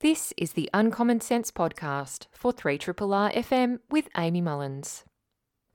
This 0.00 0.32
is 0.38 0.52
the 0.52 0.70
Uncommon 0.72 1.20
Sense 1.20 1.50
podcast 1.50 2.24
for 2.32 2.54
3RRR 2.54 3.34
FM 3.34 3.80
with 3.90 4.08
Amy 4.16 4.40
Mullins. 4.40 5.04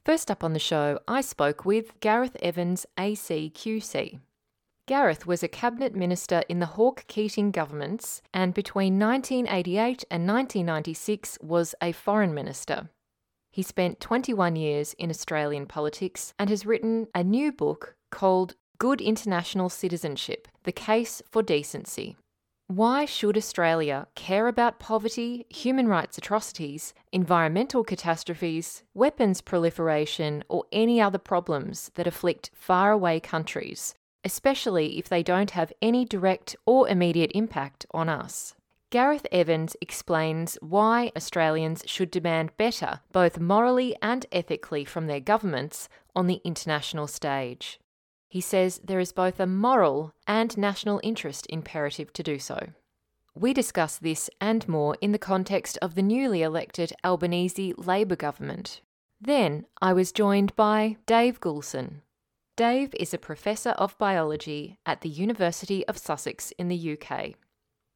First 0.03 0.31
up 0.31 0.43
on 0.43 0.53
the 0.53 0.57
show, 0.57 0.99
I 1.07 1.21
spoke 1.21 1.63
with 1.63 1.99
Gareth 1.99 2.35
Evans, 2.41 2.87
ACQC. 2.97 4.19
Gareth 4.87 5.27
was 5.27 5.43
a 5.43 5.47
cabinet 5.47 5.93
minister 5.93 6.41
in 6.49 6.57
the 6.57 6.73
Hawke 6.73 7.05
Keating 7.07 7.51
governments 7.51 8.23
and 8.33 8.55
between 8.55 8.97
1988 8.97 10.05
and 10.09 10.27
1996 10.27 11.37
was 11.43 11.75
a 11.79 11.91
foreign 11.91 12.33
minister. 12.33 12.89
He 13.51 13.61
spent 13.61 13.99
21 13.99 14.55
years 14.55 14.95
in 14.97 15.11
Australian 15.11 15.67
politics 15.67 16.33
and 16.39 16.49
has 16.49 16.65
written 16.65 17.09
a 17.13 17.23
new 17.23 17.51
book 17.51 17.95
called 18.09 18.55
Good 18.79 19.01
International 19.01 19.69
Citizenship 19.69 20.47
The 20.63 20.71
Case 20.71 21.21
for 21.29 21.43
Decency. 21.43 22.15
Why 22.67 23.05
should 23.05 23.37
Australia 23.37 24.07
care 24.15 24.47
about 24.47 24.79
poverty, 24.79 25.45
human 25.49 25.87
rights 25.87 26.17
atrocities, 26.17 26.95
environmental 27.11 27.83
catastrophes, 27.83 28.81
weapons 28.95 29.39
proliferation, 29.39 30.43
or 30.49 30.63
any 30.71 30.99
other 30.99 31.19
problems 31.19 31.91
that 31.93 32.07
afflict 32.07 32.49
faraway 32.55 33.19
countries, 33.19 33.93
especially 34.23 34.97
if 34.97 35.07
they 35.07 35.21
don't 35.21 35.51
have 35.51 35.71
any 35.79 36.05
direct 36.05 36.55
or 36.65 36.89
immediate 36.89 37.31
impact 37.35 37.85
on 37.91 38.09
us? 38.09 38.55
Gareth 38.89 39.27
Evans 39.31 39.75
explains 39.79 40.57
why 40.59 41.11
Australians 41.15 41.83
should 41.85 42.09
demand 42.09 42.57
better, 42.57 43.01
both 43.11 43.39
morally 43.39 43.95
and 44.01 44.25
ethically, 44.31 44.83
from 44.83 45.05
their 45.05 45.19
governments 45.19 45.87
on 46.15 46.25
the 46.25 46.41
international 46.43 47.05
stage. 47.05 47.79
He 48.35 48.41
says 48.41 48.81
there 48.83 48.99
is 48.99 49.13
both 49.13 49.39
a 49.39 49.47
moral 49.47 50.13
and 50.27 50.57
national 50.57 50.99
interest 51.01 51.47
imperative 51.49 52.11
to 52.11 52.21
do 52.21 52.37
so. 52.37 52.73
We 53.33 53.53
discuss 53.53 53.97
this 53.97 54.29
and 54.41 54.67
more 54.67 54.97
in 54.99 55.13
the 55.13 55.17
context 55.17 55.77
of 55.81 55.95
the 55.95 56.01
newly 56.01 56.41
elected 56.41 56.91
Albanese 57.01 57.75
Labor 57.77 58.17
government. 58.17 58.81
Then 59.21 59.67
I 59.81 59.93
was 59.93 60.11
joined 60.11 60.53
by 60.57 60.97
Dave 61.05 61.39
Goulson. 61.39 62.01
Dave 62.57 62.93
is 62.95 63.13
a 63.13 63.17
professor 63.17 63.69
of 63.69 63.97
biology 63.97 64.79
at 64.85 64.99
the 64.99 65.07
University 65.07 65.87
of 65.87 65.97
Sussex 65.97 66.51
in 66.57 66.67
the 66.67 66.97
UK. 66.97 67.35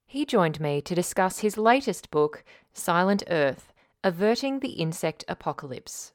He 0.08 0.25
joined 0.25 0.61
me 0.61 0.80
to 0.83 0.95
discuss 0.95 1.39
his 1.39 1.58
latest 1.58 2.11
book, 2.11 2.45
Silent 2.71 3.23
Earth 3.30 3.73
Averting 4.05 4.61
the 4.61 4.80
Insect 4.80 5.25
Apocalypse. 5.27 6.14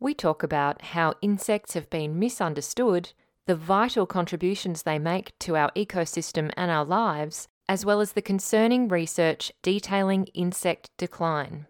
We 0.00 0.12
talk 0.12 0.42
about 0.42 0.82
how 0.82 1.14
insects 1.22 1.74
have 1.74 1.88
been 1.88 2.18
misunderstood 2.18 3.12
the 3.46 3.56
vital 3.56 4.06
contributions 4.06 4.82
they 4.82 4.98
make 4.98 5.32
to 5.40 5.56
our 5.56 5.70
ecosystem 5.72 6.50
and 6.56 6.70
our 6.70 6.84
lives, 6.84 7.48
as 7.68 7.84
well 7.84 8.00
as 8.00 8.12
the 8.12 8.22
concerning 8.22 8.88
research 8.88 9.52
detailing 9.62 10.26
insect 10.34 10.90
decline. 10.98 11.66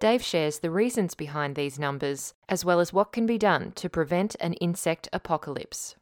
Dave 0.00 0.22
shares 0.22 0.60
the 0.60 0.70
reasons 0.70 1.14
behind 1.14 1.56
these 1.56 1.78
numbers, 1.78 2.34
as 2.48 2.64
well 2.64 2.78
as 2.78 2.92
what 2.92 3.12
can 3.12 3.26
be 3.26 3.38
done 3.38 3.72
to 3.72 3.88
prevent 3.88 4.36
an 4.40 4.52
insect 4.54 5.08
apocalypse. 5.12 5.96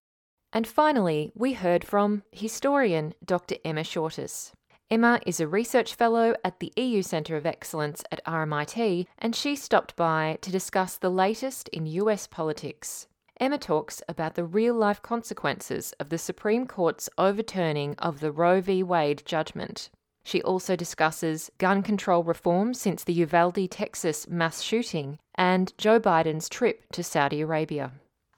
And 0.52 0.66
finally, 0.66 1.32
we 1.34 1.54
heard 1.54 1.84
from 1.84 2.22
historian 2.30 3.14
Dr. 3.24 3.56
Emma 3.64 3.82
Shortis. 3.82 4.52
Emma 4.90 5.20
is 5.26 5.40
a 5.40 5.48
research 5.48 5.94
fellow 5.94 6.34
at 6.44 6.60
the 6.60 6.72
EU 6.76 7.02
Centre 7.02 7.36
of 7.36 7.44
Excellence 7.44 8.04
at 8.12 8.24
RMIT, 8.24 9.06
and 9.18 9.34
she 9.34 9.56
stopped 9.56 9.96
by 9.96 10.38
to 10.42 10.52
discuss 10.52 10.96
the 10.96 11.10
latest 11.10 11.68
in 11.70 11.86
US 11.86 12.26
politics. 12.26 13.08
Emma 13.38 13.58
talks 13.58 14.02
about 14.08 14.34
the 14.34 14.44
real 14.44 14.74
life 14.74 15.02
consequences 15.02 15.92
of 16.00 16.08
the 16.08 16.18
Supreme 16.18 16.66
Court's 16.66 17.10
overturning 17.18 17.94
of 17.98 18.20
the 18.20 18.32
Roe 18.32 18.60
v. 18.60 18.82
Wade 18.82 19.22
judgment. 19.26 19.90
She 20.24 20.42
also 20.42 20.74
discusses 20.74 21.50
gun 21.58 21.82
control 21.82 22.24
reform 22.24 22.74
since 22.74 23.04
the 23.04 23.12
Uvalde, 23.12 23.70
Texas 23.70 24.26
mass 24.26 24.62
shooting 24.62 25.18
and 25.34 25.72
Joe 25.78 26.00
Biden's 26.00 26.48
trip 26.48 26.84
to 26.92 27.04
Saudi 27.04 27.42
Arabia. 27.42 27.92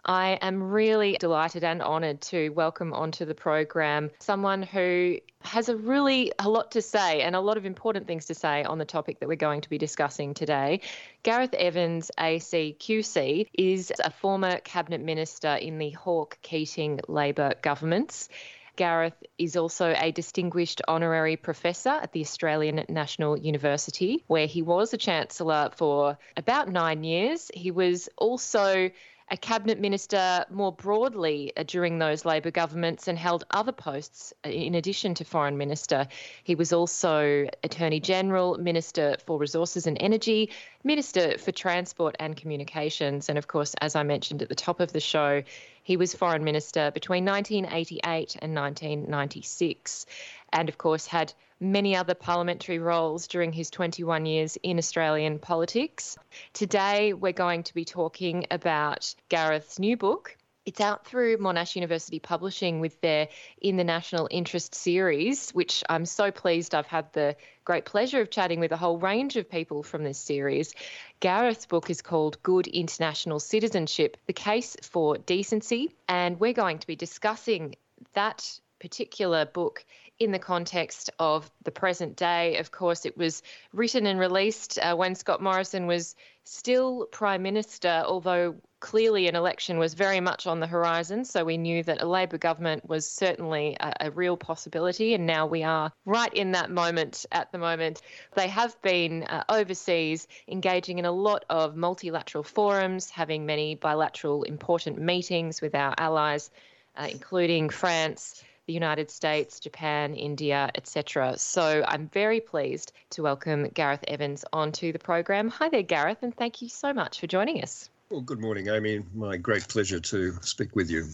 I 0.09 0.39
am 0.41 0.63
really 0.63 1.19
delighted 1.20 1.64
and 1.64 1.83
honoured 1.83 2.23
to 2.23 2.48
welcome 2.48 2.95
onto 2.95 3.27
the 3.27 3.35
program 3.35 4.11
someone 4.20 4.63
who 4.63 5.19
has 5.42 5.69
a 5.69 5.77
really 5.77 6.33
a 6.39 6.48
lot 6.48 6.70
to 6.73 6.80
say 6.80 7.20
and 7.20 7.36
a 7.36 7.41
lot 7.41 7.58
of 7.58 7.67
important 7.67 8.07
things 8.07 8.24
to 8.27 8.35
say 8.35 8.64
on 8.64 8.79
the 8.79 8.86
topic 8.86 9.20
that 9.20 9.29
we're 9.29 9.36
going 9.36 9.61
to 9.61 9.68
be 9.68 9.77
discussing 9.77 10.33
today. 10.33 10.80
Gareth 11.24 11.52
Evans, 11.52 12.11
ACQC, 12.18 13.48
is 13.52 13.92
a 14.02 14.11
former 14.11 14.61
cabinet 14.61 15.02
minister 15.02 15.55
in 15.57 15.77
the 15.77 15.91
Hawke 15.91 16.39
Keating 16.41 17.01
Labor 17.07 17.52
governments. 17.61 18.30
Gareth 18.77 19.23
is 19.36 19.57
also 19.57 19.95
a 19.95 20.11
distinguished 20.11 20.80
honorary 20.89 21.36
professor 21.36 21.91
at 21.91 22.13
the 22.13 22.23
Australian 22.23 22.83
National 22.89 23.36
University, 23.36 24.24
where 24.27 24.47
he 24.47 24.63
was 24.63 24.95
a 24.95 24.97
chancellor 24.97 25.68
for 25.77 26.17
about 26.35 26.70
nine 26.70 27.05
years. 27.05 27.51
He 27.52 27.73
was 27.73 28.08
also 28.17 28.91
a 29.30 29.36
cabinet 29.36 29.78
minister 29.78 30.44
more 30.50 30.72
broadly 30.72 31.52
uh, 31.56 31.62
during 31.66 31.98
those 31.98 32.24
Labor 32.24 32.50
governments 32.50 33.08
and 33.08 33.18
held 33.18 33.44
other 33.50 33.72
posts 33.72 34.33
uh, 34.44 34.48
in 34.48 34.74
addition 34.74 35.14
to 35.14 35.24
foreign 35.24 35.56
minister. 35.56 36.08
He 36.44 36.55
was 36.55 36.72
also 36.72 37.46
Attorney 37.62 38.00
General, 38.00 38.56
Minister 38.58 39.17
for 39.27 39.38
Resources 39.38 39.86
and 39.86 39.96
Energy, 40.00 40.50
Minister 40.84 41.36
for 41.38 41.52
Transport 41.52 42.17
and 42.18 42.36
Communications, 42.36 43.28
and 43.28 43.38
of 43.38 43.48
course, 43.48 43.74
as 43.80 43.94
I 43.94 44.02
mentioned 44.02 44.42
at 44.42 44.48
the 44.48 44.55
top 44.55 44.80
of 44.80 44.92
the 44.92 45.00
show, 45.00 45.42
he 45.88 45.96
was 45.96 46.12
foreign 46.14 46.44
minister 46.44 46.90
between 46.90 47.24
1988 47.24 48.36
and 48.42 48.54
1996, 48.54 50.04
and 50.52 50.68
of 50.68 50.76
course 50.76 51.06
had 51.06 51.32
many 51.60 51.96
other 51.96 52.12
parliamentary 52.12 52.78
roles 52.78 53.26
during 53.26 53.54
his 53.54 53.70
21 53.70 54.26
years 54.26 54.58
in 54.62 54.76
Australian 54.76 55.38
politics. 55.38 56.18
Today, 56.52 57.14
we're 57.14 57.32
going 57.32 57.62
to 57.62 57.72
be 57.72 57.86
talking 57.86 58.44
about 58.50 59.14
Gareth's 59.30 59.78
new 59.78 59.96
book. 59.96 60.36
It's 60.68 60.83
out 60.83 61.06
through 61.06 61.39
Monash 61.39 61.77
University 61.77 62.18
Publishing 62.18 62.79
with 62.79 63.01
their 63.01 63.29
In 63.62 63.79
the 63.79 63.84
National 63.84 64.29
Interest 64.30 64.74
series, 64.74 65.51
which 65.52 65.83
I'm 65.89 66.05
so 66.05 66.30
pleased 66.30 66.74
I've 66.74 66.86
had 66.86 67.11
the 67.14 67.36
great 67.64 67.86
pleasure 67.86 68.20
of 68.20 68.29
chatting 68.29 68.61
with 68.61 68.70
a 68.73 68.77
whole 68.77 68.98
range 68.98 69.36
of 69.36 69.51
people 69.51 69.83
from 69.83 70.05
this 70.05 70.18
series. 70.18 70.74
Gareth's 71.20 71.64
book 71.64 71.89
is 71.89 72.02
called 72.02 72.42
Good 72.42 72.67
International 72.67 73.40
Citizenship 73.40 74.18
The 74.27 74.34
Case 74.34 74.77
for 74.83 75.17
Decency, 75.17 75.95
and 76.06 76.39
we're 76.39 76.52
going 76.52 76.80
to 76.80 76.86
be 76.86 76.96
discussing 76.96 77.77
that 78.12 78.61
particular 78.79 79.46
book 79.46 79.86
in 80.18 80.33
the 80.33 80.39
context 80.39 81.08
of 81.18 81.50
the 81.64 81.70
present 81.70 82.14
day. 82.14 82.58
Of 82.58 82.73
course, 82.73 83.06
it 83.06 83.17
was 83.17 83.42
written 83.73 84.05
and 84.05 84.20
released 84.20 84.79
uh, 84.79 84.95
when 84.96 85.14
Scott 85.14 85.42
Morrison 85.42 85.86
was 85.86 86.14
still 86.48 87.07
Prime 87.07 87.42
Minister, 87.42 88.03
although 88.07 88.57
clearly 88.81 89.29
an 89.29 89.36
election 89.36 89.79
was 89.79 89.95
very 89.95 90.20
much 90.20 90.47
on 90.47 90.61
the 90.61 90.67
horizon. 90.67 91.25
So 91.25 91.45
we 91.45 91.59
knew 91.59 91.83
that 91.83 92.01
a 92.01 92.07
Labor 92.07 92.39
government 92.39 92.89
was 92.89 93.11
certainly 93.11 93.77
a, 93.79 93.92
a, 94.01 94.11
real 94.11 94.36
possibility. 94.36 95.14
And 95.14 95.27
now 95.27 95.47
we 95.47 95.63
are 95.63 95.92
right 96.05 96.33
in 96.33 96.53
that 96.53 96.70
moment 96.70 97.27
at 97.33 97.51
the 97.53 97.59
moment. 97.59 98.01
They 98.35 98.48
have 98.48 98.81
been 98.83 99.25
uh, 99.25 99.45
overseas 99.48 100.27
engaging 100.47 100.98
in 100.98 101.05
a 101.05 101.13
lot 101.13 101.45
of 101.51 101.77
multilateral 101.77 102.45
forums, 102.45 103.11
having 103.11 103.45
many 103.45 103.75
bilateral 103.75 104.45
important 104.45 104.98
meetings 104.98 105.61
with 105.61 105.75
our 105.75 105.95
allies, 105.98 106.51
uh, 106.97 107.09
including 107.11 107.69
France 107.69 108.42
the 108.68 108.74
United 108.74 109.11
States, 109.11 109.58
Japan, 109.58 110.14
India, 110.14 110.70
etc. 110.74 111.39
So 111.39 111.83
I'm 111.89 112.06
very 112.08 112.39
pleased 112.39 112.92
to 113.11 113.23
welcome 113.23 113.67
Gareth 113.70 114.05
Evans 114.06 114.45
onto 114.52 114.92
the 114.92 114.98
program. 114.98 115.48
Hi 115.48 115.70
there, 115.70 115.83
Gareth, 115.83 116.18
and 116.23 116.36
thank 116.36 116.61
you 116.61 116.68
so 116.68 116.92
much 116.92 117.18
for 117.18 117.27
joining 117.27 117.62
us. 117.62 117.89
Well, 118.11 118.20
good 118.20 118.40
morning, 118.40 118.68
Amy. 118.68 119.02
My 119.14 119.39
great 119.39 119.67
pleasure 119.68 120.01
to 120.01 120.34
speak 120.42 120.77
with 120.77 120.90
you. 120.90 121.06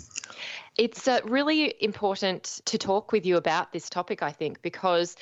It's 0.77 1.07
uh, 1.07 1.21
really 1.25 1.75
important 1.81 2.61
to 2.65 2.77
talk 2.77 3.13
with 3.13 3.25
you 3.25 3.37
about 3.37 3.73
this 3.73 3.89
topic, 3.89 4.21
I 4.21 4.33
think, 4.33 4.61
because 4.61 5.15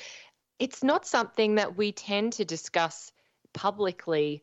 it's 0.57 0.83
not 0.83 1.05
something 1.05 1.55
that 1.55 1.77
we 1.77 1.91
tend 1.91 2.33
to 2.33 2.45
discuss 2.45 3.11
publicly 3.53 4.41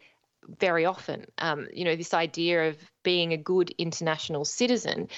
very 0.61 0.85
often. 0.85 1.27
Um, 1.39 1.67
you 1.73 1.85
know, 1.85 1.97
this 1.97 2.15
idea 2.15 2.69
of 2.69 2.77
being 3.03 3.33
a 3.33 3.37
good 3.37 3.71
international 3.79 4.45
citizen. 4.45 5.09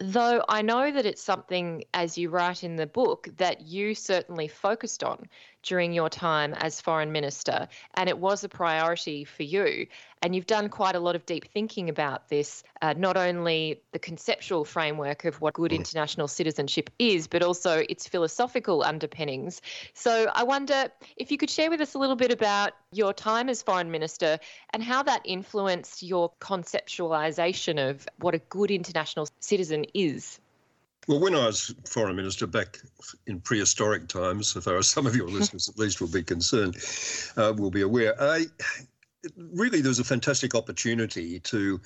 Though 0.00 0.44
I 0.48 0.62
know 0.62 0.90
that 0.90 1.06
it's 1.06 1.22
something, 1.22 1.84
as 1.94 2.18
you 2.18 2.28
write 2.28 2.64
in 2.64 2.76
the 2.76 2.86
book, 2.86 3.28
that 3.36 3.60
you 3.60 3.94
certainly 3.94 4.48
focused 4.48 5.04
on 5.04 5.28
during 5.64 5.92
your 5.92 6.08
time 6.08 6.54
as 6.54 6.80
foreign 6.80 7.12
minister, 7.12 7.68
and 7.94 8.08
it 8.08 8.18
was 8.18 8.44
a 8.44 8.48
priority 8.48 9.24
for 9.24 9.42
you. 9.42 9.86
And 10.22 10.34
you've 10.34 10.46
done 10.46 10.70
quite 10.70 10.94
a 10.94 11.00
lot 11.00 11.16
of 11.16 11.26
deep 11.26 11.52
thinking 11.52 11.90
about 11.90 12.30
this, 12.30 12.62
uh, 12.80 12.94
not 12.96 13.18
only 13.18 13.82
the 13.92 13.98
conceptual 13.98 14.64
framework 14.64 15.26
of 15.26 15.38
what 15.40 15.52
good 15.52 15.70
mm. 15.70 15.76
international 15.76 16.28
citizenship 16.28 16.88
is, 16.98 17.26
but 17.26 17.42
also 17.42 17.84
its 17.88 18.08
philosophical 18.08 18.82
underpinnings. 18.82 19.60
So 19.92 20.30
I 20.34 20.44
wonder 20.44 20.88
if 21.16 21.30
you 21.30 21.36
could 21.36 21.50
share 21.50 21.68
with 21.68 21.82
us 21.82 21.94
a 21.94 21.98
little 21.98 22.16
bit 22.16 22.32
about 22.32 22.72
your 22.90 23.12
time 23.12 23.50
as 23.50 23.62
foreign 23.62 23.90
minister 23.90 24.38
and 24.72 24.82
how 24.82 25.02
that 25.02 25.22
influenced 25.24 26.02
your 26.02 26.32
conceptualization 26.40 27.90
of 27.90 28.08
what 28.18 28.34
a 28.34 28.38
good 28.38 28.70
international 28.70 29.28
citizen 29.40 29.84
is. 29.92 30.40
Well, 31.06 31.20
when 31.20 31.34
I 31.34 31.46
was 31.46 31.74
foreign 31.86 32.16
minister 32.16 32.46
back 32.46 32.78
in 33.26 33.40
prehistoric 33.40 34.08
times, 34.08 34.48
so 34.48 34.60
far 34.60 34.78
as 34.78 34.88
some 34.88 35.06
of 35.06 35.14
your 35.14 35.28
listeners 35.28 35.68
at 35.68 35.78
least 35.78 36.00
will 36.00 36.08
be 36.08 36.22
concerned, 36.22 36.76
uh, 37.36 37.52
will 37.56 37.70
be 37.70 37.82
aware, 37.82 38.14
I, 38.20 38.46
really 39.36 39.80
there's 39.80 39.98
a 39.98 40.04
fantastic 40.04 40.54
opportunity 40.54 41.40
to 41.40 41.80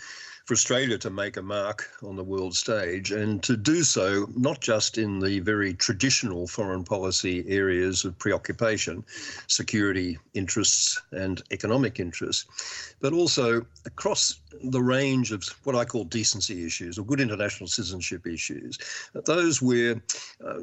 for 0.48 0.54
Australia 0.54 0.96
to 0.96 1.10
make 1.10 1.36
a 1.36 1.42
mark 1.42 1.90
on 2.02 2.16
the 2.16 2.24
world 2.24 2.56
stage 2.56 3.12
and 3.12 3.42
to 3.42 3.54
do 3.54 3.82
so 3.82 4.26
not 4.34 4.62
just 4.62 4.96
in 4.96 5.18
the 5.18 5.40
very 5.40 5.74
traditional 5.74 6.46
foreign 6.46 6.82
policy 6.82 7.44
areas 7.48 8.06
of 8.06 8.18
preoccupation, 8.18 9.04
security 9.46 10.18
interests 10.32 11.02
and 11.12 11.42
economic 11.50 12.00
interests, 12.00 12.94
but 13.00 13.12
also 13.12 13.60
across 13.84 14.40
the 14.64 14.80
range 14.80 15.32
of 15.32 15.44
what 15.64 15.76
I 15.76 15.84
call 15.84 16.04
decency 16.04 16.64
issues 16.64 16.98
or 16.98 17.04
good 17.04 17.20
international 17.20 17.68
citizenship 17.68 18.26
issues. 18.26 18.78
Those 19.26 19.60
where 19.60 20.02
uh, 20.42 20.60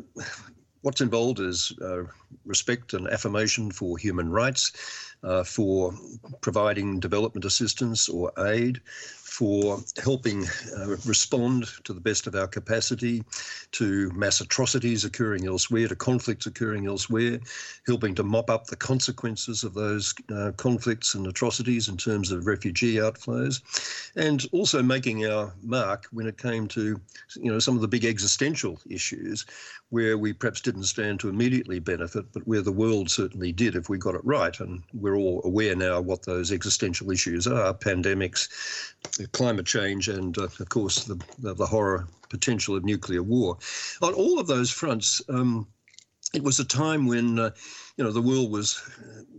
what's 0.81 1.01
involved 1.01 1.39
is 1.39 1.71
uh, 1.81 2.03
respect 2.45 2.93
and 2.93 3.07
affirmation 3.07 3.71
for 3.71 3.97
human 3.97 4.31
rights, 4.31 5.14
uh, 5.25 5.43
for 5.43 5.93
providing 6.41 6.99
development 6.99 7.45
assistance 7.45 8.07
or 8.07 8.31
aid, 8.47 8.79
for 9.35 9.79
helping 10.01 10.45
uh, 10.77 10.87
respond 11.05 11.65
to 11.83 11.91
the 11.91 11.99
best 11.99 12.25
of 12.25 12.35
our 12.35 12.47
capacity 12.47 13.21
to 13.71 14.09
mass 14.11 14.39
atrocities 14.39 15.03
occurring 15.03 15.45
elsewhere, 15.45 15.89
to 15.89 15.95
conflicts 15.95 16.45
occurring 16.45 16.85
elsewhere, 16.85 17.37
helping 17.85 18.15
to 18.15 18.23
mop 18.23 18.49
up 18.49 18.67
the 18.67 18.77
consequences 18.77 19.65
of 19.65 19.73
those 19.73 20.13
uh, 20.33 20.53
conflicts 20.55 21.15
and 21.15 21.27
atrocities 21.27 21.89
in 21.89 21.97
terms 21.97 22.31
of 22.31 22.47
refugee 22.47 22.95
outflows, 22.95 23.61
and 24.15 24.45
also 24.53 24.81
making 24.81 25.25
our 25.25 25.53
mark 25.63 26.05
when 26.11 26.27
it 26.27 26.37
came 26.37 26.65
to 26.65 26.97
you 27.35 27.51
know 27.51 27.59
some 27.59 27.75
of 27.75 27.81
the 27.81 27.89
big 27.89 28.05
existential 28.05 28.79
issues 28.89 29.45
where 29.89 30.17
we 30.17 30.33
perhaps 30.33 30.61
didn't 30.61 30.83
stand 30.83 31.19
to 31.19 31.29
immediately 31.29 31.79
benefit, 31.79 32.25
but 32.33 32.47
where 32.47 32.61
the 32.61 32.71
world 32.71 33.09
certainly 33.09 33.51
did 33.51 33.75
if 33.75 33.89
we 33.89 33.97
got 33.97 34.15
it 34.15 34.25
right. 34.25 34.59
And 34.59 34.83
we're 34.93 35.14
all 35.15 35.41
aware 35.43 35.75
now 35.75 36.01
what 36.01 36.23
those 36.23 36.51
existential 36.51 37.11
issues 37.11 37.47
are 37.47 37.73
pandemics, 37.73 38.47
climate 39.31 39.65
change, 39.65 40.07
and 40.07 40.37
uh, 40.37 40.43
of 40.43 40.69
course 40.69 41.05
the, 41.05 41.19
the, 41.39 41.65
horror 41.65 42.07
potential 42.29 42.75
of 42.75 42.83
nuclear 42.83 43.23
war. 43.23 43.57
On 44.01 44.13
all 44.13 44.39
of 44.39 44.47
those 44.47 44.71
fronts, 44.71 45.21
um, 45.29 45.67
it 46.33 46.43
was 46.43 46.59
a 46.59 46.65
time 46.65 47.05
when 47.05 47.39
uh, 47.39 47.51
you 47.97 48.03
know 48.03 48.11
the 48.11 48.21
world 48.21 48.51
was 48.51 48.81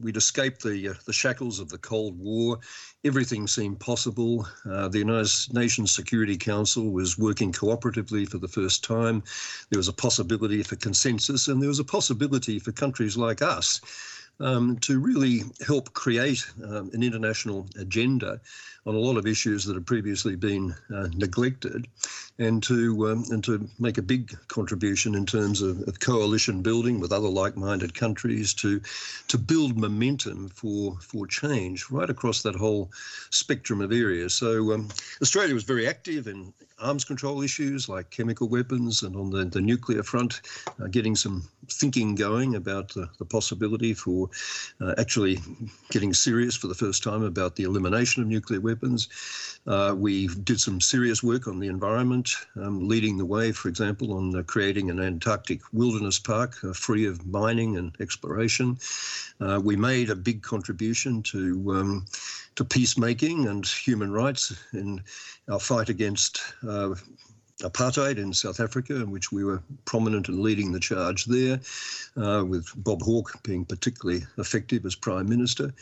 we'd 0.00 0.16
escaped 0.16 0.62
the 0.62 0.90
uh, 0.90 0.94
the 1.04 1.12
shackles 1.12 1.60
of 1.60 1.68
the 1.68 1.78
Cold 1.78 2.18
War. 2.18 2.58
Everything 3.04 3.46
seemed 3.46 3.80
possible. 3.80 4.48
Uh, 4.68 4.88
the 4.88 4.98
United 4.98 5.30
Nations 5.52 5.94
Security 5.94 6.36
Council 6.36 6.90
was 6.90 7.18
working 7.18 7.52
cooperatively 7.52 8.28
for 8.28 8.38
the 8.38 8.48
first 8.48 8.82
time. 8.82 9.22
There 9.70 9.78
was 9.78 9.88
a 9.88 9.92
possibility 9.92 10.62
for 10.62 10.76
consensus, 10.76 11.48
and 11.48 11.60
there 11.60 11.68
was 11.68 11.80
a 11.80 11.84
possibility 11.84 12.58
for 12.58 12.72
countries 12.72 13.16
like 13.16 13.42
us 13.42 13.80
um, 14.40 14.78
to 14.80 15.00
really 15.00 15.40
help 15.66 15.92
create 15.94 16.44
um, 16.64 16.90
an 16.92 17.02
international 17.02 17.66
agenda 17.78 18.40
on 18.86 18.94
a 18.94 18.98
lot 18.98 19.16
of 19.16 19.26
issues 19.26 19.64
that 19.64 19.74
have 19.74 19.86
previously 19.86 20.36
been 20.36 20.74
uh, 20.94 21.08
neglected, 21.14 21.88
and 22.38 22.62
to 22.62 23.08
um, 23.08 23.24
and 23.30 23.42
to 23.42 23.68
make 23.78 23.98
a 23.98 24.02
big 24.02 24.36
contribution 24.48 25.14
in 25.14 25.26
terms 25.26 25.60
of, 25.62 25.82
of 25.88 25.98
coalition 25.98 26.62
building 26.62 27.00
with 27.00 27.12
other 27.12 27.28
like-minded 27.28 27.94
countries 27.94 28.54
to 28.54 28.80
to 29.28 29.38
build 29.38 29.76
momentum 29.76 30.48
for 30.48 30.96
for 31.00 31.26
change 31.26 31.90
right 31.90 32.10
across 32.10 32.42
that 32.42 32.54
whole 32.54 32.90
spectrum 33.30 33.80
of 33.80 33.90
areas. 33.90 34.34
So 34.34 34.72
um, 34.72 34.88
Australia 35.20 35.54
was 35.54 35.64
very 35.64 35.88
active 35.88 36.28
in 36.28 36.52
arms 36.80 37.04
control 37.04 37.42
issues 37.42 37.88
like 37.88 38.10
chemical 38.10 38.48
weapons 38.48 39.02
and 39.02 39.16
on 39.16 39.30
the, 39.30 39.44
the 39.44 39.60
nuclear 39.60 40.02
front, 40.02 40.42
uh, 40.82 40.86
getting 40.88 41.16
some 41.16 41.42
thinking 41.68 42.14
going 42.14 42.54
about 42.54 42.92
the, 42.92 43.08
the 43.18 43.24
possibility 43.24 43.94
for 43.94 44.28
uh, 44.80 44.94
actually 44.98 45.38
getting 45.90 46.12
serious 46.12 46.54
for 46.54 46.66
the 46.66 46.74
first 46.74 47.02
time 47.02 47.22
about 47.22 47.56
the 47.56 47.64
elimination 47.64 48.22
of 48.22 48.28
nuclear 48.28 48.60
weapons. 48.60 49.08
Uh, 49.66 49.94
we 49.96 50.28
did 50.44 50.60
some 50.60 50.80
serious 50.80 51.22
work 51.22 51.48
on 51.48 51.58
the 51.58 51.66
environment, 51.66 52.30
um, 52.56 52.86
leading 52.86 53.16
the 53.16 53.24
way, 53.24 53.52
for 53.52 53.68
example, 53.68 54.12
on 54.12 54.36
uh, 54.36 54.42
creating 54.42 54.90
an 54.90 55.00
Antarctic 55.00 55.60
wilderness 55.72 56.18
park 56.18 56.56
uh, 56.62 56.72
free 56.72 57.06
of 57.06 57.26
mining 57.26 57.76
and 57.76 57.96
exploration. 58.00 58.78
Uh, 59.40 59.60
we 59.62 59.76
made 59.76 60.10
a 60.10 60.16
big 60.16 60.42
contribution 60.42 61.22
to 61.22 61.72
um, 61.72 62.06
to 62.56 62.64
peacemaking 62.64 63.46
and 63.46 63.66
human 63.66 64.10
rights 64.10 64.52
in 64.72 65.02
our 65.48 65.60
fight 65.60 65.88
against 65.88 66.40
uh, 66.66 66.94
apartheid 67.60 68.18
in 68.18 68.32
South 68.32 68.60
Africa, 68.60 68.96
in 68.96 69.10
which 69.10 69.32
we 69.32 69.42
were 69.42 69.62
prominent 69.86 70.28
and 70.28 70.40
leading 70.40 70.72
the 70.72 70.80
charge 70.80 71.24
there, 71.24 71.58
uh, 72.16 72.44
with 72.44 72.70
Bob 72.76 73.02
Hawke 73.02 73.42
being 73.42 73.64
particularly 73.64 74.24
effective 74.38 74.84
as 74.84 74.94
Prime 74.94 75.28
Minister. 75.28 75.72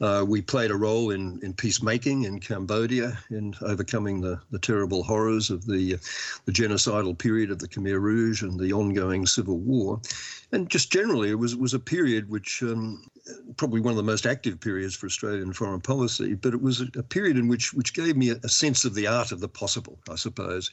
Uh, 0.00 0.24
we 0.26 0.40
played 0.40 0.70
a 0.70 0.76
role 0.76 1.10
in, 1.10 1.40
in 1.42 1.52
peacemaking 1.52 2.24
in 2.24 2.38
Cambodia, 2.38 3.18
in 3.30 3.54
overcoming 3.62 4.20
the, 4.20 4.40
the 4.50 4.58
terrible 4.58 5.02
horrors 5.02 5.50
of 5.50 5.66
the, 5.66 5.96
the 6.44 6.52
genocidal 6.52 7.16
period 7.18 7.50
of 7.50 7.58
the 7.58 7.68
Khmer 7.68 8.00
Rouge 8.00 8.42
and 8.42 8.58
the 8.58 8.72
ongoing 8.72 9.26
civil 9.26 9.58
war. 9.58 10.00
And 10.52 10.68
just 10.68 10.92
generally, 10.92 11.30
it 11.30 11.38
was, 11.38 11.56
was 11.56 11.74
a 11.74 11.80
period 11.80 12.30
which 12.30 12.62
um, 12.62 13.02
probably 13.56 13.80
one 13.80 13.90
of 13.90 13.96
the 13.96 14.02
most 14.02 14.26
active 14.26 14.60
periods 14.60 14.94
for 14.94 15.06
Australian 15.06 15.52
foreign 15.52 15.80
policy, 15.80 16.34
but 16.34 16.52
it 16.52 16.60
was 16.60 16.80
a, 16.80 16.86
a 16.96 17.02
period 17.02 17.36
in 17.36 17.48
which 17.48 17.72
which 17.72 17.94
gave 17.94 18.16
me 18.16 18.30
a, 18.30 18.36
a, 18.44 18.48
sense 18.48 18.84
of 18.84 18.94
the 18.94 19.06
art 19.06 19.32
of 19.32 19.40
the 19.40 19.48
possible, 19.48 19.98
I 20.10 20.16
suppose, 20.16 20.70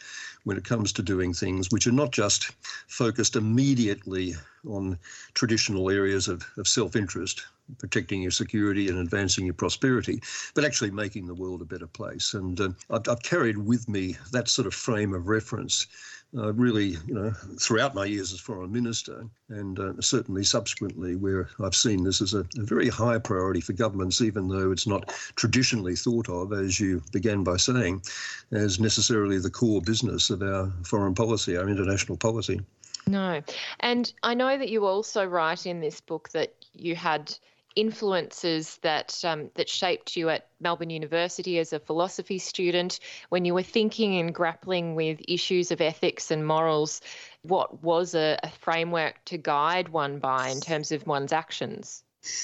when 0.51 0.57
it 0.57 0.65
comes 0.65 0.91
to 0.91 1.01
doing 1.01 1.33
things 1.33 1.71
which 1.71 1.87
are 1.87 1.93
not 1.93 2.11
just 2.11 2.51
focused 2.89 3.37
immediately 3.37 4.35
on 4.67 4.99
traditional 5.33 5.89
areas 5.89 6.27
of, 6.27 6.43
of 6.57 6.67
self-interest, 6.67 7.45
protecting 7.77 8.21
your 8.21 8.31
security 8.31 8.89
and 8.89 8.97
advancing 8.97 9.45
your 9.45 9.53
prosperity, 9.53 10.21
but 10.53 10.65
actually 10.65 10.91
making 10.91 11.25
the 11.25 11.33
world 11.33 11.61
a 11.61 11.65
better 11.65 11.87
place. 11.87 12.33
And 12.33 12.59
uh, 12.59 12.69
I've, 12.89 13.07
I've 13.07 13.23
carried 13.23 13.59
with 13.59 13.87
me 13.87 14.17
that 14.33 14.49
sort 14.49 14.67
of 14.67 14.73
frame 14.73 15.13
of 15.13 15.29
reference 15.29 15.87
uh, 16.37 16.53
really, 16.53 16.97
you 17.05 17.13
know, 17.13 17.31
throughout 17.59 17.93
my 17.93 18.05
years 18.05 18.31
as 18.31 18.39
foreign 18.39 18.71
minister, 18.71 19.25
and 19.49 19.79
uh, 19.79 19.93
certainly 19.99 20.43
subsequently, 20.43 21.15
where 21.15 21.49
I've 21.59 21.75
seen 21.75 22.03
this 22.03 22.21
as 22.21 22.33
a, 22.33 22.39
a, 22.57 22.63
very 22.63 22.87
high 22.87 23.17
priority 23.17 23.59
for 23.59 23.73
governments, 23.73 24.21
even 24.21 24.47
though 24.47 24.71
it's 24.71 24.87
not 24.87 25.09
traditionally 25.35 25.95
thought 25.95 26.29
of, 26.29 26.53
as 26.53 26.79
you 26.79 27.01
began 27.11 27.43
by 27.43 27.57
saying, 27.57 28.03
as 28.51 28.79
necessarily 28.79 29.39
the 29.39 29.49
core 29.49 29.81
business 29.81 30.29
of 30.29 30.41
our 30.41 30.71
foreign 30.83 31.15
policy, 31.15 31.57
our 31.57 31.67
international 31.67 32.17
policy. 32.17 32.61
No. 33.07 33.41
And 33.81 34.13
I 34.23 34.33
know 34.33 34.57
that 34.57 34.69
you 34.69 34.85
also 34.85 35.25
write 35.25 35.65
in 35.65 35.81
this 35.81 35.99
book 35.99 36.29
that 36.29 36.53
you 36.73 36.95
had 36.95 37.35
influences 37.75 38.77
that 38.81 39.19
um, 39.23 39.49
that 39.55 39.69
shaped 39.69 40.15
you 40.15 40.29
at 40.29 40.47
Melbourne 40.59 40.89
University 40.89 41.59
as 41.59 41.73
a 41.73 41.79
philosophy 41.79 42.37
student. 42.37 42.99
When 43.29 43.45
you 43.45 43.53
were 43.53 43.63
thinking 43.63 44.19
and 44.19 44.33
grappling 44.33 44.95
with 44.95 45.19
issues 45.27 45.71
of 45.71 45.81
ethics 45.81 46.31
and 46.31 46.45
morals 46.45 47.01
what 47.43 47.83
was 47.83 48.13
a, 48.13 48.37
a 48.43 48.49
framework 48.49 49.23
to 49.25 49.37
guide 49.37 49.89
one 49.89 50.19
by 50.19 50.49
in 50.49 50.61
terms 50.61 50.91
of 50.91 51.07
one's 51.07 51.33
actions? 51.33 52.03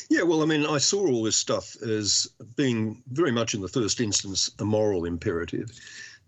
Yeah, 0.10 0.24
well, 0.24 0.42
I 0.42 0.46
mean, 0.46 0.66
I 0.66 0.80
saw 0.80 1.08
all 1.08 1.24
this 1.24 1.36
stuff 1.36 1.76
as 1.84 2.28
being 2.56 3.04
very 3.12 3.32
much 3.32 3.54
in 3.54 3.62
the 3.62 3.68
first 3.68 4.02
instance 4.02 4.50
a 4.60 4.66
moral 4.66 5.06
imperative 5.06 5.72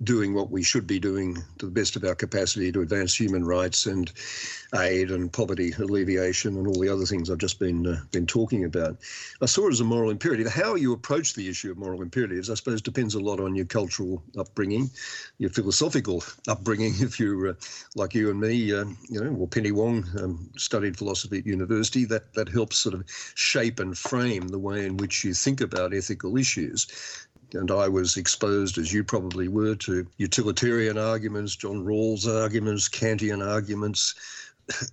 doing 0.03 0.33
what 0.33 0.49
we 0.49 0.63
should 0.63 0.87
be 0.87 0.99
doing 0.99 1.35
to 1.57 1.65
the 1.65 1.71
best 1.71 1.95
of 1.95 2.03
our 2.03 2.15
capacity 2.15 2.71
to 2.71 2.81
advance 2.81 3.13
human 3.13 3.43
rights 3.43 3.85
and 3.85 4.11
aid 4.75 5.11
and 5.11 5.33
poverty 5.33 5.73
alleviation 5.79 6.57
and 6.57 6.67
all 6.67 6.79
the 6.79 6.87
other 6.89 7.05
things 7.05 7.29
I've 7.29 7.37
just 7.37 7.59
been 7.59 7.85
uh, 7.85 8.01
been 8.11 8.25
talking 8.25 8.63
about. 8.63 8.97
I 9.41 9.45
saw 9.45 9.67
it 9.67 9.73
as 9.73 9.81
a 9.81 9.83
moral 9.85 10.09
imperative. 10.09 10.47
How 10.47 10.75
you 10.75 10.93
approach 10.93 11.33
the 11.33 11.49
issue 11.49 11.71
of 11.71 11.77
moral 11.77 12.01
imperatives, 12.01 12.49
I 12.49 12.53
suppose, 12.53 12.81
depends 12.81 13.15
a 13.15 13.19
lot 13.19 13.39
on 13.39 13.55
your 13.55 13.65
cultural 13.65 14.23
upbringing, 14.37 14.89
your 15.37 15.49
philosophical 15.49 16.23
upbringing. 16.47 16.93
If 17.09 17.19
you're 17.19 17.49
uh, 17.49 17.53
like 17.95 18.13
you 18.13 18.29
and 18.29 18.39
me, 18.39 18.73
uh, 18.73 18.85
you 19.09 19.23
know, 19.23 19.31
well, 19.31 19.47
Penny 19.47 19.71
Wong 19.71 20.05
um, 20.21 20.49
studied 20.57 20.97
philosophy 20.97 21.39
at 21.39 21.45
university. 21.45 22.05
That 22.05 22.33
that 22.35 22.49
helps 22.49 22.77
sort 22.77 22.93
of 22.95 23.03
shape 23.35 23.79
and 23.79 23.97
frame 23.97 24.47
the 24.49 24.59
way 24.59 24.85
in 24.85 24.97
which 24.97 25.23
you 25.23 25.33
think 25.33 25.61
about 25.61 25.93
ethical 25.93 26.37
issues 26.37 26.87
and 27.53 27.71
I 27.71 27.87
was 27.87 28.17
exposed, 28.17 28.77
as 28.77 28.93
you 28.93 29.03
probably 29.03 29.47
were, 29.47 29.75
to 29.75 30.05
utilitarian 30.17 30.97
arguments, 30.97 31.55
John 31.55 31.83
Rawls 31.83 32.27
arguments, 32.27 32.87
Kantian 32.87 33.45
arguments, 33.45 34.15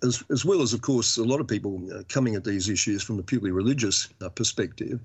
as, 0.03 0.23
as 0.31 0.45
well 0.45 0.63
as, 0.63 0.73
of 0.73 0.81
course, 0.81 1.17
a 1.17 1.25
lot 1.25 1.41
of 1.41 1.49
people 1.49 1.81
uh, 1.93 2.03
coming 2.09 2.35
at 2.35 2.45
these 2.45 2.69
issues 2.69 3.03
from 3.03 3.19
a 3.19 3.23
purely 3.23 3.51
religious 3.51 4.09
uh, 4.23 4.29
perspective. 4.29 5.01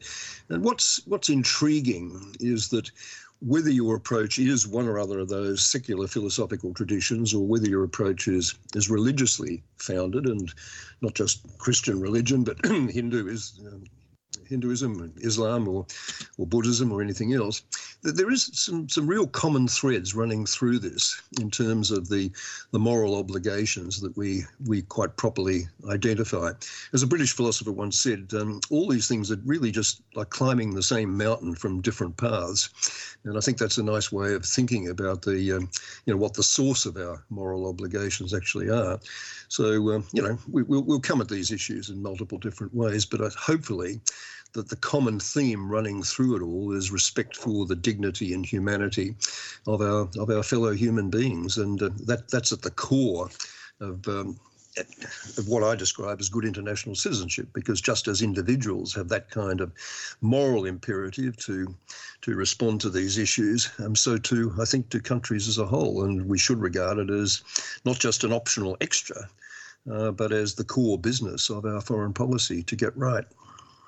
And 0.49 0.63
what's 0.63 1.05
what's 1.07 1.29
intriguing 1.29 2.35
is 2.39 2.69
that 2.69 2.89
whether 3.41 3.71
your 3.71 3.95
approach 3.95 4.37
is 4.37 4.67
one 4.67 4.87
or 4.87 4.99
other 4.99 5.19
of 5.19 5.29
those 5.29 5.65
secular 5.65 6.07
philosophical 6.07 6.73
traditions, 6.73 7.33
or 7.33 7.45
whether 7.45 7.67
your 7.67 7.83
approach 7.83 8.27
is 8.27 8.55
is 8.75 8.89
religiously 8.89 9.63
founded, 9.77 10.25
and 10.25 10.53
not 11.01 11.15
just 11.15 11.41
Christian 11.57 11.99
religion, 11.99 12.43
but 12.43 12.63
Hindu 12.65 13.27
is. 13.27 13.59
Um, 13.67 13.83
Hinduism, 14.51 15.13
Islam, 15.21 15.67
or 15.67 15.85
or 16.37 16.45
Buddhism, 16.45 16.91
or 16.91 17.01
anything 17.01 17.33
else, 17.33 17.63
there 18.03 18.29
is 18.29 18.49
some 18.53 18.89
some 18.89 19.07
real 19.07 19.27
common 19.27 19.67
threads 19.67 20.13
running 20.13 20.45
through 20.45 20.79
this 20.79 21.21
in 21.39 21.49
terms 21.49 21.89
of 21.89 22.09
the 22.09 22.31
the 22.71 22.79
moral 22.79 23.15
obligations 23.15 24.01
that 24.01 24.15
we 24.17 24.43
we 24.65 24.81
quite 24.83 25.15
properly 25.17 25.67
identify. 25.89 26.51
As 26.93 27.03
a 27.03 27.07
British 27.07 27.33
philosopher 27.33 27.71
once 27.71 27.97
said, 27.97 28.31
um, 28.33 28.59
all 28.69 28.87
these 28.87 29.07
things 29.07 29.31
are 29.31 29.39
really 29.45 29.71
just 29.71 30.01
like 30.15 30.29
climbing 30.29 30.73
the 30.73 30.83
same 30.83 31.17
mountain 31.17 31.55
from 31.55 31.81
different 31.81 32.17
paths, 32.17 32.69
and 33.23 33.37
I 33.37 33.41
think 33.41 33.57
that's 33.57 33.77
a 33.77 33.83
nice 33.83 34.11
way 34.11 34.33
of 34.33 34.45
thinking 34.45 34.89
about 34.89 35.21
the 35.21 35.53
um, 35.53 35.69
you 36.05 36.13
know 36.13 36.17
what 36.17 36.33
the 36.33 36.43
source 36.43 36.85
of 36.85 36.97
our 36.97 37.23
moral 37.29 37.67
obligations 37.67 38.33
actually 38.33 38.69
are. 38.69 38.99
So 39.47 39.95
um, 39.95 40.05
you 40.11 40.21
know 40.21 40.37
we, 40.49 40.63
will 40.63 40.83
we'll 40.83 40.99
come 40.99 41.21
at 41.21 41.29
these 41.29 41.51
issues 41.51 41.89
in 41.89 42.01
multiple 42.01 42.37
different 42.37 42.73
ways, 42.73 43.05
but 43.05 43.21
hopefully 43.33 44.01
that 44.53 44.69
the 44.69 44.75
common 44.75 45.19
theme 45.19 45.71
running 45.71 46.03
through 46.03 46.35
it 46.35 46.41
all 46.41 46.71
is 46.73 46.91
respect 46.91 47.35
for 47.35 47.65
the 47.65 47.75
dignity 47.75 48.33
and 48.33 48.45
humanity 48.45 49.15
of 49.67 49.81
our 49.81 50.09
of 50.17 50.29
our 50.29 50.43
fellow 50.43 50.73
human 50.73 51.09
beings, 51.09 51.57
and 51.57 51.81
uh, 51.81 51.89
that 52.05 52.29
that's 52.29 52.51
at 52.51 52.61
the 52.61 52.71
core 52.71 53.29
of. 53.79 54.07
Um, 54.07 54.39
of 55.37 55.49
what 55.49 55.63
I 55.63 55.75
describe 55.75 56.21
as 56.21 56.29
good 56.29 56.45
international 56.45 56.95
citizenship, 56.95 57.49
because 57.51 57.81
just 57.81 58.07
as 58.07 58.21
individuals 58.21 58.93
have 58.95 59.09
that 59.09 59.29
kind 59.29 59.59
of 59.59 59.73
moral 60.21 60.65
imperative 60.65 61.35
to 61.37 61.75
to 62.21 62.35
respond 62.35 62.79
to 62.81 62.89
these 62.89 63.17
issues, 63.17 63.69
um, 63.79 63.97
so 63.97 64.17
too 64.17 64.53
I 64.61 64.63
think 64.63 64.89
to 64.89 65.01
countries 65.01 65.49
as 65.49 65.57
a 65.57 65.65
whole, 65.65 66.05
and 66.05 66.25
we 66.25 66.37
should 66.37 66.59
regard 66.59 66.99
it 66.99 67.09
as 67.09 67.43
not 67.83 67.99
just 67.99 68.23
an 68.23 68.31
optional 68.31 68.77
extra, 68.79 69.27
uh, 69.91 70.11
but 70.11 70.31
as 70.31 70.55
the 70.55 70.63
core 70.63 70.97
business 70.97 71.49
of 71.49 71.65
our 71.65 71.81
foreign 71.81 72.13
policy 72.13 72.63
to 72.63 72.75
get 72.75 72.95
right. 72.95 73.25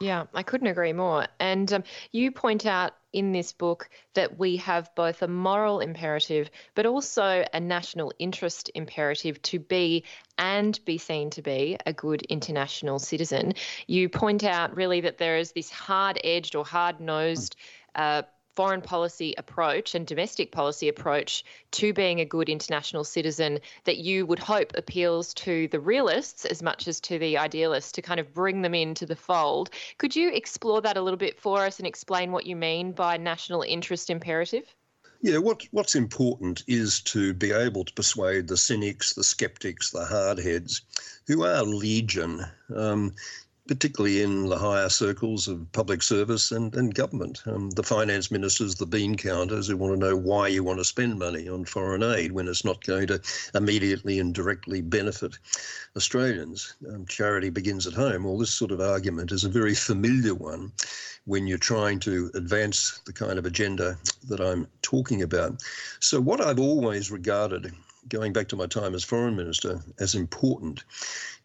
Yeah, 0.04 0.26
I 0.34 0.44
couldn't 0.44 0.68
agree 0.68 0.92
more. 0.92 1.28
And 1.40 1.72
um, 1.72 1.84
you 2.12 2.30
point 2.30 2.66
out 2.66 2.92
in 3.14 3.32
this 3.32 3.54
book 3.54 3.90
that 4.16 4.38
we 4.38 4.58
have 4.58 4.94
both 4.96 5.22
a 5.22 5.30
moral 5.30 5.80
imperative, 5.80 6.50
but 6.76 6.86
also 6.86 7.46
a 7.54 7.60
national 7.62 8.12
interest 8.20 8.70
imperative 8.76 9.42
to 9.44 9.60
be 9.60 10.04
and 10.38 10.78
be 10.84 10.98
seen 10.98 11.30
to 11.30 11.42
be 11.42 11.78
a 11.86 11.94
good 11.94 12.22
international 12.24 13.00
citizen. 13.00 13.54
You 13.88 14.10
point 14.10 14.44
out 14.44 14.76
really 14.76 15.00
that 15.00 15.20
there 15.20 15.38
is 15.38 15.54
this 15.54 15.70
hard 15.70 16.20
edged 16.22 16.54
or 16.54 16.66
hard 16.66 17.00
nosed 17.00 17.56
uh, 17.96 18.24
foreign 18.56 18.82
policy 18.82 19.34
approach 19.38 19.96
and 19.96 20.06
domestic 20.06 20.52
policy 20.52 20.88
approach 20.88 21.44
to 21.72 21.94
being 21.94 22.20
a 22.20 22.26
good 22.26 22.50
international 22.50 23.04
citizen 23.04 23.60
that 23.86 23.98
you 23.98 24.26
would 24.26 24.40
hope 24.40 24.72
appeals 24.76 25.34
to 25.34 25.68
the 25.70 25.80
realists 25.80 26.46
as 26.46 26.62
much 26.62 26.88
as 26.88 27.00
to 27.00 27.18
the 27.18 27.38
idealists 27.38 27.92
to 27.92 28.02
kind 28.02 28.20
of 28.20 28.34
bring 28.34 28.62
them 28.62 28.76
into 28.76 29.06
the 29.06 29.16
fold. 29.16 29.70
Could 29.98 30.16
you 30.16 30.30
explore 30.30 30.82
that 30.82 30.98
a 30.98 31.02
little 31.02 31.18
bit 31.18 31.40
for 31.40 31.66
us 31.66 31.80
and 31.80 31.88
explain 31.88 32.32
what 32.32 32.46
you 32.46 32.56
mean 32.56 32.92
by 32.92 33.18
national 33.18 33.64
interest 33.64 34.10
imperative? 34.10 34.76
Yeah, 35.22 35.38
what, 35.38 35.64
what's 35.72 35.96
important 35.96 36.64
is 36.68 37.00
to 37.02 37.34
be 37.34 37.54
able 37.54 37.86
to 37.86 37.94
persuade 37.94 38.46
the 38.50 38.58
cynics, 38.58 39.14
the 39.14 39.24
skeptics, 39.24 39.90
the 39.90 40.04
hardheads, 40.04 40.82
who 41.28 41.46
are 41.46 41.64
legion. 41.64 42.46
Um, 42.76 43.14
particularly 43.68 44.22
in 44.22 44.48
the 44.48 44.58
higher 44.58 44.90
circles 44.90 45.48
of 45.48 45.72
public 45.72 46.04
service 46.04 46.52
and, 46.52 46.76
and 46.76 46.94
government. 46.94 47.42
Um, 47.46 47.70
the 47.72 47.84
finance 47.84 48.30
ministers, 48.30 48.76
the 48.76 48.86
bean 48.86 49.16
counters 49.16 49.68
who 49.68 49.78
want 49.78 49.94
to 49.94 50.00
know 50.00 50.18
why 50.18 50.50
you 50.50 50.64
want 50.64 50.80
to 50.80 50.86
spend 50.86 51.18
money 51.18 51.48
on 51.48 51.64
foreign 51.64 52.04
aid 52.04 52.34
when 52.34 52.48
it's 52.48 52.66
not 52.66 52.84
going 52.84 53.08
to 53.08 53.22
immediately 53.56 54.20
and 54.20 54.34
directly 54.34 54.82
benefit 54.82 55.38
Australians. 55.96 56.76
Um, 56.90 57.06
charity 57.06 57.50
begins 57.50 57.88
at 57.88 57.94
home. 57.94 58.26
All 58.26 58.38
this 58.38 58.52
sort 58.52 58.72
of 58.72 58.82
argument 58.82 59.32
is 59.32 59.46
a 59.46 59.50
very 59.50 59.76
familiar 59.76 60.36
one 60.36 60.74
when 61.26 61.48
you're 61.48 61.58
trying 61.58 62.00
to 62.02 62.32
advance 62.36 63.00
the 63.06 63.14
kind 63.14 63.40
of 63.40 63.46
agenda 63.46 63.98
that 64.28 64.42
I'm 64.42 64.68
talking 64.82 65.22
about. 65.22 65.64
So, 66.02 66.20
what 66.20 66.42
I've 66.42 66.60
always 66.60 67.12
regarded 67.12 67.74
going 68.10 68.34
back 68.34 68.50
to 68.50 68.58
my 68.58 68.66
time 68.66 68.94
as 68.94 69.04
foreign 69.04 69.36
minister, 69.36 69.82
as 70.00 70.16
important 70.16 70.84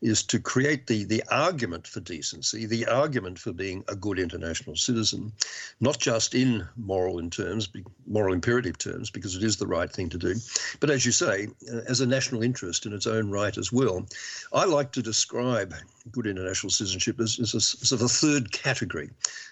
is 0.01 0.23
to 0.23 0.39
create 0.39 0.87
the, 0.87 1.05
the 1.05 1.23
argument 1.31 1.87
for 1.87 2.01
decency, 2.01 2.67
the 2.67 2.87
argument 2.87 3.39
for 3.39 3.53
being 3.53 3.85
a 3.89 3.97
good 3.97 4.19
international 4.19 4.77
citizen, 4.77 5.33
not 5.81 5.99
just 5.99 6.35
in 6.35 6.67
moral 6.77 7.19
in 7.19 7.31
terms, 7.31 7.69
moral 8.07 8.33
imperative 8.33 8.79
terms, 8.79 9.11
because 9.11 9.35
it 9.35 9.43
is 9.43 9.57
the 9.57 9.67
right 9.67 9.91
thing 9.91 10.09
to 10.09 10.19
do, 10.19 10.35
but 10.81 10.91
as 10.91 11.05
you 11.05 11.13
say, 11.13 11.49
uh, 11.73 11.81
as 11.89 12.01
a 12.01 12.07
national 12.07 12.43
interest 12.43 12.87
in 12.87 12.93
its 12.93 13.07
own 13.07 13.31
right 13.31 13.59
as 13.59 13.73
well. 13.73 14.07
I 14.53 14.65
like 14.65 14.93
to 14.93 15.03
describe 15.03 15.75
good 16.13 16.27
international 16.27 16.71
citizenship 16.71 17.21
as, 17.21 17.39
as 17.41 17.93
a 17.93 17.95
of 17.95 18.03
a 18.03 18.09
third 18.09 18.53
category 18.53 19.11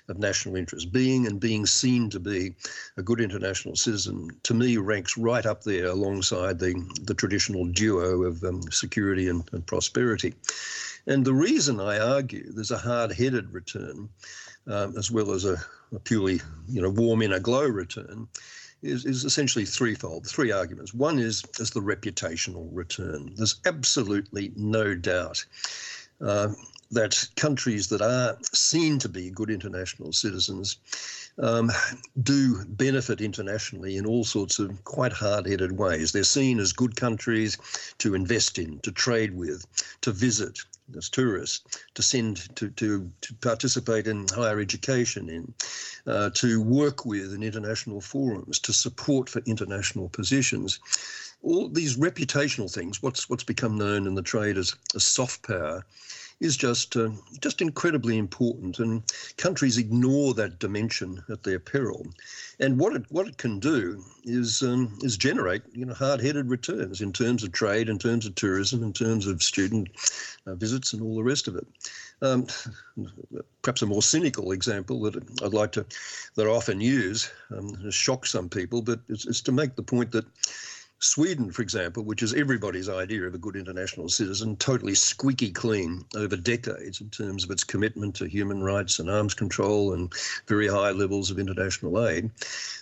of 0.09 0.19
national 0.19 0.57
interest. 0.57 0.93
Being 0.93 1.27
and 1.27 1.41
being 1.41 1.67
seen 1.67 2.11
to 2.11 2.21
be 2.21 2.55
a 2.97 3.03
good 3.03 3.21
international 3.21 3.77
citizen, 3.77 4.31
to 4.45 4.55
me, 4.55 4.77
ranks 4.77 5.19
right 5.19 5.45
up 5.45 5.65
there 5.65 5.87
alongside 5.87 6.59
the, 6.59 6.75
the 7.03 7.15
traditional 7.15 7.67
duo 7.67 8.23
of 8.23 8.43
um, 8.45 8.63
security 8.71 9.29
and, 9.29 9.43
and, 9.53 9.67
prosperity. 9.67 10.33
And 11.07 11.25
the 11.25 11.35
reason 11.35 11.81
I 11.81 11.99
argue 11.99 12.53
there's 12.53 12.73
a 12.73 12.79
hard 12.79 13.13
headed 13.13 13.53
return, 13.53 14.09
um, 14.67 14.97
as 14.97 15.11
well 15.11 15.33
as 15.33 15.45
a, 15.45 15.57
a 15.95 16.01
purely 16.01 16.41
you 16.69 16.83
know, 16.83 16.91
warm 16.91 17.23
inner 17.23 17.39
glow 17.39 17.67
return, 17.67 18.27
is, 18.83 19.07
is 19.07 19.25
essentially 19.25 19.65
threefold, 19.65 20.27
three 20.27 20.53
arguments. 20.53 20.93
One 20.93 21.19
is, 21.19 21.45
is 21.59 21.71
the 21.71 21.81
reputational 21.81 22.69
return. 22.73 23.33
There's 23.37 23.61
absolutely 23.65 24.53
no 24.57 24.95
doubt 24.95 25.45
uh, 26.21 26.49
that 26.91 27.29
countries 27.37 27.89
that 27.89 28.03
are 28.03 28.39
seen 28.53 28.99
to 29.01 29.09
be 29.09 29.31
good 29.31 29.51
international 29.51 30.13
citizens 30.13 30.79
um, 31.39 31.71
do 32.23 32.65
benefit 32.67 33.21
internationally 33.21 33.97
in 33.97 34.07
all 34.07 34.25
sorts 34.25 34.59
of 34.59 34.85
quite 34.85 35.13
hard 35.13 35.47
headed 35.47 35.73
ways. 35.73 36.13
They're 36.13 36.25
seen 36.25 36.59
as 36.59 36.73
good 36.73 36.97
countries 36.97 37.59
to 37.99 38.15
invest 38.15 38.59
in, 38.59 38.79
to 38.81 38.93
trade 38.93 39.37
with, 39.37 39.67
to 40.03 40.13
visit 40.13 40.59
as 40.97 41.09
tourists, 41.09 41.83
to 41.95 42.03
send, 42.03 42.55
to, 42.57 42.71
to, 42.71 43.11
to 43.21 43.35
participate 43.35 44.07
in 44.07 44.27
higher 44.29 44.61
education, 44.61 45.29
in, 45.29 45.55
uh, 46.07 46.31
to 46.35 46.63
work 46.63 47.05
with 47.05 47.35
in 47.35 47.43
international 47.43 48.01
forums, 48.01 48.59
to 48.61 48.73
support 48.73 49.29
for 49.29 49.43
international 49.47 50.09
positions. 50.09 50.79
All 51.43 51.69
these 51.69 51.97
reputational 51.97 52.73
things, 52.73 53.03
what's, 53.03 53.29
what's 53.29 53.45
become 53.45 53.77
known 53.77 54.07
in 54.07 54.15
the 54.15 54.23
trade 54.23 54.57
as, 54.57 54.75
as 54.95 55.05
soft 55.05 55.47
power, 55.47 55.85
is 56.41 56.57
just 56.57 56.97
uh, 56.97 57.11
just 57.41 57.63
incredibly 57.63 58.19
important, 58.19 58.79
and 58.79 59.03
countries 59.37 59.79
ignore 59.79 60.35
that 60.35 60.59
dimension 60.59 61.23
at 61.31 61.43
their 61.43 61.59
peril. 61.59 62.07
And 62.61 62.79
what 62.79 62.95
it 62.95 63.05
what 63.09 63.27
it 63.27 63.39
can 63.39 63.59
do 63.59 64.05
is 64.25 64.63
um, 64.63 64.99
is 65.03 65.17
generate 65.17 65.63
you 65.73 65.87
know 65.87 65.95
hard-headed 65.95 66.51
returns 66.51 67.01
in 67.01 67.13
terms 67.13 67.43
of 67.43 67.53
trade, 67.53 67.89
in 67.89 67.99
terms 67.99 68.27
of 68.27 68.35
tourism, 68.35 68.83
in 68.83 68.93
terms 68.93 69.27
of 69.27 69.43
student 69.43 69.89
uh, 70.47 70.55
visits, 70.55 70.93
and 70.93 71.03
all 71.03 71.17
the 71.17 71.23
rest 71.23 71.49
of 71.49 71.57
it. 71.57 71.67
Um, 72.23 72.47
perhaps 73.63 73.83
a 73.83 73.87
more 73.87 74.03
cynical 74.03 74.53
example 74.53 75.01
that 75.03 75.17
I'd 75.43 75.55
like 75.55 75.73
to 75.73 75.87
that 76.35 76.47
I 76.47 76.51
often 76.51 76.81
use 76.81 77.31
um, 77.51 77.91
shock 77.91 78.27
some 78.27 78.49
people, 78.49 78.83
but 78.83 79.01
it's, 79.09 79.27
it's 79.27 79.41
to 79.43 79.53
make 79.53 79.75
the 79.75 79.83
point 79.83 80.13
that 80.13 80.27
Sweden, 80.99 81.53
for 81.53 81.61
example, 81.61 82.03
which 82.05 82.23
is 82.23 82.33
everybody's 82.33 82.89
idea 82.89 83.25
of 83.25 83.35
a 83.35 83.39
good 83.39 83.55
international 83.55 84.09
citizen, 84.09 84.57
totally 84.57 84.95
squeaky 84.95 85.51
clean 85.51 86.03
over 86.15 86.37
decades 86.37 87.03
in 87.03 87.11
terms 87.11 87.45
of 87.45 87.51
its 87.51 87.65
commitment 87.65 88.15
to 88.15 88.27
human 88.27 88.63
rights 88.63 88.99
and 88.99 89.11
arms 89.11 89.35
control 89.35 89.93
and 89.93 90.13
very 90.47 90.67
high 90.67 90.93
levels 90.93 91.31
of 91.31 91.39
international 91.39 92.07
aid. 92.07 92.31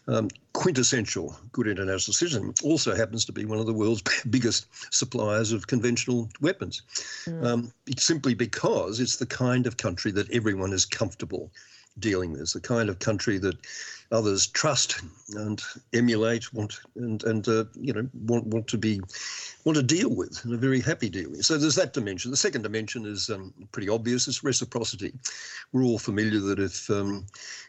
Um, 0.07 0.29
quintessential 0.53 1.37
good 1.51 1.67
international 1.67 2.15
citizen 2.15 2.55
also 2.63 2.95
happens 2.95 3.25
to 3.25 3.33
be 3.33 3.45
one 3.45 3.59
of 3.59 3.67
the 3.67 3.75
world's 3.75 4.03
biggest 4.31 4.67
suppliers 4.95 5.51
of 5.51 5.67
conventional 5.67 6.29
weapons. 6.41 6.83
Mm. 7.27 7.45
Um, 7.45 7.73
it's 7.89 8.05
simply 8.05 8.35
because 8.35 9.01
it's 9.01 9.17
the 9.17 9.27
kind 9.27 9.67
of 9.67 9.77
country 9.77 10.13
that 10.13 10.31
everyone 10.31 10.73
is 10.73 10.85
comfortable 10.85 11.51
dealing 11.99 12.33
with, 12.33 12.53
the 12.53 12.61
kind 12.61 12.89
of 12.89 12.99
country 12.99 13.39
that 13.39 13.57
others 14.15 14.47
trust 14.47 15.03
and 15.35 15.61
emulate, 15.93 16.53
want 16.55 16.79
and 16.97 17.23
and 17.25 17.47
uh, 17.49 17.65
you 17.75 17.93
know 17.93 18.09
want 18.15 18.47
want 18.47 18.67
to 18.69 18.79
be 18.79 19.01
want 19.65 19.77
to 19.77 19.83
deal 19.83 20.15
with, 20.15 20.45
and 20.45 20.55
a 20.55 20.57
very 20.57 20.81
happy 20.81 21.09
deal 21.09 21.31
with. 21.31 21.45
So 21.45 21.59
there's 21.59 21.75
that 21.75 21.93
dimension. 21.93 22.31
The 22.31 22.37
second 22.37 22.63
dimension 22.63 23.05
is 23.05 23.29
um, 23.29 23.53
pretty 23.73 23.89
obvious. 23.89 24.29
It's 24.29 24.45
reciprocity. 24.45 25.13
We're 25.73 25.85
all 25.85 25.99
familiar 25.99 26.41
that 26.41 26.59
if 26.59 26.89
um, 26.91 27.27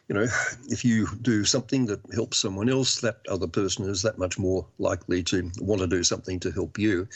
you 0.08 0.14
know 0.14 0.26
if 0.68 0.84
you 0.84 1.08
do 1.22 1.44
something 1.44 1.86
that 1.86 2.00
helps 2.14 2.38
someone 2.38 2.70
else, 2.70 3.00
that 3.00 3.20
other 3.28 3.48
person 3.48 3.88
is 3.88 4.02
that 4.02 4.18
much 4.18 4.38
more 4.38 4.66
likely 4.78 5.22
to 5.24 5.50
want 5.60 5.80
to 5.80 5.86
do 5.86 6.04
something 6.04 6.38
to 6.40 6.50
help 6.52 6.78
you, 6.78 7.08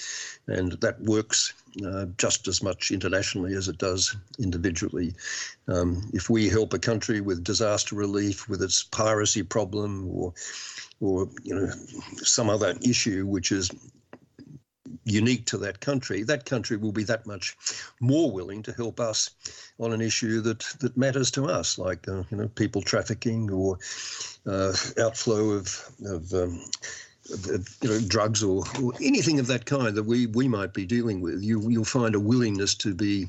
and 0.48 0.72
that 0.80 1.00
works 1.00 1.54
uh, 1.84 2.06
just 2.16 2.48
as 2.48 2.62
much 2.62 2.90
internationally 2.90 3.54
as 3.54 3.68
it 3.68 3.78
does 3.78 4.16
individually. 4.38 5.14
Um, 5.68 6.10
if 6.12 6.28
we 6.28 6.48
help 6.48 6.72
a 6.72 6.78
country 6.78 7.20
with 7.20 7.44
disaster 7.44 7.94
relief, 7.94 8.48
with 8.48 8.62
its 8.62 8.82
piracy 8.82 9.42
problem, 9.42 10.08
or 10.08 10.34
or 11.00 11.28
you 11.42 11.54
know 11.54 11.70
some 12.16 12.50
other 12.50 12.74
issue 12.82 13.26
which 13.26 13.52
is 13.52 13.70
unique 15.04 15.46
to 15.46 15.58
that 15.58 15.80
country, 15.80 16.22
that 16.22 16.44
country 16.44 16.76
will 16.76 16.92
be 16.92 17.04
that 17.04 17.26
much 17.26 17.56
more 18.00 18.30
willing 18.30 18.62
to 18.62 18.72
help 18.72 19.00
us 19.00 19.30
on 19.78 19.92
an 19.92 20.00
issue 20.00 20.40
that 20.40 20.60
that 20.80 20.96
matters 20.96 21.30
to 21.32 21.46
us, 21.46 21.78
like 21.78 22.08
uh, 22.08 22.22
you 22.30 22.36
know 22.36 22.48
people 22.48 22.82
trafficking 22.82 23.50
or 23.50 23.78
uh, 24.46 24.72
outflow 24.98 25.50
of 25.50 25.90
of 26.04 26.32
um, 26.34 26.62
you 27.30 27.88
know, 27.88 28.00
drugs 28.06 28.42
or, 28.42 28.64
or, 28.82 28.92
anything 29.00 29.38
of 29.38 29.46
that 29.46 29.64
kind 29.64 29.96
that 29.96 30.02
we, 30.02 30.26
we 30.26 30.48
might 30.48 30.72
be 30.72 30.84
dealing 30.84 31.20
with, 31.20 31.42
you, 31.42 31.68
you'll 31.68 31.84
find 31.84 32.14
a 32.14 32.20
willingness 32.20 32.74
to 32.74 32.94
be 32.94 33.28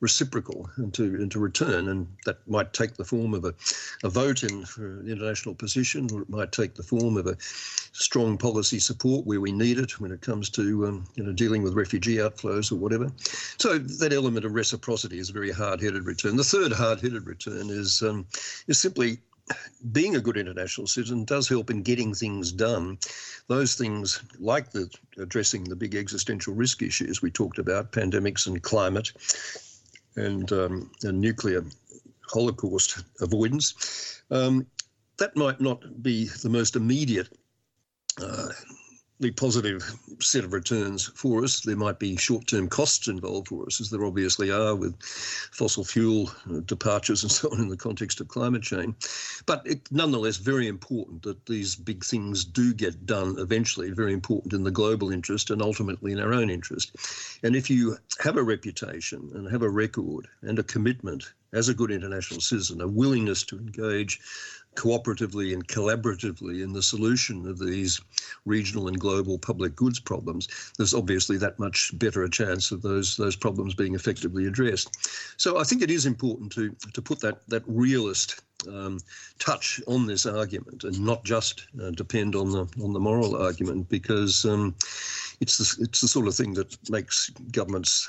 reciprocal 0.00 0.68
and 0.76 0.92
to 0.94 1.04
and 1.04 1.30
to 1.30 1.38
return, 1.38 1.88
and 1.88 2.06
that 2.24 2.38
might 2.48 2.72
take 2.72 2.94
the 2.96 3.04
form 3.04 3.34
of 3.34 3.44
a, 3.44 3.54
a 4.02 4.08
vote 4.08 4.42
in 4.42 4.64
for 4.64 5.00
an 5.00 5.08
international 5.08 5.54
position, 5.54 6.08
or 6.12 6.22
it 6.22 6.28
might 6.28 6.52
take 6.52 6.74
the 6.74 6.82
form 6.82 7.16
of 7.16 7.26
a 7.26 7.36
strong 7.40 8.38
policy 8.38 8.78
support 8.78 9.26
where 9.26 9.40
we 9.40 9.52
need 9.52 9.78
it 9.78 10.00
when 10.00 10.10
it 10.10 10.20
comes 10.20 10.48
to 10.50 10.86
um, 10.86 11.04
you 11.16 11.22
know 11.22 11.32
dealing 11.32 11.62
with 11.62 11.74
refugee 11.74 12.16
outflows 12.16 12.72
or 12.72 12.76
whatever. 12.76 13.10
So 13.58 13.78
that 13.78 14.12
element 14.12 14.44
of 14.44 14.54
reciprocity 14.54 15.18
is 15.18 15.30
a 15.30 15.34
very 15.34 15.52
hard-headed 15.52 16.04
return. 16.04 16.36
The 16.36 16.44
third 16.44 16.72
hard-headed 16.72 17.26
return 17.26 17.70
is 17.70 18.02
um, 18.02 18.26
is 18.66 18.80
simply 18.80 19.18
being 19.92 20.16
a 20.16 20.20
good 20.20 20.36
international 20.36 20.86
citizen 20.86 21.24
does 21.24 21.48
help 21.48 21.70
in 21.70 21.82
getting 21.82 22.14
things 22.14 22.52
done. 22.52 22.98
Those 23.48 23.74
things, 23.74 24.22
like 24.38 24.70
the 24.70 24.90
addressing 25.18 25.64
the 25.64 25.76
big 25.76 25.94
existential 25.94 26.54
risk 26.54 26.82
issues 26.82 27.22
we 27.22 27.30
talked 27.30 27.58
about, 27.58 27.92
pandemics 27.92 28.46
and 28.46 28.62
climate, 28.62 29.12
and, 30.16 30.50
um, 30.52 30.90
and 31.02 31.20
nuclear 31.20 31.64
holocaust 32.22 33.02
avoidance, 33.20 34.22
um, 34.30 34.66
that 35.18 35.36
might 35.36 35.60
not 35.60 36.02
be 36.02 36.26
the 36.42 36.48
most 36.48 36.76
immediate 36.76 37.28
uh, 38.22 38.48
positive 39.28 39.82
set 40.20 40.44
of 40.44 40.54
returns 40.54 41.08
for 41.14 41.44
us. 41.44 41.60
There 41.60 41.76
might 41.76 41.98
be 41.98 42.16
short 42.16 42.46
term 42.46 42.68
costs 42.68 43.06
involved 43.06 43.48
for 43.48 43.66
us, 43.66 43.78
as 43.78 43.90
there 43.90 44.06
obviously 44.06 44.50
are 44.50 44.74
with 44.74 45.00
fossil 45.02 45.84
fuel 45.84 46.30
uh, 46.48 46.60
departures 46.60 47.22
and 47.22 47.30
so 47.38 47.50
on 47.50 47.60
in 47.60 47.68
the 47.68 47.76
context 47.76 48.22
of 48.22 48.28
climate 48.28 48.62
change. 48.62 48.94
But 49.44 49.60
it, 49.66 49.80
nonetheless, 49.90 50.38
very 50.38 50.68
important 50.68 51.22
that 51.24 51.44
these 51.44 51.76
big 51.76 52.02
things 52.02 52.46
do 52.46 52.72
get 52.72 53.04
done 53.04 53.34
eventually, 53.38 53.90
very 53.90 54.14
important 54.14 54.54
in 54.54 54.64
the 54.64 54.70
global 54.70 55.12
interest 55.12 55.50
and 55.50 55.60
ultimately 55.60 56.12
in 56.12 56.18
our 56.18 56.32
own 56.32 56.48
interest. 56.48 56.96
And 57.42 57.54
if 57.54 57.68
you 57.68 57.98
have 58.20 58.38
a 58.38 58.42
reputation 58.42 59.30
and 59.34 59.50
have 59.50 59.62
a 59.62 59.68
record 59.68 60.28
and 60.40 60.58
a 60.58 60.62
commitment 60.62 61.32
as 61.52 61.68
a 61.68 61.74
good 61.74 61.90
international 61.90 62.40
citizen, 62.40 62.80
a 62.80 62.88
willingness 62.88 63.42
to 63.44 63.58
engage 63.58 64.20
cooperatively 64.80 65.52
and 65.52 65.68
collaboratively 65.68 66.62
in 66.64 66.72
the 66.72 66.82
solution 66.82 67.46
of 67.46 67.58
these 67.58 68.00
regional 68.46 68.88
and 68.88 68.98
global 68.98 69.38
public 69.38 69.76
goods 69.76 70.00
problems, 70.00 70.48
there's 70.78 70.94
obviously 70.94 71.36
that 71.36 71.58
much 71.58 71.90
better 71.98 72.24
a 72.24 72.30
chance 72.30 72.70
of 72.70 72.80
those 72.80 73.16
those 73.18 73.36
problems 73.36 73.74
being 73.74 73.94
effectively 73.94 74.46
addressed. 74.46 74.88
So 75.36 75.58
I 75.58 75.64
think 75.64 75.82
it 75.82 75.90
is 75.90 76.06
important 76.06 76.50
to 76.52 76.74
to 76.94 77.02
put 77.02 77.20
that 77.20 77.46
that 77.48 77.62
realist 77.66 78.40
um, 78.68 78.98
touch 79.38 79.82
on 79.86 80.06
this 80.06 80.24
argument 80.24 80.84
and 80.84 80.98
not 80.98 81.24
just 81.24 81.66
uh, 81.82 81.90
depend 81.90 82.34
on 82.34 82.50
the 82.50 82.66
on 82.82 82.94
the 82.94 83.00
moral 83.00 83.36
argument 83.36 83.90
because 83.90 84.46
um, 84.46 84.74
it's 85.40 85.58
the, 85.58 85.84
it's 85.84 86.00
the 86.00 86.08
sort 86.08 86.26
of 86.26 86.34
thing 86.34 86.54
that 86.54 86.74
makes 86.90 87.28
governments 87.52 88.08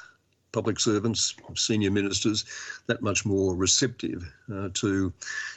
public 0.51 0.79
servants, 0.79 1.36
senior 1.55 1.91
ministers, 1.91 2.46
that 2.88 3.01
much 3.01 3.25
more 3.25 3.55
receptive 3.55 4.31
uh, 4.53 4.70
to 4.74 5.13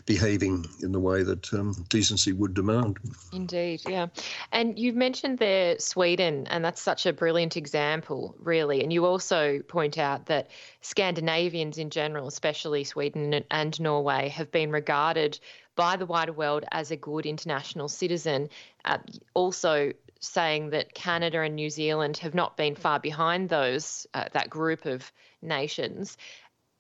behaving 0.07 0.65
in 0.83 0.93
the 0.93 1.01
way 1.01 1.23
that 1.23 1.53
um, 1.53 1.75
decency 1.89 2.33
would 2.33 2.55
demand. 2.55 2.99
Indeed, 3.33 3.83
yeah. 3.89 4.07
And 4.53 4.79
you've 4.79 4.95
mentioned 4.95 5.39
there 5.39 5.79
Sweden, 5.79 6.47
and 6.49 6.65
that's 6.65 6.81
such 6.81 7.07
a 7.07 7.13
brilliant 7.13 7.57
example, 7.57 8.35
really. 8.39 8.83
And 8.83 8.93
you 8.93 9.05
also 9.05 9.61
point 9.61 9.99
out 9.99 10.27
that 10.27 10.51
Scandinavians 10.81 11.79
in 11.79 11.91
general, 11.91 12.29
especially 12.29 12.85
Sweden 12.85 13.45
and 13.51 13.81
Norway, 13.81 14.29
have 14.29 14.51
been 14.51 14.71
regarded 14.71 15.39
by 15.77 15.97
the 15.97 16.07
wider 16.07 16.33
world 16.33 16.65
as 16.71 16.91
a 16.91 16.97
good 16.97 17.27
international 17.27 17.89
citizen. 17.89 18.49
Uh, 18.85 18.99
also, 19.35 19.93
saying 20.27 20.71
that 20.71 20.95
Canada 20.95 21.41
and 21.41 21.55
New 21.55 21.71
Zealand 21.71 22.19
have 22.19 22.35
not 22.35 22.57
been 22.57 22.75
far 22.75 22.99
behind 22.99 23.49
those 23.49 24.07
uh, 24.15 24.25
that 24.33 24.51
group 24.51 24.87
of 24.87 25.11
nations. 25.43 26.17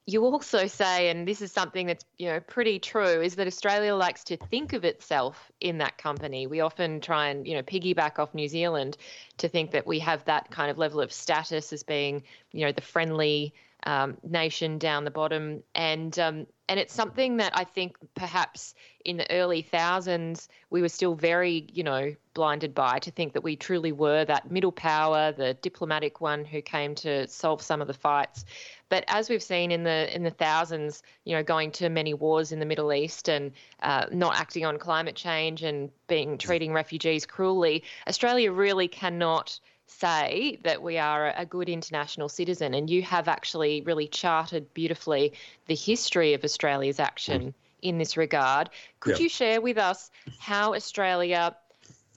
You 0.06 0.24
also 0.26 0.66
say, 0.66 1.08
and 1.08 1.26
this 1.26 1.40
is 1.40 1.50
something 1.50 1.86
that's 1.86 2.04
you 2.18 2.28
know 2.28 2.40
pretty 2.40 2.78
true, 2.78 3.22
is 3.22 3.36
that 3.36 3.46
Australia 3.46 3.94
likes 3.94 4.24
to 4.24 4.36
think 4.36 4.72
of 4.72 4.84
itself 4.84 5.50
in 5.60 5.78
that 5.78 5.96
company. 5.96 6.46
We 6.46 6.60
often 6.60 7.00
try 7.00 7.28
and 7.28 7.46
you 7.46 7.54
know 7.54 7.62
piggyback 7.62 8.18
off 8.18 8.34
New 8.34 8.48
Zealand 8.48 8.96
to 9.38 9.48
think 9.48 9.70
that 9.70 9.86
we 9.86 9.98
have 10.00 10.24
that 10.26 10.50
kind 10.50 10.70
of 10.70 10.78
level 10.78 11.00
of 11.00 11.12
status 11.12 11.72
as 11.72 11.82
being 11.82 12.22
you 12.52 12.66
know 12.66 12.72
the 12.72 12.82
friendly 12.82 13.54
um, 13.86 14.16
nation 14.22 14.78
down 14.78 15.04
the 15.04 15.10
bottom, 15.10 15.62
and 15.74 16.18
um, 16.18 16.46
and 16.68 16.80
it's 16.80 16.94
something 16.94 17.36
that 17.38 17.56
I 17.56 17.64
think 17.64 17.96
perhaps 18.14 18.74
in 19.04 19.18
the 19.18 19.30
early 19.30 19.62
thousands 19.62 20.48
we 20.70 20.80
were 20.80 20.88
still 20.88 21.14
very 21.14 21.66
you 21.72 21.82
know 21.82 22.14
blinded 22.32 22.74
by 22.74 22.98
to 22.98 23.10
think 23.10 23.32
that 23.32 23.42
we 23.42 23.54
truly 23.54 23.92
were 23.92 24.24
that 24.24 24.50
middle 24.50 24.72
power, 24.72 25.32
the 25.32 25.54
diplomatic 25.54 26.20
one 26.20 26.44
who 26.44 26.60
came 26.60 26.94
to 26.96 27.26
solve 27.28 27.62
some 27.62 27.80
of 27.80 27.86
the 27.86 27.94
fights. 27.94 28.44
But 28.88 29.04
as 29.06 29.30
we've 29.30 29.42
seen 29.42 29.70
in 29.70 29.84
the 29.84 30.14
in 30.14 30.22
the 30.22 30.30
thousands, 30.30 31.02
you 31.24 31.34
know, 31.34 31.42
going 31.42 31.70
to 31.72 31.88
many 31.88 32.14
wars 32.14 32.52
in 32.52 32.58
the 32.58 32.66
Middle 32.66 32.92
East 32.92 33.28
and 33.28 33.52
uh, 33.82 34.06
not 34.12 34.36
acting 34.36 34.64
on 34.64 34.78
climate 34.78 35.14
change 35.14 35.62
and 35.62 35.90
being 36.06 36.38
treating 36.38 36.72
refugees 36.72 37.26
cruelly, 37.26 37.84
Australia 38.08 38.52
really 38.52 38.88
cannot 38.88 39.58
say 39.86 40.58
that 40.64 40.82
we 40.82 40.98
are 40.98 41.32
a 41.36 41.46
good 41.46 41.68
international 41.68 42.28
citizen. 42.28 42.74
And 42.74 42.88
you 42.88 43.02
have 43.02 43.28
actually 43.28 43.82
really 43.82 44.08
charted 44.08 44.72
beautifully 44.74 45.32
the 45.66 45.74
history 45.74 46.34
of 46.34 46.44
Australia's 46.44 47.00
action 47.00 47.42
mm. 47.42 47.54
in 47.82 47.98
this 47.98 48.16
regard. 48.16 48.70
Could 49.00 49.18
yeah. 49.18 49.24
you 49.24 49.28
share 49.28 49.60
with 49.60 49.78
us 49.78 50.10
how 50.38 50.74
Australia 50.74 51.56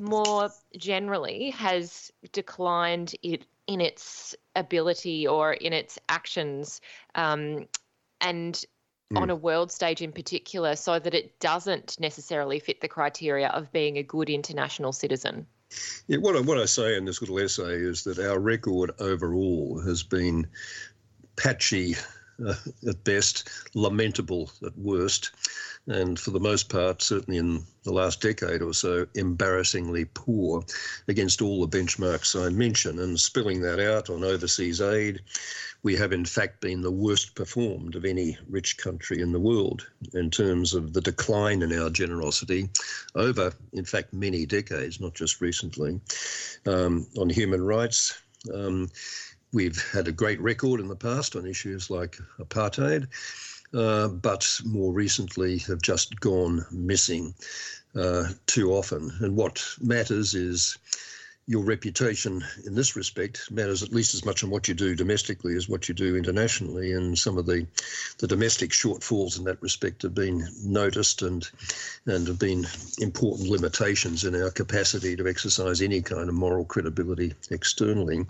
more 0.02 0.50
generally 0.78 1.50
has 1.52 2.12
declined 2.32 3.16
it 3.24 3.46
in 3.68 3.82
its 3.82 4.36
ability 4.56 5.28
or 5.28 5.54
in 5.54 5.74
its 5.74 6.00
actions 6.08 6.82
um, 7.16 7.68
and 8.22 8.66
mm. 9.14 9.22
on 9.22 9.30
a 9.30 9.36
world 9.36 9.72
stage 9.72 10.02
in 10.02 10.12
particular 10.12 10.76
so 10.76 11.00
that 11.00 11.14
it 11.14 11.40
doesn't 11.40 12.00
necessarily 12.00 12.60
fit 12.60 12.80
the 12.80 12.88
criteria 12.88 13.50
of 13.50 13.72
being 13.72 13.98
a 13.98 14.04
good 14.04 14.30
international 14.30 14.94
citizen? 14.94 15.46
Yeah, 16.08 16.18
what 16.18 16.36
I, 16.36 16.42
what 16.42 16.58
I 16.58 16.66
say 16.66 16.96
in 16.96 17.06
this 17.06 17.22
little 17.22 17.40
essay 17.40 17.76
is 17.76 18.04
that 18.06 18.20
our 18.20 18.40
record 18.40 18.92
overall 19.00 19.80
has 19.82 20.04
been 20.04 20.48
patchy 21.36 21.96
uh, 22.46 22.56
at 22.88 23.04
best, 23.04 23.50
lamentable 23.74 24.52
at 24.66 24.78
worst, 24.78 25.32
and 25.88 26.20
for 26.20 26.32
the 26.32 26.40
most 26.40 26.70
part, 26.70 27.02
certainly 27.02 27.38
in 27.38 27.64
the 27.84 27.94
last 27.94 28.22
decade 28.22 28.62
or 28.62 28.74
so, 28.74 29.08
embarrassingly 29.16 30.06
poor 30.14 30.64
against 31.08 31.42
all 31.42 31.66
the 31.66 31.78
benchmarks 31.78 32.36
I 32.36 32.50
mention. 32.50 33.00
And 33.00 33.20
spilling 33.20 33.62
that 33.62 33.80
out 33.80 34.10
on 34.10 34.24
overseas 34.24 34.82
aid, 34.82 35.22
we 35.84 35.96
have 35.96 36.12
in 36.12 36.26
fact 36.26 36.60
been 36.60 36.82
the 36.82 36.92
worst 36.92 37.36
performed 37.36 37.96
of 37.96 38.04
any 38.04 38.38
rich 38.50 38.78
country 38.78 39.22
in 39.22 39.32
the 39.32 39.40
world 39.40 39.88
in 40.14 40.30
terms 40.30 40.74
of 40.74 40.92
the 40.92 41.02
decline 41.02 41.62
in 41.62 41.72
our 41.72 41.90
generosity 41.90 42.70
over, 43.16 43.54
in 43.74 43.86
fact, 43.86 44.14
many 44.14 44.46
decades, 44.46 45.00
not 45.00 45.14
just 45.14 45.40
recently. 45.40 46.02
Um, 46.66 47.08
on 47.18 47.30
human 47.30 47.64
rights, 47.64 48.22
um, 48.54 48.90
we've 49.54 49.82
had 49.92 50.10
a 50.10 50.12
great 50.12 50.42
record 50.42 50.82
in 50.82 50.90
the 50.90 50.96
past 50.96 51.36
on 51.38 51.48
issues 51.48 51.90
like 51.90 52.18
apartheid. 52.40 53.08
Uh, 53.78 54.08
but 54.08 54.60
more 54.66 54.92
recently 54.92 55.60
have 55.60 55.80
just 55.84 56.20
gone 56.20 56.66
missing 56.72 57.36
uh, 57.96 58.28
too 58.48 58.72
often. 58.74 59.12
And 59.20 59.36
what 59.36 59.64
matters 59.80 60.34
is 60.34 60.80
your 61.48 61.64
reputation 61.64 62.44
in 62.66 62.76
this 62.76 62.98
respect 62.98 63.50
matters 63.50 63.82
at 63.82 63.94
least 63.94 64.14
as 64.14 64.26
much 64.26 64.44
on 64.44 64.50
what 64.50 64.68
you 64.68 64.74
do 64.74 64.94
domestically 64.94 65.56
as 65.56 65.70
what 65.70 65.88
you 65.88 65.96
do 65.96 66.18
internationally. 66.18 66.92
And 66.92 67.18
some 67.18 67.38
of 67.38 67.46
the, 67.46 67.66
the 68.18 68.28
domestic 68.28 68.72
shortfalls 68.72 69.38
in 69.38 69.46
that 69.46 69.62
respect 69.62 70.02
have 70.02 70.14
been 70.14 70.46
noticed 70.64 71.22
and 71.22 71.50
and 72.06 72.28
have 72.28 72.38
been 72.38 72.68
important 73.00 73.50
limitations 73.50 74.26
in 74.26 74.36
our 74.36 74.52
capacity 74.52 75.16
to 75.16 75.28
exercise 75.28 75.82
any 75.82 76.02
kind 76.02 76.28
of 76.28 76.36
moral 76.36 76.66
credibility 76.66 77.34
externally. 77.50 78.26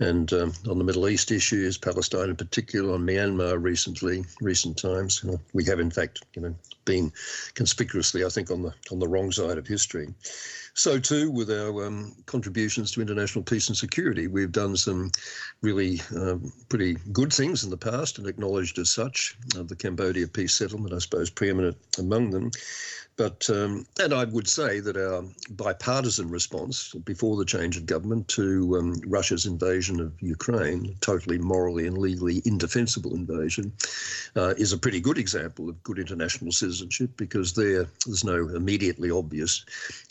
And 0.00 0.32
um, 0.32 0.52
on 0.68 0.78
the 0.78 0.84
Middle 0.84 1.08
East 1.08 1.30
issues, 1.30 1.76
Palestine 1.76 2.30
in 2.30 2.36
particular, 2.36 2.94
on 2.94 3.06
Myanmar 3.06 3.62
recently, 3.62 4.24
recent 4.40 4.78
times, 4.78 5.20
you 5.22 5.30
know, 5.30 5.40
we 5.52 5.64
have 5.64 5.78
in 5.78 5.90
fact, 5.90 6.24
you 6.34 6.40
know, 6.40 6.54
been 6.86 7.12
conspicuously, 7.54 8.24
I 8.24 8.30
think, 8.30 8.50
on 8.50 8.62
the 8.62 8.72
on 8.90 8.98
the 8.98 9.08
wrong 9.08 9.30
side 9.30 9.58
of 9.58 9.66
history. 9.66 10.08
So 10.76 10.98
too 10.98 11.30
with 11.30 11.50
our 11.50 11.86
um, 11.86 12.14
contributions 12.26 12.92
to 12.92 13.00
international 13.00 13.42
peace 13.42 13.68
and 13.68 13.76
security. 13.76 14.26
We've 14.26 14.52
done 14.52 14.76
some 14.76 15.10
really 15.62 16.02
um, 16.14 16.52
pretty 16.68 16.98
good 17.12 17.32
things 17.32 17.64
in 17.64 17.70
the 17.70 17.78
past 17.78 18.18
and 18.18 18.26
acknowledged 18.26 18.78
as 18.78 18.90
such. 18.90 19.38
Uh, 19.56 19.62
the 19.62 19.74
Cambodia 19.74 20.28
peace 20.28 20.54
settlement, 20.54 20.92
I 20.92 20.98
suppose, 20.98 21.30
preeminent 21.30 21.78
among 21.98 22.28
them. 22.28 22.50
But 23.16 23.48
um, 23.48 23.86
and 23.98 24.12
I 24.12 24.24
would 24.24 24.46
say 24.46 24.80
that 24.80 24.98
our 24.98 25.24
bipartisan 25.48 26.28
response 26.28 26.92
before 27.06 27.38
the 27.38 27.46
change 27.46 27.78
of 27.78 27.86
government 27.86 28.28
to 28.28 28.76
um, 28.76 29.00
Russia's 29.06 29.46
invasion 29.46 30.00
of 30.00 30.12
Ukraine, 30.20 30.94
totally 31.00 31.38
morally 31.38 31.86
and 31.86 31.96
legally 31.96 32.42
indefensible 32.44 33.14
invasion, 33.14 33.72
uh, 34.36 34.52
is 34.58 34.74
a 34.74 34.78
pretty 34.78 35.00
good 35.00 35.16
example 35.16 35.70
of 35.70 35.82
good 35.82 35.98
international 35.98 36.52
citizenship 36.52 37.16
because 37.16 37.54
there 37.54 37.86
there's 38.04 38.24
no 38.24 38.50
immediately 38.50 39.10
obvious 39.10 39.64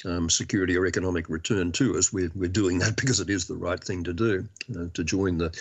um, 0.03 0.27
security 0.27 0.54
or 0.57 0.85
economic 0.85 1.29
return 1.29 1.71
to 1.73 1.97
us. 1.97 2.11
We're, 2.11 2.31
we're 2.35 2.49
doing 2.49 2.79
that 2.79 2.95
because 3.01 3.19
it 3.19 3.29
is 3.29 3.45
the 3.45 3.55
right 3.55 3.83
thing 3.83 4.03
to 4.03 4.13
do 4.13 4.47
uh, 4.77 4.85
to 4.93 5.03
join 5.03 5.37
the 5.37 5.51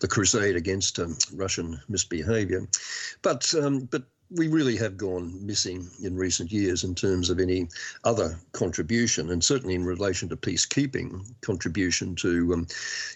the 0.00 0.08
crusade 0.08 0.56
against 0.56 0.98
um, 0.98 1.16
Russian 1.34 1.80
misbehaviour. 1.88 2.66
But 3.22 3.54
um, 3.54 3.80
but 3.90 4.04
we 4.30 4.48
really 4.48 4.76
have 4.76 4.96
gone 4.96 5.46
missing 5.46 5.88
in 6.02 6.16
recent 6.16 6.50
years 6.50 6.82
in 6.82 6.94
terms 6.94 7.30
of 7.30 7.38
any 7.38 7.68
other 8.04 8.38
contribution, 8.52 9.30
and 9.30 9.44
certainly 9.44 9.74
in 9.74 9.84
relation 9.84 10.28
to 10.28 10.36
peacekeeping 10.36 11.24
contribution 11.42 12.14
to 12.16 12.52
um, 12.54 12.66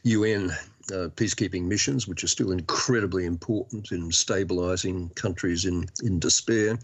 UN 0.05 0.53
uh, 0.93 1.09
peacekeeping 1.17 1.65
missions, 1.65 2.07
which 2.09 2.25
are 2.25 2.29
still 2.29 2.53
incredibly 2.53 3.25
important 3.25 3.93
in 3.93 4.11
stabilising 4.11 5.15
countries 5.15 5.65
in, 5.65 5.87
in 6.03 6.19
despair. 6.19 6.79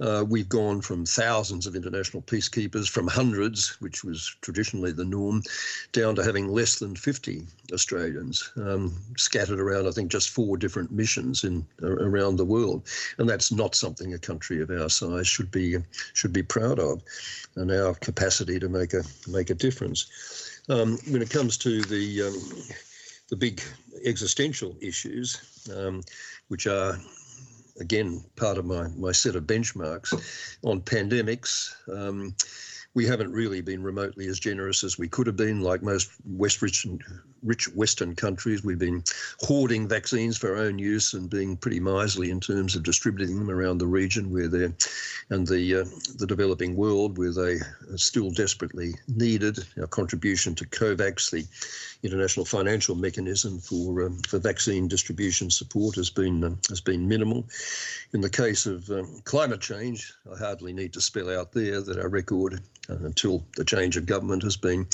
Uh, 0.00 0.24
we've 0.28 0.48
gone 0.48 0.80
from 0.80 1.06
thousands 1.06 1.66
of 1.66 1.76
international 1.76 2.22
peacekeepers, 2.22 2.88
from 2.88 3.06
hundreds, 3.06 3.80
which 3.80 4.02
was 4.02 4.34
traditionally 4.40 4.90
the 4.90 5.04
norm, 5.04 5.40
down 5.92 6.16
to 6.16 6.24
having 6.24 6.48
less 6.48 6.80
than 6.80 6.96
50 6.96 7.46
Australians 7.72 8.50
um, 8.56 8.96
scattered 9.16 9.60
around, 9.60 9.86
I 9.86 9.92
think, 9.92 10.10
just 10.10 10.30
four 10.30 10.56
different 10.56 10.90
missions 10.90 11.44
in 11.44 11.64
around 11.82 12.36
the 12.36 12.44
world. 12.44 12.88
And 13.18 13.28
that's 13.28 13.52
not 13.52 13.76
something 13.76 14.14
a 14.14 14.18
country 14.18 14.60
of 14.60 14.70
our 14.70 14.88
size 14.88 15.28
should 15.28 15.50
be 15.50 15.76
should 16.12 16.32
be 16.32 16.42
proud 16.42 16.80
of, 16.80 17.02
and 17.54 17.70
our 17.70 17.94
capacity 17.94 18.58
to 18.58 18.68
make 18.68 18.94
a 18.94 19.04
make 19.28 19.50
a 19.50 19.54
difference. 19.54 20.60
Um, 20.68 20.98
when 21.10 21.22
it 21.22 21.30
comes 21.30 21.56
to 21.58 21.82
the 21.82 22.22
um, 22.22 22.76
the 23.34 23.50
big 23.50 23.60
existential 24.04 24.76
issues, 24.80 25.68
um, 25.74 26.02
which 26.48 26.68
are 26.68 26.96
again 27.80 28.22
part 28.36 28.58
of 28.58 28.64
my 28.64 28.86
my 28.96 29.10
set 29.10 29.34
of 29.34 29.44
benchmarks 29.44 30.12
on 30.62 30.80
pandemics. 30.80 31.74
Um, 31.92 32.36
we 32.94 33.04
haven't 33.04 33.32
really 33.32 33.60
been 33.60 33.82
remotely 33.82 34.28
as 34.28 34.38
generous 34.38 34.84
as 34.84 34.98
we 34.98 35.08
could 35.08 35.26
have 35.26 35.36
been, 35.36 35.62
like 35.62 35.82
most 35.82 36.12
West 36.24 36.62
rich, 37.44 37.68
Western 37.74 38.14
countries. 38.14 38.64
We've 38.64 38.78
been 38.78 39.04
hoarding 39.40 39.86
vaccines 39.86 40.36
for 40.36 40.56
our 40.56 40.62
own 40.62 40.78
use 40.78 41.12
and 41.12 41.28
being 41.28 41.56
pretty 41.56 41.80
miserly 41.80 42.30
in 42.30 42.40
terms 42.40 42.74
of 42.74 42.82
distributing 42.82 43.38
them 43.38 43.50
around 43.50 43.78
the 43.78 43.86
region 43.86 44.30
where 44.30 44.48
they're, 44.48 44.72
and 45.30 45.46
the 45.46 45.80
uh, 45.80 45.84
the 46.16 46.26
developing 46.26 46.76
world 46.76 47.18
where 47.18 47.32
they 47.32 47.54
are 47.92 47.98
still 47.98 48.30
desperately 48.30 48.94
needed. 49.08 49.58
Our 49.78 49.86
contribution 49.86 50.54
to 50.56 50.66
COVAX, 50.66 51.30
the 51.30 51.44
international 52.02 52.46
financial 52.46 52.94
mechanism 52.94 53.58
for 53.58 54.06
um, 54.06 54.18
for 54.28 54.38
vaccine 54.38 54.88
distribution 54.88 55.50
support, 55.50 55.96
has 55.96 56.10
been 56.10 56.44
um, 56.44 56.58
has 56.68 56.80
been 56.80 57.06
minimal. 57.06 57.46
In 58.12 58.20
the 58.20 58.30
case 58.30 58.66
of 58.66 58.88
um, 58.90 59.20
climate 59.24 59.60
change, 59.60 60.12
I 60.32 60.38
hardly 60.38 60.72
need 60.72 60.92
to 60.94 61.00
spell 61.00 61.30
out 61.30 61.52
there 61.52 61.80
that 61.80 61.98
our 61.98 62.08
record 62.08 62.60
uh, 62.88 62.96
until 63.04 63.44
the 63.56 63.64
change 63.64 63.96
of 63.96 64.06
government 64.06 64.42
has 64.42 64.56
been 64.56 64.86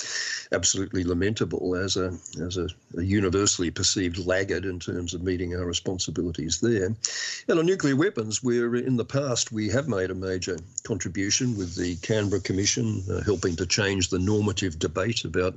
absolutely 0.52 1.04
lamentable 1.04 1.76
as 1.76 1.96
a 1.96 2.16
as 2.40 2.56
a, 2.56 2.68
a, 2.96 3.02
universally 3.02 3.70
perceived 3.70 4.26
laggard 4.26 4.64
in 4.64 4.78
terms 4.78 5.14
of 5.14 5.22
meeting 5.22 5.54
our 5.54 5.64
responsibilities 5.64 6.60
there. 6.60 6.94
And 7.48 7.58
on 7.58 7.66
nuclear 7.66 7.96
weapons, 7.96 8.42
where 8.42 8.74
in 8.74 8.96
the 8.96 9.04
past 9.04 9.52
we 9.52 9.68
have 9.70 9.88
made 9.88 10.10
a 10.10 10.14
major 10.14 10.58
contribution 10.84 11.56
with 11.56 11.76
the 11.76 11.96
Canberra 11.96 12.40
Commission 12.40 13.02
uh, 13.10 13.22
helping 13.22 13.56
to 13.56 13.66
change 13.66 14.08
the 14.08 14.18
normative 14.18 14.78
debate 14.78 15.24
about 15.24 15.56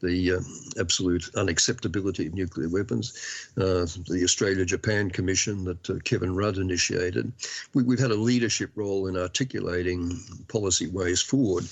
the 0.00 0.32
uh, 0.32 0.40
absolute 0.80 1.30
unacceptability 1.34 2.26
of 2.26 2.34
nuclear 2.34 2.68
weapons. 2.68 3.12
Uh, 3.56 3.86
the 4.08 4.20
Australia 4.24 4.64
Japan 4.64 5.10
Commission 5.10 5.64
that 5.64 5.90
uh, 5.90 5.94
Kevin 6.04 6.34
Rudd 6.34 6.58
initiated. 6.58 7.32
We, 7.74 7.84
have 7.94 8.00
had 8.00 8.10
a 8.10 8.14
leadership 8.14 8.70
role 8.74 9.06
in 9.06 9.16
articulating 9.16 10.18
policy 10.48 10.86
ways 10.86 11.20
forward, 11.20 11.64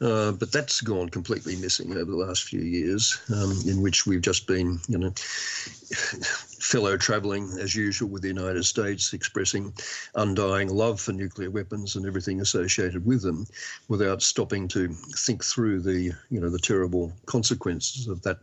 uh, 0.00 0.32
but 0.32 0.52
that's 0.52 0.80
gone 0.80 1.08
completely 1.08 1.56
missing 1.56 1.92
over 1.92 2.10
the 2.10 2.16
last 2.16 2.44
few 2.44 2.60
years, 2.60 3.20
um, 3.34 3.56
in 3.66 3.82
which 3.82 4.06
we've 4.06 4.22
just 4.22 4.46
been, 4.46 4.80
you 4.88 4.98
know, 4.98 5.12
fellow 6.62 6.96
travelling 6.96 7.50
as 7.58 7.74
usual 7.74 8.08
with 8.08 8.22
the 8.22 8.28
United 8.28 8.64
States, 8.64 9.12
expressing 9.12 9.74
undying 10.14 10.68
love 10.68 11.00
for 11.00 11.12
nuclear 11.12 11.50
weapons 11.50 11.96
and 11.96 12.06
everything 12.06 12.40
associated 12.40 13.04
with 13.04 13.20
them, 13.20 13.46
without 13.88 14.22
stopping 14.22 14.68
to 14.68 14.88
think 15.16 15.44
through 15.44 15.80
the 15.80 16.12
you 16.30 16.40
know 16.40 16.48
the 16.48 16.58
terrible 16.58 17.12
consequences 17.26 18.06
of 18.06 18.22
that 18.22 18.38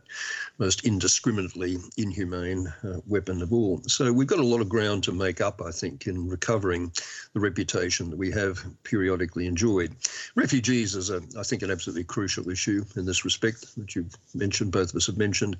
most 0.58 0.84
indiscriminately 0.84 1.78
inhumane 1.96 2.72
uh, 2.84 3.00
weapon 3.06 3.40
of 3.40 3.52
all. 3.52 3.80
So 3.86 4.12
we've 4.12 4.26
got 4.28 4.38
a 4.38 4.46
lot 4.46 4.60
of 4.60 4.68
ground 4.68 5.02
to 5.04 5.12
make 5.12 5.40
up, 5.40 5.62
I 5.64 5.70
think, 5.70 6.06
in 6.06 6.28
recovering 6.28 6.92
the 7.32 7.40
reputation 7.40 8.10
that 8.10 8.18
we 8.18 8.30
have 8.32 8.62
periodically 8.84 9.46
enjoyed. 9.46 9.96
Refugees 10.34 10.94
is, 10.94 11.08
a, 11.08 11.22
I 11.38 11.42
think, 11.42 11.62
an 11.62 11.70
absolutely 11.70 12.04
crucial 12.04 12.50
issue 12.50 12.84
in 12.96 13.06
this 13.06 13.24
respect, 13.24 13.66
which 13.76 13.96
you've 13.96 14.14
mentioned, 14.34 14.72
both 14.72 14.90
of 14.90 14.96
us 14.96 15.06
have 15.06 15.16
mentioned 15.16 15.56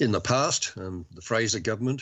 in 0.00 0.10
the 0.10 0.20
past. 0.20 0.72
Um, 0.76 1.06
the 1.14 1.22
Fraser 1.22 1.60
government 1.60 1.99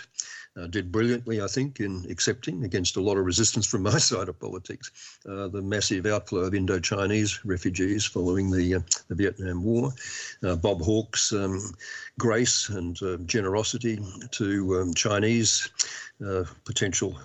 uh, 0.59 0.67
did 0.67 0.91
brilliantly, 0.91 1.41
I 1.41 1.47
think, 1.47 1.81
in 1.81 2.05
accepting, 2.11 2.65
against 2.65 2.97
a 2.97 3.01
lot 3.01 3.17
of 3.17 3.25
resistance 3.25 3.67
from 3.67 3.83
my 3.83 3.99
side 3.99 4.29
of 4.29 4.39
politics, 4.39 5.19
uh, 5.29 5.49
the 5.49 5.63
massive 5.63 6.07
outflow 6.07 6.41
of 6.41 6.55
Indo-Chinese 6.55 7.45
refugees 7.45 8.05
following 8.05 8.51
the, 8.51 8.77
uh, 8.77 8.81
the 9.09 9.15
Vietnam 9.15 9.63
War. 9.63 9.93
Uh, 10.43 10.57
Bob 10.57 10.83
Hawke's 10.83 11.33
um, 11.33 11.61
grace 12.19 12.69
and 12.69 13.01
uh, 13.03 13.17
generosity 13.19 14.01
to 14.33 14.81
um, 14.81 14.95
Chinese 14.95 15.71
uh, 16.27 16.45
potential 16.65 17.17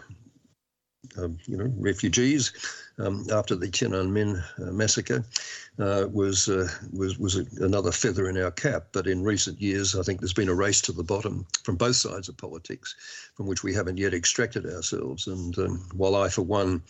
um, 1.18 1.38
you 1.46 1.58
know, 1.58 1.72
refugees 1.78 2.52
um, 3.00 3.26
after 3.32 3.56
the 3.56 3.68
Tiananmen 3.68 4.44
uh, 4.60 4.72
massacre 4.72 5.24
uh, 5.80 6.06
was 6.12 6.50
uh, 6.50 6.68
was 6.92 7.18
was 7.18 7.36
another 7.60 7.92
feather 7.92 8.30
in 8.30 8.38
our 8.38 8.52
cap. 8.52 8.88
But 8.92 9.08
in 9.08 9.24
recent 9.24 9.62
years, 9.62 9.96
I 9.96 10.04
think 10.04 10.20
there's 10.20 10.34
been 10.34 10.50
a 10.50 10.54
race 10.54 10.82
to 10.82 10.92
the 10.92 11.04
bottom 11.04 11.46
from 11.64 11.76
both 11.76 11.96
sides 11.96 12.30
of 12.30 12.38
politics, 12.38 12.96
from 13.36 13.48
which 13.48 13.64
we 13.64 13.74
haven't 13.74 13.98
yet 13.98 14.14
extracted 14.14 14.66
ourselves. 14.66 15.28
And 15.28 15.58
um, 15.58 15.90
while 15.94 16.16
I, 16.16 16.30
for 16.30 16.44
one, 16.44 16.84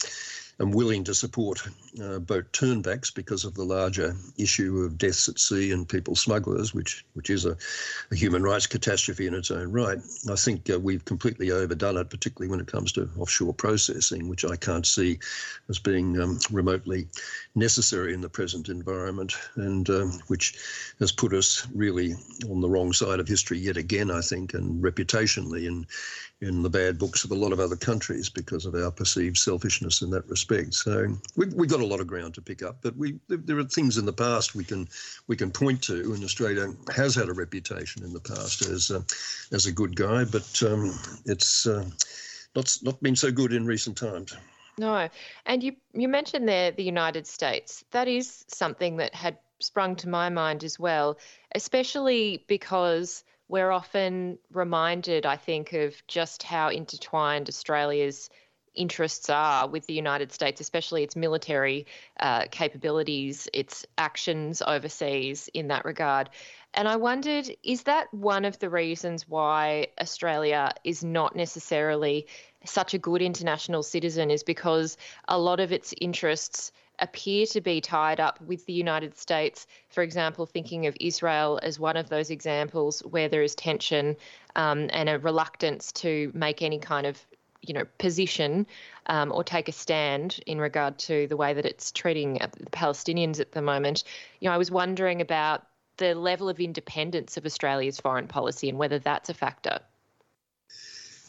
am 0.59 0.71
willing 0.71 1.03
to 1.03 1.13
support 1.13 1.61
uh, 2.01 2.19
boat 2.19 2.51
turnbacks 2.53 3.13
because 3.13 3.43
of 3.45 3.53
the 3.55 3.63
larger 3.63 4.15
issue 4.37 4.79
of 4.79 4.97
deaths 4.97 5.27
at 5.27 5.39
sea 5.39 5.71
and 5.71 5.89
people 5.89 6.15
smugglers, 6.15 6.73
which 6.73 7.05
which 7.13 7.29
is 7.29 7.45
a, 7.45 7.57
a 8.11 8.15
human 8.15 8.43
rights 8.43 8.67
catastrophe 8.67 9.27
in 9.27 9.33
its 9.33 9.51
own 9.51 9.71
right. 9.71 9.99
I 10.29 10.35
think 10.35 10.69
uh, 10.69 10.79
we've 10.79 11.05
completely 11.05 11.51
overdone 11.51 11.97
it, 11.97 12.09
particularly 12.09 12.49
when 12.49 12.59
it 12.59 12.67
comes 12.67 12.91
to 12.93 13.09
offshore 13.17 13.53
processing, 13.53 14.27
which 14.27 14.45
I 14.45 14.55
can't 14.55 14.85
see 14.85 15.19
as 15.69 15.79
being 15.79 16.19
um, 16.21 16.39
remotely 16.51 17.07
necessary 17.55 18.13
in 18.13 18.21
the 18.21 18.29
present 18.29 18.69
environment, 18.69 19.33
and 19.55 19.89
um, 19.89 20.19
which 20.27 20.55
has 20.99 21.11
put 21.11 21.33
us 21.33 21.67
really 21.73 22.13
on 22.49 22.61
the 22.61 22.69
wrong 22.69 22.93
side 22.93 23.19
of 23.19 23.27
history 23.27 23.57
yet 23.57 23.77
again, 23.77 24.11
I 24.11 24.21
think, 24.21 24.53
and 24.53 24.83
reputationally 24.83 25.65
in 25.65 25.85
in 26.43 26.61
the 26.61 26.69
bad 26.69 26.99
books 26.99 27.23
of 27.23 27.31
a 27.31 27.35
lot 27.35 27.51
of 27.51 27.59
other 27.59 27.75
countries 27.75 28.29
because 28.29 28.65
of 28.65 28.75
our 28.75 28.91
perceived 28.91 29.37
selfishness 29.37 30.01
in 30.01 30.09
that 30.11 30.27
respect. 30.27 30.73
So 30.73 31.15
we 31.35 31.47
we 31.47 31.67
got 31.67 31.79
a 31.79 31.85
lot 31.85 31.99
of 31.99 32.07
ground 32.07 32.33
to 32.35 32.41
pick 32.41 32.61
up, 32.61 32.77
but 32.81 32.95
we 32.97 33.19
there 33.27 33.57
are 33.57 33.63
things 33.63 33.97
in 33.97 34.05
the 34.05 34.13
past 34.13 34.55
we 34.55 34.63
can 34.63 34.87
we 35.27 35.35
can 35.35 35.51
point 35.51 35.81
to, 35.83 36.13
and 36.13 36.23
Australia 36.23 36.73
has 36.95 37.15
had 37.15 37.29
a 37.29 37.33
reputation 37.33 38.03
in 38.03 38.13
the 38.13 38.19
past 38.19 38.65
as 38.65 38.91
uh, 38.91 39.01
as 39.51 39.65
a 39.65 39.71
good 39.71 39.95
guy, 39.95 40.25
but 40.25 40.61
um, 40.63 40.93
it's 41.25 41.65
uh, 41.65 41.85
not 42.55 42.77
not 42.83 43.01
been 43.01 43.15
so 43.15 43.31
good 43.31 43.53
in 43.53 43.65
recent 43.65 43.97
times. 43.97 44.35
No, 44.77 45.09
and 45.45 45.63
you 45.63 45.75
you 45.93 46.07
mentioned 46.07 46.47
there 46.47 46.71
the 46.71 46.83
United 46.83 47.27
States. 47.27 47.83
That 47.91 48.07
is 48.07 48.45
something 48.47 48.97
that 48.97 49.13
had 49.13 49.37
sprung 49.59 49.95
to 49.97 50.09
my 50.09 50.29
mind 50.29 50.63
as 50.63 50.77
well, 50.77 51.17
especially 51.55 52.43
because 52.47 53.23
we're 53.53 53.69
often 53.69 54.39
reminded, 54.51 55.27
I 55.27 55.35
think, 55.35 55.73
of 55.73 55.95
just 56.07 56.41
how 56.41 56.69
intertwined 56.69 57.47
Australia's 57.49 58.31
interests 58.73 59.29
are 59.29 59.67
with 59.67 59.85
the 59.85 59.93
United 59.93 60.31
States, 60.31 60.59
especially 60.59 61.03
its 61.03 61.15
military 61.15 61.85
uh, 62.19 62.45
capabilities, 62.49 63.47
its 63.53 63.85
actions 63.95 64.63
overseas 64.65 65.51
in 65.53 65.67
that 65.67 65.85
regard. 65.85 66.31
And 66.73 66.87
I 66.87 66.95
wondered, 66.95 67.47
is 67.63 67.83
that 67.83 68.11
one 68.11 68.45
of 68.45 68.57
the 68.57 68.71
reasons 68.71 69.29
why 69.29 69.89
Australia 70.01 70.73
is 70.83 71.03
not 71.03 71.35
necessarily 71.35 72.25
such 72.65 72.95
a 72.95 72.97
good 72.97 73.21
international 73.21 73.83
citizen? 73.83 74.31
Is 74.31 74.41
because 74.41 74.97
a 75.27 75.37
lot 75.37 75.59
of 75.59 75.71
its 75.71 75.93
interests 76.01 76.71
appear 76.99 77.45
to 77.47 77.61
be 77.61 77.81
tied 77.81 78.19
up 78.19 78.39
with 78.41 78.65
the 78.65 78.73
United 78.73 79.17
States. 79.17 79.67
For 79.89 80.03
example, 80.03 80.45
thinking 80.45 80.85
of 80.87 80.95
Israel 80.99 81.59
as 81.61 81.79
one 81.79 81.97
of 81.97 82.09
those 82.09 82.29
examples 82.29 83.01
where 83.01 83.29
there 83.29 83.41
is 83.41 83.55
tension 83.55 84.15
um, 84.55 84.89
and 84.91 85.09
a 85.09 85.19
reluctance 85.19 85.91
to 85.93 86.31
make 86.33 86.61
any 86.61 86.79
kind 86.79 87.05
of 87.05 87.23
you 87.61 87.73
know 87.73 87.85
position 87.97 88.67
um, 89.07 89.31
or 89.31 89.43
take 89.43 89.69
a 89.69 89.71
stand 89.71 90.39
in 90.45 90.59
regard 90.59 90.97
to 90.97 91.27
the 91.27 91.37
way 91.37 91.53
that 91.53 91.65
it's 91.65 91.91
treating 91.91 92.33
the 92.33 92.69
Palestinians 92.71 93.39
at 93.39 93.53
the 93.53 93.61
moment. 93.61 94.03
You 94.39 94.49
know, 94.49 94.55
I 94.55 94.57
was 94.57 94.69
wondering 94.69 95.21
about 95.21 95.65
the 95.97 96.15
level 96.15 96.49
of 96.49 96.59
independence 96.59 97.37
of 97.37 97.45
Australia's 97.45 97.99
foreign 97.99 98.27
policy 98.27 98.69
and 98.69 98.77
whether 98.77 98.99
that's 98.99 99.29
a 99.29 99.33
factor. 99.33 99.79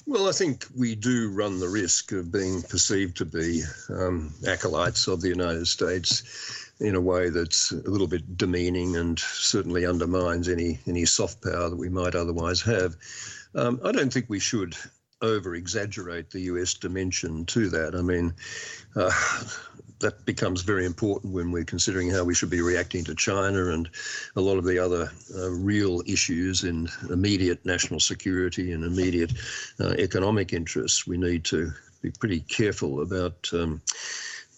Well, 0.07 0.29
I 0.29 0.33
think 0.33 0.67
we 0.77 0.95
do 0.95 1.31
run 1.31 1.61
the 1.61 1.69
risk 1.69 2.13
of 2.13 2.31
being 2.31 2.63
perceived 2.63 3.17
to 3.19 3.25
be 3.25 3.63
um, 3.89 4.35
acolytes 4.47 5.07
of 5.07 5.23
the 5.23 5.29
United 5.29 5.67
States 5.67 6.73
in 6.79 6.95
a 6.95 7.01
way 7.01 7.31
that's 7.31 7.73
a 7.73 7.89
little 7.89 8.07
bit 8.07 8.37
demeaning 8.37 8.97
and 8.97 9.19
certainly 9.19 9.87
undermines 9.87 10.49
any 10.49 10.79
any 10.87 11.07
soft 11.07 11.43
power 11.43 11.71
that 11.71 11.77
we 11.77 11.89
might 11.89 12.15
otherwise 12.15 12.61
have. 12.61 12.97
Um, 13.55 13.81
I 13.83 13.93
don't 13.93 14.13
think 14.13 14.27
we 14.29 14.41
should 14.41 14.77
over 15.23 15.55
exaggerate 15.55 16.31
the 16.31 16.41
US 16.41 16.75
dimension 16.75 17.47
to 17.47 17.71
that. 17.71 17.95
I 17.95 18.03
mean, 18.03 18.35
uh, 18.97 19.11
that 20.05 20.27
becomes 20.27 20.61
very 20.61 20.85
important 20.85 21.33
when 21.33 21.51
we're 21.51 21.65
considering 21.65 22.11
how 22.11 22.23
we 22.23 22.35
should 22.35 22.51
be 22.51 22.61
reacting 22.61 23.03
to 23.05 23.15
China 23.15 23.71
and 23.71 23.89
a 24.37 24.41
lot 24.41 24.59
of 24.59 24.65
the 24.65 24.79
other 24.79 25.11
uh, 25.35 25.51
real 25.51 26.03
issues 26.07 26.63
in 26.63 26.87
immediate 27.09 27.65
national 27.65 27.99
security 27.99 28.73
and 28.73 28.85
immediate 28.85 29.33
uh, 29.81 29.95
economic 29.99 30.53
interests. 30.53 31.07
We 31.07 31.17
need 31.17 31.43
to 31.47 31.73
be 32.03 32.11
pretty 32.11 32.41
careful 32.41 33.01
about 33.01 33.49
um, 33.55 33.81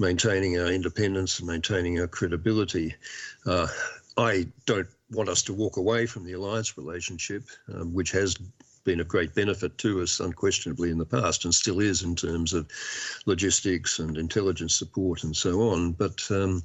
maintaining 0.01 0.59
our 0.59 0.67
independence 0.67 1.39
and 1.39 1.47
maintaining 1.47 2.01
our 2.01 2.09
credibility. 2.09 2.97
Uh, 3.47 3.69
I 4.17 4.49
don't 4.67 4.89
want 5.13 5.29
us 5.29 5.43
to 5.45 5.55
walk 5.55 5.77
away 5.77 6.07
from 6.07 6.25
the 6.25 6.33
alliance 6.33 6.77
relationship, 6.77 7.45
um, 7.73 7.95
which 7.95 8.11
has 8.11 8.37
been 8.87 9.01
of 9.01 9.09
great 9.09 9.35
benefit 9.35 9.77
to 9.79 10.01
us, 10.01 10.21
unquestionably, 10.21 10.91
in 10.91 10.97
the 10.97 11.05
past, 11.05 11.45
and 11.45 11.55
still 11.55 11.81
is 11.81 12.03
in 12.03 12.17
terms 12.17 12.55
of 12.55 12.67
logistics 13.27 13.99
and 13.99 14.17
intelligence 14.17 14.75
support 14.75 15.25
and 15.25 15.37
so 15.37 15.61
on. 15.71 15.93
But 15.93 16.27
um, 16.31 16.63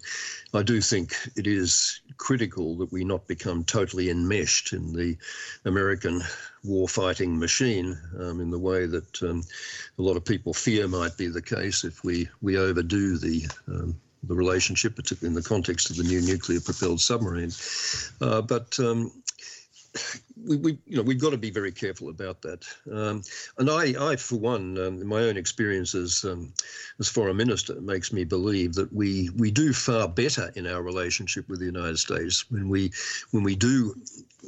I 0.53 0.63
do 0.63 0.79
think 0.79 1.13
it 1.36 1.47
is 1.47 1.99
critical 2.15 2.77
that 2.77 2.91
we 2.91 3.03
not 3.03 3.27
become 3.27 3.65
totally 3.65 4.10
enmeshed 4.10 4.71
in 4.71 4.93
the 4.93 5.17
American 5.65 6.21
war 6.63 6.88
fighting 6.88 7.38
machine 7.38 7.99
um, 8.19 8.39
in 8.39 8.51
the 8.51 8.60
way 8.60 8.86
that 8.86 9.21
um, 9.23 9.43
a 9.97 10.01
lot 10.01 10.15
of 10.15 10.23
people 10.23 10.53
fear 10.53 10.88
might 10.88 11.17
be 11.17 11.27
the 11.27 11.41
case 11.41 11.84
if 11.84 12.03
we, 12.03 12.29
we 12.41 12.57
overdo 12.57 13.17
the 13.17 13.45
um, 13.67 13.99
the 14.23 14.36
relationship, 14.36 14.95
particularly 14.95 15.36
in 15.36 15.41
the 15.41 15.49
context 15.49 15.89
of 15.89 15.97
the 15.97 16.03
new 16.03 16.21
nuclear 16.21 16.60
propelled 16.60 17.01
submarine. 17.01 17.51
Uh, 18.21 18.39
but 18.39 18.79
um, 18.79 19.12
we, 20.45 20.58
we, 20.58 20.77
you 20.86 20.97
know, 20.97 21.04
we've 21.04 21.21
got 21.21 21.32
to 21.32 21.38
be 21.38 21.51
very 21.51 21.71
careful 21.71 22.10
about 22.10 22.41
that. 22.41 22.65
Um, 22.91 23.21
and 23.58 23.69
I, 23.69 24.12
I, 24.12 24.15
for 24.15 24.38
one, 24.38 24.77
um, 24.77 25.06
my 25.08 25.21
own 25.21 25.38
experience 25.38 25.95
as, 25.95 26.23
um, 26.25 26.54
as 26.99 27.08
foreign 27.08 27.38
minister, 27.38 27.80
makes 27.82 28.12
me 28.13 28.23
believe 28.23 28.73
that 28.73 28.91
we, 28.93 29.30
we 29.38 29.51
do 29.51 29.73
far 29.73 30.08
better 30.08 30.51
in 30.56 30.67
our 30.67 30.82
relationship 30.82 31.47
with 31.49 31.60
the 31.60 31.65
United 31.65 31.97
States 31.97 32.49
when 32.49 32.69
we, 32.69 32.91
when 33.32 33.43
we 33.43 33.56
do 33.56 33.95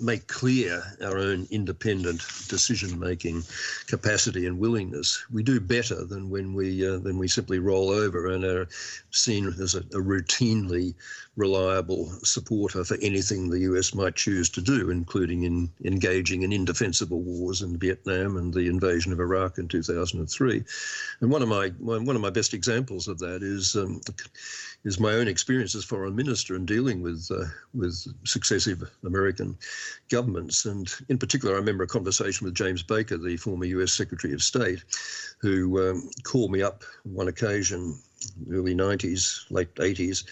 make 0.02 0.28
clear 0.28 0.82
our 1.04 1.18
own 1.18 1.48
independent 1.52 2.26
decision-making 2.48 3.44
capacity 3.88 4.48
and 4.48 4.58
willingness. 4.58 5.24
We 5.32 5.44
do 5.44 5.60
better 5.60 6.04
than 6.04 6.30
when 6.30 6.54
we 6.54 6.88
uh, 6.88 6.98
than 6.98 7.18
we 7.18 7.28
simply 7.28 7.60
roll 7.60 7.90
over 7.90 8.28
and 8.28 8.44
are 8.44 8.68
seen 9.12 9.48
as 9.48 9.76
a, 9.76 9.80
a 9.80 10.02
routinely 10.02 10.96
reliable 11.36 12.12
supporter 12.24 12.84
for 12.84 12.98
anything 13.02 13.50
the 13.50 13.60
US 13.62 13.94
might 13.94 14.16
choose 14.16 14.50
to 14.52 14.62
do, 14.62 14.90
including 14.90 15.44
in 15.44 15.70
engaging 15.84 16.44
in 16.44 16.54
indefensible 16.54 17.22
wars 17.22 17.62
in 17.62 17.78
Vietnam 17.78 18.38
and 18.38 18.54
the 18.54 18.68
invasion 18.68 19.12
of 19.12 19.20
Iraq 19.20 19.58
in 19.58 19.68
2003. 19.68 20.64
And 21.22 21.32
one 21.32 21.42
of 21.42 21.48
my 21.48 21.70
one 21.80 22.16
of 22.16 22.22
my 22.22 22.30
best 22.30 22.54
examples 22.54 23.08
of 23.08 23.20
that 23.20 23.44
is 23.44 23.76
um, 23.76 24.02
is 24.84 25.00
my 25.00 25.14
own 25.14 25.28
experience 25.28 25.76
as 25.76 25.86
foreign 25.86 26.16
minister 26.16 26.56
in 26.56 26.66
dealing 26.66 27.02
with 27.02 27.30
uh, 27.32 27.46
with 27.74 27.96
successive 28.26 28.90
American 29.06 29.58
governments. 30.10 30.66
And 30.66 30.94
in 31.10 31.18
particular, 31.18 31.56
I 31.56 31.60
remember 31.60 31.84
a 31.84 31.88
conversation 31.88 32.46
with 32.46 32.56
James 32.56 32.84
Baker, 32.84 33.18
the 33.18 33.38
former 33.38 33.66
U.S. 33.66 33.94
Secretary 33.94 34.34
of 34.34 34.44
State, 34.44 34.84
who 35.40 35.90
um, 35.90 36.10
called 36.24 36.52
me 36.52 36.62
up 36.62 36.84
on 37.06 37.14
one 37.14 37.28
occasion, 37.28 37.98
early 38.52 38.76
90s, 38.76 39.50
late 39.52 39.74
80s, 39.76 40.26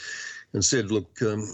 and 0.54 0.64
said, 0.64 0.92
"Look, 0.92 1.22
um, 1.22 1.48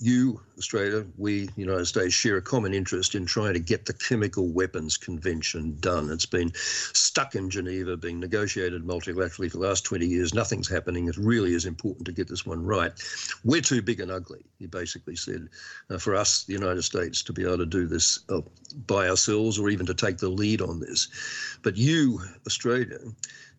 you, 0.00 0.40
Australia, 0.56 1.04
we, 1.16 1.46
the 1.46 1.60
United 1.60 1.86
States, 1.86 2.14
share 2.14 2.36
a 2.36 2.42
common 2.42 2.72
interest 2.72 3.14
in 3.14 3.26
trying 3.26 3.54
to 3.54 3.60
get 3.60 3.86
the 3.86 3.92
Chemical 3.92 4.48
Weapons 4.48 4.96
Convention 4.96 5.76
done. 5.80 6.10
It's 6.10 6.26
been 6.26 6.52
stuck 6.54 7.34
in 7.34 7.50
Geneva, 7.50 7.96
being 7.96 8.20
negotiated 8.20 8.84
multilaterally 8.84 9.50
for 9.50 9.58
the 9.58 9.66
last 9.66 9.84
20 9.84 10.06
years. 10.06 10.34
Nothing's 10.34 10.68
happening. 10.68 11.08
It 11.08 11.16
really 11.16 11.52
is 11.52 11.66
important 11.66 12.06
to 12.06 12.12
get 12.12 12.28
this 12.28 12.46
one 12.46 12.64
right. 12.64 12.92
We're 13.44 13.60
too 13.60 13.82
big 13.82 14.00
and 14.00 14.10
ugly, 14.10 14.44
he 14.58 14.66
basically 14.66 15.16
said, 15.16 15.48
uh, 15.90 15.98
for 15.98 16.14
us, 16.14 16.44
the 16.44 16.54
United 16.54 16.82
States, 16.82 17.22
to 17.24 17.32
be 17.32 17.42
able 17.42 17.58
to 17.58 17.66
do 17.66 17.86
this 17.86 18.20
uh, 18.28 18.42
by 18.86 19.08
ourselves 19.08 19.58
or 19.58 19.68
even 19.68 19.86
to 19.86 19.94
take 19.94 20.18
the 20.18 20.28
lead 20.28 20.62
on 20.62 20.78
this. 20.78 21.08
But 21.62 21.76
you, 21.76 22.20
Australia, 22.46 22.98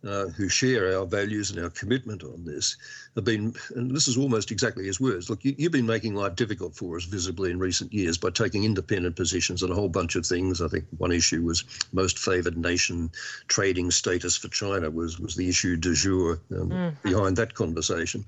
uh, 0.05 0.27
who 0.27 0.47
share 0.47 0.97
our 0.97 1.05
values 1.05 1.51
and 1.51 1.59
our 1.59 1.69
commitment 1.69 2.23
on 2.23 2.43
this 2.45 2.77
have 3.15 3.25
been, 3.25 3.53
and 3.75 3.93
this 3.93 4.07
is 4.07 4.17
almost 4.17 4.51
exactly 4.51 4.85
his 4.85 4.99
words 4.99 5.29
look, 5.29 5.43
you, 5.43 5.55
have 5.59 5.71
been 5.71 5.85
making 5.85 6.15
life 6.15 6.35
difficult 6.35 6.75
for 6.75 6.95
us 6.95 7.03
visibly 7.03 7.51
in 7.51 7.59
recent 7.59 7.91
years 7.91 8.17
by 8.17 8.29
taking 8.29 8.63
independent 8.63 9.15
positions 9.15 9.61
on 9.61 9.71
a 9.71 9.75
whole 9.75 9.89
bunch 9.89 10.15
of 10.15 10.25
things. 10.25 10.61
I 10.61 10.67
think 10.67 10.85
one 10.97 11.11
issue 11.11 11.41
was 11.43 11.63
most 11.91 12.17
favored 12.17 12.57
nation 12.57 13.11
trading 13.47 13.91
status 13.91 14.37
for 14.37 14.47
China 14.47 14.89
was, 14.89 15.19
was 15.19 15.35
the 15.35 15.49
issue 15.49 15.75
du 15.75 15.93
jour 15.93 16.39
um, 16.51 16.69
mm. 16.69 17.01
behind 17.03 17.35
that 17.37 17.53
conversation. 17.53 18.23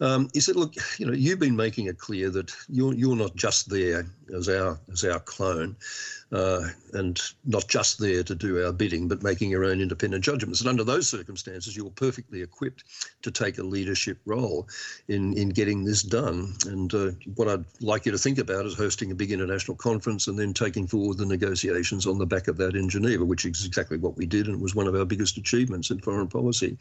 Um, 0.00 0.28
he 0.34 0.40
said, 0.40 0.56
"Look, 0.56 0.74
you 0.98 1.06
know, 1.06 1.12
you've 1.12 1.38
been 1.38 1.56
making 1.56 1.86
it 1.86 1.98
clear 1.98 2.30
that 2.30 2.54
you're 2.68 2.94
you're 2.94 3.16
not 3.16 3.34
just 3.34 3.70
there 3.70 4.06
as 4.34 4.48
our 4.48 4.78
as 4.92 5.04
our 5.04 5.20
clone, 5.20 5.76
uh, 6.32 6.68
and 6.92 7.20
not 7.44 7.68
just 7.68 7.98
there 7.98 8.22
to 8.22 8.34
do 8.34 8.64
our 8.64 8.72
bidding, 8.72 9.08
but 9.08 9.22
making 9.22 9.50
your 9.50 9.64
own 9.64 9.80
independent 9.80 10.22
judgments. 10.22 10.60
And 10.60 10.68
under 10.68 10.84
those 10.84 11.08
circumstances, 11.08 11.74
you're 11.76 11.90
perfectly 11.90 12.42
equipped 12.42 12.84
to 13.22 13.30
take 13.30 13.56
a 13.56 13.62
leadership 13.62 14.18
role 14.26 14.68
in 15.08 15.32
in 15.32 15.48
getting 15.48 15.84
this 15.84 16.02
done. 16.02 16.52
And 16.66 16.92
uh, 16.92 17.12
what 17.34 17.48
I'd 17.48 17.64
like 17.80 18.04
you 18.04 18.12
to 18.12 18.18
think 18.18 18.38
about 18.38 18.66
is 18.66 18.74
hosting 18.74 19.12
a 19.12 19.14
big 19.14 19.32
international 19.32 19.78
conference 19.78 20.26
and 20.26 20.38
then 20.38 20.52
taking 20.52 20.86
forward 20.86 21.16
the 21.16 21.26
negotiations 21.26 22.06
on 22.06 22.18
the 22.18 22.26
back 22.26 22.48
of 22.48 22.58
that 22.58 22.76
in 22.76 22.90
Geneva, 22.90 23.24
which 23.24 23.46
is 23.46 23.64
exactly 23.64 23.96
what 23.96 24.16
we 24.16 24.26
did, 24.26 24.46
and 24.46 24.60
was 24.60 24.74
one 24.74 24.88
of 24.88 24.94
our 24.94 25.06
biggest 25.06 25.38
achievements 25.38 25.90
in 25.90 26.00
foreign 26.00 26.28
policy. 26.28 26.76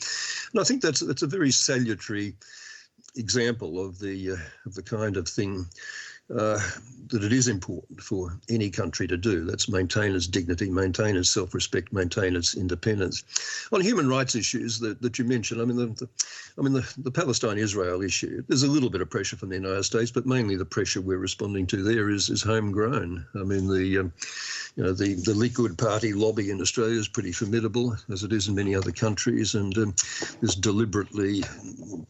And 0.52 0.60
I 0.60 0.66
think 0.66 0.82
that's 0.82 1.00
that's 1.00 1.24
a 1.24 1.28
very 1.28 1.52
salutary." 1.52 2.36
Example 3.18 3.84
of 3.84 4.00
the 4.00 4.32
uh, 4.32 4.38
of 4.66 4.76
the 4.76 4.84
kind 4.84 5.18
of 5.18 5.28
thing 5.28 5.66
uh, 6.34 6.60
that 7.10 7.24
it 7.24 7.32
is 7.32 7.48
important 7.48 8.02
for 8.02 8.40
any 8.50 8.70
country 8.70 9.08
to 9.08 9.18
do. 9.18 9.46
That's 9.46 9.70
maintain 9.70 10.16
its 10.16 10.28
dignity, 10.28 10.70
maintain 10.70 11.16
its 11.16 11.30
self-respect, 11.30 11.94
maintain 11.94 12.36
its 12.36 12.56
independence. 12.56 13.24
On 13.72 13.82
human 13.82 14.10
rights 14.10 14.36
issues 14.36 14.80
that, 14.80 15.02
that 15.02 15.20
you 15.20 15.26
mentioned, 15.26 15.62
I 15.62 15.66
mean, 15.66 15.78
the, 15.78 15.86
the 15.88 16.10
I 16.58 16.62
mean 16.62 16.74
the, 16.74 16.94
the 16.98 17.12
Palestine-Israel 17.12 18.02
issue. 18.02 18.44
There's 18.48 18.64
a 18.64 18.72
little 18.72 18.90
bit 18.90 19.02
of 19.02 19.10
pressure 19.10 19.36
from 19.36 19.50
the 19.50 19.56
United 19.56 19.84
States, 19.84 20.12
but 20.12 20.26
mainly 20.26 20.56
the 20.56 20.66
pressure 20.66 21.02
we're 21.02 21.18
responding 21.18 21.68
to 21.68 21.84
there 21.84 22.10
is 22.10 22.30
is 22.30 22.42
homegrown. 22.42 23.26
I 23.36 23.44
mean, 23.44 23.68
the 23.68 24.00
um, 24.00 24.14
you 24.76 24.84
know 24.84 24.94
the 24.94 25.16
the 25.16 25.34
Likud 25.34 25.78
party 25.78 26.14
lobby 26.14 26.50
in 26.50 26.62
Australia 26.62 27.00
is 27.00 27.08
pretty 27.08 27.34
formidable, 27.34 27.96
as 28.12 28.24
it 28.24 28.34
is 28.34 28.48
in 28.48 28.56
many 28.56 28.74
other 28.74 28.92
countries, 28.92 29.54
and 29.56 29.78
um, 29.78 29.96
is 30.42 30.56
deliberately 30.56 31.44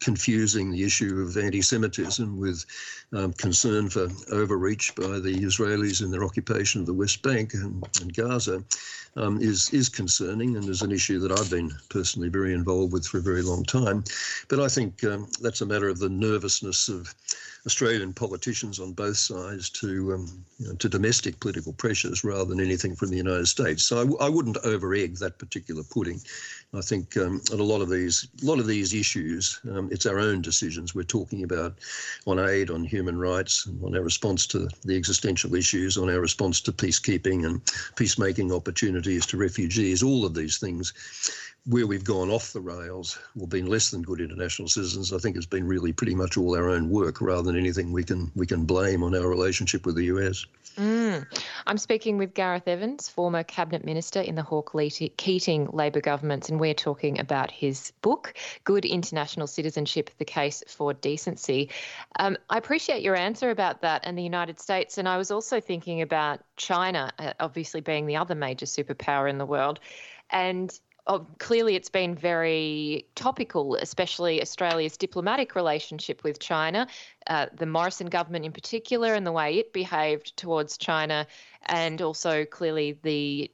confusing 0.00 0.70
the 0.70 0.84
issue 0.84 1.20
of 1.20 1.36
anti-Semitism 1.36 2.38
with 2.38 2.64
um, 3.12 3.32
concern 3.34 3.88
for 3.88 4.05
overreach 4.32 4.94
by 4.94 5.18
the 5.18 5.42
Israelis 5.42 6.02
in 6.02 6.10
their 6.10 6.24
occupation 6.24 6.80
of 6.80 6.86
the 6.86 6.94
West 6.94 7.22
Bank 7.22 7.54
and, 7.54 7.86
and 8.00 8.14
Gaza 8.14 8.62
um, 9.16 9.40
is 9.40 9.70
is 9.72 9.88
concerning 9.88 10.56
and 10.56 10.68
is 10.68 10.82
an 10.82 10.92
issue 10.92 11.18
that 11.20 11.32
I've 11.32 11.50
been 11.50 11.72
personally 11.88 12.28
very 12.28 12.52
involved 12.52 12.92
with 12.92 13.06
for 13.06 13.18
a 13.18 13.22
very 13.22 13.42
long 13.42 13.64
time. 13.64 14.04
But 14.48 14.60
I 14.60 14.68
think 14.68 15.02
um, 15.04 15.28
that's 15.40 15.62
a 15.62 15.66
matter 15.66 15.88
of 15.88 15.98
the 15.98 16.08
nervousness 16.08 16.88
of 16.88 17.14
Australian 17.66 18.12
politicians 18.12 18.78
on 18.78 18.92
both 18.92 19.16
sides 19.16 19.70
to 19.70 20.14
um, 20.14 20.44
you 20.58 20.68
know, 20.68 20.74
to 20.74 20.88
domestic 20.88 21.40
political 21.40 21.72
pressures 21.72 22.22
rather 22.22 22.44
than 22.44 22.60
anything 22.60 22.94
from 22.94 23.08
the 23.08 23.16
United 23.16 23.46
States. 23.46 23.84
So 23.84 23.96
I 23.96 24.04
w- 24.04 24.18
I 24.20 24.28
wouldn't 24.28 24.58
over 24.64 24.94
egg 24.94 25.16
that 25.16 25.38
particular 25.38 25.82
pudding. 25.82 26.20
I 26.76 26.82
think 26.82 27.16
um, 27.16 27.40
a 27.50 27.56
lot 27.56 27.80
of 27.80 27.88
these 27.88 28.28
a 28.42 28.46
lot 28.46 28.58
of 28.58 28.66
these 28.66 28.92
issues, 28.92 29.60
um, 29.70 29.88
it's 29.90 30.06
our 30.06 30.18
own 30.18 30.42
decisions 30.42 30.94
we're 30.94 31.04
talking 31.04 31.42
about 31.42 31.74
on 32.26 32.38
aid, 32.38 32.70
on 32.70 32.84
human 32.84 33.18
rights, 33.18 33.68
on 33.82 33.96
our 33.96 34.02
response 34.02 34.46
to 34.48 34.68
the 34.84 34.96
existential 34.96 35.54
issues, 35.54 35.96
on 35.96 36.10
our 36.10 36.20
response 36.20 36.60
to 36.62 36.72
peacekeeping 36.72 37.46
and 37.46 37.62
peacemaking 37.96 38.52
opportunities 38.52 39.24
to 39.26 39.36
refugees. 39.36 40.02
All 40.02 40.24
of 40.26 40.34
these 40.34 40.58
things 40.58 40.92
where 41.66 41.86
we've 41.86 42.04
gone 42.04 42.30
off 42.30 42.52
the 42.52 42.60
rails 42.60 43.18
or 43.38 43.48
been 43.48 43.66
less 43.66 43.90
than 43.90 44.02
good 44.02 44.20
international 44.20 44.68
citizens, 44.68 45.12
I 45.12 45.18
think 45.18 45.36
it's 45.36 45.46
been 45.46 45.66
really 45.66 45.92
pretty 45.92 46.14
much 46.14 46.36
all 46.36 46.56
our 46.56 46.68
own 46.68 46.88
work 46.90 47.20
rather 47.20 47.42
than 47.42 47.58
anything 47.58 47.92
we 47.92 48.04
can 48.04 48.30
we 48.36 48.46
can 48.46 48.64
blame 48.64 49.02
on 49.02 49.14
our 49.14 49.28
relationship 49.28 49.86
with 49.86 49.96
the 49.96 50.04
US. 50.04 50.46
Mm. 50.76 51.26
I'm 51.66 51.78
speaking 51.78 52.18
with 52.18 52.34
Gareth 52.34 52.68
Evans, 52.68 53.08
former 53.08 53.42
cabinet 53.42 53.84
minister 53.84 54.20
in 54.20 54.34
the 54.34 54.42
Hawke 54.42 54.74
Keating 55.16 55.68
Labor 55.72 56.00
governments, 56.00 56.50
and 56.50 56.60
we're 56.66 56.74
talking 56.74 57.20
about 57.20 57.52
his 57.52 57.92
book, 58.02 58.34
Good 58.64 58.84
International 58.84 59.46
Citizenship: 59.46 60.10
The 60.18 60.24
Case 60.24 60.64
for 60.66 60.92
Decency. 60.94 61.70
Um, 62.18 62.36
I 62.50 62.58
appreciate 62.58 63.02
your 63.02 63.14
answer 63.14 63.50
about 63.50 63.82
that 63.82 64.02
and 64.04 64.18
the 64.18 64.22
United 64.22 64.58
States, 64.58 64.98
and 64.98 65.08
I 65.08 65.16
was 65.16 65.30
also 65.30 65.60
thinking 65.60 66.02
about 66.02 66.40
China, 66.56 67.12
uh, 67.20 67.34
obviously 67.38 67.80
being 67.80 68.06
the 68.06 68.16
other 68.16 68.34
major 68.34 68.66
superpower 68.66 69.30
in 69.30 69.38
the 69.38 69.46
world, 69.46 69.78
and 70.30 70.76
Oh, 71.08 71.24
clearly 71.38 71.76
it's 71.76 71.88
been 71.88 72.16
very 72.16 73.06
topical, 73.14 73.76
especially 73.76 74.42
Australia's 74.42 74.96
diplomatic 74.96 75.54
relationship 75.54 76.24
with 76.24 76.40
China, 76.40 76.88
uh, 77.28 77.46
the 77.54 77.64
Morrison 77.64 78.08
government 78.08 78.44
in 78.44 78.50
particular, 78.50 79.14
and 79.14 79.24
the 79.24 79.30
way 79.30 79.58
it 79.58 79.72
behaved 79.72 80.36
towards 80.36 80.76
China, 80.76 81.28
and 81.66 82.02
also 82.02 82.44
clearly 82.44 82.98
the 83.04 83.48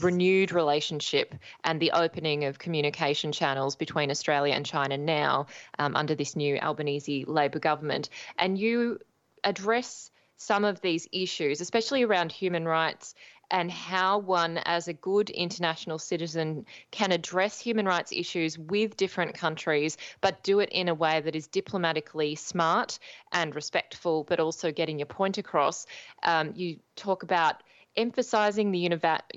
renewed 0.00 0.52
relationship 0.52 1.34
and 1.64 1.80
the 1.80 1.92
opening 1.92 2.44
of 2.44 2.58
communication 2.58 3.32
channels 3.32 3.76
between 3.76 4.10
Australia 4.10 4.54
and 4.54 4.64
China 4.64 4.96
now 4.96 5.46
um, 5.78 5.96
under 5.96 6.14
this 6.14 6.36
new 6.36 6.56
Albanese 6.58 7.24
Labor 7.26 7.58
government. 7.58 8.10
And 8.38 8.58
you 8.58 8.98
address 9.44 10.10
some 10.36 10.64
of 10.64 10.80
these 10.80 11.08
issues, 11.12 11.60
especially 11.60 12.04
around 12.04 12.30
human 12.32 12.66
rights 12.66 13.14
and 13.50 13.70
how 13.70 14.18
one, 14.18 14.58
as 14.66 14.88
a 14.88 14.92
good 14.92 15.30
international 15.30 15.98
citizen, 15.98 16.66
can 16.90 17.12
address 17.12 17.58
human 17.58 17.86
rights 17.86 18.12
issues 18.12 18.58
with 18.58 18.96
different 18.96 19.34
countries, 19.34 19.96
but 20.20 20.42
do 20.42 20.60
it 20.60 20.68
in 20.70 20.88
a 20.88 20.94
way 20.94 21.20
that 21.20 21.34
is 21.34 21.46
diplomatically 21.46 22.34
smart 22.34 22.98
and 23.32 23.54
respectful, 23.54 24.24
but 24.24 24.38
also 24.38 24.70
getting 24.70 24.98
your 24.98 25.06
point 25.06 25.38
across. 25.38 25.86
Um, 26.22 26.52
you 26.54 26.78
talk 26.94 27.22
about 27.22 27.62
emphasizing 27.98 28.70
the 28.70 28.88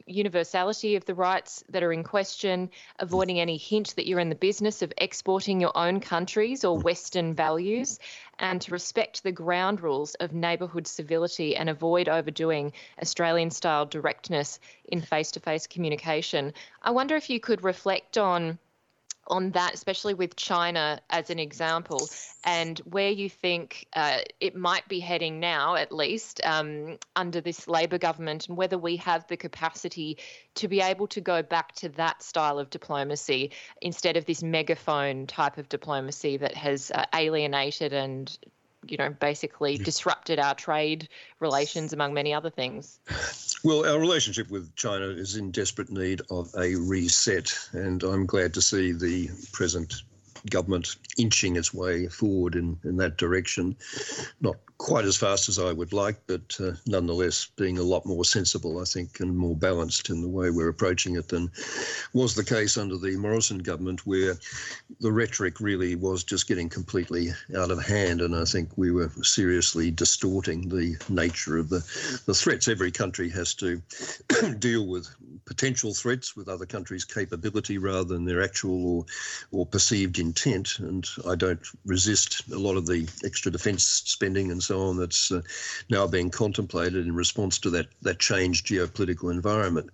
universality 0.06 0.95
of 0.95 1.04
the 1.06 1.15
rights 1.15 1.63
that 1.69 1.82
are 1.82 1.91
in 1.91 2.04
question, 2.04 2.69
avoiding 3.00 3.39
any 3.39 3.58
hint 3.58 3.95
that 3.95 4.08
you're 4.08 4.19
in 4.19 4.30
the 4.30 4.36
business 4.36 4.84
of 4.84 4.93
exporting 5.00 5.60
your 5.60 5.76
own 5.76 6.00
countries 6.00 6.63
or 6.63 6.78
Western 6.78 7.34
values, 7.34 7.97
and 8.38 8.62
to 8.62 8.71
respect 8.71 9.24
the 9.24 9.32
ground 9.32 9.82
rules 9.82 10.13
of 10.15 10.32
neighbourhood 10.32 10.86
civility 10.86 11.56
and 11.56 11.69
avoid 11.69 12.08
overdoing 12.08 12.71
Australian 13.02 13.50
style 13.50 13.86
directness 13.88 14.60
in 14.86 15.02
face 15.02 15.32
to 15.32 15.39
face 15.39 15.65
communication. 15.65 16.54
I 16.84 16.91
wonder 16.91 17.15
if 17.15 17.32
you 17.32 17.39
could 17.39 17.63
reflect 17.63 18.19
on 18.19 18.60
on 19.27 19.51
that, 19.51 19.73
especially 19.73 20.13
with 20.13 20.36
China 20.36 20.99
as 21.10 21.29
an 21.29 21.39
example, 21.39 22.10
and 22.43 22.79
where 22.79 23.10
you 23.10 23.29
think 23.29 23.88
uh, 23.93 24.19
it 24.39 24.55
might 24.55 24.88
be 24.88 24.99
heading 24.99 25.39
now, 25.39 25.75
at 25.75 25.91
least 25.91 26.41
um, 26.43 26.97
under 27.15 27.39
this 27.39 27.67
Labor 27.67 27.97
government, 27.97 28.47
and 28.49 28.57
whether 28.57 28.77
we 28.77 28.97
have 28.97 29.25
the 29.27 29.38
capacity 29.38 30.17
to 30.55 30.67
be 30.67 30.81
able 30.81 31.07
to 31.07 31.21
go 31.21 31.41
back 31.41 31.73
to 31.75 31.89
that 31.89 32.23
style 32.23 32.60
of 32.60 32.69
diplomacy 32.69 33.51
instead 33.81 34.17
of 34.17 34.25
this 34.25 34.43
megaphone 34.43 35.27
type 35.27 35.57
of 35.57 35.69
diplomacy 35.69 36.38
that 36.38 36.55
has 36.55 36.91
uh, 36.93 37.05
alienated 37.13 37.93
and 37.93 38.38
you 38.87 38.97
know, 38.97 39.09
basically 39.09 39.77
disrupted 39.77 40.39
our 40.39 40.55
trade 40.55 41.07
relations, 41.39 41.93
among 41.93 42.13
many 42.13 42.33
other 42.33 42.49
things. 42.49 42.99
Well, 43.63 43.85
our 43.85 43.99
relationship 43.99 44.49
with 44.49 44.75
China 44.75 45.05
is 45.05 45.35
in 45.35 45.51
desperate 45.51 45.91
need 45.91 46.21
of 46.31 46.53
a 46.57 46.75
reset, 46.75 47.53
and 47.73 48.01
I'm 48.03 48.25
glad 48.25 48.53
to 48.55 48.61
see 48.61 48.91
the 48.91 49.29
present 49.51 50.01
government 50.49 50.95
inching 51.17 51.56
its 51.56 51.73
way 51.73 52.08
forward 52.08 52.56
in, 52.56 52.80
in 52.84 52.97
that 52.97 53.17
direction. 53.17 53.75
Not 54.39 54.58
quite 54.82 55.06
as 55.06 55.15
fast 55.15 55.47
as 55.47 55.60
I 55.60 55.71
would 55.71 55.93
like, 55.93 56.17
but 56.25 56.58
uh, 56.60 56.71
nonetheless 56.88 57.47
being 57.56 57.77
a 57.77 57.84
lot 57.84 58.04
more 58.06 58.25
sensible, 58.25 58.80
I 58.80 58.86
think, 58.86 59.19
and 59.19 59.38
more 59.38 59.56
balanced 59.56 60.10
in 60.10 60.21
the 60.21 60.27
way 60.27 60.49
we're 60.49 60.69
approaching 60.69 61.15
it 61.15 61.27
than 61.27 61.51
was 62.13 62.34
the 62.34 62.43
case 62.43 62.77
under 62.77 62.97
the 62.97 63.15
Morrison 63.17 63.60
government, 63.60 64.08
where 64.08 64.38
the 64.99 65.12
rhetoric 65.12 65.60
really 65.60 65.95
was 65.95 66.23
just 66.23 66.47
getting 66.47 66.67
completely 66.67 67.30
out 67.56 67.69
of 67.69 67.86
hand. 67.86 68.21
And 68.21 68.36
I 68.36 68.45
think 68.45 68.69
we 68.75 68.91
were 68.91 69.12
seriously 69.21 69.91
distorting 69.91 70.67
the 70.67 70.95
nature 71.10 71.60
of 71.60 71.69
the, 71.69 71.80
the 72.25 72.34
threats. 72.34 72.67
Every 72.67 72.91
country 72.91 73.30
has 73.30 73.54
to 73.56 73.82
deal 74.58 74.88
with 74.88 75.08
potential 75.45 75.93
threats 75.93 76.36
with 76.36 76.47
other 76.47 76.65
countries' 76.65 77.06
capability 77.06 77.77
rather 77.77 78.04
than 78.04 78.25
their 78.25 78.43
actual 78.43 78.97
or, 78.97 79.06
or 79.51 79.65
perceived 79.65 80.19
intent. 80.19 80.80
And 80.80 81.08
I 81.27 81.36
don't 81.36 81.62
resist 81.86 82.49
a 82.51 82.58
lot 82.58 82.77
of 82.77 82.86
the 82.86 83.08
extra 83.25 83.51
defence 83.51 83.84
spending 83.84 84.51
and 84.51 84.62
so 84.62 84.82
on 84.82 84.97
that's 84.97 85.32
uh, 85.32 85.41
now 85.89 86.08
being 86.08 86.30
contemplated 86.30 87.06
in 87.06 87.15
response 87.15 87.60
to 87.60 87.69
that 87.71 87.88
that 88.01 88.19
changed 88.19 88.67
geopolitical 88.67 89.32
environment. 89.32 89.89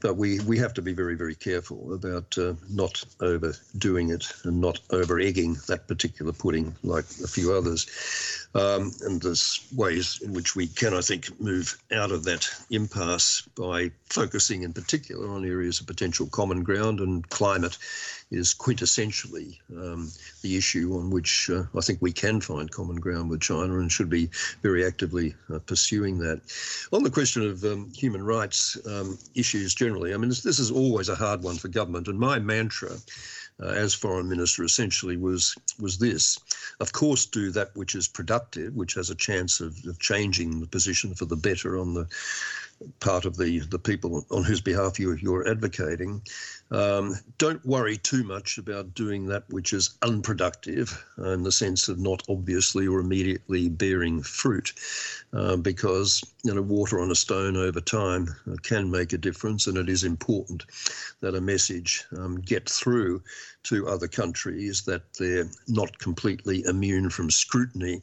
But 0.00 0.16
we 0.16 0.40
we 0.40 0.58
have 0.58 0.74
to 0.74 0.82
be 0.82 0.92
very 0.92 1.14
very 1.14 1.34
careful 1.34 1.94
about 1.94 2.36
uh, 2.38 2.54
not 2.68 3.04
overdoing 3.20 4.10
it 4.10 4.24
and 4.44 4.60
not 4.60 4.80
over 4.90 5.18
egging 5.20 5.56
that 5.68 5.88
particular 5.88 6.32
pudding 6.32 6.74
like 6.82 7.06
a 7.22 7.28
few 7.28 7.52
others. 7.52 7.86
Um, 8.54 8.92
and 9.02 9.20
there's 9.20 9.66
ways 9.74 10.20
in 10.22 10.32
which 10.32 10.56
we 10.56 10.66
can, 10.66 10.94
I 10.94 11.02
think, 11.02 11.38
move 11.40 11.76
out 11.92 12.10
of 12.10 12.24
that 12.24 12.48
impasse 12.70 13.42
by 13.54 13.90
focusing 14.06 14.62
in 14.62 14.72
particular 14.72 14.87
on 14.94 15.44
areas 15.44 15.80
of 15.80 15.86
potential 15.86 16.26
common 16.26 16.62
ground, 16.62 17.00
and 17.00 17.28
climate 17.28 17.76
is 18.30 18.54
quintessentially 18.54 19.58
um, 19.76 20.10
the 20.42 20.56
issue 20.56 20.98
on 20.98 21.10
which 21.10 21.50
uh, 21.50 21.64
I 21.76 21.80
think 21.80 22.00
we 22.00 22.12
can 22.12 22.40
find 22.40 22.70
common 22.70 22.96
ground 22.96 23.30
with 23.30 23.40
China 23.40 23.78
and 23.78 23.90
should 23.90 24.10
be 24.10 24.30
very 24.62 24.86
actively 24.86 25.34
uh, 25.52 25.58
pursuing 25.60 26.18
that. 26.18 26.40
On 26.92 27.02
the 27.02 27.10
question 27.10 27.42
of 27.42 27.64
um, 27.64 27.90
human 27.94 28.22
rights 28.22 28.78
um, 28.86 29.18
issues 29.34 29.74
generally, 29.74 30.14
I 30.14 30.16
mean, 30.16 30.28
this, 30.28 30.42
this 30.42 30.58
is 30.58 30.70
always 30.70 31.08
a 31.08 31.14
hard 31.14 31.42
one 31.42 31.56
for 31.56 31.68
government, 31.68 32.08
and 32.08 32.18
my 32.18 32.38
mantra 32.38 32.96
uh, 33.60 33.66
as 33.66 33.94
foreign 33.94 34.28
minister 34.28 34.62
essentially 34.64 35.16
was 35.16 35.56
was 35.80 35.98
this 35.98 36.38
of 36.80 36.92
course 36.92 37.26
do 37.26 37.50
that 37.50 37.74
which 37.74 37.94
is 37.94 38.06
productive 38.06 38.74
which 38.74 38.94
has 38.94 39.10
a 39.10 39.14
chance 39.14 39.60
of, 39.60 39.84
of 39.86 39.98
changing 39.98 40.60
the 40.60 40.66
position 40.66 41.14
for 41.14 41.24
the 41.24 41.36
better 41.36 41.78
on 41.78 41.94
the 41.94 42.06
part 43.00 43.24
of 43.24 43.36
the 43.36 43.58
the 43.70 43.78
people 43.78 44.24
on 44.30 44.44
whose 44.44 44.60
behalf 44.60 44.98
you, 44.98 45.12
you're 45.14 45.48
advocating 45.48 46.22
um, 46.70 47.14
don't 47.38 47.64
worry 47.64 47.96
too 47.96 48.24
much 48.24 48.58
about 48.58 48.94
doing 48.94 49.26
that 49.26 49.44
which 49.48 49.72
is 49.72 49.96
unproductive 50.02 51.02
in 51.16 51.42
the 51.42 51.52
sense 51.52 51.88
of 51.88 51.98
not 51.98 52.22
obviously 52.28 52.86
or 52.86 53.00
immediately 53.00 53.68
bearing 53.68 54.22
fruit, 54.22 54.72
uh, 55.32 55.56
because 55.56 56.22
you 56.44 56.54
know 56.54 56.62
water 56.62 57.00
on 57.00 57.10
a 57.10 57.14
stone 57.14 57.56
over 57.56 57.80
time 57.80 58.28
uh, 58.50 58.56
can 58.62 58.90
make 58.90 59.12
a 59.12 59.18
difference, 59.18 59.66
and 59.66 59.78
it 59.78 59.88
is 59.88 60.04
important 60.04 60.64
that 61.20 61.34
a 61.34 61.40
message 61.40 62.04
um, 62.16 62.40
get 62.40 62.68
through 62.68 63.22
to 63.64 63.88
other 63.88 64.08
countries 64.08 64.82
that 64.82 65.02
they're 65.14 65.48
not 65.66 65.98
completely 65.98 66.64
immune 66.64 67.10
from 67.10 67.30
scrutiny 67.30 68.00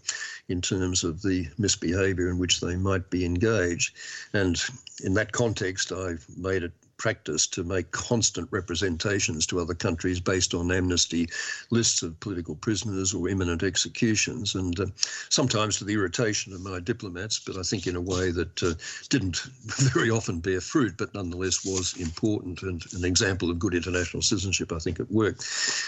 in 0.47 0.61
terms 0.61 1.03
of 1.03 1.21
the 1.21 1.47
misbehaviour 1.57 2.29
in 2.29 2.37
which 2.37 2.59
they 2.61 2.75
might 2.75 3.09
be 3.09 3.25
engaged. 3.25 3.95
And 4.33 4.61
in 5.03 5.13
that 5.15 5.31
context, 5.31 5.91
I've 5.91 6.25
made 6.37 6.63
it 6.63 6.73
practice 6.97 7.47
to 7.47 7.63
make 7.63 7.91
constant 7.91 8.47
representations 8.51 9.45
to 9.47 9.59
other 9.59 9.73
countries 9.73 10.19
based 10.19 10.53
on 10.53 10.71
amnesty 10.71 11.27
lists 11.71 12.01
of 12.01 12.19
political 12.19 12.55
prisoners 12.55 13.13
or 13.13 13.29
imminent 13.29 13.63
executions, 13.63 14.55
and 14.55 14.79
uh, 14.79 14.85
sometimes 15.29 15.77
to 15.77 15.83
the 15.83 15.93
irritation 15.93 16.53
of 16.53 16.61
my 16.61 16.79
diplomats, 16.79 17.39
but 17.39 17.57
I 17.57 17.61
think 17.61 17.87
in 17.87 17.95
a 17.95 18.01
way 18.01 18.31
that 18.31 18.63
uh, 18.63 18.73
didn't 19.09 19.37
very 19.93 20.09
often 20.09 20.39
bear 20.39 20.61
fruit, 20.61 20.95
but 20.97 21.13
nonetheless 21.13 21.65
was 21.65 21.95
important 21.99 22.61
and 22.61 22.83
an 22.93 23.05
example 23.05 23.49
of 23.49 23.59
good 23.59 23.75
international 23.75 24.21
citizenship. 24.21 24.71
I 24.71 24.79
think 24.79 24.99
it 24.99 25.11
worked. 25.11 25.45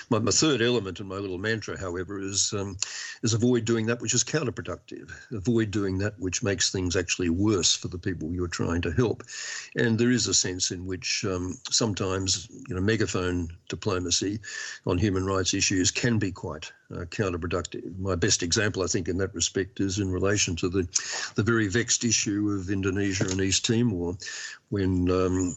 My, 0.09 0.19
my 0.19 0.31
third 0.31 0.61
element 0.61 0.99
in 0.99 1.07
my 1.07 1.17
little 1.17 1.37
mantra, 1.37 1.79
however, 1.79 2.19
is 2.19 2.53
um, 2.53 2.77
is 3.23 3.33
avoid 3.33 3.65
doing 3.65 3.85
that 3.87 4.01
which 4.01 4.13
is 4.13 4.23
counterproductive. 4.23 5.11
Avoid 5.31 5.71
doing 5.71 5.97
that 5.99 6.19
which 6.19 6.43
makes 6.43 6.71
things 6.71 6.95
actually 6.95 7.29
worse 7.29 7.75
for 7.75 7.87
the 7.87 7.97
people 7.97 8.31
you're 8.31 8.47
trying 8.47 8.81
to 8.81 8.91
help. 8.91 9.23
And 9.75 9.97
there 9.97 10.11
is 10.11 10.27
a 10.27 10.33
sense 10.33 10.71
in 10.71 10.85
which 10.85 10.96
which 10.97 11.23
um, 11.25 11.55
sometimes, 11.69 12.47
you 12.67 12.73
know, 12.73 12.81
megaphone 12.81 13.47
diplomacy 13.69 14.39
on 14.87 14.97
human 14.97 15.27
rights 15.27 15.53
issues 15.53 15.91
can 15.91 16.17
be 16.17 16.31
quite 16.31 16.71
uh, 16.91 17.05
counterproductive. 17.05 17.95
My 17.99 18.15
best 18.15 18.41
example, 18.41 18.81
I 18.81 18.87
think, 18.87 19.07
in 19.07 19.19
that 19.19 19.35
respect 19.35 19.79
is 19.79 19.99
in 19.99 20.11
relation 20.11 20.55
to 20.55 20.69
the, 20.69 20.87
the 21.35 21.43
very 21.43 21.67
vexed 21.67 22.03
issue 22.03 22.49
of 22.49 22.71
Indonesia 22.71 23.27
and 23.29 23.39
East 23.39 23.63
Timor, 23.63 24.17
when 24.69 25.11
um, 25.11 25.55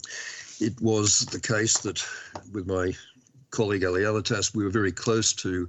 it 0.61 0.79
was 0.83 1.21
the 1.21 1.41
case 1.41 1.79
that, 1.79 2.05
with 2.53 2.67
my 2.67 2.93
colleague 3.51 3.85
Ali 3.85 4.03
Alatas, 4.03 4.55
we 4.55 4.63
were 4.63 4.71
very 4.71 4.93
close 4.93 5.33
to 5.33 5.67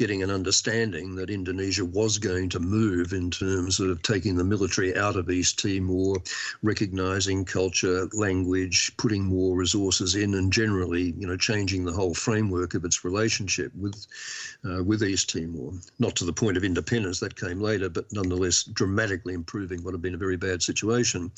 getting 0.00 0.22
an 0.22 0.30
understanding 0.30 1.14
that 1.14 1.28
Indonesia 1.28 1.84
was 1.84 2.16
going 2.16 2.48
to 2.48 2.58
move 2.58 3.12
in 3.12 3.30
terms 3.30 3.78
of 3.78 4.00
taking 4.00 4.34
the 4.34 4.42
military 4.42 4.96
out 4.96 5.14
of 5.14 5.28
East 5.28 5.58
Timor, 5.58 6.16
recognizing 6.62 7.44
culture, 7.44 8.08
language, 8.14 8.96
putting 8.96 9.22
more 9.22 9.54
resources 9.54 10.14
in, 10.14 10.32
and 10.36 10.50
generally, 10.50 11.12
you 11.18 11.26
know, 11.26 11.36
changing 11.36 11.84
the 11.84 11.92
whole 11.92 12.14
framework 12.14 12.72
of 12.72 12.86
its 12.86 13.04
relationship 13.04 13.72
with 13.78 14.06
uh, 14.64 14.82
with 14.82 15.02
East 15.02 15.28
Timor. 15.28 15.72
Not 15.98 16.16
to 16.16 16.24
the 16.24 16.32
point 16.32 16.56
of 16.56 16.64
independence 16.64 17.20
that 17.20 17.36
came 17.36 17.60
later, 17.60 17.90
but 17.90 18.10
nonetheless 18.10 18.62
dramatically 18.62 19.34
improving 19.34 19.84
what 19.84 19.92
had 19.92 20.00
been 20.00 20.14
a 20.14 20.24
very 20.26 20.38
bad 20.38 20.62
situation. 20.62 21.30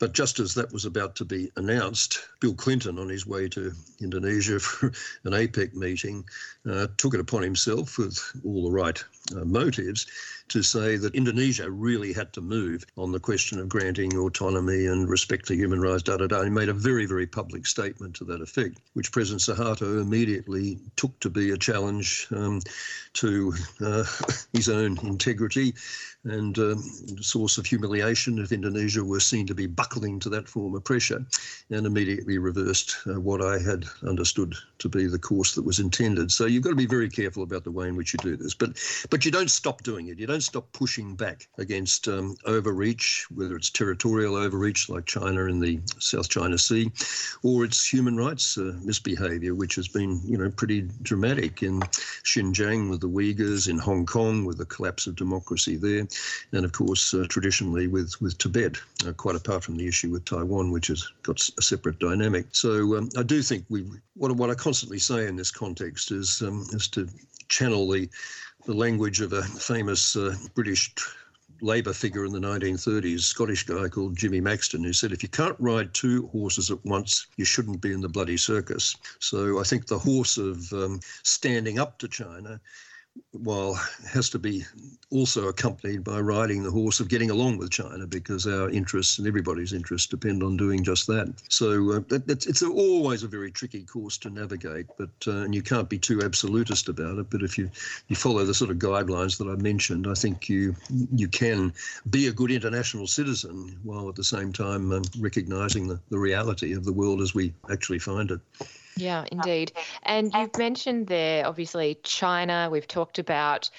But 0.00 0.14
just 0.14 0.40
as 0.40 0.54
that 0.54 0.72
was 0.72 0.86
about 0.86 1.14
to 1.16 1.26
be 1.26 1.52
announced, 1.56 2.20
Bill 2.40 2.54
Clinton, 2.54 2.98
on 2.98 3.10
his 3.10 3.26
way 3.26 3.50
to 3.50 3.72
Indonesia 4.00 4.58
for 4.58 4.86
an 5.24 5.32
APEC 5.32 5.74
meeting, 5.74 6.24
uh, 6.68 6.88
took 6.96 7.12
it 7.12 7.20
upon 7.20 7.42
himself 7.42 7.98
with 7.98 8.18
all 8.42 8.64
the 8.64 8.70
right 8.70 9.04
motives 9.30 10.06
to 10.50 10.62
say 10.62 10.96
that 10.96 11.14
Indonesia 11.14 11.70
really 11.70 12.12
had 12.12 12.32
to 12.32 12.40
move 12.40 12.84
on 12.96 13.12
the 13.12 13.20
question 13.20 13.60
of 13.60 13.68
granting 13.68 14.16
autonomy 14.16 14.86
and 14.86 15.08
respect 15.08 15.46
for 15.46 15.54
human 15.54 15.80
rights, 15.80 16.02
da 16.02 16.16
da 16.16 16.26
da. 16.26 16.42
He 16.42 16.50
made 16.50 16.68
a 16.68 16.74
very, 16.74 17.06
very 17.06 17.26
public 17.26 17.66
statement 17.66 18.16
to 18.16 18.24
that 18.24 18.40
effect, 18.40 18.80
which 18.94 19.12
President 19.12 19.42
Suharto 19.42 20.02
immediately 20.02 20.78
took 20.96 21.18
to 21.20 21.30
be 21.30 21.50
a 21.50 21.56
challenge 21.56 22.26
um, 22.32 22.60
to 23.14 23.54
uh, 23.80 24.04
his 24.52 24.68
own 24.68 24.98
integrity 25.04 25.74
and 26.24 26.58
um, 26.58 26.82
source 27.20 27.56
of 27.56 27.64
humiliation 27.64 28.38
if 28.38 28.52
Indonesia 28.52 29.02
were 29.02 29.20
seen 29.20 29.46
to 29.46 29.54
be 29.54 29.66
buckling 29.66 30.20
to 30.20 30.28
that 30.28 30.48
form 30.48 30.74
of 30.74 30.84
pressure, 30.84 31.24
and 31.70 31.86
immediately 31.86 32.36
reversed 32.36 32.96
uh, 33.06 33.18
what 33.18 33.40
I 33.40 33.58
had 33.58 33.86
understood 34.06 34.54
to 34.78 34.88
be 34.88 35.06
the 35.06 35.18
course 35.18 35.54
that 35.54 35.64
was 35.64 35.78
intended. 35.78 36.30
So 36.30 36.46
you've 36.46 36.62
got 36.62 36.70
to 36.70 36.76
be 36.76 36.86
very 36.86 37.08
careful 37.08 37.42
about 37.42 37.64
the 37.64 37.70
way 37.70 37.88
in 37.88 37.96
which 37.96 38.12
you 38.12 38.18
do 38.18 38.36
this, 38.36 38.54
but 38.54 38.78
but 39.08 39.19
you 39.24 39.30
don't 39.30 39.50
stop 39.50 39.82
doing 39.82 40.08
it. 40.08 40.18
You 40.18 40.26
don't 40.26 40.42
stop 40.42 40.72
pushing 40.72 41.14
back 41.14 41.48
against 41.58 42.08
um, 42.08 42.36
overreach, 42.46 43.26
whether 43.34 43.56
it's 43.56 43.70
territorial 43.70 44.36
overreach 44.36 44.88
like 44.88 45.06
China 45.06 45.44
in 45.46 45.60
the 45.60 45.80
South 45.98 46.28
China 46.28 46.58
Sea, 46.58 46.90
or 47.42 47.64
it's 47.64 47.86
human 47.86 48.16
rights 48.16 48.58
uh, 48.58 48.72
misbehaviour, 48.82 49.54
which 49.54 49.74
has 49.74 49.88
been 49.88 50.20
you 50.24 50.38
know 50.38 50.50
pretty 50.50 50.82
dramatic 51.02 51.62
in 51.62 51.80
Xinjiang 51.80 52.90
with 52.90 53.00
the 53.00 53.08
Uyghurs, 53.08 53.68
in 53.68 53.78
Hong 53.78 54.06
Kong 54.06 54.44
with 54.44 54.58
the 54.58 54.66
collapse 54.66 55.06
of 55.06 55.16
democracy 55.16 55.76
there, 55.76 56.06
and 56.52 56.64
of 56.64 56.72
course 56.72 57.14
uh, 57.14 57.26
traditionally 57.28 57.86
with 57.86 58.20
with 58.20 58.38
Tibet, 58.38 58.76
uh, 59.06 59.12
quite 59.12 59.36
apart 59.36 59.64
from 59.64 59.76
the 59.76 59.86
issue 59.86 60.10
with 60.10 60.24
Taiwan, 60.24 60.70
which 60.70 60.88
has 60.88 61.06
got 61.22 61.40
a 61.58 61.62
separate 61.62 61.98
dynamic. 61.98 62.46
So 62.52 62.96
um, 62.96 63.08
I 63.16 63.22
do 63.22 63.42
think 63.42 63.64
we 63.68 63.84
what 64.14 64.32
what 64.32 64.50
I 64.50 64.54
constantly 64.54 64.98
say 64.98 65.26
in 65.26 65.36
this 65.36 65.50
context 65.50 66.10
is 66.10 66.42
um, 66.42 66.66
is 66.72 66.88
to 66.88 67.08
channel 67.48 67.90
the 67.90 68.08
the 68.64 68.74
language 68.74 69.20
of 69.20 69.32
a 69.32 69.42
famous 69.42 70.16
uh, 70.16 70.34
British 70.54 70.94
Labour 71.62 71.92
figure 71.92 72.24
in 72.24 72.32
the 72.32 72.40
1930s, 72.40 73.20
Scottish 73.20 73.64
guy 73.64 73.88
called 73.88 74.16
Jimmy 74.16 74.40
Maxton, 74.40 74.82
who 74.82 74.92
said, 74.92 75.12
if 75.12 75.22
you 75.22 75.28
can't 75.28 75.56
ride 75.58 75.92
two 75.92 76.28
horses 76.28 76.70
at 76.70 76.82
once, 76.84 77.26
you 77.36 77.44
shouldn't 77.44 77.80
be 77.80 77.92
in 77.92 78.00
the 78.00 78.08
bloody 78.08 78.36
circus. 78.36 78.96
So 79.18 79.60
I 79.60 79.64
think 79.64 79.86
the 79.86 79.98
horse 79.98 80.38
of 80.38 80.72
um, 80.72 81.00
standing 81.22 81.78
up 81.78 81.98
to 81.98 82.08
China 82.08 82.60
while 83.32 83.74
has 84.08 84.28
to 84.30 84.38
be 84.38 84.64
also 85.10 85.48
accompanied 85.48 86.04
by 86.04 86.20
riding 86.20 86.62
the 86.62 86.70
horse 86.70 87.00
of 87.00 87.08
getting 87.08 87.30
along 87.30 87.58
with 87.58 87.70
China 87.70 88.06
because 88.06 88.46
our 88.46 88.70
interests 88.70 89.18
and 89.18 89.26
everybody's 89.26 89.72
interests 89.72 90.06
depend 90.06 90.42
on 90.42 90.56
doing 90.56 90.84
just 90.84 91.06
that. 91.06 91.32
So 91.48 91.92
uh, 91.92 92.18
it's 92.28 92.62
always 92.62 93.22
a 93.22 93.28
very 93.28 93.50
tricky 93.50 93.82
course 93.84 94.18
to 94.18 94.30
navigate, 94.30 94.86
but 94.98 95.10
uh, 95.26 95.42
and 95.42 95.54
you 95.54 95.62
can't 95.62 95.88
be 95.88 95.98
too 95.98 96.20
absolutist 96.22 96.88
about 96.88 97.18
it. 97.18 97.30
But 97.30 97.42
if 97.42 97.58
you 97.58 97.70
you 98.08 98.16
follow 98.16 98.44
the 98.44 98.54
sort 98.54 98.70
of 98.70 98.78
guidelines 98.78 99.38
that 99.38 99.48
I 99.48 99.56
mentioned, 99.56 100.06
I 100.06 100.14
think 100.14 100.48
you 100.48 100.74
you 101.14 101.28
can 101.28 101.72
be 102.08 102.28
a 102.28 102.32
good 102.32 102.50
international 102.50 103.06
citizen 103.06 103.78
while 103.82 104.08
at 104.08 104.14
the 104.14 104.24
same 104.24 104.52
time 104.52 104.92
um, 104.92 105.02
recognising 105.18 105.88
the, 105.88 106.00
the 106.10 106.18
reality 106.18 106.72
of 106.72 106.84
the 106.84 106.92
world 106.92 107.20
as 107.20 107.34
we 107.34 107.52
actually 107.70 107.98
find 107.98 108.30
it. 108.30 108.40
Yeah, 108.96 109.24
indeed. 109.30 109.72
And 110.02 110.32
you've 110.32 110.56
mentioned 110.58 111.06
there, 111.06 111.46
obviously, 111.46 111.98
China. 112.02 112.68
We've 112.70 112.88
talked 112.88 113.18
about 113.18 113.70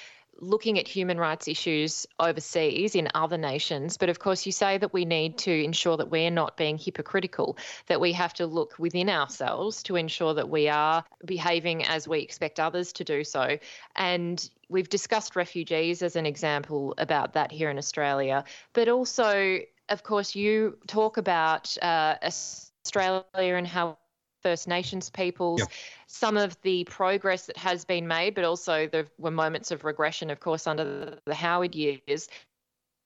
looking 0.41 0.79
at 0.79 0.87
human 0.87 1.17
rights 1.17 1.47
issues 1.47 2.07
overseas 2.19 2.95
in 2.95 3.07
other 3.13 3.37
nations. 3.37 3.97
But 3.97 4.09
of 4.09 4.19
course, 4.19 4.45
you 4.45 4.51
say 4.51 4.77
that 4.79 4.91
we 4.91 5.05
need 5.05 5.37
to 5.39 5.63
ensure 5.63 5.95
that 5.97 6.09
we're 6.09 6.31
not 6.31 6.57
being 6.57 6.77
hypocritical, 6.77 7.57
that 7.87 8.01
we 8.01 8.11
have 8.13 8.33
to 8.35 8.47
look 8.47 8.77
within 8.79 9.07
ourselves 9.07 9.83
to 9.83 9.95
ensure 9.95 10.33
that 10.33 10.49
we 10.49 10.67
are 10.67 11.05
behaving 11.23 11.85
as 11.85 12.07
we 12.07 12.19
expect 12.19 12.59
others 12.59 12.91
to 12.93 13.03
do 13.03 13.23
so. 13.23 13.59
And 13.95 14.49
we've 14.67 14.89
discussed 14.89 15.35
refugees 15.35 16.01
as 16.01 16.15
an 16.15 16.25
example 16.25 16.95
about 16.97 17.33
that 17.33 17.51
here 17.51 17.69
in 17.69 17.77
Australia. 17.77 18.43
But 18.73 18.89
also, 18.89 19.59
of 19.89 20.03
course, 20.03 20.35
you 20.35 20.77
talk 20.87 21.17
about 21.17 21.77
uh, 21.81 22.15
Australia 22.23 23.23
and 23.35 23.67
how 23.67 23.97
First 24.41 24.67
Nations 24.67 25.09
peoples, 25.09 25.59
yep. 25.59 25.69
some 26.07 26.37
of 26.37 26.59
the 26.61 26.83
progress 26.85 27.45
that 27.45 27.57
has 27.57 27.85
been 27.85 28.07
made, 28.07 28.35
but 28.35 28.43
also 28.43 28.87
there 28.87 29.07
were 29.17 29.31
moments 29.31 29.71
of 29.71 29.83
regression, 29.83 30.29
of 30.29 30.39
course, 30.39 30.67
under 30.67 31.19
the, 31.25 31.33
Howard 31.33 31.75
years. 31.75 32.27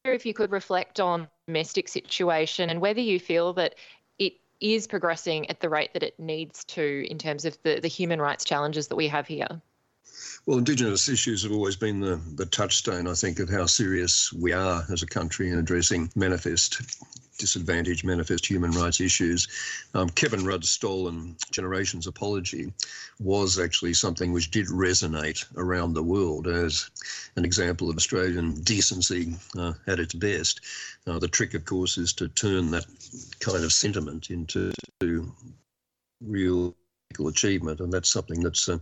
If 0.04 0.26
you 0.26 0.34
could 0.34 0.52
reflect 0.52 1.00
on 1.00 1.28
domestic 1.48 1.88
situation 1.88 2.70
and 2.70 2.82
whether 2.82 3.02
you 3.02 3.20
feel 3.20 3.54
that 3.54 3.76
it 4.20 4.34
is 4.62 4.88
progressing 4.88 5.50
at 5.50 5.60
the 5.60 5.70
rate 5.70 5.94
that 5.94 6.04
it 6.04 6.20
needs 6.20 6.64
to 6.66 7.06
in 7.10 7.18
terms 7.18 7.46
of 7.46 7.58
the, 7.64 7.80
the 7.80 7.88
human 7.88 8.22
rights 8.22 8.46
challenges 8.46 8.88
that 8.88 8.96
we 8.96 9.08
have 9.08 9.28
here. 9.28 9.62
Well, 10.46 10.60
Indigenous 10.60 11.10
issues 11.10 11.44
have 11.44 11.52
always 11.52 11.76
been 11.76 12.00
the, 12.00 12.22
the 12.36 12.46
touchstone, 12.46 13.08
I 13.08 13.14
think, 13.14 13.40
of 13.40 13.50
how 13.50 13.66
serious 13.66 14.32
we 14.32 14.54
are 14.54 14.84
as 14.92 15.02
a 15.02 15.08
country 15.08 15.50
in 15.50 15.58
addressing 15.58 16.12
manifest 16.16 16.82
disadvantaged 17.38 18.06
manifest 18.06 18.46
human 18.46 18.72
rights 18.72 19.02
issues. 19.02 19.48
Um, 19.94 20.10
Kevin 20.10 20.46
Rudd's 20.46 20.70
Stolen 20.70 21.36
Generations 21.52 22.08
apology 22.08 22.72
was 23.20 23.60
actually 23.60 23.94
something 23.94 24.32
which 24.32 24.52
did 24.52 24.68
resonate 24.68 25.46
around 25.58 25.94
the 25.94 26.04
world 26.04 26.48
as 26.48 26.90
an 27.36 27.46
example 27.46 27.90
of 27.90 27.98
Australian 27.98 28.62
decency 28.62 29.36
uh, 29.58 29.74
at 29.88 30.00
its 30.00 30.14
best. 30.14 30.62
Uh, 31.08 31.20
the 31.20 31.28
trick, 31.28 31.54
of 31.54 31.66
course, 31.66 31.98
is 31.98 32.14
to 32.14 32.28
turn 32.30 32.72
that 32.72 32.86
kind 33.40 33.64
of 33.64 33.72
sentiment 33.72 34.30
into 34.30 34.72
real 36.22 36.76
achievement, 37.28 37.80
and 37.80 37.94
that's 37.94 38.10
something 38.10 38.42
that's 38.42 38.68
uh, 38.68 38.78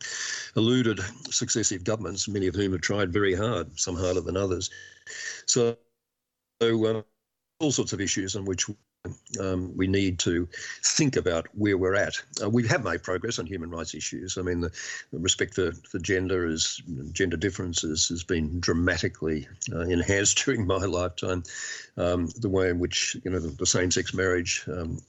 eluded 0.55 0.99
successive 1.29 1.83
governments, 1.83 2.27
many 2.27 2.47
of 2.47 2.55
whom 2.55 2.71
have 2.71 2.81
tried 2.81 3.13
very 3.13 3.35
hard, 3.35 3.67
some 3.79 3.95
harder 3.95 4.21
than 4.21 4.37
others. 4.37 4.69
So, 5.45 5.77
so 6.61 6.85
um, 6.87 7.03
all 7.63 7.71
sorts 7.71 7.93
of 7.93 8.01
issues 8.01 8.35
on 8.35 8.45
which 8.45 8.65
um, 9.39 9.75
we 9.75 9.87
need 9.87 10.19
to 10.19 10.47
think 10.83 11.15
about 11.15 11.47
where 11.53 11.77
we're 11.77 11.95
at. 11.95 12.15
Uh, 12.41 12.49
we 12.49 12.65
have 12.67 12.83
made 12.83 13.03
progress 13.03 13.39
on 13.39 13.45
human 13.45 13.69
rights 13.69 13.95
issues. 13.95 14.37
I 14.37 14.41
mean, 14.41 14.61
the, 14.61 14.71
the 15.11 15.19
respect 15.19 15.55
for, 15.55 15.71
for 15.89 15.99
gender 15.99 16.47
is 16.47 16.81
gender 17.11 17.35
differences 17.35 18.07
has 18.09 18.23
been 18.23 18.59
dramatically 18.59 19.47
uh, 19.73 19.81
enhanced 19.81 20.37
during 20.45 20.65
my 20.65 20.77
lifetime. 20.77 21.43
Um, 21.97 22.27
the 22.37 22.49
way 22.49 22.69
in 22.69 22.79
which 22.79 23.17
you 23.23 23.31
know 23.31 23.39
the, 23.39 23.49
the 23.49 23.65
same-sex 23.65 24.13
marriage 24.13 24.63
um, 24.67 24.99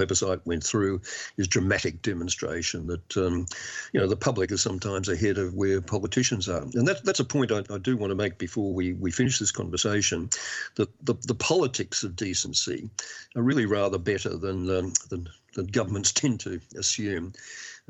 plebiscite 0.00 0.46
went 0.46 0.64
through 0.64 0.98
is 1.36 1.46
dramatic 1.46 2.00
demonstration 2.00 2.86
that 2.86 3.16
um, 3.18 3.44
you 3.92 4.00
know 4.00 4.06
the 4.06 4.16
public 4.16 4.50
is 4.50 4.62
sometimes 4.62 5.10
ahead 5.10 5.36
of 5.36 5.52
where 5.52 5.82
politicians 5.82 6.48
are, 6.48 6.62
and 6.72 6.88
that, 6.88 7.04
that's 7.04 7.20
a 7.20 7.24
point 7.24 7.52
I, 7.52 7.62
I, 7.70 7.76
do 7.76 7.98
want 7.98 8.10
to 8.10 8.14
make 8.14 8.38
before 8.38 8.72
we, 8.72 8.94
we 8.94 9.10
finish 9.10 9.38
this 9.38 9.52
conversation. 9.52 10.30
That 10.76 10.88
the, 11.04 11.14
the 11.26 11.34
politics 11.34 12.02
of 12.02 12.16
decency 12.16 12.88
are 13.36 13.42
really 13.42 13.66
rather 13.66 13.98
better 13.98 14.38
than 14.38 14.70
um, 14.70 14.92
than, 15.10 15.28
than 15.54 15.66
governments 15.66 16.12
tend 16.12 16.40
to 16.40 16.60
assume. 16.76 17.32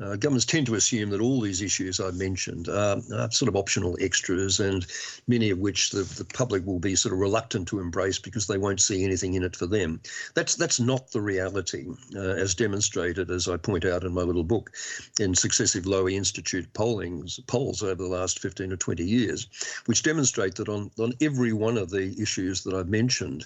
Uh, 0.01 0.15
governments 0.15 0.45
tend 0.45 0.65
to 0.65 0.75
assume 0.75 1.11
that 1.11 1.21
all 1.21 1.39
these 1.39 1.61
issues 1.61 1.99
I've 1.99 2.15
mentioned 2.15 2.67
are, 2.69 2.97
are, 3.13 3.31
sort 3.31 3.49
of 3.49 3.55
optional 3.55 3.95
extras, 4.01 4.59
and 4.59 4.85
many 5.27 5.51
of 5.51 5.59
which 5.59 5.91
the, 5.91 6.01
the 6.01 6.25
public 6.25 6.65
will 6.65 6.79
be 6.79 6.95
sort 6.95 7.13
of 7.13 7.19
reluctant 7.19 7.67
to 7.67 7.79
embrace 7.79 8.17
because 8.17 8.47
they 8.47 8.57
won't 8.57 8.81
see 8.81 9.03
anything 9.03 9.35
in 9.35 9.43
it 9.43 9.55
for 9.55 9.67
them. 9.67 10.01
That's 10.33 10.55
that's 10.55 10.79
not 10.79 11.11
the 11.11 11.21
reality, 11.21 11.85
uh, 12.15 12.19
as 12.19 12.55
demonstrated, 12.55 13.29
as 13.29 13.47
I 13.47 13.57
point 13.57 13.85
out 13.85 14.03
in 14.03 14.13
my 14.13 14.23
little 14.23 14.43
book, 14.43 14.71
in 15.19 15.35
successive 15.35 15.83
Lowy 15.83 16.13
Institute 16.13 16.73
pollings 16.73 17.39
polls 17.45 17.83
over 17.83 18.01
the 18.01 18.09
last 18.09 18.39
15 18.39 18.73
or 18.73 18.77
20 18.77 19.03
years, 19.03 19.47
which 19.85 20.03
demonstrate 20.03 20.55
that 20.55 20.69
on 20.69 20.89
on 20.97 21.13
every 21.21 21.53
one 21.53 21.77
of 21.77 21.91
the 21.91 22.15
issues 22.19 22.63
that 22.63 22.73
I've 22.73 22.89
mentioned, 22.89 23.45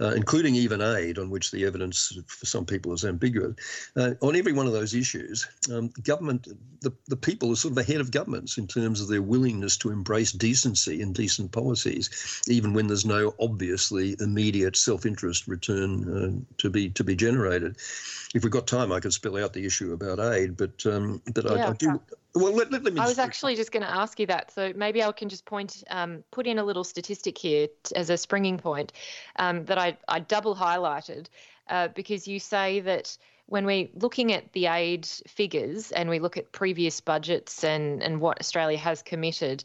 uh, 0.00 0.10
including 0.10 0.54
even 0.54 0.80
aid, 0.80 1.18
on 1.18 1.30
which 1.30 1.50
the 1.50 1.64
evidence 1.64 2.18
for 2.26 2.46
some 2.46 2.66
people 2.66 2.92
is 2.92 3.04
ambiguous, 3.04 3.54
uh, 3.96 4.10
on 4.20 4.36
every 4.36 4.52
one 4.52 4.66
of 4.66 4.72
those 4.72 4.94
issues. 4.94 5.46
Um, 5.72 5.90
government, 6.02 6.48
the, 6.80 6.92
the 7.08 7.16
people 7.16 7.50
are 7.52 7.56
sort 7.56 7.72
of 7.72 7.78
ahead 7.78 8.00
of 8.00 8.10
governments 8.10 8.58
in 8.58 8.66
terms 8.66 9.00
of 9.00 9.08
their 9.08 9.22
willingness 9.22 9.76
to 9.78 9.90
embrace 9.90 10.32
decency 10.32 11.02
and 11.02 11.14
decent 11.14 11.52
policies, 11.52 12.42
even 12.48 12.74
when 12.74 12.86
there's 12.86 13.06
no 13.06 13.34
obviously 13.40 14.16
immediate 14.20 14.76
self-interest 14.76 15.46
return 15.46 15.90
uh, 16.08 16.54
to 16.58 16.70
be 16.70 16.90
to 16.90 17.04
be 17.04 17.16
generated. 17.16 17.76
If 18.34 18.42
we've 18.42 18.50
got 18.50 18.66
time, 18.66 18.92
I 18.92 19.00
could 19.00 19.12
spell 19.12 19.36
out 19.36 19.52
the 19.52 19.64
issue 19.64 19.92
about 19.92 20.18
aid, 20.18 20.56
but 20.56 20.84
um, 20.86 21.22
but 21.32 21.44
yeah. 21.44 21.66
I, 21.66 21.70
I, 21.70 21.72
do. 21.72 22.00
Well, 22.34 22.52
let, 22.52 22.72
let, 22.72 22.82
let 22.82 22.94
me. 22.94 23.00
I 23.00 23.06
was 23.06 23.20
actually 23.20 23.54
just 23.54 23.70
going 23.70 23.84
to 23.84 23.90
ask 23.90 24.18
you 24.18 24.26
that, 24.26 24.50
so 24.50 24.72
maybe 24.74 25.02
I 25.02 25.12
can 25.12 25.28
just 25.28 25.44
point, 25.44 25.84
um, 25.90 26.24
put 26.32 26.48
in 26.48 26.58
a 26.58 26.64
little 26.64 26.82
statistic 26.82 27.38
here 27.38 27.68
t- 27.84 27.94
as 27.94 28.10
a 28.10 28.16
springing 28.16 28.58
point 28.58 28.92
um, 29.36 29.64
that 29.66 29.78
I 29.78 29.96
I 30.08 30.18
double 30.18 30.56
highlighted 30.56 31.26
uh, 31.68 31.88
because 31.88 32.26
you 32.26 32.40
say 32.40 32.80
that 32.80 33.16
when 33.46 33.66
we're 33.66 33.88
looking 33.94 34.32
at 34.32 34.52
the 34.52 34.66
aid 34.66 35.06
figures 35.26 35.92
and 35.92 36.08
we 36.08 36.18
look 36.18 36.36
at 36.36 36.50
previous 36.52 37.00
budgets 37.00 37.62
and, 37.62 38.02
and 38.02 38.20
what 38.20 38.40
Australia 38.40 38.78
has 38.78 39.02
committed, 39.02 39.64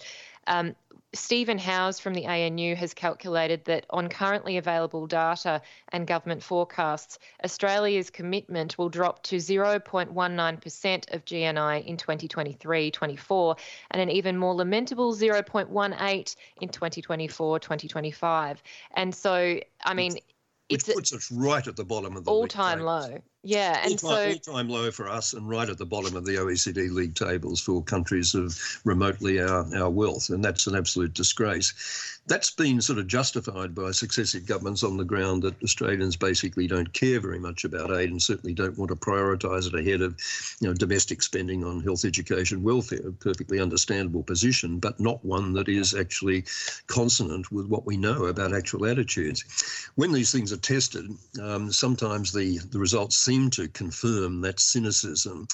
um, 0.49 0.75
Stephen 1.13 1.57
Howes 1.57 1.99
from 1.99 2.13
the 2.13 2.27
ANU 2.27 2.75
has 2.75 2.93
calculated 2.93 3.65
that 3.65 3.85
on 3.89 4.09
currently 4.09 4.57
available 4.57 5.07
data 5.07 5.61
and 5.91 6.05
government 6.05 6.43
forecasts, 6.43 7.17
Australia's 7.43 8.11
commitment 8.11 8.77
will 8.77 8.89
drop 8.89 9.23
to 9.23 9.37
0.19% 9.37 11.13
of 11.13 11.25
GNI 11.25 11.85
in 11.85 11.97
2023 11.97 12.91
24 12.91 13.55
and 13.91 14.01
an 14.01 14.09
even 14.09 14.37
more 14.37 14.53
lamentable 14.53 15.13
0.18 15.13 16.35
in 16.61 16.69
2024 16.69 17.59
2025. 17.59 18.63
And 18.95 19.15
so, 19.15 19.59
I 19.83 19.93
mean, 19.95 20.13
which 20.13 20.23
it's 20.69 20.93
puts 20.93 21.13
us 21.13 21.31
right 21.31 21.65
at 21.65 21.75
the 21.75 21.85
bottom 21.85 22.15
of 22.15 22.25
the 22.25 22.31
all-time 22.31 22.81
low. 22.81 23.19
Yeah, 23.43 23.79
and 23.83 23.93
all 24.03 24.11
time, 24.11 24.41
so 24.41 24.51
all-time 24.51 24.67
low 24.67 24.91
for 24.91 25.07
us, 25.07 25.31
and 25.31 25.47
right 25.47 25.69
at 25.69 25.77
the 25.77 25.85
bottom 25.85 26.17
of 26.17 26.25
the 26.25 26.35
OECD 26.35 26.91
league 26.91 27.15
tables 27.15 27.61
for 27.61 27.81
countries 27.81 28.35
of 28.35 28.59
remotely 28.83 29.39
our, 29.39 29.65
our 29.77 29.89
wealth, 29.89 30.29
and 30.29 30.43
that's 30.43 30.67
an 30.67 30.75
absolute 30.75 31.13
disgrace. 31.13 32.19
That's 32.27 32.51
been 32.51 32.81
sort 32.81 32.99
of 32.99 33.07
justified 33.07 33.73
by 33.73 33.91
successive 33.91 34.45
governments 34.45 34.83
on 34.83 34.97
the 34.97 35.05
ground 35.05 35.41
that 35.43 35.63
Australians 35.63 36.17
basically 36.17 36.67
don't 36.67 36.91
care 36.93 37.19
very 37.19 37.39
much 37.39 37.63
about 37.63 37.91
aid 37.91 38.11
and 38.11 38.21
certainly 38.21 38.53
don't 38.53 38.77
want 38.77 38.89
to 38.89 38.95
prioritise 38.95 39.65
it 39.67 39.73
ahead 39.73 40.01
of, 40.01 40.19
you 40.59 40.67
know, 40.67 40.73
domestic 40.73 41.23
spending 41.23 41.63
on 41.63 41.81
health, 41.81 42.03
education, 42.03 42.61
welfare. 42.61 43.07
A 43.07 43.11
perfectly 43.13 43.59
understandable 43.59 44.21
position, 44.21 44.79
but 44.79 44.99
not 44.99 45.23
one 45.23 45.53
that 45.53 45.69
is 45.69 45.95
actually 45.95 46.43
consonant 46.87 47.51
with 47.51 47.67
what 47.67 47.85
we 47.85 47.95
know 47.95 48.25
about 48.25 48.53
actual 48.53 48.85
attitudes. 48.85 49.89
When 49.95 50.11
these 50.11 50.31
things 50.31 50.51
are 50.51 50.57
tested, 50.57 51.09
um, 51.41 51.71
sometimes 51.71 52.33
the 52.33 52.57
the 52.57 52.79
results 52.79 53.28
seem 53.29 53.49
to 53.51 53.67
confirm 53.67 54.41
that 54.41 54.59
cynicism. 54.59 55.47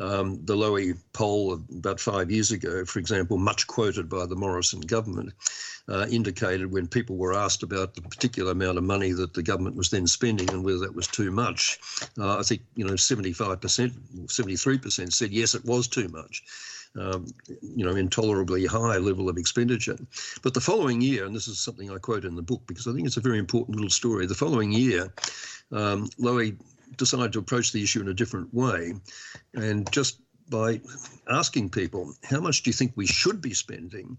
Um, 0.00 0.42
the 0.46 0.56
Lowy 0.56 0.96
poll 1.12 1.60
about 1.76 2.00
five 2.00 2.30
years 2.30 2.52
ago, 2.52 2.86
for 2.86 3.00
example, 3.00 3.36
much 3.36 3.66
quoted 3.66 4.08
by 4.08 4.24
the 4.24 4.36
Morrison 4.36 4.80
government, 4.80 5.34
uh, 5.90 6.06
indicated 6.10 6.72
when 6.72 6.86
people 6.86 7.16
were 7.16 7.34
asked 7.34 7.62
about 7.62 7.94
the 7.94 8.00
particular 8.00 8.52
amount 8.52 8.78
of 8.78 8.84
money 8.84 9.12
that 9.12 9.34
the 9.34 9.42
government 9.42 9.76
was 9.76 9.90
then 9.90 10.06
spending 10.06 10.48
and 10.50 10.64
whether 10.64 10.78
that 10.78 10.94
was 10.94 11.06
too 11.06 11.30
much. 11.30 11.78
Uh, 12.16 12.38
I 12.38 12.42
think 12.42 12.62
you 12.76 12.86
know 12.86 12.94
75%, 12.94 13.58
73% 13.58 15.12
said 15.12 15.30
yes, 15.30 15.54
it 15.54 15.64
was 15.66 15.86
too 15.86 16.08
much. 16.08 16.42
Um, 16.96 17.26
you 17.60 17.84
know, 17.84 17.94
intolerably 17.94 18.64
high 18.64 18.96
level 18.96 19.28
of 19.28 19.36
expenditure. 19.36 19.98
But 20.42 20.54
the 20.54 20.62
following 20.62 21.02
year, 21.02 21.26
and 21.26 21.36
this 21.36 21.46
is 21.46 21.60
something 21.60 21.90
I 21.90 21.98
quote 21.98 22.24
in 22.24 22.34
the 22.34 22.42
book 22.50 22.62
because 22.66 22.86
I 22.86 22.94
think 22.94 23.06
it's 23.06 23.18
a 23.18 23.28
very 23.28 23.38
important 23.38 23.76
little 23.76 23.90
story. 23.90 24.24
The 24.24 24.34
following 24.34 24.72
year, 24.72 25.12
um, 25.70 26.08
Lowy 26.18 26.56
decided 26.96 27.32
to 27.32 27.38
approach 27.38 27.72
the 27.72 27.82
issue 27.82 28.00
in 28.00 28.08
a 28.08 28.14
different 28.14 28.52
way. 28.52 28.94
And 29.54 29.90
just 29.92 30.20
by 30.50 30.80
asking 31.28 31.70
people, 31.70 32.14
how 32.24 32.40
much 32.40 32.62
do 32.62 32.70
you 32.70 32.74
think 32.74 32.92
we 32.96 33.06
should 33.06 33.40
be 33.40 33.54
spending? 33.54 34.16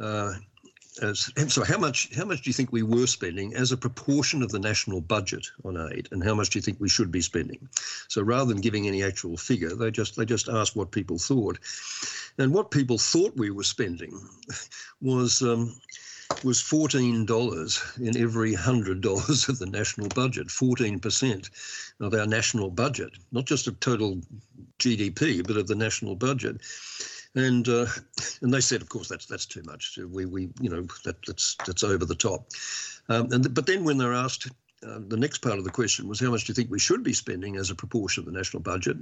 Uh, 0.00 0.34
as, 1.02 1.30
so 1.48 1.62
how 1.64 1.78
much 1.78 2.14
how 2.14 2.24
much 2.24 2.42
do 2.42 2.48
you 2.48 2.54
think 2.54 2.72
we 2.72 2.82
were 2.82 3.06
spending 3.06 3.54
as 3.54 3.72
a 3.72 3.76
proportion 3.76 4.42
of 4.42 4.50
the 4.50 4.58
national 4.58 5.00
budget 5.00 5.46
on 5.64 5.76
aid, 5.92 6.08
and 6.10 6.24
how 6.24 6.34
much 6.34 6.50
do 6.50 6.58
you 6.58 6.62
think 6.62 6.80
we 6.80 6.88
should 6.88 7.10
be 7.10 7.20
spending? 7.20 7.68
So 8.08 8.22
rather 8.22 8.52
than 8.52 8.62
giving 8.62 8.86
any 8.86 9.02
actual 9.02 9.36
figure, 9.36 9.74
they 9.74 9.90
just 9.90 10.16
they 10.16 10.24
just 10.24 10.48
asked 10.48 10.76
what 10.76 10.90
people 10.90 11.18
thought, 11.18 11.58
and 12.38 12.52
what 12.52 12.70
people 12.70 12.98
thought 12.98 13.36
we 13.36 13.50
were 13.50 13.62
spending 13.62 14.18
was 15.00 15.42
um, 15.42 15.78
was 16.44 16.58
$14 16.58 18.00
in 18.00 18.16
every 18.16 18.54
$100 18.54 19.48
of 19.48 19.58
the 19.58 19.66
national 19.66 20.08
budget, 20.08 20.48
14% 20.48 21.50
of 22.00 22.14
our 22.14 22.26
national 22.26 22.70
budget, 22.70 23.12
not 23.32 23.46
just 23.46 23.66
of 23.66 23.78
total 23.80 24.20
GDP, 24.78 25.46
but 25.46 25.56
of 25.56 25.66
the 25.66 25.74
national 25.74 26.16
budget. 26.16 26.60
And 27.34 27.68
uh, 27.68 27.86
and 28.40 28.52
they 28.52 28.62
said, 28.62 28.80
of 28.80 28.88
course, 28.88 29.08
that's 29.08 29.26
that's 29.26 29.44
too 29.44 29.62
much. 29.64 29.98
We 29.98 30.24
we 30.24 30.48
you 30.58 30.70
know 30.70 30.86
that 31.04 31.16
that's 31.26 31.54
that's 31.66 31.84
over 31.84 32.06
the 32.06 32.14
top. 32.14 32.48
Um, 33.10 33.30
and 33.30 33.54
but 33.54 33.66
then 33.66 33.84
when 33.84 33.98
they're 33.98 34.14
asked 34.14 34.48
uh, 34.86 35.00
the 35.08 35.18
next 35.18 35.38
part 35.38 35.58
of 35.58 35.64
the 35.64 35.70
question 35.70 36.08
was 36.08 36.18
how 36.18 36.30
much 36.30 36.44
do 36.44 36.50
you 36.50 36.54
think 36.54 36.70
we 36.70 36.78
should 36.78 37.02
be 37.02 37.12
spending 37.12 37.56
as 37.56 37.70
a 37.70 37.74
proportion 37.74 38.22
of 38.22 38.26
the 38.26 38.36
national 38.36 38.62
budget? 38.62 38.96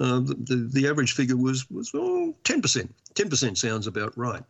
Uh, 0.00 0.18
the, 0.18 0.34
the, 0.34 0.68
the, 0.72 0.88
average 0.88 1.12
figure 1.12 1.36
was 1.36 1.68
was 1.70 1.90
oh, 1.94 2.34
10%. 2.44 2.88
10% 3.14 3.56
sounds 3.56 3.86
about 3.86 4.16
right 4.16 4.42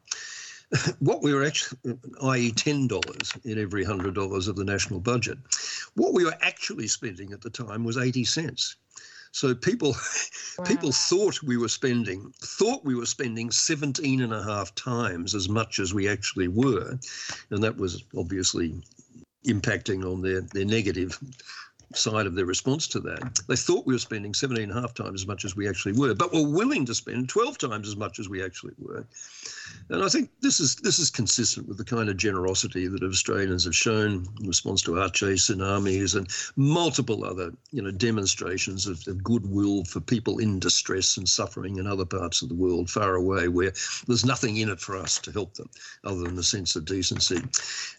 what 0.99 1.23
we 1.23 1.33
were 1.33 1.45
actually, 1.45 1.79
i.e., 2.23 2.53
ten 2.53 2.87
dollars 2.89 3.33
in 3.45 3.59
every 3.59 3.85
hundred 3.85 4.14
dollars 4.14 4.49
of 4.49 4.57
the 4.57 4.64
national 4.64 5.01
budget, 5.01 5.39
what 5.95 6.12
we 6.12 6.25
were 6.25 6.37
actually 6.41 6.89
spending 6.89 7.33
at 7.33 7.41
the 7.41 7.51
time 7.51 7.85
was 7.85 7.97
eighty 7.97 8.25
cents. 8.25 8.77
So 9.33 9.55
people, 9.55 9.95
wow. 10.59 10.64
people 10.64 10.93
thought 10.93 11.43
we 11.43 11.59
were 11.59 11.69
spending, 11.69 12.33
thought 12.43 12.85
we 12.85 12.95
were 12.95 13.05
spending 13.05 13.51
17 13.51 14.23
and 14.23 14.33
a 14.33 14.43
half 14.43 14.75
times 14.75 15.35
as 15.35 15.47
much 15.47 15.79
as 15.79 15.93
we 15.93 16.09
actually 16.09 16.49
were, 16.49 16.99
and 17.51 17.62
that 17.62 17.77
was 17.77 18.03
obviously 18.17 18.75
impacting 19.47 20.11
on 20.11 20.23
their 20.23 20.41
their 20.41 20.64
negative 20.64 21.19
side 21.95 22.26
of 22.26 22.34
their 22.34 22.47
response 22.47 22.89
to 22.89 23.01
that. 23.01 23.41
They 23.49 23.57
thought 23.57 23.87
we 23.87 23.95
were 23.95 23.99
spending 23.99 24.34
17 24.34 24.70
and 24.70 24.78
a 24.78 24.80
half 24.80 24.95
times 24.95 25.22
as 25.22 25.26
much 25.26 25.45
as 25.45 25.55
we 25.55 25.68
actually 25.68 25.93
were, 25.93 26.14
but 26.14 26.32
were 26.32 26.49
willing 26.49 26.84
to 26.87 26.95
spend 26.95 27.28
12 27.28 27.59
times 27.59 27.89
as 27.89 27.97
much 27.97 28.18
as 28.18 28.28
we 28.28 28.43
actually 28.43 28.74
were. 28.78 29.07
And 29.89 30.03
I 30.03 30.09
think 30.09 30.30
this 30.41 30.59
is 30.59 30.76
this 30.76 30.99
is 30.99 31.11
consistent 31.11 31.68
with 31.68 31.78
the 31.78 31.84
kind 31.84 32.09
of 32.09 32.16
generosity 32.16 32.87
that 32.89 33.03
Australians 33.03 33.64
have 33.64 33.74
shown 33.74 34.26
in 34.41 34.47
response 34.47 34.82
to 34.82 34.93
Aceh 34.93 35.34
tsunamis 35.34 36.16
and 36.16 36.28
multiple 36.57 37.24
other 37.24 37.53
you 37.72 37.82
know 37.82 37.91
demonstrations 37.91 38.87
of, 38.87 39.07
of 39.07 39.22
goodwill 39.22 39.84
for 39.84 40.01
people 40.01 40.39
in 40.39 40.59
distress 40.59 41.16
and 41.16 41.28
suffering 41.28 41.78
in 41.78 41.87
other 41.87 42.05
parts 42.05 42.43
of 42.43 42.49
the 42.49 42.55
world 42.55 42.91
far 42.91 43.14
away 43.14 43.49
where 43.49 43.72
there's 44.07 44.24
nothing 44.24 44.57
in 44.57 44.68
it 44.68 44.80
for 44.80 44.97
us 44.97 45.18
to 45.20 45.32
help 45.32 45.55
them 45.55 45.70
other 46.05 46.20
than 46.20 46.37
the 46.37 46.43
sense 46.43 46.76
of 46.76 46.84
decency. 46.84 47.41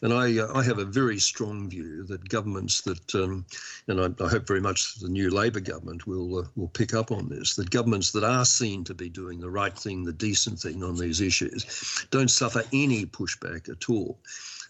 And 0.02 0.14
I 0.14 0.40
uh, 0.40 0.52
I 0.54 0.64
have 0.64 0.80
a 0.80 0.86
very 0.86 1.20
strong 1.20 1.70
view 1.70 2.04
that 2.04 2.30
governments 2.30 2.82
that 2.82 3.16
um, 3.16 3.46
and 3.88 4.02
I, 4.02 4.24
I, 4.24 4.28
hope 4.28 4.46
very 4.48 4.60
much 4.60 4.96
the 4.96 5.08
new 5.08 5.30
Labor 5.30 5.60
government 5.60 6.08
will 6.08 6.40
uh, 6.40 6.44
will 6.56 6.68
pick 6.68 6.94
up 6.94 7.12
on 7.12 7.30
this. 7.30 7.56
That 7.56 7.70
governments 7.70 8.12
that 8.12 8.24
are 8.24 8.46
seen 8.46 8.84
to 8.86 8.94
be 8.94 9.10
doing 9.10 9.40
the 9.40 9.50
right 9.50 9.78
thing, 9.78 10.04
the 10.04 10.14
decent 10.14 10.60
thing 10.60 10.84
on 10.84 10.98
these 10.98 11.22
issues, 11.22 12.06
don't 12.12 12.30
suffer 12.30 12.64
any 12.74 13.06
pushback 13.06 13.70
at 13.70 13.90
all. 13.90 14.20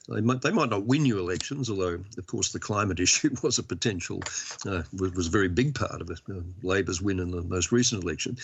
They 0.10 0.22
might, 0.22 0.42
they 0.42 0.52
might 0.52 0.70
not 0.70 0.86
win 0.86 1.06
you 1.06 1.20
elections, 1.20 1.70
although, 1.70 2.00
of 2.18 2.28
course, 2.28 2.52
the 2.52 2.60
climate 2.60 3.00
issue 3.08 3.36
was 3.44 3.60
a 3.60 3.64
potential, 3.64 4.22
uh, 4.66 4.84
was 4.98 5.28
a 5.28 5.32
very 5.32 5.50
big 5.50 5.76
part 5.76 6.02
of 6.02 6.10
it. 6.10 6.20
Uh, 6.30 6.42
Labor's 6.64 7.02
win 7.02 7.20
in 7.20 7.32
the 7.32 7.42
most 7.42 7.72
recent 7.72 8.04
election. 8.04 8.38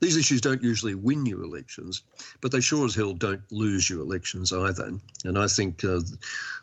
These 0.00 0.16
issues 0.16 0.40
don't 0.40 0.62
usually 0.62 0.94
win 0.94 1.26
you 1.26 1.42
elections, 1.42 2.02
but 2.40 2.52
they 2.52 2.60
sure 2.60 2.86
as 2.86 2.94
hell 2.94 3.14
don't 3.14 3.42
lose 3.50 3.90
you 3.90 4.00
elections 4.00 4.52
either. 4.52 4.92
And 5.24 5.38
I 5.38 5.48
think 5.48 5.82
uh, 5.84 6.00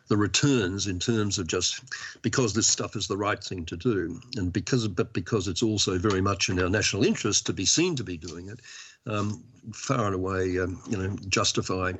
the 0.08 0.16
returns 0.16 0.86
in 0.86 0.98
terms 0.98 1.38
of 1.38 1.46
just 1.46 1.82
because 2.22 2.54
this 2.54 2.66
stuff 2.66 2.96
is 2.96 3.08
the 3.08 3.16
right 3.16 3.42
thing 3.42 3.66
to 3.66 3.76
do, 3.76 4.20
and 4.36 4.52
because 4.52 4.88
but 4.88 5.12
because 5.12 5.48
it's 5.48 5.62
also 5.62 5.98
very 5.98 6.22
much 6.22 6.48
in 6.48 6.58
our 6.58 6.70
national 6.70 7.04
interest 7.04 7.44
to 7.46 7.52
be 7.52 7.66
seen 7.66 7.94
to 7.96 8.04
be 8.04 8.16
doing 8.16 8.48
it, 8.48 8.60
um, 9.06 9.44
far 9.72 10.06
and 10.06 10.14
away, 10.14 10.58
um, 10.58 10.80
you 10.88 10.96
know, 10.96 11.16
justify 11.28 11.92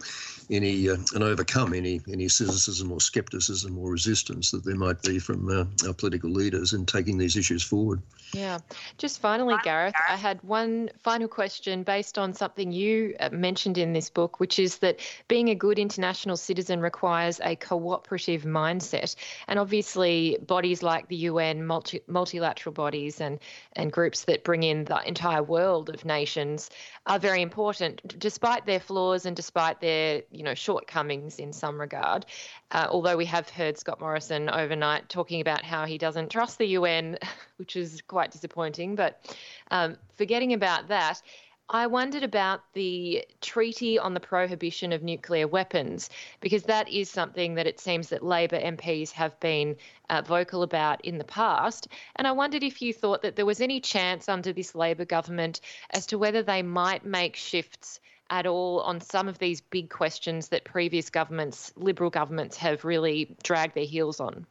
any 0.50 0.88
uh, 0.88 0.96
and 1.14 1.24
overcome 1.24 1.74
any 1.74 2.00
any 2.08 2.28
cynicism 2.28 2.92
or 2.92 3.00
skepticism 3.00 3.76
or 3.78 3.90
resistance 3.90 4.50
that 4.50 4.64
there 4.64 4.76
might 4.76 5.02
be 5.02 5.18
from 5.18 5.48
uh, 5.48 5.64
our 5.86 5.94
political 5.94 6.30
leaders 6.30 6.72
in 6.72 6.86
taking 6.86 7.18
these 7.18 7.36
issues 7.36 7.62
forward. 7.62 8.00
Yeah. 8.32 8.58
Just 8.98 9.20
finally, 9.20 9.54
Gareth, 9.62 9.94
I 10.08 10.16
had 10.16 10.42
one 10.42 10.90
final 11.02 11.28
question 11.28 11.82
based 11.82 12.18
on 12.18 12.32
something 12.32 12.72
you 12.72 13.14
uh, 13.20 13.30
mentioned 13.30 13.78
in 13.78 13.92
this 13.92 14.10
book, 14.10 14.40
which 14.40 14.58
is 14.58 14.78
that 14.78 15.00
being 15.28 15.48
a 15.50 15.54
good 15.54 15.78
international 15.78 16.36
citizen 16.36 16.80
requires 16.80 17.40
a 17.42 17.56
cooperative 17.56 18.42
mindset. 18.42 19.14
And 19.48 19.58
obviously, 19.58 20.38
bodies 20.44 20.82
like 20.82 21.08
the 21.08 21.16
UN, 21.16 21.66
multi- 21.66 22.02
multilateral 22.06 22.72
bodies, 22.72 23.20
and, 23.20 23.38
and 23.74 23.92
groups 23.92 24.24
that 24.24 24.44
bring 24.44 24.62
in 24.62 24.84
the 24.84 25.00
entire 25.06 25.42
world 25.42 25.88
of 25.88 26.04
nations 26.04 26.70
are 27.06 27.18
very 27.18 27.42
important 27.42 27.55
important, 27.56 28.18
despite 28.18 28.66
their 28.66 28.78
flaws 28.78 29.24
and 29.24 29.34
despite 29.34 29.80
their 29.80 30.22
you 30.30 30.42
know 30.42 30.52
shortcomings 30.52 31.38
in 31.38 31.54
some 31.54 31.80
regard. 31.80 32.26
Uh, 32.70 32.86
although 32.90 33.16
we 33.16 33.24
have 33.24 33.48
heard 33.48 33.78
Scott 33.78 33.98
Morrison 33.98 34.50
overnight 34.50 35.08
talking 35.08 35.40
about 35.40 35.64
how 35.64 35.86
he 35.86 35.96
doesn't 35.96 36.30
trust 36.30 36.58
the 36.58 36.66
UN, 36.66 37.16
which 37.56 37.74
is 37.74 38.02
quite 38.06 38.30
disappointing. 38.30 38.94
But 38.94 39.34
um, 39.70 39.96
forgetting 40.16 40.52
about 40.52 40.88
that, 40.88 41.22
I 41.68 41.88
wondered 41.88 42.22
about 42.22 42.60
the 42.74 43.26
treaty 43.40 43.98
on 43.98 44.14
the 44.14 44.20
prohibition 44.20 44.92
of 44.92 45.02
nuclear 45.02 45.48
weapons 45.48 46.10
because 46.40 46.62
that 46.64 46.88
is 46.88 47.10
something 47.10 47.54
that 47.54 47.66
it 47.66 47.80
seems 47.80 48.08
that 48.10 48.24
Labor 48.24 48.60
MPs 48.60 49.10
have 49.10 49.38
been 49.40 49.76
uh, 50.08 50.22
vocal 50.22 50.62
about 50.62 51.04
in 51.04 51.18
the 51.18 51.24
past. 51.24 51.88
And 52.14 52.28
I 52.28 52.32
wondered 52.32 52.62
if 52.62 52.80
you 52.80 52.92
thought 52.92 53.22
that 53.22 53.34
there 53.34 53.46
was 53.46 53.60
any 53.60 53.80
chance 53.80 54.28
under 54.28 54.52
this 54.52 54.76
Labor 54.76 55.04
government 55.04 55.60
as 55.90 56.06
to 56.06 56.18
whether 56.18 56.44
they 56.44 56.62
might 56.62 57.04
make 57.04 57.34
shifts 57.34 57.98
at 58.30 58.46
all 58.46 58.80
on 58.82 59.00
some 59.00 59.26
of 59.28 59.38
these 59.38 59.60
big 59.60 59.90
questions 59.90 60.48
that 60.48 60.64
previous 60.64 61.10
governments, 61.10 61.72
Liberal 61.74 62.10
governments, 62.10 62.56
have 62.58 62.84
really 62.84 63.36
dragged 63.42 63.74
their 63.74 63.84
heels 63.84 64.20
on. 64.20 64.46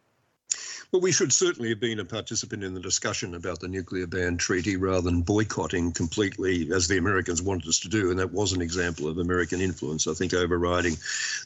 Well, 0.92 1.02
we 1.02 1.12
should 1.12 1.34
certainly 1.34 1.70
have 1.70 1.80
been 1.80 2.00
a 2.00 2.06
participant 2.06 2.64
in 2.64 2.74
the 2.74 2.80
discussion 2.80 3.36
about 3.36 3.60
the 3.60 3.68
nuclear 3.68 4.08
ban 4.08 4.38
treaty 4.38 4.78
rather 4.78 5.02
than 5.02 5.24
boycotting 5.24 5.92
completely, 5.92 6.72
as 6.72 6.88
the 6.88 6.98
Americans 6.98 7.42
wanted 7.42 7.68
us 7.68 7.80
to 7.80 7.90
do. 7.90 8.12
And 8.12 8.20
that 8.20 8.32
was 8.32 8.54
an 8.54 8.62
example 8.62 9.08
of 9.08 9.18
American 9.18 9.62
influence, 9.62 10.08
I 10.08 10.14
think, 10.14 10.34
overriding 10.34 10.96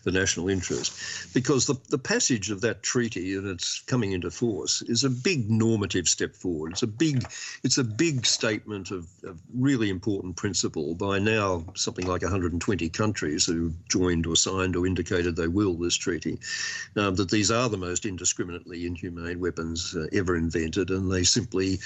the 0.03 0.11
national 0.11 0.49
interest. 0.49 1.33
Because 1.33 1.65
the, 1.65 1.75
the 1.89 1.97
passage 1.97 2.51
of 2.51 2.61
that 2.61 2.83
treaty 2.83 3.35
and 3.35 3.47
its 3.47 3.81
coming 3.87 4.11
into 4.11 4.29
force 4.29 4.81
is 4.83 5.03
a 5.03 5.09
big 5.09 5.49
normative 5.49 6.07
step 6.07 6.35
forward. 6.35 6.73
It's 6.73 6.83
a 6.83 6.87
big, 6.87 7.25
it's 7.63 7.77
a 7.77 7.83
big 7.83 8.25
statement 8.25 8.91
of, 8.91 9.07
of 9.23 9.39
really 9.53 9.89
important 9.89 10.35
principle 10.35 10.95
by 10.95 11.17
now 11.17 11.63
something 11.75 12.05
like 12.05 12.21
120 12.21 12.89
countries 12.89 13.45
who 13.45 13.73
joined 13.89 14.27
or 14.27 14.35
signed 14.35 14.75
or 14.75 14.85
indicated 14.85 15.35
they 15.35 15.47
will 15.47 15.73
this 15.73 15.95
treaty, 15.95 16.39
um, 16.97 17.15
that 17.15 17.31
these 17.31 17.51
are 17.51 17.69
the 17.69 17.77
most 17.77 18.05
indiscriminately 18.05 18.85
inhumane 18.85 19.38
weapons 19.39 19.95
uh, 19.95 20.07
ever 20.13 20.35
invented, 20.35 20.89
and 20.89 21.11
they 21.11 21.23
simply 21.23 21.77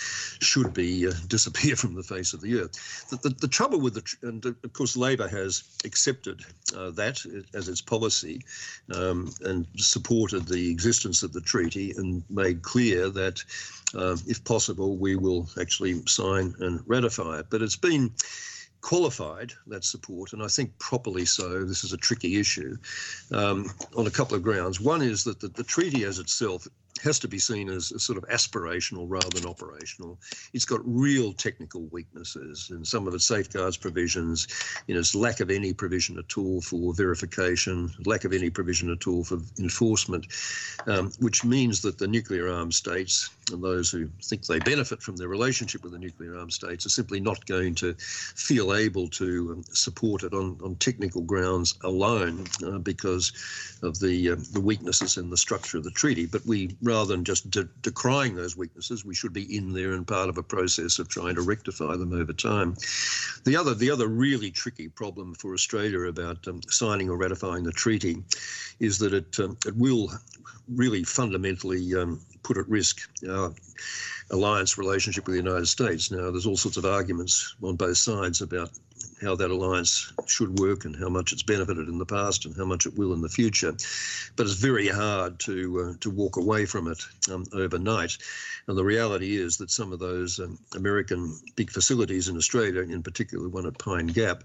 should 0.42 0.74
be 0.74 1.08
uh, 1.08 1.14
disappear 1.28 1.76
from 1.76 1.94
the 1.96 2.04
face 2.04 2.34
of 2.34 2.42
the 2.42 2.60
earth. 2.60 3.10
The, 3.10 3.18
the, 3.18 3.30
the 3.30 3.48
trouble 3.48 3.80
with 3.80 3.96
the, 3.96 4.28
and 4.28 4.46
uh, 4.46 4.54
of 4.64 4.74
course, 4.74 4.98
Labor 4.98 5.28
has 5.28 5.64
accepted 5.86 6.42
uh, 6.76 6.92
that 6.92 7.24
as 7.54 7.70
its 7.70 7.82
policy 7.82 8.42
um, 8.94 9.32
and 9.42 9.68
supported 9.78 10.48
the 10.48 10.70
existence 10.70 11.24
of 11.24 11.34
the 11.34 11.42
treaty 11.42 11.94
and 11.98 12.24
made 12.30 12.62
clear 12.62 13.10
that, 13.10 13.44
uh, 13.96 14.18
if 14.28 14.44
possible, 14.44 14.98
we 14.98 15.16
will 15.16 15.50
actually 15.60 16.02
sign 16.06 16.54
and 16.60 16.82
ratify 16.86 17.40
it. 17.40 17.48
But 17.50 17.62
it's 17.62 17.76
been 17.76 18.12
qualified 18.84 19.54
that 19.66 19.84
support, 19.84 20.34
and 20.34 20.44
I 20.44 20.48
think 20.48 20.78
properly 20.78 21.26
so. 21.26 21.64
This 21.64 21.84
is 21.84 21.94
a 21.94 21.98
tricky 21.98 22.40
issue 22.40 22.78
um, 23.32 23.72
on 23.96 24.06
a 24.06 24.12
couple 24.12 24.36
of 24.36 24.44
grounds. 24.44 24.80
One 24.80 25.02
is 25.02 25.24
that 25.24 25.40
the, 25.40 25.48
the 25.48 25.64
treaty 25.64 26.04
as 26.04 26.20
itself 26.20 26.68
has 27.04 27.20
to 27.20 27.28
be 27.28 27.40
seen 27.40 27.70
as 27.70 27.92
a 27.92 28.00
sort 28.00 28.18
of 28.18 28.28
aspirational 28.30 29.06
rather 29.08 29.30
than 29.30 29.46
operational. 29.46 30.20
It's 30.54 30.66
got 30.66 30.82
real 30.84 31.34
technical 31.34 31.84
weaknesses 31.92 32.70
in 32.72 32.86
some 32.86 33.08
of 33.08 33.14
its 33.14 33.26
safeguards 33.26 33.78
provisions, 33.78 34.48
in 34.88 34.98
its 34.98 35.14
lack 35.14 35.40
of 35.40 35.52
any 35.52 35.74
provision 35.74 36.18
at 36.18 36.38
all 36.38 36.62
for 36.62 36.94
verification, 36.94 37.92
lack 38.06 38.24
of 38.24 38.34
any 38.34 38.50
provision 38.50 38.92
at 38.92 39.08
all 39.08 39.24
for 39.24 39.40
enforcement, 39.60 40.28
um, 40.88 41.12
which 41.20 41.44
means 41.44 41.82
that 41.82 41.98
the 41.98 42.08
nuclear 42.08 42.50
armed 42.50 42.74
states 42.74 43.30
and 43.52 43.62
those 43.62 43.92
who 43.92 44.08
think 44.24 44.46
they 44.46 44.60
benefit 44.60 45.02
from 45.02 45.18
their 45.18 45.28
relationship 45.28 45.84
with 45.84 45.92
the 45.92 46.00
nuclear 46.00 46.38
armed 46.38 46.54
states 46.54 46.86
are 46.86 46.90
simply 46.90 47.20
not 47.20 47.46
going 47.46 47.76
to 47.76 47.94
feel 47.96 48.74
able 48.74 49.10
to 49.10 49.52
um, 49.52 49.64
support 49.74 50.24
it 50.24 50.34
on, 50.34 50.58
on 50.64 50.76
technical 50.76 51.22
grounds 51.22 51.78
alone 51.84 52.46
uh, 52.66 52.78
because 52.78 53.32
of 53.82 54.00
the 54.00 54.32
uh, 54.32 54.36
the 54.54 54.62
weaknesses 54.62 55.18
in 55.18 55.30
the 55.30 55.38
structure 55.38 55.78
of 55.78 55.84
the 55.84 55.92
treaty. 55.92 56.26
But 56.26 56.46
we 56.46 56.76
rather 56.94 57.14
than 57.14 57.24
just 57.24 57.50
de- 57.50 57.70
decrying 57.82 58.36
those 58.36 58.56
weaknesses, 58.56 59.04
we 59.04 59.16
should 59.16 59.34
be 59.34 59.56
in 59.56 59.74
there 59.74 59.94
and 59.94 60.08
part 60.08 60.30
of 60.30 60.38
a 60.38 60.44
process 60.44 61.00
of 61.00 61.08
trying 61.08 61.36
to 61.36 61.42
rectify 61.42 61.96
them 61.96 62.14
over 62.14 62.34
time. 62.34 62.76
The 63.46 63.56
other, 63.56 63.74
the 63.74 63.92
other 63.92 64.08
really 64.08 64.52
tricky 64.52 64.88
problem 64.90 65.34
for 65.36 65.54
Australia 65.54 66.02
about 66.02 66.48
um, 66.48 66.62
signing 66.70 67.10
or 67.10 67.18
ratifying 67.18 67.64
the 67.64 67.72
treaty 67.72 68.24
is 68.80 69.00
that 69.00 69.14
it 69.14 69.40
um, 69.40 69.58
it 69.66 69.76
will 69.76 70.12
really 70.68 71.04
fundamentally 71.04 71.96
um, 71.96 72.22
put 72.44 72.58
at 72.58 72.70
risk 72.70 73.10
our 73.30 73.54
alliance 74.32 74.78
relationship 74.78 75.26
with 75.26 75.36
the 75.36 75.44
United 75.50 75.68
States. 75.68 76.12
Now, 76.12 76.32
there's 76.32 76.46
all 76.46 76.58
sorts 76.58 76.78
of 76.78 76.86
arguments 76.86 77.56
on 77.62 77.76
both 77.76 77.98
sides 77.98 78.42
about 78.42 78.70
how 79.24 79.36
that 79.36 79.52
alliance 79.52 80.12
should 80.28 80.60
work 80.60 80.86
and 80.86 80.96
how 80.96 81.10
much 81.10 81.32
it's 81.34 81.44
benefited 81.44 81.88
in 81.88 81.98
the 81.98 82.06
past 82.06 82.46
and 82.46 82.56
how 82.56 82.66
much 82.66 82.86
it 82.86 82.98
will 82.98 83.14
in 83.14 83.22
the 83.22 83.30
future. 83.30 83.72
But 84.36 84.46
it's 84.46 84.56
very 84.56 84.88
hard 84.88 85.40
to 85.42 85.82
uh, 85.82 85.94
to 86.02 86.10
walk 86.10 86.38
away 86.38 86.66
from 86.66 86.88
it 86.88 87.02
um, 87.32 87.46
overnight. 87.54 88.18
And 88.68 88.78
the 88.78 88.84
reality 88.84 89.36
is 89.36 89.58
that 89.58 89.72
some 89.72 89.92
of 89.92 90.00
those 90.00 90.40
um, 90.40 90.58
American 90.76 91.38
big 91.56 91.70
facilities 91.70 92.28
in 92.30 92.38
Australia, 92.38 92.82
in 92.82 93.04
particular 93.04 93.50
one 93.50 93.66
at 93.66 93.78
Pine 93.78 94.08
Gap, 94.08 94.44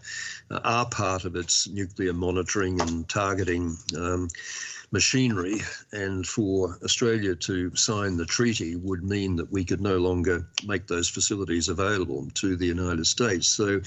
uh, 0.50 0.60
are 0.64 0.86
part 0.86 1.24
of 1.24 1.36
its 1.36 1.68
nuclear 1.68 2.12
monitoring 2.12 2.80
and 2.80 3.08
targeting. 3.08 3.76
Um, 3.96 4.28
machinery, 4.90 5.60
and 5.92 6.26
for 6.26 6.78
Australia 6.82 7.34
to 7.34 7.74
sign 7.74 8.16
the 8.16 8.24
treaty 8.24 8.76
would 8.76 9.04
mean 9.04 9.36
that 9.36 9.50
we 9.52 9.64
could 9.64 9.80
no 9.80 9.98
longer 9.98 10.46
make 10.66 10.86
those 10.86 11.08
facilities 11.08 11.68
available 11.68 12.26
to 12.34 12.56
the 12.56 12.66
United 12.66 13.06
States. 13.06 13.48
So 13.48 13.80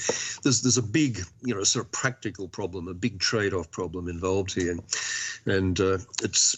there's 0.43 0.61
there's 0.61 0.77
a 0.77 0.83
big, 0.83 1.19
you 1.41 1.55
know, 1.55 1.63
sort 1.63 1.85
of 1.85 1.91
practical 1.91 2.47
problem, 2.47 2.87
a 2.87 2.93
big 2.93 3.19
trade-off 3.19 3.71
problem 3.71 4.07
involved 4.07 4.53
here, 4.53 4.77
and 5.45 5.79
uh, 5.79 5.97
it's 6.21 6.55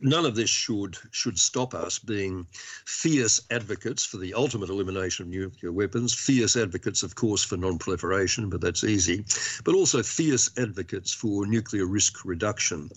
none 0.00 0.24
of 0.24 0.34
this 0.34 0.50
should 0.50 0.96
should 1.10 1.38
stop 1.38 1.74
us 1.74 1.98
being 1.98 2.46
fierce 2.86 3.40
advocates 3.50 4.04
for 4.04 4.16
the 4.16 4.34
ultimate 4.34 4.70
elimination 4.70 5.24
of 5.24 5.28
nuclear 5.28 5.72
weapons, 5.72 6.14
fierce 6.14 6.56
advocates, 6.56 7.02
of 7.02 7.14
course, 7.14 7.44
for 7.44 7.56
non-proliferation, 7.56 8.48
but 8.48 8.60
that's 8.60 8.84
easy, 8.84 9.24
but 9.64 9.74
also 9.74 10.02
fierce 10.02 10.50
advocates 10.56 11.12
for 11.12 11.46
nuclear 11.46 11.86
risk 11.86 12.24
reduction. 12.24 12.90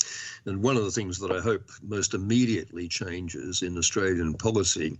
And 0.45 0.61
one 0.61 0.77
of 0.77 0.83
the 0.83 0.91
things 0.91 1.19
that 1.19 1.31
I 1.31 1.41
hope 1.41 1.69
most 1.81 2.13
immediately 2.13 2.87
changes 2.87 3.61
in 3.61 3.77
Australian 3.77 4.33
policy 4.33 4.97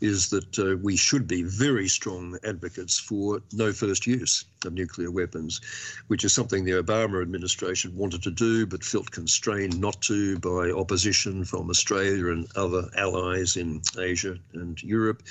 is 0.00 0.30
that 0.30 0.58
uh, 0.58 0.76
we 0.82 0.96
should 0.96 1.26
be 1.26 1.42
very 1.42 1.88
strong 1.88 2.38
advocates 2.44 2.98
for 2.98 3.40
no 3.52 3.72
first 3.72 4.06
use 4.06 4.44
of 4.64 4.72
nuclear 4.72 5.10
weapons, 5.10 5.60
which 6.08 6.24
is 6.24 6.32
something 6.32 6.64
the 6.64 6.72
Obama 6.72 7.22
administration 7.22 7.96
wanted 7.96 8.22
to 8.22 8.30
do 8.30 8.66
but 8.66 8.84
felt 8.84 9.10
constrained 9.10 9.80
not 9.80 10.00
to 10.02 10.38
by 10.38 10.70
opposition 10.70 11.44
from 11.44 11.70
Australia 11.70 12.28
and 12.28 12.46
other 12.56 12.88
allies 12.96 13.56
in 13.56 13.82
Asia 13.98 14.38
and 14.52 14.82
Europe, 14.82 15.22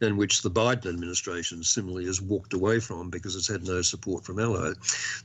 and 0.00 0.16
which 0.16 0.42
the 0.42 0.50
Biden 0.50 0.86
administration 0.86 1.62
similarly 1.62 2.06
has 2.06 2.20
walked 2.20 2.52
away 2.52 2.80
from 2.80 3.10
because 3.10 3.36
it's 3.36 3.48
had 3.48 3.64
no 3.64 3.82
support 3.82 4.24
from 4.24 4.38
allies. 4.38 4.76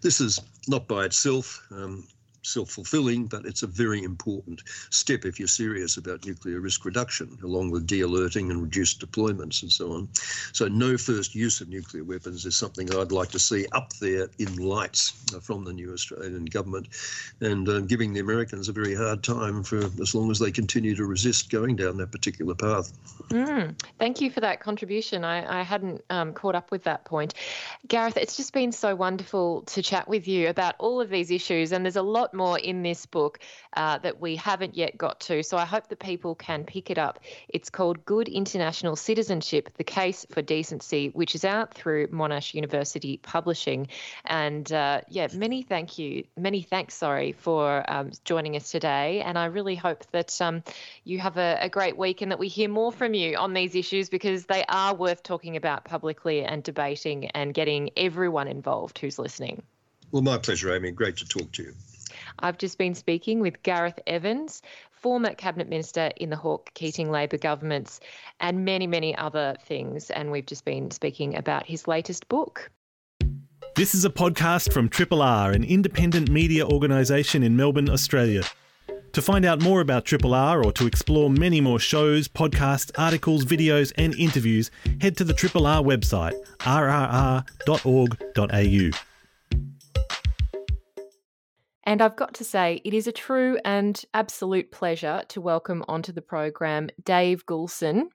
This 0.01 0.19
is 0.21 0.39
not 0.67 0.87
by 0.87 1.05
itself 1.05 1.65
um, 1.71 2.07
self 2.45 2.69
fulfilling, 2.69 3.27
but 3.27 3.45
it's 3.45 3.63
a 3.63 3.67
very 3.67 4.03
important 4.03 4.63
step 4.89 5.25
if 5.25 5.39
you're 5.39 5.47
serious 5.47 5.97
about 5.97 6.25
nuclear 6.25 6.59
risk 6.59 6.85
reduction, 6.85 7.37
along 7.43 7.71
with 7.71 7.87
de 7.87 8.01
alerting 8.01 8.51
and 8.51 8.61
reduced 8.61 8.99
deployments 8.99 9.61
and 9.61 9.71
so 9.71 9.91
on. 9.93 10.09
So, 10.53 10.67
no 10.67 10.97
first 10.97 11.35
use 11.35 11.61
of 11.61 11.69
nuclear 11.69 12.03
weapons 12.03 12.45
is 12.45 12.55
something 12.55 12.93
I'd 12.93 13.11
like 13.11 13.29
to 13.31 13.39
see 13.39 13.65
up 13.71 13.93
there 13.93 14.29
in 14.39 14.55
lights 14.57 15.13
from 15.41 15.63
the 15.63 15.73
new 15.73 15.93
Australian 15.93 16.45
government 16.45 16.87
and 17.41 17.67
uh, 17.67 17.79
giving 17.81 18.13
the 18.13 18.19
Americans 18.19 18.69
a 18.69 18.73
very 18.73 18.95
hard 18.95 19.23
time 19.23 19.63
for 19.63 19.77
as 20.01 20.15
long 20.15 20.31
as 20.31 20.39
they 20.39 20.51
continue 20.51 20.95
to 20.95 21.05
resist 21.05 21.49
going 21.49 21.75
down 21.75 21.97
that 21.97 22.11
particular 22.11 22.55
path. 22.55 22.91
Mm, 23.29 23.75
thank 23.99 24.21
you 24.21 24.29
for 24.29 24.41
that 24.41 24.59
contribution. 24.59 25.23
I, 25.23 25.61
I 25.61 25.63
hadn't 25.63 26.03
um, 26.09 26.33
caught 26.33 26.55
up 26.55 26.71
with 26.71 26.83
that 26.83 27.05
point. 27.05 27.33
Gareth, 27.87 28.17
it's 28.17 28.37
just 28.37 28.53
been 28.53 28.71
so 28.71 28.95
wonderful 28.95 29.63
to 29.63 29.81
chat 29.81 30.07
with 30.07 30.27
you 30.27 30.49
about 30.49 30.75
all 30.79 31.01
of 31.01 31.09
these 31.09 31.31
issues, 31.31 31.71
and 31.71 31.85
there's 31.85 31.95
a 31.95 32.01
lot 32.01 32.33
more 32.35 32.59
in 32.59 32.83
this 32.83 33.05
book 33.05 33.39
uh, 33.75 33.97
that 33.99 34.19
we 34.19 34.35
haven't 34.35 34.75
yet 34.75 34.97
got 34.97 35.19
to. 35.21 35.43
So 35.43 35.57
I 35.57 35.65
hope 35.65 35.87
that 35.89 35.99
people 35.99 36.35
can 36.35 36.63
pick 36.63 36.89
it 36.89 36.97
up. 36.97 37.19
It's 37.49 37.69
called 37.69 38.05
Good 38.05 38.27
International 38.27 38.95
Citizenship 38.95 39.69
The 39.77 39.83
Case 39.83 40.25
for 40.31 40.41
Decency, 40.41 41.09
which 41.09 41.35
is 41.35 41.45
out 41.45 41.73
through 41.73 42.07
Monash 42.07 42.53
University 42.53 43.17
Publishing. 43.17 43.87
And 44.25 44.71
uh, 44.71 45.01
yeah, 45.09 45.27
many 45.33 45.63
thank 45.63 45.97
you, 45.97 46.25
many 46.37 46.61
thanks, 46.61 46.93
sorry, 46.95 47.31
for 47.31 47.83
um, 47.91 48.11
joining 48.23 48.55
us 48.55 48.71
today. 48.71 49.21
And 49.21 49.37
I 49.37 49.45
really 49.45 49.75
hope 49.75 50.05
that 50.11 50.41
um, 50.41 50.63
you 51.03 51.19
have 51.19 51.37
a, 51.37 51.57
a 51.61 51.69
great 51.69 51.97
week 51.97 52.21
and 52.21 52.31
that 52.31 52.39
we 52.39 52.47
hear 52.47 52.69
more 52.69 52.91
from 52.91 53.13
you 53.13 53.37
on 53.37 53.53
these 53.53 53.75
issues 53.75 54.09
because 54.09 54.45
they 54.45 54.63
are 54.69 54.93
worth 54.93 55.23
talking 55.23 55.55
about 55.55 55.85
publicly 55.85 56.43
and 56.43 56.63
debating 56.63 57.25
and 57.27 57.53
getting 57.53 57.89
everyone 57.97 58.47
involved 58.47 58.99
who's 58.99 59.19
listening. 59.19 59.61
Well, 60.11 60.21
my 60.21 60.37
pleasure, 60.37 60.73
Amy. 60.75 60.91
Great 60.91 61.17
to 61.17 61.27
talk 61.27 61.51
to 61.53 61.63
you. 61.63 61.73
I've 62.39 62.57
just 62.57 62.77
been 62.77 62.95
speaking 62.95 63.39
with 63.39 63.61
Gareth 63.63 63.99
Evans, 64.07 64.61
former 64.91 65.33
Cabinet 65.33 65.69
Minister 65.69 66.11
in 66.17 66.29
the 66.29 66.35
Hawke 66.35 66.71
Keating 66.73 67.11
Labor 67.11 67.37
governments, 67.37 67.99
and 68.39 68.65
many, 68.65 68.87
many 68.87 69.15
other 69.15 69.55
things. 69.65 70.09
And 70.09 70.31
we've 70.31 70.45
just 70.45 70.65
been 70.65 70.91
speaking 70.91 71.35
about 71.35 71.65
his 71.65 71.87
latest 71.87 72.27
book. 72.27 72.71
This 73.75 73.93
is 73.93 74.05
a 74.05 74.09
podcast 74.09 74.71
from 74.71 74.89
Triple 74.89 75.21
R, 75.21 75.51
an 75.51 75.63
independent 75.63 76.29
media 76.29 76.65
organisation 76.65 77.43
in 77.43 77.55
Melbourne, 77.57 77.89
Australia. 77.89 78.43
To 79.11 79.21
find 79.21 79.45
out 79.45 79.61
more 79.61 79.79
about 79.79 80.03
Triple 80.05 80.33
R 80.33 80.63
or 80.63 80.73
to 80.73 80.87
explore 80.87 81.29
many 81.29 81.61
more 81.61 81.79
shows, 81.79 82.27
podcasts, 82.27 82.91
articles, 82.97 83.45
videos, 83.45 83.93
and 83.97 84.13
interviews, 84.15 84.71
head 84.99 85.15
to 85.17 85.23
the 85.23 85.33
Triple 85.33 85.67
R 85.67 85.81
website, 85.81 86.33
rrr.org.au. 86.59 87.45
And 91.87 92.01
I've 92.01 92.15
got 92.15 92.33
to 92.35 92.43
say, 92.43 92.81
it 92.83 92.95
is 92.95 93.05
a 93.05 93.11
true 93.11 93.59
and 93.63 94.01
absolute 94.15 94.71
pleasure 94.71 95.23
to 95.29 95.39
welcome 95.39 95.85
onto 95.87 96.11
the 96.11 96.21
program 96.21 96.89
Dave 97.03 97.45
Goulson. 97.45 98.09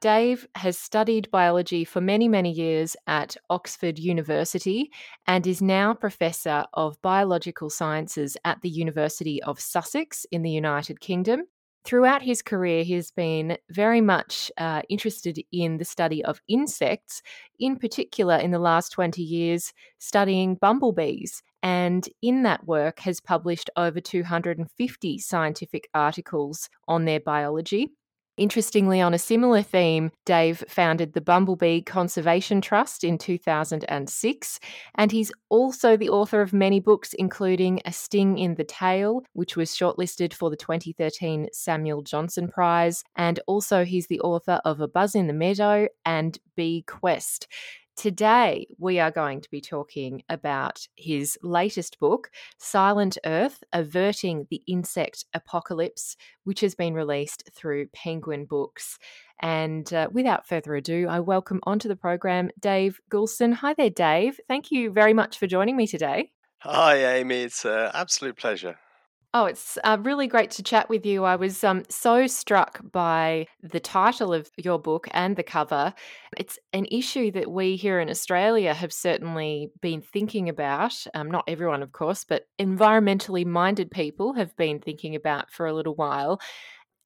Dave 0.00 0.48
has 0.56 0.76
studied 0.76 1.30
biology 1.30 1.84
for 1.84 2.00
many, 2.00 2.26
many 2.26 2.50
years 2.50 2.96
at 3.06 3.36
Oxford 3.50 4.00
University 4.00 4.90
and 5.28 5.46
is 5.46 5.62
now 5.62 5.94
Professor 5.94 6.64
of 6.74 7.00
Biological 7.02 7.70
Sciences 7.70 8.36
at 8.44 8.60
the 8.62 8.68
University 8.68 9.40
of 9.44 9.60
Sussex 9.60 10.26
in 10.32 10.42
the 10.42 10.50
United 10.50 10.98
Kingdom. 10.98 11.44
Throughout 11.84 12.22
his 12.22 12.40
career, 12.40 12.82
he 12.82 12.94
has 12.94 13.10
been 13.10 13.58
very 13.70 14.00
much 14.00 14.50
uh, 14.56 14.80
interested 14.88 15.38
in 15.52 15.76
the 15.76 15.84
study 15.84 16.24
of 16.24 16.40
insects, 16.48 17.22
in 17.60 17.76
particular, 17.76 18.36
in 18.36 18.50
the 18.50 18.58
last 18.58 18.90
20 18.90 19.22
years, 19.22 19.72
studying 19.98 20.54
bumblebees. 20.54 21.42
And 21.64 22.06
in 22.20 22.42
that 22.42 22.66
work, 22.66 23.00
has 23.00 23.20
published 23.20 23.70
over 23.74 23.98
250 23.98 25.18
scientific 25.18 25.88
articles 25.94 26.68
on 26.86 27.06
their 27.06 27.20
biology. 27.20 27.90
Interestingly, 28.36 29.00
on 29.00 29.14
a 29.14 29.18
similar 29.18 29.62
theme, 29.62 30.10
Dave 30.26 30.62
founded 30.68 31.12
the 31.12 31.20
Bumblebee 31.20 31.82
Conservation 31.82 32.60
Trust 32.60 33.04
in 33.04 33.16
2006, 33.16 34.60
and 34.96 35.12
he's 35.12 35.32
also 35.50 35.96
the 35.96 36.10
author 36.10 36.42
of 36.42 36.52
many 36.52 36.80
books, 36.80 37.14
including 37.14 37.80
A 37.86 37.92
Sting 37.92 38.36
in 38.36 38.56
the 38.56 38.64
Tail, 38.64 39.22
which 39.34 39.56
was 39.56 39.70
shortlisted 39.70 40.34
for 40.34 40.50
the 40.50 40.56
2013 40.56 41.48
Samuel 41.52 42.02
Johnson 42.02 42.48
Prize, 42.48 43.04
and 43.14 43.38
also 43.46 43.84
he's 43.84 44.08
the 44.08 44.20
author 44.20 44.60
of 44.64 44.80
A 44.80 44.88
Buzz 44.88 45.14
in 45.14 45.28
the 45.28 45.32
Meadow 45.32 45.86
and 46.04 46.36
Bee 46.56 46.82
Quest. 46.86 47.46
Today, 47.96 48.66
we 48.76 48.98
are 48.98 49.12
going 49.12 49.40
to 49.40 49.50
be 49.50 49.60
talking 49.60 50.24
about 50.28 50.88
his 50.96 51.38
latest 51.42 52.00
book, 52.00 52.28
Silent 52.58 53.16
Earth 53.24 53.62
Averting 53.72 54.48
the 54.50 54.62
Insect 54.66 55.24
Apocalypse, 55.32 56.16
which 56.42 56.60
has 56.60 56.74
been 56.74 56.94
released 56.94 57.48
through 57.54 57.86
Penguin 57.94 58.46
Books. 58.46 58.98
And 59.40 59.90
uh, 59.94 60.08
without 60.10 60.48
further 60.48 60.74
ado, 60.74 61.06
I 61.08 61.20
welcome 61.20 61.60
onto 61.62 61.88
the 61.88 61.96
program 61.96 62.50
Dave 62.58 63.00
Goulson. 63.10 63.52
Hi 63.52 63.74
there, 63.74 63.90
Dave. 63.90 64.40
Thank 64.48 64.72
you 64.72 64.90
very 64.90 65.14
much 65.14 65.38
for 65.38 65.46
joining 65.46 65.76
me 65.76 65.86
today. 65.86 66.32
Hi, 66.58 67.16
Amy. 67.16 67.42
It's 67.42 67.64
an 67.64 67.90
absolute 67.94 68.36
pleasure. 68.36 68.76
Oh, 69.36 69.46
it's 69.46 69.76
uh, 69.82 69.98
really 70.00 70.28
great 70.28 70.52
to 70.52 70.62
chat 70.62 70.88
with 70.88 71.04
you. 71.04 71.24
I 71.24 71.34
was 71.34 71.64
um, 71.64 71.82
so 71.88 72.28
struck 72.28 72.80
by 72.92 73.48
the 73.64 73.80
title 73.80 74.32
of 74.32 74.48
your 74.56 74.78
book 74.78 75.08
and 75.10 75.34
the 75.34 75.42
cover. 75.42 75.92
It's 76.36 76.56
an 76.72 76.86
issue 76.88 77.32
that 77.32 77.50
we 77.50 77.74
here 77.74 77.98
in 77.98 78.08
Australia 78.08 78.72
have 78.72 78.92
certainly 78.92 79.72
been 79.82 80.02
thinking 80.02 80.48
about. 80.48 81.04
Um, 81.14 81.32
not 81.32 81.42
everyone, 81.48 81.82
of 81.82 81.90
course, 81.90 82.22
but 82.22 82.46
environmentally 82.60 83.44
minded 83.44 83.90
people 83.90 84.34
have 84.34 84.56
been 84.56 84.78
thinking 84.78 85.16
about 85.16 85.50
for 85.50 85.66
a 85.66 85.74
little 85.74 85.96
while. 85.96 86.40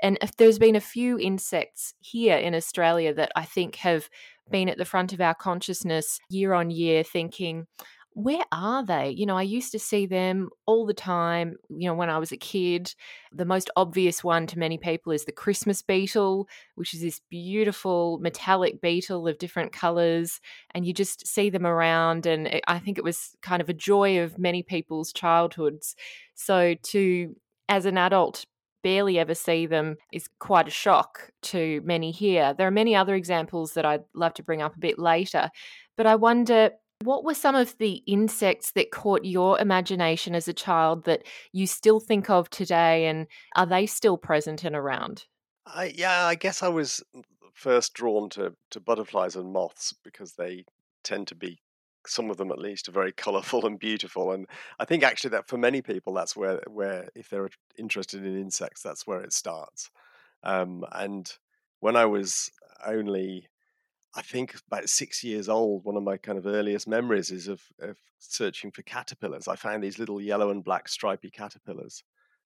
And 0.02 0.18
there's 0.36 0.58
been 0.58 0.76
a 0.76 0.80
few 0.80 1.18
insects 1.18 1.94
here 2.00 2.36
in 2.36 2.54
Australia 2.54 3.14
that 3.14 3.32
I 3.36 3.46
think 3.46 3.76
have 3.76 4.10
been 4.50 4.68
at 4.68 4.76
the 4.76 4.84
front 4.84 5.14
of 5.14 5.20
our 5.22 5.34
consciousness 5.34 6.20
year 6.28 6.52
on 6.52 6.70
year, 6.70 7.02
thinking, 7.02 7.66
where 8.14 8.44
are 8.50 8.84
they? 8.84 9.10
You 9.10 9.26
know, 9.26 9.36
I 9.36 9.42
used 9.42 9.70
to 9.72 9.78
see 9.78 10.04
them 10.06 10.50
all 10.66 10.86
the 10.86 10.94
time, 10.94 11.56
you 11.68 11.88
know, 11.88 11.94
when 11.94 12.10
I 12.10 12.18
was 12.18 12.32
a 12.32 12.36
kid. 12.36 12.92
The 13.32 13.44
most 13.44 13.70
obvious 13.76 14.24
one 14.24 14.46
to 14.48 14.58
many 14.58 14.76
people 14.76 15.12
is 15.12 15.24
the 15.24 15.32
Christmas 15.32 15.82
beetle, 15.82 16.48
which 16.74 16.94
is 16.94 17.00
this 17.00 17.20
beautiful 17.30 18.18
metallic 18.20 18.80
beetle 18.80 19.28
of 19.28 19.38
different 19.38 19.72
colors. 19.72 20.40
And 20.74 20.84
you 20.84 20.92
just 20.92 21.26
see 21.26 21.48
them 21.48 21.66
around. 21.66 22.26
And 22.26 22.60
I 22.66 22.78
think 22.80 22.98
it 22.98 23.04
was 23.04 23.36
kind 23.40 23.62
of 23.62 23.68
a 23.68 23.74
joy 23.74 24.20
of 24.20 24.38
many 24.38 24.62
people's 24.62 25.12
childhoods. 25.12 25.94
So 26.34 26.74
to, 26.74 27.36
as 27.68 27.86
an 27.86 27.98
adult, 27.98 28.46
barely 28.82 29.18
ever 29.18 29.34
see 29.34 29.66
them 29.66 29.96
is 30.12 30.28
quite 30.38 30.66
a 30.66 30.72
shock 30.72 31.30
to 31.42 31.82
many 31.84 32.10
here. 32.10 32.54
There 32.54 32.66
are 32.66 32.72
many 32.72 32.96
other 32.96 33.14
examples 33.14 33.74
that 33.74 33.86
I'd 33.86 34.04
love 34.14 34.34
to 34.34 34.42
bring 34.42 34.62
up 34.62 34.74
a 34.74 34.80
bit 34.80 34.98
later. 34.98 35.50
But 35.96 36.06
I 36.06 36.14
wonder 36.16 36.70
what 37.02 37.24
were 37.24 37.34
some 37.34 37.54
of 37.54 37.76
the 37.78 38.02
insects 38.06 38.72
that 38.72 38.90
caught 38.90 39.24
your 39.24 39.58
imagination 39.60 40.34
as 40.34 40.48
a 40.48 40.52
child 40.52 41.04
that 41.04 41.24
you 41.52 41.66
still 41.66 42.00
think 42.00 42.28
of 42.28 42.50
today, 42.50 43.06
and 43.06 43.26
are 43.54 43.66
they 43.66 43.86
still 43.86 44.18
present 44.18 44.64
and 44.64 44.74
around? 44.74 45.26
I, 45.66 45.92
yeah, 45.96 46.26
I 46.26 46.34
guess 46.34 46.62
I 46.62 46.68
was 46.68 47.02
first 47.52 47.94
drawn 47.94 48.30
to, 48.30 48.54
to 48.70 48.80
butterflies 48.80 49.36
and 49.36 49.52
moths 49.52 49.94
because 50.04 50.34
they 50.34 50.64
tend 51.04 51.28
to 51.28 51.34
be, 51.34 51.60
some 52.06 52.30
of 52.30 52.36
them 52.36 52.50
at 52.50 52.58
least, 52.58 52.88
are 52.88 52.92
very 52.92 53.12
colourful 53.16 53.66
and 53.66 53.78
beautiful. 53.78 54.32
And 54.32 54.46
I 54.78 54.84
think 54.84 55.02
actually 55.02 55.30
that 55.30 55.48
for 55.48 55.58
many 55.58 55.82
people, 55.82 56.14
that's 56.14 56.36
where, 56.36 56.62
where 56.66 57.08
if 57.14 57.28
they're 57.28 57.50
interested 57.76 58.24
in 58.24 58.38
insects, 58.38 58.82
that's 58.82 59.06
where 59.06 59.20
it 59.20 59.32
starts. 59.32 59.90
Um, 60.42 60.84
and 60.92 61.30
when 61.80 61.96
I 61.96 62.06
was 62.06 62.50
only 62.86 63.48
I 64.14 64.22
think 64.22 64.54
about 64.66 64.88
six 64.88 65.22
years 65.22 65.48
old, 65.48 65.84
one 65.84 65.96
of 65.96 66.02
my 66.02 66.16
kind 66.16 66.38
of 66.38 66.46
earliest 66.46 66.88
memories 66.88 67.30
is 67.30 67.46
of, 67.46 67.62
of 67.80 67.96
searching 68.18 68.70
for 68.70 68.82
caterpillars. 68.82 69.48
I 69.48 69.56
found 69.56 69.82
these 69.82 69.98
little 69.98 70.20
yellow 70.20 70.50
and 70.50 70.64
black 70.64 70.88
stripy 70.88 71.30
caterpillars 71.30 72.02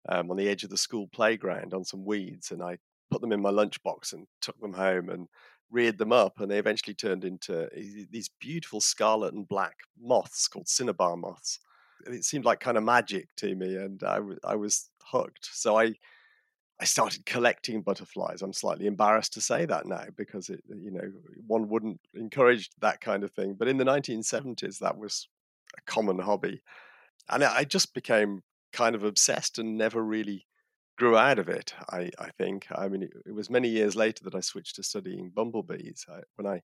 um, 0.07 0.31
on 0.31 0.37
the 0.37 0.47
edge 0.47 0.63
of 0.63 0.69
the 0.69 0.77
school 0.77 1.07
playground 1.07 1.73
on 1.73 1.83
some 1.83 2.05
weeds, 2.05 2.51
and 2.51 2.63
I 2.63 2.77
put 3.11 3.21
them 3.21 3.31
in 3.31 3.41
my 3.41 3.51
lunchbox 3.51 4.13
and 4.13 4.25
took 4.41 4.59
them 4.61 4.73
home 4.73 5.09
and 5.09 5.27
reared 5.69 5.97
them 5.97 6.11
up, 6.11 6.39
and 6.39 6.49
they 6.49 6.57
eventually 6.57 6.93
turned 6.93 7.23
into 7.23 7.69
these 8.09 8.29
beautiful 8.39 8.81
scarlet 8.81 9.33
and 9.33 9.47
black 9.47 9.75
moths 9.99 10.47
called 10.47 10.67
cinnabar 10.67 11.15
moths. 11.17 11.59
It 12.07 12.23
seemed 12.23 12.45
like 12.45 12.61
kind 12.61 12.77
of 12.77 12.83
magic 12.83 13.27
to 13.37 13.53
me, 13.53 13.75
and 13.75 14.01
I, 14.03 14.19
I 14.43 14.55
was 14.55 14.89
hooked. 15.03 15.49
So 15.51 15.77
I 15.77 15.95
I 16.81 16.85
started 16.85 17.25
collecting 17.25 17.81
butterflies. 17.81 18.41
I'm 18.41 18.53
slightly 18.53 18.87
embarrassed 18.87 19.33
to 19.33 19.41
say 19.41 19.65
that 19.65 19.85
now 19.85 20.05
because 20.15 20.49
it, 20.49 20.63
uh, 20.71 20.75
you 20.77 20.91
know, 20.91 21.11
one 21.45 21.67
wouldn't 21.67 21.99
encourage 22.13 22.69
that 22.79 23.01
kind 23.01 23.23
of 23.23 23.31
thing. 23.31 23.55
But 23.57 23.67
in 23.67 23.77
the 23.77 23.83
1970s, 23.83 24.79
that 24.79 24.97
was 24.97 25.27
a 25.77 25.81
common 25.91 26.19
hobby, 26.19 26.61
and 27.29 27.43
I 27.43 27.63
just 27.65 27.93
became 27.93 28.41
kind 28.71 28.95
of 28.95 29.03
obsessed 29.03 29.59
and 29.59 29.77
never 29.77 30.03
really 30.03 30.45
grew 30.97 31.17
out 31.17 31.39
of 31.39 31.49
it. 31.49 31.73
I, 31.89 32.11
I 32.19 32.29
think. 32.37 32.67
I 32.75 32.87
mean, 32.87 33.03
it, 33.03 33.11
it, 33.25 33.33
was 33.33 33.49
many 33.49 33.69
years 33.69 33.95
later 33.95 34.23
that 34.25 34.35
I 34.35 34.41
switched 34.41 34.75
to 34.75 34.83
studying 34.83 35.31
bumblebees. 35.33 36.05
I, 36.09 36.19
when 36.35 36.45
I 36.45 36.61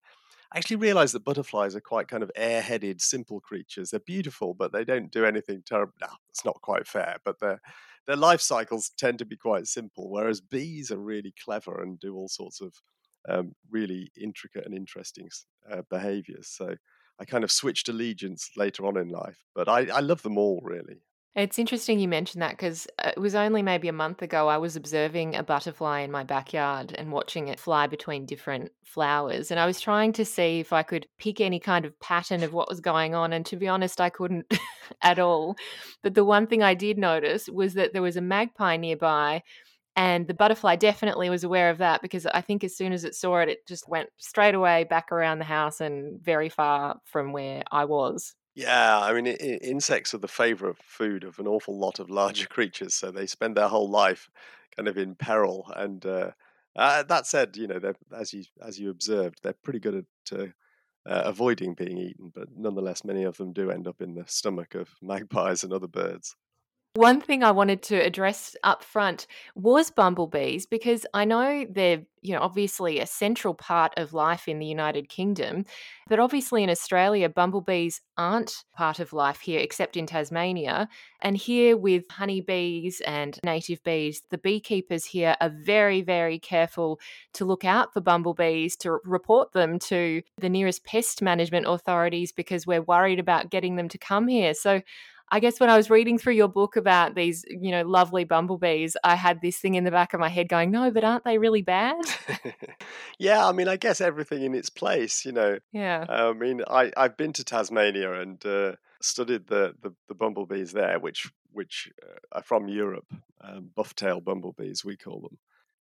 actually 0.55 0.77
realized 0.77 1.13
that 1.13 1.25
butterflies 1.25 1.75
are 1.75 1.81
quite 1.81 2.07
kind 2.07 2.23
of 2.23 2.31
airheaded, 2.37 3.01
simple 3.01 3.39
creatures. 3.39 3.89
They're 3.89 3.99
beautiful, 3.99 4.53
but 4.53 4.71
they 4.71 4.83
don't 4.83 5.11
do 5.11 5.25
anything 5.25 5.63
terrible. 5.65 5.93
No, 6.01 6.07
it's 6.29 6.45
not 6.45 6.61
quite 6.61 6.87
fair, 6.87 7.17
but 7.25 7.39
they're 7.39 7.61
their 8.07 8.15
life 8.15 8.41
cycles 8.41 8.91
tend 8.97 9.19
to 9.19 9.25
be 9.25 9.37
quite 9.37 9.67
simple, 9.67 10.09
whereas 10.09 10.41
bees 10.41 10.91
are 10.91 10.97
really 10.97 11.33
clever 11.43 11.81
and 11.81 11.99
do 11.99 12.15
all 12.15 12.27
sorts 12.27 12.61
of 12.61 12.73
um, 13.27 13.53
really 13.71 14.11
intricate 14.21 14.65
and 14.65 14.75
interesting 14.75 15.29
uh, 15.71 15.81
behaviors. 15.89 16.49
So 16.49 16.75
I 17.19 17.25
kind 17.25 17.43
of 17.43 17.51
switched 17.51 17.89
allegiance 17.89 18.51
later 18.55 18.85
on 18.85 18.97
in 18.97 19.09
life, 19.09 19.39
but 19.55 19.67
I, 19.67 19.87
I 19.87 19.99
love 20.01 20.21
them 20.21 20.37
all 20.37 20.61
really. 20.63 21.01
It's 21.35 21.59
interesting 21.59 21.99
you 21.99 22.07
mentioned 22.07 22.41
that 22.41 22.51
because 22.51 22.87
uh, 22.97 23.11
it 23.15 23.19
was 23.19 23.35
only 23.35 23.61
maybe 23.61 23.89
a 23.89 23.93
month 23.93 24.21
ago 24.21 24.47
I 24.47 24.57
was 24.57 24.77
observing 24.77 25.35
a 25.35 25.43
butterfly 25.43 25.99
in 25.99 26.09
my 26.11 26.23
backyard 26.23 26.95
and 26.97 27.11
watching 27.11 27.49
it 27.49 27.59
fly 27.59 27.87
between 27.87 28.25
different 28.25 28.71
flowers. 28.85 29.51
And 29.51 29.59
I 29.59 29.65
was 29.65 29.81
trying 29.81 30.13
to 30.13 30.23
see 30.23 30.61
if 30.61 30.71
I 30.71 30.81
could 30.81 31.07
pick 31.19 31.41
any 31.41 31.59
kind 31.59 31.83
of 31.83 31.99
pattern 31.99 32.41
of 32.41 32.53
what 32.53 32.69
was 32.69 32.79
going 32.79 33.15
on. 33.15 33.33
And 33.33 33.45
to 33.47 33.57
be 33.57 33.67
honest, 33.67 33.99
I 33.99 34.09
couldn't 34.09 34.45
at 35.01 35.19
all. 35.19 35.57
But 36.01 36.13
the 36.13 36.23
one 36.23 36.47
thing 36.47 36.63
I 36.63 36.73
did 36.73 36.97
notice 36.97 37.49
was 37.49 37.73
that 37.73 37.91
there 37.91 38.01
was 38.01 38.15
a 38.15 38.21
magpie 38.21 38.77
nearby. 38.77 39.43
And 39.97 40.27
the 40.27 40.33
butterfly 40.33 40.77
definitely 40.77 41.29
was 41.29 41.43
aware 41.43 41.69
of 41.69 41.79
that 41.79 42.01
because 42.01 42.25
I 42.25 42.41
think 42.41 42.63
as 42.63 42.77
soon 42.77 42.93
as 42.93 43.03
it 43.03 43.15
saw 43.15 43.39
it, 43.39 43.49
it 43.49 43.67
just 43.67 43.89
went 43.89 44.09
straight 44.17 44.55
away 44.55 44.85
back 44.85 45.11
around 45.11 45.39
the 45.39 45.45
house 45.45 45.81
and 45.81 46.21
very 46.21 46.49
far 46.49 46.99
from 47.03 47.33
where 47.33 47.63
I 47.71 47.85
was. 47.85 48.35
Yeah, 48.55 48.99
I 49.01 49.13
mean, 49.13 49.27
insects 49.27 50.13
are 50.13 50.17
the 50.19 50.27
favorite 50.29 50.81
food 50.81 51.23
of 51.25 51.39
an 51.39 51.47
awful 51.47 51.77
lot 51.77 51.99
of 51.99 52.09
larger 52.09 52.47
creatures, 52.49 52.95
so 52.95 53.11
they 53.11 53.27
spend 53.27 53.55
their 53.57 53.67
whole 53.67 53.89
life 53.89 54.29
kind 54.75 54.87
of 54.87 54.97
in 54.97 55.15
peril. 55.15 55.71
And 55.75 56.05
uh, 56.05 56.31
uh, 56.75 57.03
that 57.03 57.27
said, 57.27 57.57
you 57.57 57.67
know, 57.67 57.79
as 58.15 58.33
you 58.33 58.43
as 58.61 58.79
you 58.79 58.89
observed, 58.89 59.39
they're 59.43 59.53
pretty 59.53 59.79
good 59.79 59.95
at 59.95 60.39
uh, 60.39 60.45
uh, 61.07 61.23
avoiding 61.25 61.75
being 61.75 61.97
eaten, 61.97 62.31
but 62.35 62.49
nonetheless, 62.55 63.03
many 63.05 63.23
of 63.23 63.37
them 63.37 63.53
do 63.53 63.71
end 63.71 63.87
up 63.87 64.01
in 64.01 64.15
the 64.15 64.25
stomach 64.27 64.75
of 64.75 64.89
magpies 65.01 65.63
and 65.63 65.73
other 65.73 65.87
birds. 65.87 66.35
One 66.95 67.19
thing 67.19 67.43
I 67.43 67.51
wanted 67.51 67.83
to 67.83 67.97
address 67.97 68.55
up 68.63 68.81
front 68.81 69.27
was 69.53 69.91
bumblebees 69.91 70.65
because 70.65 71.05
I 71.13 71.25
know 71.25 71.65
they're, 71.69 72.03
you 72.21 72.33
know, 72.33 72.39
obviously 72.39 72.99
a 72.99 73.05
central 73.05 73.53
part 73.53 73.93
of 73.97 74.13
life 74.13 74.47
in 74.47 74.59
the 74.59 74.65
United 74.65 75.09
Kingdom, 75.09 75.65
but 76.07 76.19
obviously 76.19 76.63
in 76.63 76.69
Australia 76.69 77.27
bumblebees 77.27 77.99
aren't 78.17 78.63
part 78.77 79.01
of 79.01 79.11
life 79.11 79.41
here 79.41 79.59
except 79.59 79.97
in 79.97 80.05
Tasmania. 80.05 80.87
And 81.21 81.35
here 81.35 81.75
with 81.75 82.09
honeybees 82.09 83.01
and 83.01 83.37
native 83.43 83.83
bees, 83.83 84.21
the 84.29 84.37
beekeepers 84.37 85.03
here 85.03 85.35
are 85.41 85.49
very 85.49 86.01
very 86.01 86.39
careful 86.39 87.01
to 87.33 87.43
look 87.43 87.65
out 87.65 87.91
for 87.91 87.99
bumblebees 87.99 88.77
to 88.77 88.99
report 89.03 89.51
them 89.51 89.79
to 89.79 90.21
the 90.37 90.49
nearest 90.49 90.85
pest 90.85 91.21
management 91.21 91.67
authorities 91.67 92.31
because 92.31 92.65
we're 92.65 92.81
worried 92.81 93.19
about 93.19 93.49
getting 93.49 93.75
them 93.75 93.89
to 93.89 93.97
come 93.97 94.29
here. 94.29 94.53
So 94.53 94.81
I 95.31 95.39
guess 95.39 95.59
when 95.59 95.69
I 95.69 95.77
was 95.77 95.89
reading 95.89 96.17
through 96.17 96.33
your 96.33 96.47
book 96.47 96.75
about 96.75 97.15
these, 97.15 97.43
you 97.49 97.71
know, 97.71 97.81
lovely 97.81 98.25
bumblebees, 98.25 98.95
I 99.03 99.15
had 99.15 99.41
this 99.41 99.57
thing 99.57 99.75
in 99.75 99.83
the 99.83 99.91
back 99.91 100.13
of 100.13 100.19
my 100.19 100.29
head 100.29 100.49
going, 100.49 100.69
no, 100.69 100.91
but 100.91 101.03
aren't 101.03 101.23
they 101.23 101.37
really 101.37 101.63
bad? 101.63 101.95
yeah, 103.19 103.47
I 103.47 103.51
mean, 103.51 103.67
I 103.67 103.75
guess 103.75 104.01
everything 104.01 104.43
in 104.43 104.53
its 104.53 104.69
place, 104.69 105.25
you 105.25 105.31
know. 105.31 105.57
Yeah. 105.71 106.05
I 106.07 106.33
mean, 106.33 106.61
I, 106.67 106.91
I've 106.95 107.17
been 107.17 107.33
to 107.33 107.43
Tasmania 107.43 108.21
and 108.21 108.45
uh, 108.45 108.73
studied 109.01 109.47
the, 109.47 109.73
the, 109.81 109.93
the, 110.07 110.15
bumblebees 110.15 110.73
there, 110.73 110.99
which 110.99 111.31
which 111.51 111.89
uh, 112.03 112.37
are 112.37 112.43
from 112.43 112.67
Europe, 112.67 113.07
um, 113.41 113.71
buff-tailed 113.75 114.25
bumblebees, 114.25 114.83
we 114.83 114.97
call 114.97 115.21
them. 115.21 115.37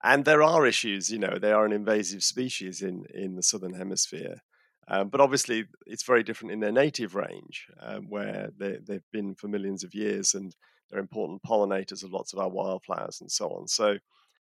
And 0.02 0.24
there 0.24 0.42
are 0.42 0.66
issues, 0.66 1.10
you 1.10 1.18
know, 1.18 1.38
they 1.38 1.52
are 1.52 1.66
an 1.66 1.72
invasive 1.72 2.22
species 2.22 2.80
in, 2.82 3.04
in 3.12 3.36
the 3.36 3.42
southern 3.42 3.74
hemisphere. 3.74 4.42
Um, 4.90 5.08
but 5.08 5.20
obviously, 5.20 5.66
it's 5.86 6.02
very 6.02 6.22
different 6.22 6.52
in 6.52 6.60
their 6.60 6.72
native 6.72 7.14
range, 7.14 7.66
um, 7.80 8.06
where 8.08 8.50
they, 8.58 8.78
they've 8.86 9.10
been 9.12 9.34
for 9.34 9.48
millions 9.48 9.84
of 9.84 9.94
years 9.94 10.34
and 10.34 10.54
they're 10.90 11.00
important 11.00 11.42
pollinators 11.42 12.02
of 12.02 12.12
lots 12.12 12.32
of 12.32 12.38
our 12.38 12.48
wildflowers 12.48 13.20
and 13.20 13.30
so 13.30 13.48
on. 13.50 13.68
So, 13.68 13.98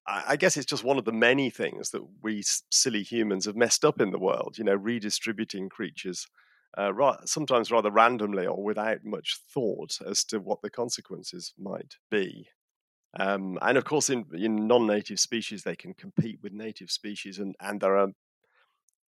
I, 0.06 0.22
I 0.28 0.36
guess 0.36 0.56
it's 0.56 0.66
just 0.66 0.84
one 0.84 0.98
of 0.98 1.04
the 1.04 1.12
many 1.12 1.50
things 1.50 1.90
that 1.90 2.02
we 2.22 2.42
silly 2.70 3.02
humans 3.02 3.46
have 3.46 3.56
messed 3.56 3.84
up 3.84 4.00
in 4.00 4.12
the 4.12 4.18
world, 4.18 4.56
you 4.58 4.64
know, 4.64 4.74
redistributing 4.74 5.68
creatures. 5.68 6.26
Uh, 6.76 6.92
sometimes 7.24 7.70
rather 7.70 7.90
randomly 7.90 8.46
or 8.46 8.62
without 8.62 8.98
much 9.02 9.40
thought 9.52 9.98
as 10.06 10.22
to 10.22 10.38
what 10.38 10.60
the 10.62 10.70
consequences 10.70 11.54
might 11.58 11.94
be. 12.10 12.46
Um, 13.18 13.58
and 13.62 13.78
of 13.78 13.84
course, 13.84 14.10
in, 14.10 14.26
in 14.34 14.68
non-native 14.68 15.18
species, 15.18 15.62
they 15.62 15.74
can 15.74 15.94
compete 15.94 16.38
with 16.42 16.52
native 16.52 16.90
species, 16.90 17.38
and, 17.38 17.56
and 17.58 17.80
there 17.80 17.96
are 17.96 18.08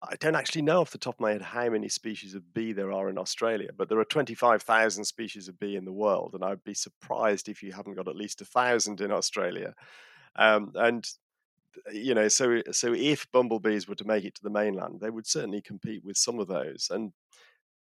I 0.03 0.17
don't 0.17 0.35
actually 0.35 0.63
know 0.63 0.81
off 0.81 0.93
the 0.93 0.99
top 0.99 1.17
of 1.17 1.21
my 1.21 1.33
head 1.33 1.43
how 1.43 1.69
many 1.69 1.89
species 1.89 2.35
of 2.35 2.55
bee 2.55 2.73
there 2.73 2.93
are 2.93 3.11
in 3.11 3.19
Australia, 3.19 3.69
but 3.77 3.89
there 3.89 3.99
are 3.99 4.05
25,000 4.05 5.05
species 5.05 5.47
of 5.47 5.59
bee 5.59 5.77
in 5.77 5.85
the 5.85 5.93
world, 5.93 6.35
and 6.35 6.43
I'd 6.43 6.65
be 6.65 6.75
surprised 6.75 7.49
if 7.49 7.63
you 7.63 7.73
haven't 7.73 7.97
got 7.97 8.09
at 8.09 8.17
least 8.17 8.41
a 8.41 8.47
thousand 8.47 9.03
in 9.03 9.13
Australia. 9.13 9.75
Um, 10.37 10.73
and 10.75 11.07
you 11.93 12.15
know, 12.15 12.29
so 12.29 12.63
so 12.73 12.95
if 12.95 13.31
bumblebees 13.31 13.89
were 13.89 13.95
to 13.95 14.07
make 14.07 14.25
it 14.25 14.35
to 14.37 14.43
the 14.43 14.51
mainland, 14.51 15.01
they 15.01 15.11
would 15.11 15.27
certainly 15.27 15.61
compete 15.61 16.05
with 16.05 16.17
some 16.17 16.39
of 16.39 16.49
those. 16.49 16.89
And 16.91 17.13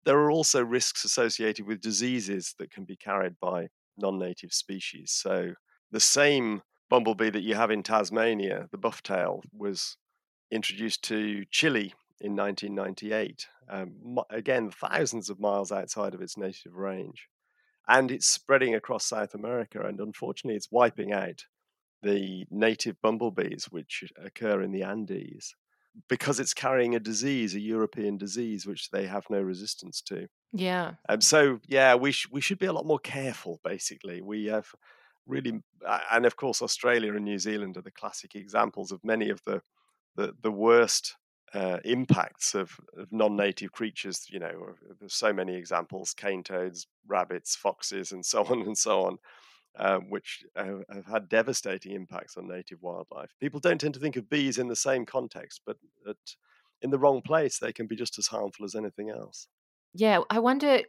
there 0.04 0.18
are 0.18 0.30
also 0.30 0.62
risks 0.64 1.04
associated 1.04 1.66
with 1.66 1.80
diseases 1.80 2.54
that 2.58 2.70
can 2.70 2.84
be 2.84 2.96
carried 2.96 3.34
by 3.40 3.68
non-native 3.98 4.52
species. 4.52 5.10
So 5.12 5.54
the 5.90 6.00
same 6.00 6.62
bumblebee 6.88 7.30
that 7.30 7.42
you 7.42 7.54
have 7.54 7.70
in 7.70 7.82
Tasmania, 7.82 8.68
the 8.72 8.78
bufftail, 8.78 9.42
was 9.52 9.96
introduced 10.50 11.02
to 11.04 11.44
Chile 11.50 11.94
in 12.20 12.36
1998. 12.36 13.46
Um, 13.68 14.18
again, 14.30 14.70
thousands 14.70 15.30
of 15.30 15.40
miles 15.40 15.72
outside 15.72 16.14
of 16.14 16.22
its 16.22 16.36
native 16.36 16.74
range. 16.74 17.28
And 17.88 18.10
it's 18.10 18.26
spreading 18.26 18.74
across 18.74 19.06
South 19.06 19.34
America. 19.34 19.80
And 19.80 20.00
unfortunately, 20.00 20.56
it's 20.56 20.70
wiping 20.70 21.12
out 21.12 21.44
the 22.02 22.46
native 22.50 22.96
bumblebees, 23.02 23.66
which 23.70 24.04
occur 24.22 24.62
in 24.62 24.72
the 24.72 24.82
Andes, 24.82 25.54
because 26.08 26.40
it's 26.40 26.54
carrying 26.54 26.94
a 26.94 27.00
disease, 27.00 27.54
a 27.54 27.60
European 27.60 28.16
disease, 28.16 28.66
which 28.66 28.90
they 28.90 29.06
have 29.06 29.24
no 29.28 29.40
resistance 29.40 30.00
to. 30.02 30.26
Yeah. 30.52 30.92
Um, 31.08 31.20
so, 31.20 31.60
yeah, 31.66 31.94
we, 31.94 32.12
sh- 32.12 32.28
we 32.30 32.40
should 32.40 32.58
be 32.58 32.66
a 32.66 32.72
lot 32.72 32.86
more 32.86 32.98
careful, 32.98 33.60
basically. 33.64 34.20
We 34.20 34.46
have 34.46 34.66
really, 35.26 35.60
and 36.10 36.26
of 36.26 36.36
course, 36.36 36.62
Australia 36.62 37.14
and 37.14 37.24
New 37.24 37.38
Zealand 37.38 37.76
are 37.76 37.82
the 37.82 37.90
classic 37.90 38.34
examples 38.34 38.92
of 38.92 39.04
many 39.04 39.30
of 39.30 39.40
the, 39.44 39.62
the, 40.16 40.34
the 40.42 40.50
worst 40.50 41.16
uh, 41.54 41.78
impacts 41.84 42.54
of, 42.54 42.78
of, 42.96 43.10
non-native 43.10 43.72
creatures. 43.72 44.26
You 44.28 44.38
know, 44.38 44.74
there's 44.98 45.14
so 45.14 45.32
many 45.32 45.54
examples: 45.54 46.14
cane 46.14 46.42
toads, 46.42 46.86
rabbits, 47.06 47.56
foxes, 47.56 48.12
and 48.12 48.24
so 48.24 48.44
on 48.50 48.62
and 48.62 48.78
so 48.78 49.02
on, 49.02 49.18
um, 49.78 50.10
which 50.10 50.44
have, 50.56 50.82
have, 50.92 51.06
had 51.06 51.28
devastating 51.28 51.92
impacts 51.92 52.36
on 52.36 52.48
native 52.48 52.82
wildlife. 52.82 53.30
People 53.40 53.60
don't 53.60 53.80
tend 53.80 53.94
to 53.94 54.00
think 54.00 54.16
of 54.16 54.30
bees 54.30 54.58
in 54.58 54.68
the 54.68 54.76
same 54.76 55.04
context, 55.04 55.62
but 55.66 55.76
at, 56.08 56.16
in 56.82 56.90
the 56.90 56.98
wrong 56.98 57.20
place, 57.22 57.58
they 57.58 57.72
can 57.72 57.86
be 57.86 57.96
just 57.96 58.18
as 58.18 58.28
harmful 58.28 58.64
as 58.64 58.74
anything 58.74 59.10
else. 59.10 59.48
Yeah, 59.92 60.20
I 60.30 60.38
wonder 60.38 60.82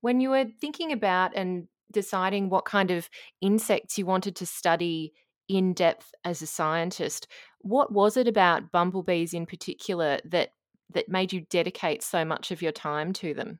when 0.00 0.20
you 0.20 0.30
were 0.30 0.46
thinking 0.60 0.92
about 0.92 1.36
and 1.36 1.68
deciding 1.92 2.50
what 2.50 2.64
kind 2.64 2.90
of 2.90 3.08
insects 3.40 3.98
you 3.98 4.06
wanted 4.06 4.36
to 4.36 4.46
study 4.46 5.12
in 5.50 5.72
depth 5.74 6.14
as 6.24 6.40
a 6.40 6.46
scientist. 6.46 7.26
What 7.60 7.92
was 7.92 8.16
it 8.16 8.28
about 8.28 8.70
bumblebees 8.70 9.34
in 9.34 9.46
particular 9.46 10.20
that 10.24 10.52
that 10.92 11.08
made 11.08 11.32
you 11.32 11.42
dedicate 11.42 12.02
so 12.02 12.24
much 12.24 12.50
of 12.50 12.62
your 12.62 12.72
time 12.72 13.12
to 13.14 13.34
them? 13.34 13.58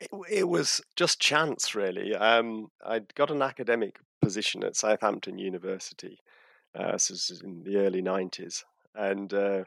It, 0.00 0.10
it 0.30 0.48
was 0.48 0.80
just 0.96 1.20
chance, 1.20 1.74
really. 1.74 2.14
Um, 2.14 2.68
I 2.84 3.00
got 3.14 3.30
an 3.30 3.42
academic 3.42 3.98
position 4.22 4.64
at 4.64 4.76
Southampton 4.76 5.38
University, 5.38 6.18
uh, 6.78 6.92
this 6.92 7.10
is 7.10 7.42
in 7.42 7.62
the 7.62 7.76
early 7.76 8.02
'90s, 8.02 8.64
and 8.94 9.32
uh, 9.32 9.64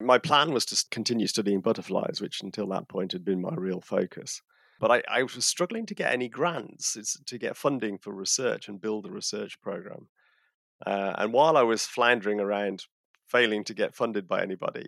my 0.00 0.18
plan 0.18 0.52
was 0.52 0.64
to 0.66 0.84
continue 0.90 1.28
studying 1.28 1.60
butterflies, 1.60 2.20
which 2.20 2.42
until 2.42 2.66
that 2.68 2.88
point 2.88 3.12
had 3.12 3.24
been 3.24 3.40
my 3.40 3.54
real 3.54 3.80
focus. 3.80 4.42
But 4.80 4.90
I, 4.90 5.02
I 5.08 5.22
was 5.22 5.44
struggling 5.44 5.84
to 5.86 5.94
get 5.94 6.12
any 6.12 6.28
grants 6.28 6.96
to 7.26 7.38
get 7.38 7.56
funding 7.56 7.98
for 7.98 8.14
research 8.14 8.68
and 8.68 8.80
build 8.80 9.06
a 9.06 9.10
research 9.10 9.60
program. 9.60 10.08
Uh, 10.86 11.14
and 11.18 11.32
while 11.32 11.56
I 11.56 11.62
was 11.62 11.84
floundering 11.84 12.40
around, 12.40 12.84
failing 13.28 13.64
to 13.64 13.74
get 13.74 13.94
funded 13.94 14.26
by 14.26 14.42
anybody, 14.42 14.86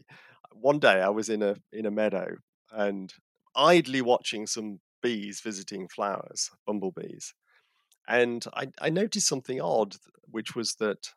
one 0.53 0.79
day 0.79 1.01
I 1.01 1.09
was 1.09 1.29
in 1.29 1.43
a 1.43 1.57
in 1.73 1.87
a 1.87 1.91
meadow 1.91 2.37
and 2.71 3.13
idly 3.55 4.01
watching 4.01 4.47
some 4.47 4.81
bees 5.03 5.41
visiting 5.41 5.89
flowers, 5.89 6.51
bumblebees, 6.67 7.35
and 8.09 8.45
I, 8.55 8.69
I 8.81 8.91
noticed 8.91 9.29
something 9.29 9.61
odd, 9.61 9.97
which 10.31 10.55
was 10.55 10.75
that 10.77 11.11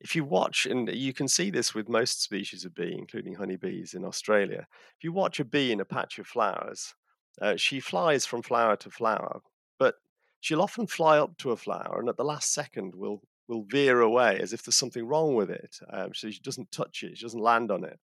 if 0.00 0.16
you 0.16 0.24
watch, 0.24 0.66
and 0.66 0.88
you 0.88 1.12
can 1.12 1.28
see 1.28 1.50
this 1.50 1.74
with 1.74 1.88
most 1.88 2.22
species 2.22 2.64
of 2.64 2.74
bee, 2.74 2.94
including 2.96 3.34
honeybees 3.34 3.92
in 3.92 4.04
Australia, 4.04 4.66
if 4.96 5.04
you 5.04 5.12
watch 5.12 5.40
a 5.40 5.44
bee 5.44 5.72
in 5.72 5.80
a 5.80 5.84
patch 5.84 6.18
of 6.18 6.26
flowers, 6.26 6.94
uh, 7.42 7.56
she 7.56 7.80
flies 7.80 8.24
from 8.24 8.42
flower 8.42 8.76
to 8.76 8.90
flower, 8.90 9.40
but 9.78 9.96
she'll 10.40 10.62
often 10.62 10.86
fly 10.86 11.18
up 11.18 11.36
to 11.38 11.50
a 11.50 11.56
flower 11.56 11.98
and 12.00 12.08
at 12.08 12.16
the 12.16 12.24
last 12.24 12.52
second 12.52 12.94
will 12.94 13.22
will 13.50 13.64
veer 13.64 14.00
away 14.00 14.38
as 14.40 14.52
if 14.52 14.62
there's 14.62 14.76
something 14.76 15.06
wrong 15.06 15.34
with 15.34 15.50
it. 15.50 15.78
Um, 15.92 16.14
so 16.14 16.30
she 16.30 16.40
doesn't 16.40 16.70
touch 16.70 17.02
it, 17.02 17.18
she 17.18 17.24
doesn't 17.24 17.40
land 17.40 17.70
on 17.70 17.84
it. 17.84 17.98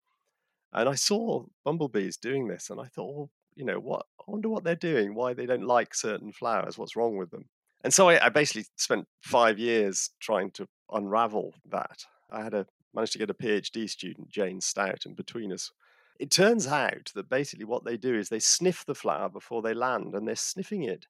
And 0.73 0.89
I 0.89 0.95
saw 0.95 1.45
bumblebees 1.63 2.17
doing 2.17 2.47
this, 2.47 2.69
and 2.69 2.81
I 2.81 2.85
thought, 2.85 3.15
well, 3.15 3.29
you 3.55 3.63
know, 3.63 3.79
what? 3.79 4.05
I 4.19 4.23
wonder 4.31 4.49
what 4.49 4.65
they're 4.65 4.75
doing. 4.75 5.15
Why 5.15 5.33
they 5.33 5.45
don't 5.45 5.63
like 5.63 5.95
certain 5.95 6.33
flowers? 6.33 6.77
What's 6.77 6.97
wrong 6.97 7.15
with 7.15 7.31
them? 7.31 7.45
And 7.83 7.93
so 7.93 8.09
I, 8.09 8.25
I 8.25 8.29
basically 8.29 8.65
spent 8.75 9.07
five 9.21 9.57
years 9.57 10.09
trying 10.19 10.51
to 10.51 10.67
unravel 10.91 11.53
that. 11.69 12.03
I 12.31 12.43
had 12.43 12.53
a 12.53 12.65
managed 12.93 13.13
to 13.13 13.19
get 13.19 13.29
a 13.29 13.33
PhD 13.33 13.89
student, 13.89 14.29
Jane 14.29 14.61
Stout, 14.61 15.05
and 15.05 15.15
between 15.15 15.53
us, 15.53 15.71
it 16.19 16.31
turns 16.31 16.65
out 16.65 17.11
that 17.13 17.29
basically 17.29 17.65
what 17.65 17.83
they 17.83 17.97
do 17.97 18.17
is 18.17 18.29
they 18.29 18.39
sniff 18.39 18.85
the 18.85 18.95
flower 18.95 19.29
before 19.29 19.61
they 19.61 19.73
land, 19.73 20.15
and 20.15 20.27
they're 20.27 20.35
sniffing 20.35 20.83
it 20.83 21.05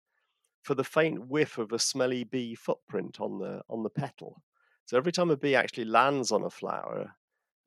for 0.66 0.76
the 0.76 0.84
faint 0.84 1.28
whiff 1.28 1.60
of 1.60 1.72
a 1.72 1.80
smelly 1.80 2.24
bee 2.24 2.56
footprint 2.56 3.22
on 3.22 3.38
the 3.40 3.62
on 3.70 3.84
the 3.84 3.90
petal. 3.90 4.42
So 4.86 4.98
every 4.98 5.12
time 5.12 5.30
a 5.30 5.38
bee 5.38 5.56
actually 5.56 5.86
lands 5.86 6.32
on 6.32 6.44
a 6.44 6.50
flower, 6.50 7.12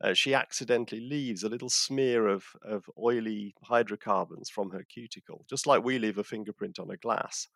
uh, 0.03 0.13
she 0.13 0.33
accidentally 0.33 1.01
leaves 1.01 1.43
a 1.43 1.49
little 1.49 1.69
smear 1.69 2.27
of, 2.27 2.43
of 2.63 2.89
oily 2.97 3.55
hydrocarbons 3.63 4.49
from 4.49 4.71
her 4.71 4.83
cuticle, 4.83 5.45
just 5.49 5.65
like 5.65 5.83
we 5.83 5.97
leave 5.97 6.17
a 6.17 6.23
fingerprint 6.23 6.79
on 6.79 6.91
a 6.91 6.97
glass, 6.97 7.47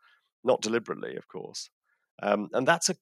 not 0.43 0.61
deliberately, 0.61 1.15
of 1.17 1.27
course. 1.27 1.69
Um, 2.21 2.49
and 2.53 2.67
that's 2.67 2.89
a, 2.89 2.95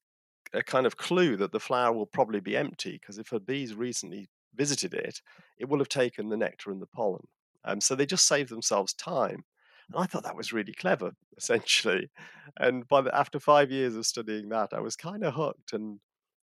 a 0.54 0.64
kind 0.64 0.86
of 0.86 0.98
clue 0.98 1.36
that 1.38 1.52
the 1.52 1.60
flower 1.60 1.94
will 1.94 2.06
probably 2.08 2.40
be 2.40 2.58
empty, 2.58 2.94
because 3.00 3.18
if 3.20 3.32
a 3.32 3.40
bee's 3.40 3.76
recently 3.76 4.30
visited 4.56 4.94
it, 4.94 5.22
it 5.60 5.70
will 5.70 5.80
have 5.80 5.90
taken 5.90 6.30
the 6.30 6.38
nectar 6.38 6.72
and 6.72 6.82
the 6.82 6.88
pollen. 6.88 7.28
Um, 7.66 7.82
so 7.82 7.96
they 7.96 8.06
just 8.06 8.28
save 8.28 8.50
themselves 8.50 8.94
time. 8.94 9.44
And 9.94 10.04
I 10.04 10.06
thought 10.06 10.24
that 10.24 10.36
was 10.36 10.54
really 10.54 10.74
clever, 10.74 11.12
essentially. 11.38 12.10
And 12.58 12.88
by 12.88 13.02
the, 13.02 13.16
after 13.16 13.40
five 13.40 13.72
years 13.72 13.96
of 13.96 14.06
studying 14.06 14.50
that, 14.50 14.70
I 14.74 14.80
was 14.80 14.96
kind 14.96 15.24
of 15.24 15.34
hooked 15.34 15.74
and 15.74 16.00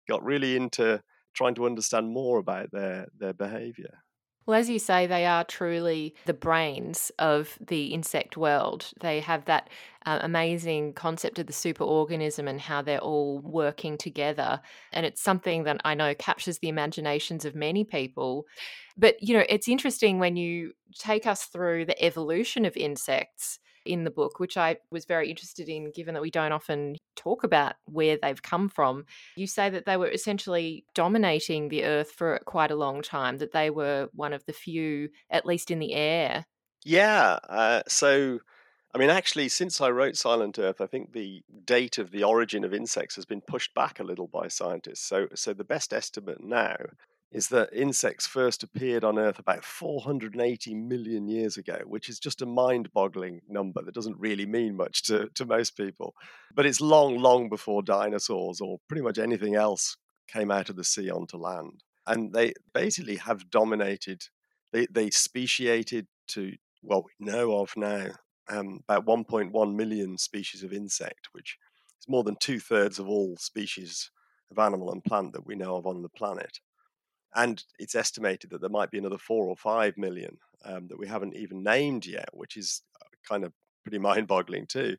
got 0.10 0.24
really 0.24 0.56
into 0.56 1.02
trying 1.36 1.56
to 1.56 1.66
understand 1.66 2.10
more 2.10 2.40
about 2.40 2.72
their 2.72 3.08
their 3.18 3.34
behavior. 3.34 4.04
Well, 4.48 4.58
as 4.58 4.70
you 4.70 4.80
say, 4.80 5.08
they 5.08 5.26
are 5.26 5.44
truly 5.44 6.16
the 6.26 6.34
brains 6.34 7.12
of 7.20 7.58
the 7.60 7.88
insect 7.94 8.38
world. 8.38 8.92
They 9.02 9.20
have 9.20 9.46
that 9.46 9.70
uh, 10.06 10.20
amazing 10.22 10.94
concept 10.94 11.38
of 11.38 11.48
the 11.48 11.54
superorganism 11.54 12.50
and 12.50 12.62
how 12.62 12.82
they're 12.82 13.00
all 13.02 13.40
working 13.40 13.98
together. 13.98 14.62
And 14.94 15.06
it's 15.06 15.22
something 15.22 15.64
that 15.66 15.82
I 15.84 15.96
know 15.96 16.16
captures 16.16 16.60
the 16.60 16.70
imaginations 16.70 17.44
of 17.44 17.56
many 17.56 17.84
people. 17.84 18.46
But, 18.98 19.22
you 19.22 19.34
know, 19.38 19.46
it's 19.50 19.68
interesting 19.68 20.18
when 20.18 20.38
you 20.38 20.74
take 20.98 21.28
us 21.28 21.44
through 21.46 21.86
the 21.86 22.02
evolution 22.04 22.66
of 22.66 22.78
insects 22.78 23.60
in 23.88 24.04
the 24.04 24.12
book, 24.12 24.40
which 24.40 24.58
I 24.58 24.78
was 24.92 25.06
very 25.06 25.30
interested 25.30 25.70
in, 25.70 25.92
given 25.92 26.14
that 26.14 26.22
we 26.22 26.32
don't 26.32 26.52
often 26.52 26.98
talk 27.16 27.44
about 27.44 27.76
where 27.86 28.18
they've 28.22 28.42
come 28.42 28.70
from. 28.70 29.06
You 29.36 29.48
say 29.48 29.70
that 29.70 29.86
they 29.86 29.98
were 29.98 30.10
essentially 30.10 30.86
dominating 30.94 31.70
the 31.70 31.84
earth 31.84 32.12
for 32.12 32.40
quite 32.46 32.72
a 32.72 32.76
long 32.76 33.02
time, 33.02 33.38
that 33.38 33.52
they 33.52 33.70
were 33.70 34.10
one 34.14 34.34
of 34.34 34.46
the 34.46 34.54
few, 34.54 35.10
at 35.30 35.46
least 35.46 35.72
in 35.72 35.80
the 35.80 35.94
air. 35.94 36.46
Yeah. 36.86 37.40
Uh, 37.50 37.82
so, 37.88 38.40
I 38.94 38.98
mean, 38.98 39.10
actually, 39.10 39.50
since 39.50 39.82
I 39.82 39.90
wrote 39.90 40.16
Silent 40.16 40.58
Earth, 40.60 40.80
I 40.80 40.86
think 40.86 41.12
the 41.12 41.42
date 41.66 41.98
of 41.98 42.12
the 42.12 42.24
origin 42.24 42.64
of 42.64 42.74
insects 42.74 43.16
has 43.16 43.26
been 43.26 43.42
pushed 43.42 43.74
back 43.74 44.00
a 44.00 44.04
little 44.04 44.28
by 44.28 44.48
scientists. 44.48 45.02
So, 45.02 45.28
so 45.36 45.54
the 45.54 45.64
best 45.64 45.94
estimate 45.94 46.42
now 46.42 46.76
is 47.32 47.50
that 47.50 47.70
insects 47.74 48.26
first 48.26 48.64
appeared 48.64 49.04
on 49.04 49.20
Earth 49.20 49.38
about 49.38 49.64
480 49.64 50.74
million 50.74 51.28
years 51.28 51.58
ago, 51.58 51.80
which 51.86 52.08
is 52.08 52.20
just 52.20 52.42
a 52.42 52.46
mind 52.46 52.92
boggling 52.94 53.42
number 53.50 53.82
that 53.82 53.94
doesn't 53.94 54.18
really 54.18 54.46
mean 54.46 54.78
much 54.78 55.04
to, 55.04 55.30
to 55.36 55.46
most 55.46 55.76
people. 55.76 56.16
But 56.56 56.66
it's 56.66 56.80
long, 56.80 57.18
long 57.18 57.50
before 57.50 57.84
dinosaurs 57.84 58.62
or 58.62 58.80
pretty 58.88 59.02
much 59.02 59.18
anything 59.18 59.56
else 59.56 59.98
came 60.28 60.52
out 60.52 60.70
of 60.70 60.78
the 60.78 60.86
sea 60.86 61.10
onto 61.10 61.38
land. 61.38 61.84
And 62.06 62.34
they 62.34 62.54
basically 62.74 63.18
have 63.18 63.50
dominated, 63.50 64.24
they, 64.72 64.88
they 64.90 65.10
speciated 65.10 66.08
to 66.30 66.54
what 66.82 67.04
we 67.04 67.12
know 67.20 67.60
of 67.60 67.76
now 67.76 68.08
um, 68.50 68.80
about 68.88 69.06
1.1 69.06 69.76
million 69.76 70.18
species 70.18 70.64
of 70.64 70.72
insect, 70.72 71.28
which 71.34 71.58
is 72.00 72.08
more 72.08 72.24
than 72.24 72.38
two 72.40 72.62
thirds 72.62 73.00
of 73.00 73.10
all 73.10 73.36
species 73.36 74.12
of 74.50 74.60
animal 74.60 74.94
and 74.94 75.04
plant 75.04 75.34
that 75.34 75.46
we 75.46 75.56
know 75.56 75.76
of 75.76 75.86
on 75.86 76.02
the 76.02 76.10
planet 76.10 76.60
and 77.36 77.64
it's 77.80 77.96
estimated 77.96 78.50
that 78.50 78.62
there 78.62 78.70
might 78.70 78.92
be 78.92 78.98
another 78.98 79.18
four 79.18 79.48
or 79.48 79.56
five 79.56 79.98
million 79.98 80.38
um, 80.66 80.88
that 80.88 81.00
we 81.00 81.08
haven't 81.08 81.36
even 81.36 81.64
named 81.64 82.06
yet, 82.06 82.30
which 82.34 82.58
is 82.58 82.82
uh, 83.02 83.06
kind 83.28 83.44
of 83.44 83.54
pretty 83.84 84.00
mind-boggling 84.00 84.68
too. 84.68 84.98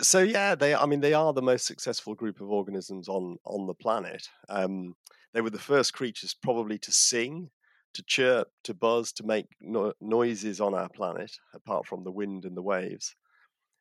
So 0.00 0.20
yeah, 0.20 0.54
they 0.56 0.74
I 0.74 0.86
mean 0.86 1.00
they 1.00 1.14
are 1.14 1.32
the 1.32 1.42
most 1.42 1.66
successful 1.66 2.14
group 2.14 2.40
of 2.40 2.50
organisms 2.50 3.08
on 3.08 3.36
on 3.44 3.66
the 3.66 3.74
planet. 3.74 4.28
Um, 4.48 4.96
they 5.32 5.40
were 5.40 5.50
the 5.50 5.58
first 5.58 5.92
creatures 5.92 6.34
probably 6.34 6.78
to 6.78 6.92
sing, 6.92 7.50
to 7.94 8.02
chirp, 8.04 8.48
to 8.64 8.74
buzz, 8.74 9.12
to 9.12 9.24
make 9.24 9.46
no- 9.60 9.92
noises 10.00 10.60
on 10.60 10.74
our 10.74 10.88
planet, 10.88 11.32
apart 11.54 11.86
from 11.86 12.04
the 12.04 12.10
wind 12.10 12.44
and 12.44 12.56
the 12.56 12.62
waves. 12.62 13.14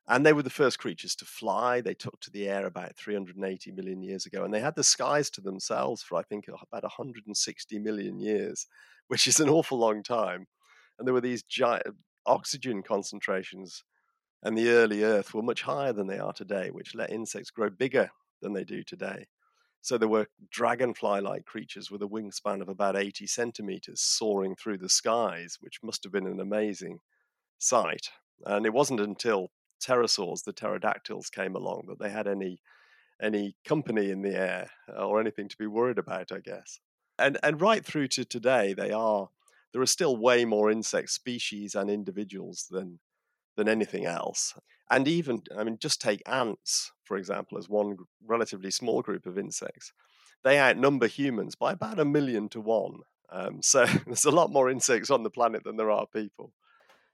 And 0.08 0.26
they 0.26 0.34
were 0.34 0.44
the 0.44 0.50
first 0.50 0.80
creatures 0.80 1.16
to 1.16 1.26
fly. 1.26 1.80
They 1.80 1.94
took 1.94 2.20
to 2.22 2.32
the 2.32 2.50
air 2.50 2.66
about 2.66 2.96
380 2.98 3.72
million 3.72 4.02
years 4.02 4.26
ago, 4.26 4.44
and 4.44 4.54
they 4.54 4.60
had 4.60 4.76
the 4.76 4.84
skies 4.84 5.30
to 5.32 5.42
themselves 5.42 6.04
for, 6.04 6.18
I 6.18 6.24
think, 6.24 6.48
about 6.48 6.84
160 6.84 7.80
million 7.80 8.20
years, 8.20 8.68
which 9.08 9.28
is 9.28 9.40
an 9.40 9.50
awful 9.50 9.78
long 9.78 10.04
time. 10.04 10.48
And 11.00 11.08
there 11.08 11.14
were 11.14 11.22
these 11.22 11.44
giant 11.44 11.88
oxygen 12.26 12.84
concentrations, 12.84 13.84
and 14.44 14.58
the 14.58 14.70
early 14.70 15.04
Earth 15.04 15.34
were 15.34 15.42
much 15.42 15.62
higher 15.62 15.94
than 15.94 16.08
they 16.08 16.20
are 16.20 16.34
today, 16.34 16.70
which 16.70 16.96
let 16.96 17.10
insects 17.10 17.50
grow 17.50 17.70
bigger 17.70 18.12
than 18.42 18.54
they 18.54 18.66
do 18.66 18.84
today. 18.84 19.28
So 19.82 19.98
there 19.98 20.10
were 20.10 20.28
dragonfly 20.50 21.22
like 21.22 21.46
creatures 21.46 21.92
with 21.92 22.02
a 22.02 22.08
wingspan 22.08 22.62
of 22.62 22.70
about 22.70 22.96
80 22.98 23.28
centimeters 23.28 24.02
soaring 24.02 24.56
through 24.56 24.78
the 24.78 24.90
skies, 24.90 25.58
which 25.60 25.80
must 25.84 26.04
have 26.04 26.14
been 26.14 26.28
an 26.28 26.40
amazing 26.40 27.00
sight. 27.58 28.10
And 28.46 28.66
it 28.66 28.74
wasn't 28.74 29.02
until 29.02 29.52
pterosaurs, 29.86 30.44
the 30.44 30.54
pterodactyls, 30.54 31.30
came 31.30 31.56
along, 31.56 31.86
that 31.88 32.00
they 32.00 32.10
had 32.10 32.28
any 32.28 32.60
any 33.22 33.56
company 33.64 34.10
in 34.10 34.22
the 34.22 34.36
air 34.36 34.70
uh, 34.90 35.06
or 35.06 35.20
anything 35.20 35.48
to 35.48 35.58
be 35.58 35.68
worried 35.68 35.98
about, 35.98 36.32
I 36.32 36.40
guess. 36.40 36.80
And 37.18 37.38
and 37.44 37.62
right 37.62 37.86
through 37.86 38.08
to 38.10 38.26
today, 38.26 38.74
they 38.74 38.92
are 38.92 39.30
there 39.72 39.82
are 39.82 39.88
still 39.88 40.18
way 40.18 40.46
more 40.46 40.72
insect 40.72 41.10
species 41.10 41.76
and 41.76 41.90
individuals 41.90 42.68
than 42.70 43.00
than 43.56 43.70
anything 43.70 44.06
else. 44.06 44.58
And 44.90 45.08
even, 45.08 45.44
I 45.56 45.64
mean, 45.64 45.78
just 45.80 46.02
take 46.02 46.22
ants, 46.28 46.92
for 47.04 47.18
example, 47.18 47.58
as 47.58 47.70
one 47.70 47.98
relatively 48.26 48.72
small 48.72 49.02
group 49.02 49.26
of 49.26 49.38
insects. 49.38 49.94
They 50.44 50.60
outnumber 50.60 51.08
humans 51.08 51.56
by 51.56 51.74
about 51.74 52.00
a 52.00 52.06
million 52.06 52.50
to 52.50 52.62
one. 52.62 53.00
Um, 53.32 53.62
so 53.62 53.86
there's 54.06 54.26
a 54.26 54.32
lot 54.32 54.52
more 54.52 54.70
insects 54.70 55.10
on 55.10 55.24
the 55.24 55.30
planet 55.30 55.64
than 55.64 55.78
there 55.78 55.92
are 55.92 56.08
people. 56.08 56.54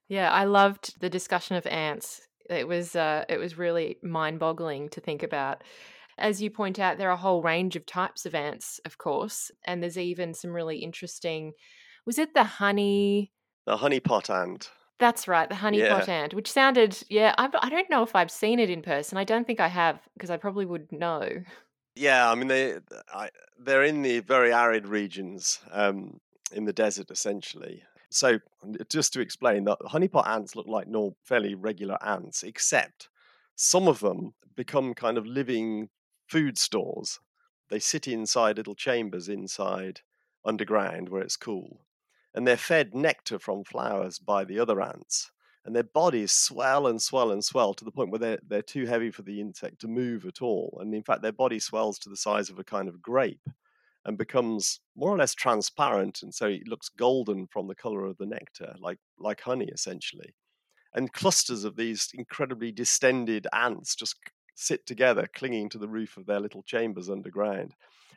Yeah, 0.07 0.32
I 0.32 0.45
loved 0.45 0.99
the 0.99 1.09
discussion 1.09 1.55
of 1.55 1.67
ants 1.67 2.28
it 2.49 2.67
was 2.67 2.95
uh, 2.95 3.25
it 3.29 3.37
was 3.37 3.57
really 3.57 3.97
mind-boggling 4.03 4.89
to 4.89 5.01
think 5.01 5.23
about. 5.23 5.63
As 6.17 6.41
you 6.41 6.51
point 6.51 6.79
out, 6.79 6.97
there 6.97 7.09
are 7.09 7.13
a 7.13 7.17
whole 7.17 7.41
range 7.41 7.75
of 7.75 7.85
types 7.85 8.25
of 8.25 8.35
ants, 8.35 8.81
of 8.85 8.97
course, 8.97 9.51
and 9.65 9.81
there's 9.81 9.97
even 9.97 10.33
some 10.33 10.51
really 10.51 10.79
interesting. 10.79 11.53
Was 12.05 12.17
it 12.17 12.33
the 12.33 12.43
honey? 12.43 13.31
The 13.65 13.77
honey 13.77 13.99
pot 13.99 14.29
ant. 14.29 14.69
That's 14.99 15.29
right, 15.29 15.47
the 15.47 15.55
honey 15.55 15.79
yeah. 15.79 15.97
pot 15.97 16.09
ant, 16.09 16.33
which 16.33 16.51
sounded 16.51 17.01
yeah. 17.09 17.33
I, 17.37 17.49
I 17.61 17.69
don't 17.69 17.89
know 17.89 18.03
if 18.03 18.15
I've 18.15 18.31
seen 18.31 18.59
it 18.59 18.69
in 18.69 18.81
person. 18.81 19.17
I 19.17 19.23
don't 19.23 19.47
think 19.47 19.61
I 19.61 19.69
have 19.69 20.01
because 20.13 20.29
I 20.29 20.37
probably 20.37 20.65
would 20.65 20.91
know. 20.91 21.29
Yeah, 21.95 22.29
I 22.29 22.35
mean 22.35 22.47
they 22.47 22.79
I, 23.13 23.29
they're 23.57 23.83
in 23.83 24.01
the 24.01 24.19
very 24.19 24.53
arid 24.53 24.87
regions, 24.87 25.59
um, 25.71 26.19
in 26.51 26.65
the 26.65 26.73
desert 26.73 27.11
essentially, 27.11 27.83
so, 28.12 28.39
just 28.89 29.14
to 29.14 29.22
explain, 29.22 29.66
that 29.66 29.80
honeypot 29.82 30.28
ants 30.28 30.55
look 30.55 30.68
like 30.68 30.88
normal, 30.88 31.16
fairly 31.24 31.53
regular 31.53 31.97
ants, 32.03 32.43
except 32.43 33.10
some 33.55 33.88
of 33.88 33.99
them 33.99 34.34
become 34.55 34.93
kind 34.93 35.18
of 35.18 35.26
living 35.26 35.89
food 36.28 36.57
stores. 36.57 37.20
They 37.70 37.80
sit 37.80 38.07
inside 38.07 38.57
little 38.57 38.76
chambers 38.76 39.30
inside 39.30 40.01
underground 40.43 41.10
where 41.10 41.22
it's 41.22 41.38
cool, 41.38 41.82
and 42.34 42.47
they're 42.47 42.57
fed 42.57 42.95
nectar 42.95 43.38
from 43.38 43.64
flowers 43.64 44.18
by 44.18 44.43
the 44.43 44.60
other 44.60 44.82
ants. 44.82 45.32
And 45.66 45.76
their 45.76 45.84
bodies 45.84 46.32
swell 46.32 46.88
and 46.88 46.99
swell 46.99 47.32
and 47.32 47.43
swell 47.43 47.76
to 47.76 47.86
the 47.86 47.91
point 47.91 48.10
where 48.10 48.20
they're, 48.20 48.39
they're 48.47 48.62
too 48.62 48.86
heavy 48.86 49.12
for 49.12 49.22
the 49.22 49.39
insect 49.39 49.82
to 49.82 49.88
move 49.88 50.26
at 50.26 50.41
all. 50.41 50.80
And 50.82 50.95
in 50.95 51.03
fact, 51.03 51.22
their 51.22 51.34
body 51.34 51.60
swells 51.60 51.99
to 51.99 52.10
the 52.10 52.18
size 52.18 52.49
of 52.49 52.57
a 52.57 52.64
kind 52.64 52.88
of 52.88 53.01
grape 53.01 53.47
and 54.05 54.17
becomes 54.17 54.79
more 54.95 55.13
or 55.13 55.17
less 55.17 55.33
transparent, 55.35 56.21
and 56.21 56.33
so 56.33 56.47
it 56.47 56.67
looks 56.67 56.89
golden 56.89 57.47
from 57.47 57.67
the 57.67 57.75
color 57.75 58.05
of 58.05 58.17
the 58.17 58.25
nectar, 58.25 58.75
like 58.79 58.99
like 59.17 59.41
honey 59.41 59.69
essentially. 59.73 60.33
And 60.93 61.13
clusters 61.13 61.63
of 61.65 61.75
these 61.75 62.09
incredibly 62.13 62.71
distended 62.71 63.45
ants 63.53 63.95
just 63.95 64.15
sit 64.55 64.85
together, 64.85 65.27
clinging 65.33 65.69
to 65.69 65.77
the 65.77 65.87
roof 65.87 66.17
of 66.17 66.25
their 66.25 66.39
little 66.39 66.63
chambers 66.63 67.09
underground. 67.09 67.75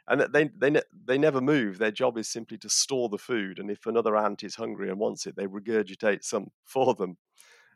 And 0.09 0.23
they 0.33 0.51
they 0.57 0.81
they 1.05 1.19
never 1.19 1.41
move. 1.41 1.79
Their 1.79 1.93
job 1.93 2.19
is 2.19 2.29
simply 2.29 2.59
to 2.59 2.69
store 2.69 3.09
the 3.09 3.19
food, 3.19 3.59
and 3.59 3.71
if 3.71 3.87
another 3.87 4.17
ant 4.17 4.43
is 4.43 4.57
hungry 4.57 4.89
and 4.89 4.99
wants 4.99 5.27
it, 5.27 5.37
they 5.37 5.47
regurgitate 5.47 6.25
some 6.25 6.49
for 6.65 6.95
them. 6.95 7.17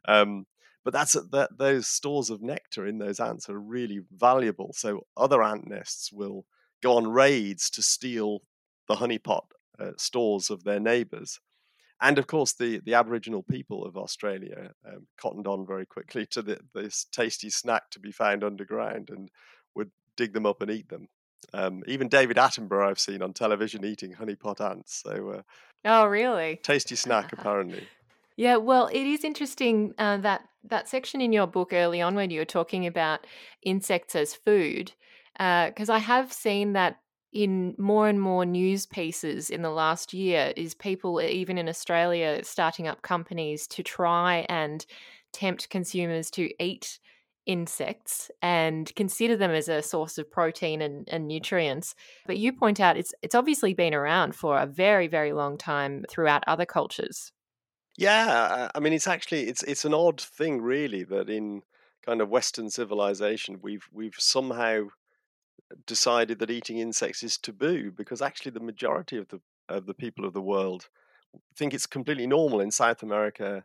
Um, 0.09 0.46
but 0.84 0.92
that's 0.92 1.14
that 1.14 1.50
those 1.59 1.88
stores 1.88 2.30
of 2.30 2.42
nectar 2.42 2.86
in 2.86 2.98
those 2.98 3.20
ants 3.20 3.48
are 3.48 3.59
really 3.59 4.00
valuable. 4.12 4.72
So 4.72 5.02
other 5.16 5.42
ant 5.42 5.68
nests 5.68 6.12
will 6.12 6.46
go 6.83 6.97
on 6.97 7.07
raids 7.09 7.70
to 7.70 7.83
steal 7.83 8.43
the 8.89 8.97
honeypot 8.97 9.43
uh, 9.79 9.93
stores 9.97 10.51
of 10.51 10.64
their 10.64 10.81
neighbours. 10.81 11.41
And 12.01 12.18
of 12.18 12.27
course, 12.27 12.53
the, 12.53 12.81
the 12.85 12.95
Aboriginal 12.95 13.43
people 13.43 13.85
of 13.85 13.97
Australia 13.97 14.72
um, 14.87 15.07
cottoned 15.18 15.47
on 15.47 15.66
very 15.66 15.87
quickly 15.87 16.27
to 16.27 16.43
the, 16.43 16.59
this 16.74 17.07
tasty 17.11 17.49
snack 17.49 17.91
to 17.91 18.01
be 18.01 18.12
found 18.12 18.45
underground 18.45 19.09
and 19.11 19.31
would 19.74 19.91
dig 20.16 20.35
them 20.35 20.47
up 20.47 20.61
and 20.61 20.70
eat 20.70 20.89
them. 20.89 21.09
Um, 21.55 21.83
even 21.87 22.09
David 22.09 22.37
Attenborough, 22.37 22.89
I've 22.89 23.01
seen 23.01 23.22
on 23.22 23.33
television 23.33 23.85
eating 23.85 24.12
honeypot 24.12 24.61
ants. 24.61 25.03
So, 25.05 25.31
uh, 25.31 25.43
oh, 25.85 26.07
really? 26.07 26.61
Tasty 26.62 26.97
snack, 26.97 27.33
apparently. 27.39 27.87
Yeah, 28.37 28.57
well, 28.57 28.89
it 28.89 29.07
is 29.07 29.24
interesting 29.24 29.95
uh, 29.97 30.18
that 30.18 30.43
that 30.64 30.89
section 30.89 31.20
in 31.20 31.33
your 31.33 31.47
book 31.47 31.72
early 31.72 32.03
on 32.03 32.14
when 32.14 32.31
you 32.31 32.41
were 32.41 32.45
talking 32.45 32.87
about 32.87 33.27
insects 33.62 34.14
as 34.14 34.35
food 34.35 34.93
because 35.37 35.91
uh, 35.91 35.95
I 35.95 35.99
have 35.99 36.32
seen 36.32 36.72
that 36.72 37.01
in 37.32 37.74
more 37.76 38.09
and 38.09 38.20
more 38.20 38.47
news 38.47 38.87
pieces 38.87 39.51
in 39.51 39.62
the 39.62 39.70
last 39.70 40.14
year 40.14 40.53
is 40.57 40.74
people 40.74 41.20
even 41.20 41.59
in 41.59 41.68
Australia 41.68 42.41
starting 42.43 42.89
up 42.89 43.03
companies 43.03 43.66
to 43.68 43.82
try 43.82 44.47
and 44.49 44.87
tempt 45.32 45.68
consumers 45.68 46.30
to 46.30 46.51
eat 46.62 46.99
insects 47.45 48.30
and 48.43 48.93
consider 48.97 49.37
them 49.37 49.51
as 49.51 49.68
a 49.68 49.82
source 49.82 50.18
of 50.18 50.30
protein 50.30 50.82
and, 50.82 51.09
and, 51.09 51.28
nutrients. 51.28 51.95
But 52.26 52.39
you 52.39 52.53
point 52.53 52.80
out 52.80 52.97
it's 52.97 53.14
it's 53.22 53.34
obviously 53.34 53.72
been 53.74 53.95
around 53.95 54.34
for 54.34 54.59
a 54.59 54.66
very, 54.66 55.07
very 55.07 55.32
long 55.32 55.57
time 55.57 56.05
throughout 56.11 56.43
other 56.47 56.66
cultures. 56.66 57.32
Yeah, 57.97 58.70
I 58.74 58.80
mean 58.80 58.93
it's 58.93 59.07
actually 59.07 59.49
it's 59.49 59.62
it's 59.62 59.84
an 59.84 59.95
odd 59.95 60.20
thing 60.20 60.61
really 60.61 61.05
that 61.05 61.30
in 61.30 61.62
kind 62.05 62.20
of 62.20 62.28
Western 62.28 62.70
civilization 62.70 63.61
we've 63.62 63.87
we've 63.93 64.16
somehow 64.18 64.87
decided 65.87 66.39
that 66.39 66.51
eating 66.51 66.79
insects 66.79 67.23
is 67.23 67.39
taboo 67.39 67.91
because 67.91 68.23
actually 68.23 68.53
the 68.53 68.61
majority 68.61 69.17
of 69.17 69.29
the 69.29 69.41
of 69.69 69.87
the 69.87 69.95
people 69.95 70.25
of 70.25 70.33
the 70.33 70.43
world 70.43 70.89
think 71.57 71.75
it's 71.75 71.87
completely 71.87 72.27
normal 72.27 72.61
in 72.61 72.71
South 72.71 73.03
America, 73.03 73.64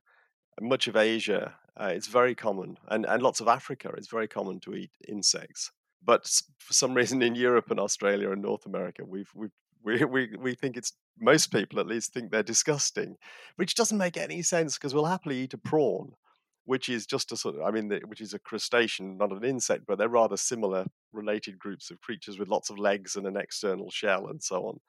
much 0.59 0.87
of 0.87 0.95
Asia. 0.95 1.55
Uh, 1.79 1.91
it's 1.93 2.07
very 2.07 2.35
common, 2.35 2.77
and, 2.89 3.05
and 3.05 3.23
lots 3.23 3.39
of 3.39 3.47
Africa. 3.47 3.91
It's 3.95 4.09
very 4.09 4.27
common 4.27 4.59
to 4.61 4.73
eat 4.73 4.91
insects. 5.07 5.71
But 6.03 6.27
for 6.59 6.73
some 6.73 6.93
reason, 6.99 7.21
in 7.21 7.35
Europe 7.35 7.71
and 7.71 7.79
Australia 7.79 8.31
and 8.31 8.41
North 8.41 8.65
America, 8.65 9.03
we've 9.05 9.31
we've 9.33 9.51
we, 9.83 10.03
we, 10.03 10.35
we 10.37 10.53
think 10.53 10.77
it's 10.77 10.93
most 11.19 11.47
people 11.47 11.79
at 11.79 11.87
least 11.87 12.13
think 12.13 12.31
they're 12.31 12.43
disgusting, 12.43 13.15
which 13.55 13.75
doesn't 13.75 13.97
make 13.97 14.17
any 14.17 14.41
sense 14.43 14.77
because 14.77 14.93
we'll 14.93 15.05
happily 15.05 15.39
eat 15.39 15.53
a 15.53 15.57
prawn, 15.57 16.13
which 16.71 16.87
is 16.87 17.05
just 17.05 17.33
a 17.33 17.35
sort 17.35 17.55
of, 17.55 17.63
I 17.63 17.71
mean, 17.71 17.91
which 18.05 18.21
is 18.21 18.33
a 18.33 18.39
crustacean, 18.39 19.17
not 19.17 19.33
an 19.33 19.43
insect, 19.43 19.83
but 19.85 19.97
they're 19.97 20.07
rather 20.07 20.37
similar 20.37 20.85
related 21.11 21.59
groups 21.59 21.91
of 21.91 21.99
creatures 21.99 22.39
with 22.39 22.47
lots 22.47 22.69
of 22.69 22.79
legs 22.79 23.17
and 23.17 23.27
an 23.27 23.35
external 23.35 23.91
shell 23.91 24.27
and 24.27 24.41
so 24.41 24.65
on. 24.67 24.79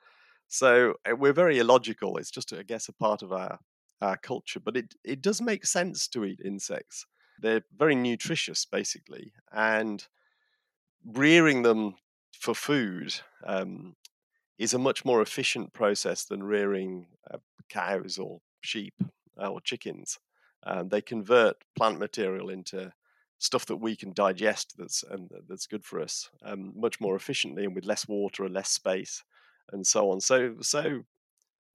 So 0.46 0.94
eh, 1.04 1.10
we're 1.10 1.32
very 1.32 1.58
illogical. 1.58 2.18
It's 2.18 2.30
just, 2.30 2.52
I 2.52 2.62
guess, 2.62 2.88
a 2.88 2.92
part 2.92 3.22
of 3.22 3.32
our, 3.32 3.58
our 4.00 4.16
culture, 4.16 4.60
but 4.60 4.76
it, 4.76 4.94
it 5.02 5.20
does 5.20 5.42
make 5.42 5.66
sense 5.66 6.06
to 6.10 6.24
eat 6.24 6.38
insects. 6.44 7.04
They're 7.40 7.64
very 7.76 7.96
nutritious, 7.96 8.64
basically, 8.64 9.32
and 9.52 10.06
rearing 11.04 11.62
them 11.62 11.96
for 12.38 12.54
food 12.54 13.12
um, 13.44 13.96
is 14.56 14.72
a 14.72 14.78
much 14.78 15.04
more 15.04 15.20
efficient 15.20 15.72
process 15.72 16.26
than 16.26 16.44
rearing 16.44 17.08
uh, 17.28 17.38
cows 17.68 18.18
or 18.18 18.40
sheep 18.60 18.94
uh, 19.36 19.48
or 19.48 19.60
chickens. 19.60 20.20
Um, 20.64 20.88
they 20.88 21.02
convert 21.02 21.56
plant 21.76 21.98
material 21.98 22.50
into 22.50 22.92
stuff 23.38 23.66
that 23.66 23.76
we 23.76 23.96
can 23.96 24.12
digest 24.12 24.76
that's 24.78 25.02
and 25.02 25.30
that's 25.48 25.66
good 25.66 25.84
for 25.84 26.00
us 26.00 26.30
um, 26.42 26.72
much 26.76 27.00
more 27.00 27.16
efficiently 27.16 27.64
and 27.64 27.74
with 27.74 27.84
less 27.84 28.06
water 28.06 28.44
and 28.44 28.54
less 28.54 28.68
space 28.68 29.24
and 29.72 29.86
so 29.86 30.10
on. 30.10 30.20
So 30.20 30.56
so 30.60 31.04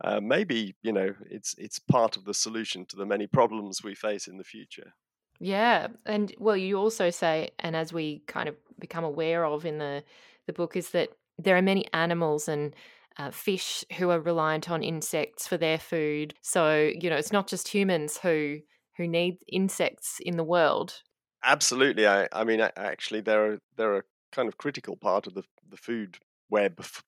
uh, 0.04 0.22
maybe 0.22 0.76
you 0.84 0.94
know 0.94 1.16
it's 1.30 1.56
it's 1.58 1.80
part 1.80 2.18
of 2.18 2.26
the 2.26 2.34
solution 2.34 2.86
to 2.88 2.96
the 2.96 3.06
many 3.06 3.28
problems 3.28 3.84
we 3.84 3.96
face 3.96 4.28
in 4.28 4.38
the 4.38 4.44
future. 4.44 4.94
Yeah, 5.40 5.88
and 6.06 6.34
well, 6.40 6.58
you 6.58 6.78
also 6.78 7.10
say, 7.10 7.52
and 7.60 7.76
as 7.76 7.94
we 7.94 8.20
kind 8.28 8.50
of 8.50 8.56
become 8.80 9.04
aware 9.04 9.46
of 9.46 9.66
in 9.66 9.78
the 9.78 10.04
the 10.48 10.54
book, 10.54 10.76
is 10.76 10.92
that 10.92 11.10
there 11.38 11.56
are 11.56 11.62
many 11.62 11.86
animals 11.94 12.48
and 12.48 12.76
uh, 13.18 13.32
fish 13.32 13.84
who 13.98 14.10
are 14.10 14.20
reliant 14.20 14.70
on 14.70 14.84
insects 14.84 15.48
for 15.48 15.58
their 15.58 15.78
food. 15.78 16.34
So 16.42 16.92
you 17.00 17.10
know, 17.10 17.18
it's 17.18 17.32
not 17.32 17.48
just 17.48 17.68
humans 17.68 18.18
who 18.18 18.62
who 18.98 19.08
need 19.08 19.38
insects 19.48 20.20
in 20.20 20.38
the 20.38 20.43
world. 20.43 21.04
Absolutely, 21.43 22.08
I, 22.08 22.28
I 22.32 22.43
mean, 22.43 22.60
actually, 22.62 23.22
they're 23.22 23.60
they're 23.76 23.98
a 23.98 24.04
kind 24.32 24.48
of 24.48 24.58
critical 24.58 24.98
part 24.98 25.28
of 25.28 25.34
the 25.34 25.43
the 25.68 25.78
food 25.78 26.18
web 26.50 26.76
f- 26.80 27.04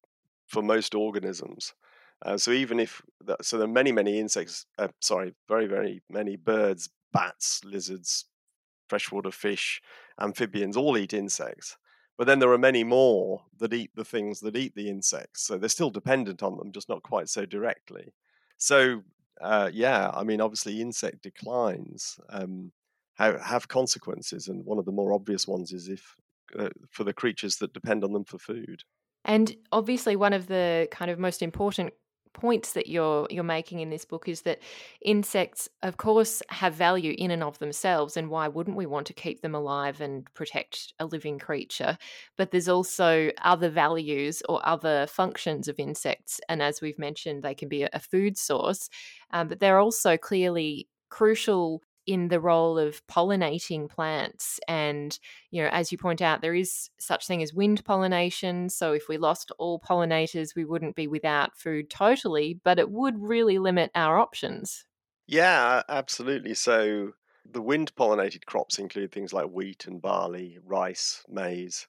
for 0.47 0.61
most 0.61 0.93
organisms. 0.95 1.73
Uh, 2.21 2.37
so 2.37 2.51
even 2.51 2.79
if 2.79 3.01
the, 3.21 3.37
so, 3.41 3.57
there 3.57 3.67
are 3.67 3.71
many 3.71 3.91
many 3.91 4.19
insects. 4.19 4.65
Uh, 4.77 4.89
sorry, 5.01 5.33
very 5.47 5.65
very 5.67 6.01
many 6.09 6.35
birds, 6.35 6.89
bats, 7.11 7.63
lizards, 7.65 8.25
freshwater 8.89 9.31
fish, 9.31 9.81
amphibians 10.19 10.77
all 10.77 10.97
eat 10.97 11.13
insects. 11.13 11.77
But 12.17 12.27
then 12.27 12.39
there 12.39 12.51
are 12.51 12.57
many 12.57 12.83
more 12.83 13.45
that 13.59 13.73
eat 13.73 13.91
the 13.95 14.05
things 14.05 14.41
that 14.41 14.57
eat 14.57 14.75
the 14.75 14.89
insects. 14.89 15.43
So 15.43 15.57
they're 15.57 15.69
still 15.69 15.89
dependent 15.91 16.43
on 16.43 16.57
them, 16.57 16.71
just 16.73 16.89
not 16.89 17.03
quite 17.03 17.29
so 17.29 17.45
directly. 17.45 18.13
So, 18.57 19.03
uh, 19.41 19.69
yeah, 19.73 20.11
I 20.13 20.23
mean, 20.23 20.41
obviously, 20.41 20.81
insect 20.81 21.23
declines 21.23 22.19
um, 22.29 22.71
have, 23.15 23.41
have, 23.41 23.67
consequences. 23.67 24.47
And 24.47 24.65
one 24.65 24.77
of 24.79 24.85
the 24.85 24.91
more 24.91 25.13
obvious 25.13 25.47
ones 25.47 25.71
is 25.71 25.87
if 25.87 26.15
uh, 26.57 26.69
for 26.89 27.03
the 27.03 27.13
creatures 27.13 27.57
that 27.57 27.73
depend 27.73 28.03
on 28.03 28.13
them 28.13 28.25
for 28.25 28.39
food. 28.39 28.83
And 29.25 29.55
obviously, 29.71 30.15
one 30.15 30.33
of 30.33 30.47
the 30.47 30.87
kind 30.91 31.11
of 31.11 31.19
most 31.19 31.41
important 31.41 31.93
points 32.33 32.73
that 32.73 32.87
you're 32.87 33.27
you're 33.29 33.43
making 33.43 33.79
in 33.79 33.89
this 33.89 34.05
book 34.05 34.27
is 34.27 34.41
that 34.41 34.59
insects 35.01 35.67
of 35.83 35.97
course 35.97 36.41
have 36.49 36.73
value 36.73 37.15
in 37.17 37.31
and 37.31 37.43
of 37.43 37.57
themselves 37.59 38.15
and 38.17 38.29
why 38.29 38.47
wouldn't 38.47 38.77
we 38.77 38.85
want 38.85 39.07
to 39.07 39.13
keep 39.13 39.41
them 39.41 39.55
alive 39.55 39.99
and 40.01 40.31
protect 40.33 40.93
a 40.99 41.05
living 41.05 41.39
creature? 41.39 41.97
But 42.37 42.51
there's 42.51 42.69
also 42.69 43.31
other 43.41 43.69
values 43.69 44.41
or 44.47 44.65
other 44.67 45.07
functions 45.07 45.67
of 45.67 45.79
insects 45.79 46.39
and 46.47 46.61
as 46.61 46.81
we've 46.81 46.99
mentioned 46.99 47.43
they 47.43 47.55
can 47.55 47.69
be 47.69 47.83
a, 47.83 47.99
food 47.99 48.37
source 48.37 48.89
um, 49.31 49.49
but 49.49 49.59
they're 49.59 49.77
also 49.77 50.17
clearly 50.17 50.87
crucial 51.09 51.83
in 52.09 52.29
the 52.29 52.39
role 52.39 52.79
of 52.79 53.05
pollinating 53.05 53.87
plants 53.87 54.59
and 54.67 55.19
you 55.51 55.61
know 55.61 55.69
as 55.71 55.91
you 55.91 55.97
point 55.97 56.23
out 56.23 56.41
there 56.41 56.55
is 56.55 56.89
such 56.97 57.27
thing 57.27 57.43
as 57.43 57.53
wind 57.53 57.85
pollination 57.85 58.67
so 58.67 58.93
if 58.93 59.07
we 59.07 59.15
lost 59.15 59.51
all 59.59 59.79
pollinators 59.79 60.55
we 60.55 60.65
wouldn't 60.65 60.95
be 60.95 61.05
without 61.05 61.55
food 61.55 61.87
totally 61.87 62.59
but 62.63 62.79
it 62.79 62.89
would 62.89 63.13
really 63.21 63.59
limit 63.59 63.91
our 63.93 64.17
options. 64.17 64.85
Yeah 65.27 65.83
absolutely 65.87 66.55
so 66.55 67.11
the 67.45 67.61
wind 67.61 67.93
pollinated 67.95 68.43
crops 68.45 68.79
include 68.79 69.11
things 69.11 69.31
like 69.31 69.45
wheat 69.45 69.85
and 69.85 70.01
barley 70.01 70.57
rice 70.65 71.23
maize 71.29 71.87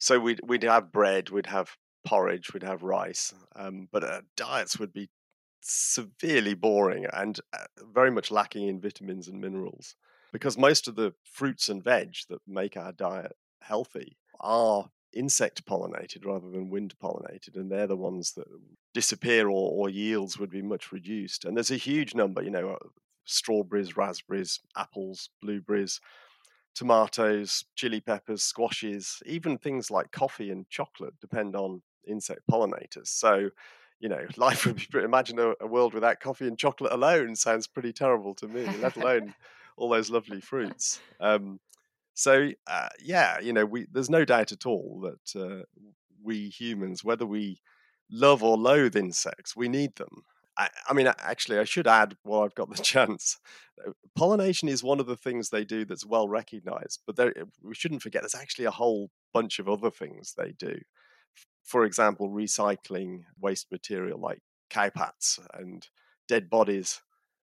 so 0.00 0.18
we'd, 0.18 0.40
we'd 0.44 0.64
have 0.64 0.90
bread 0.90 1.30
we'd 1.30 1.46
have 1.46 1.76
porridge 2.04 2.52
we'd 2.52 2.64
have 2.64 2.82
rice 2.82 3.32
um, 3.54 3.88
but 3.92 4.02
our 4.02 4.22
diets 4.36 4.80
would 4.80 4.92
be 4.92 5.08
severely 5.62 6.54
boring 6.54 7.06
and 7.12 7.40
uh, 7.52 7.64
very 7.92 8.10
much 8.10 8.30
lacking 8.30 8.68
in 8.68 8.80
vitamins 8.80 9.28
and 9.28 9.40
minerals 9.40 9.96
because 10.32 10.58
most 10.58 10.88
of 10.88 10.96
the 10.96 11.14
fruits 11.24 11.68
and 11.68 11.82
veg 11.84 12.16
that 12.28 12.40
make 12.46 12.76
our 12.76 12.92
diet 12.92 13.32
healthy 13.60 14.18
are 14.40 14.90
insect 15.12 15.64
pollinated 15.66 16.24
rather 16.24 16.50
than 16.50 16.70
wind 16.70 16.94
pollinated 16.98 17.54
and 17.56 17.70
they're 17.70 17.86
the 17.86 17.96
ones 17.96 18.32
that 18.32 18.46
disappear 18.94 19.48
or, 19.48 19.70
or 19.72 19.88
yields 19.90 20.38
would 20.38 20.50
be 20.50 20.62
much 20.62 20.90
reduced. 20.90 21.44
And 21.44 21.56
there's 21.56 21.70
a 21.70 21.76
huge 21.76 22.14
number 22.14 22.42
you 22.42 22.50
know 22.50 22.78
strawberries 23.24 23.96
raspberries 23.96 24.58
apples 24.76 25.30
blueberries 25.40 26.00
tomatoes 26.74 27.64
chili 27.76 28.00
peppers 28.00 28.42
squashes 28.42 29.22
even 29.26 29.58
things 29.58 29.90
like 29.90 30.10
coffee 30.10 30.50
and 30.50 30.68
chocolate 30.70 31.18
depend 31.20 31.54
on 31.54 31.82
insect 32.06 32.40
pollinators. 32.50 33.08
So 33.08 33.50
you 34.02 34.08
know, 34.08 34.26
life 34.36 34.66
would 34.66 34.76
be. 34.76 34.86
Pretty, 34.90 35.06
imagine 35.06 35.38
a, 35.38 35.54
a, 35.60 35.66
world 35.66 35.94
without 35.94 36.20
coffee 36.20 36.48
and 36.48 36.58
chocolate 36.58 36.92
alone 36.92 37.34
sounds 37.36 37.66
pretty 37.66 37.92
terrible 37.92 38.34
to 38.34 38.48
me. 38.48 38.66
Let 38.82 38.96
alone 39.02 39.34
all 39.78 39.88
those 39.88 40.10
lovely 40.10 40.40
fruits. 40.40 41.00
Um, 41.20 41.60
so 42.12 42.50
uh, 42.66 42.88
yeah, 43.02 43.40
you 43.40 43.54
know, 43.54 43.64
we 43.64 43.86
there's 43.90 44.10
no 44.10 44.26
doubt 44.26 44.52
at 44.52 44.66
all 44.66 45.00
that 45.04 45.40
uh, 45.40 45.62
we 46.22 46.48
humans, 46.48 47.02
whether 47.02 47.24
we 47.24 47.60
love 48.10 48.42
or 48.42 48.58
loathe 48.58 48.96
insects, 48.96 49.56
we 49.56 49.68
need 49.68 49.96
them. 49.96 50.24
I, 50.58 50.68
I, 50.86 50.92
mean, 50.92 51.06
actually, 51.06 51.58
I 51.58 51.64
should 51.64 51.86
add 51.86 52.18
while 52.24 52.42
I've 52.42 52.54
got 52.54 52.68
the 52.68 52.82
chance, 52.82 53.38
uh, 53.86 53.92
pollination 54.14 54.68
is 54.68 54.84
one 54.84 55.00
of 55.00 55.06
the 55.06 55.16
things 55.16 55.48
they 55.48 55.64
do 55.64 55.86
that's 55.86 56.04
well 56.04 56.28
recognized. 56.28 57.00
But 57.06 57.16
there, 57.16 57.32
we 57.62 57.74
shouldn't 57.74 58.02
forget 58.02 58.20
there's 58.20 58.34
actually 58.34 58.66
a 58.66 58.70
whole 58.70 59.10
bunch 59.32 59.58
of 59.58 59.66
other 59.66 59.90
things 59.90 60.34
they 60.36 60.52
do 60.58 60.78
for 61.64 61.84
example, 61.84 62.30
recycling 62.30 63.24
waste 63.40 63.70
material 63.70 64.18
like 64.20 64.40
cowpats 64.70 65.38
and 65.54 65.88
dead 66.28 66.48
bodies 66.50 67.00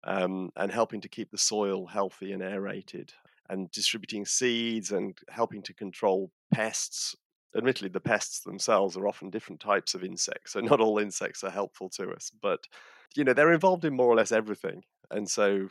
um, 0.04 0.52
and 0.56 0.72
helping 0.72 1.02
to 1.02 1.10
keep 1.10 1.32
the 1.32 1.38
soil 1.38 1.88
healthy 1.88 2.32
and 2.32 2.44
aerated 2.44 3.14
and 3.50 3.72
distributing 3.72 4.26
seeds 4.26 4.92
and 4.92 5.18
helping 5.30 5.62
to 5.64 5.74
control 5.74 6.32
pests. 6.54 7.16
Admittedly, 7.56 7.90
the 7.90 8.02
pests 8.02 8.42
themselves 8.42 8.98
are 8.98 9.08
often 9.08 9.30
different 9.30 9.62
types 9.62 9.94
of 9.94 10.04
insects, 10.04 10.54
so 10.54 10.60
not 10.60 10.82
all 10.82 11.00
insects 11.00 11.44
are 11.44 11.50
helpful 11.52 11.90
to 11.90 12.10
us, 12.12 12.30
but 12.42 12.68
you 13.16 13.24
know 13.24 13.34
they're 13.34 13.54
involved 13.54 13.86
in 13.86 13.96
more 13.96 14.08
or 14.08 14.16
less 14.16 14.32
everything. 14.32 14.84
And 15.10 15.30
so, 15.30 15.70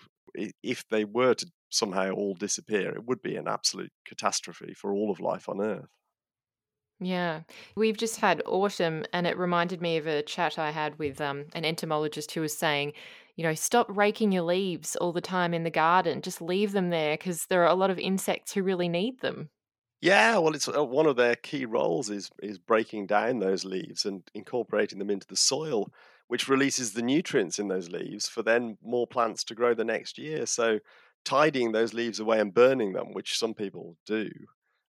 if 0.62 0.88
they 0.88 1.04
were 1.04 1.34
to 1.34 1.46
somehow 1.70 2.12
all 2.12 2.34
disappear, 2.34 2.90
it 2.94 3.04
would 3.04 3.20
be 3.22 3.36
an 3.36 3.48
absolute 3.48 3.92
catastrophe 4.06 4.74
for 4.74 4.92
all 4.92 5.10
of 5.10 5.20
life 5.20 5.48
on 5.48 5.60
Earth. 5.60 5.90
Yeah. 7.04 7.42
We've 7.76 7.96
just 7.96 8.20
had 8.20 8.42
autumn, 8.46 9.04
and 9.12 9.26
it 9.26 9.36
reminded 9.36 9.82
me 9.82 9.96
of 9.96 10.06
a 10.06 10.22
chat 10.22 10.58
I 10.58 10.70
had 10.70 10.98
with 10.98 11.20
um, 11.20 11.46
an 11.52 11.64
entomologist 11.64 12.32
who 12.32 12.40
was 12.40 12.56
saying, 12.56 12.94
you 13.36 13.42
know, 13.42 13.54
stop 13.54 13.86
raking 13.88 14.32
your 14.32 14.42
leaves 14.42 14.96
all 14.96 15.12
the 15.12 15.20
time 15.20 15.54
in 15.54 15.64
the 15.64 15.70
garden. 15.70 16.22
Just 16.22 16.40
leave 16.40 16.72
them 16.72 16.90
there 16.90 17.16
because 17.16 17.46
there 17.46 17.62
are 17.62 17.68
a 17.68 17.74
lot 17.74 17.90
of 17.90 17.98
insects 17.98 18.52
who 18.52 18.62
really 18.62 18.88
need 18.88 19.20
them. 19.20 19.50
Yeah, 20.00 20.38
well, 20.38 20.54
it's 20.54 20.68
uh, 20.68 20.84
one 20.84 21.06
of 21.06 21.16
their 21.16 21.34
key 21.36 21.64
roles 21.64 22.10
is 22.10 22.30
is 22.42 22.58
breaking 22.58 23.06
down 23.06 23.38
those 23.38 23.64
leaves 23.64 24.04
and 24.04 24.22
incorporating 24.34 24.98
them 24.98 25.10
into 25.10 25.26
the 25.26 25.36
soil, 25.36 25.92
which 26.28 26.48
releases 26.48 26.92
the 26.92 27.02
nutrients 27.02 27.58
in 27.58 27.68
those 27.68 27.88
leaves 27.90 28.28
for 28.28 28.42
then 28.42 28.76
more 28.82 29.06
plants 29.06 29.44
to 29.44 29.54
grow 29.54 29.74
the 29.74 29.84
next 29.84 30.18
year. 30.18 30.46
So, 30.46 30.78
tidying 31.24 31.72
those 31.72 31.94
leaves 31.94 32.20
away 32.20 32.38
and 32.40 32.52
burning 32.52 32.92
them, 32.92 33.12
which 33.12 33.38
some 33.38 33.54
people 33.54 33.96
do, 34.06 34.30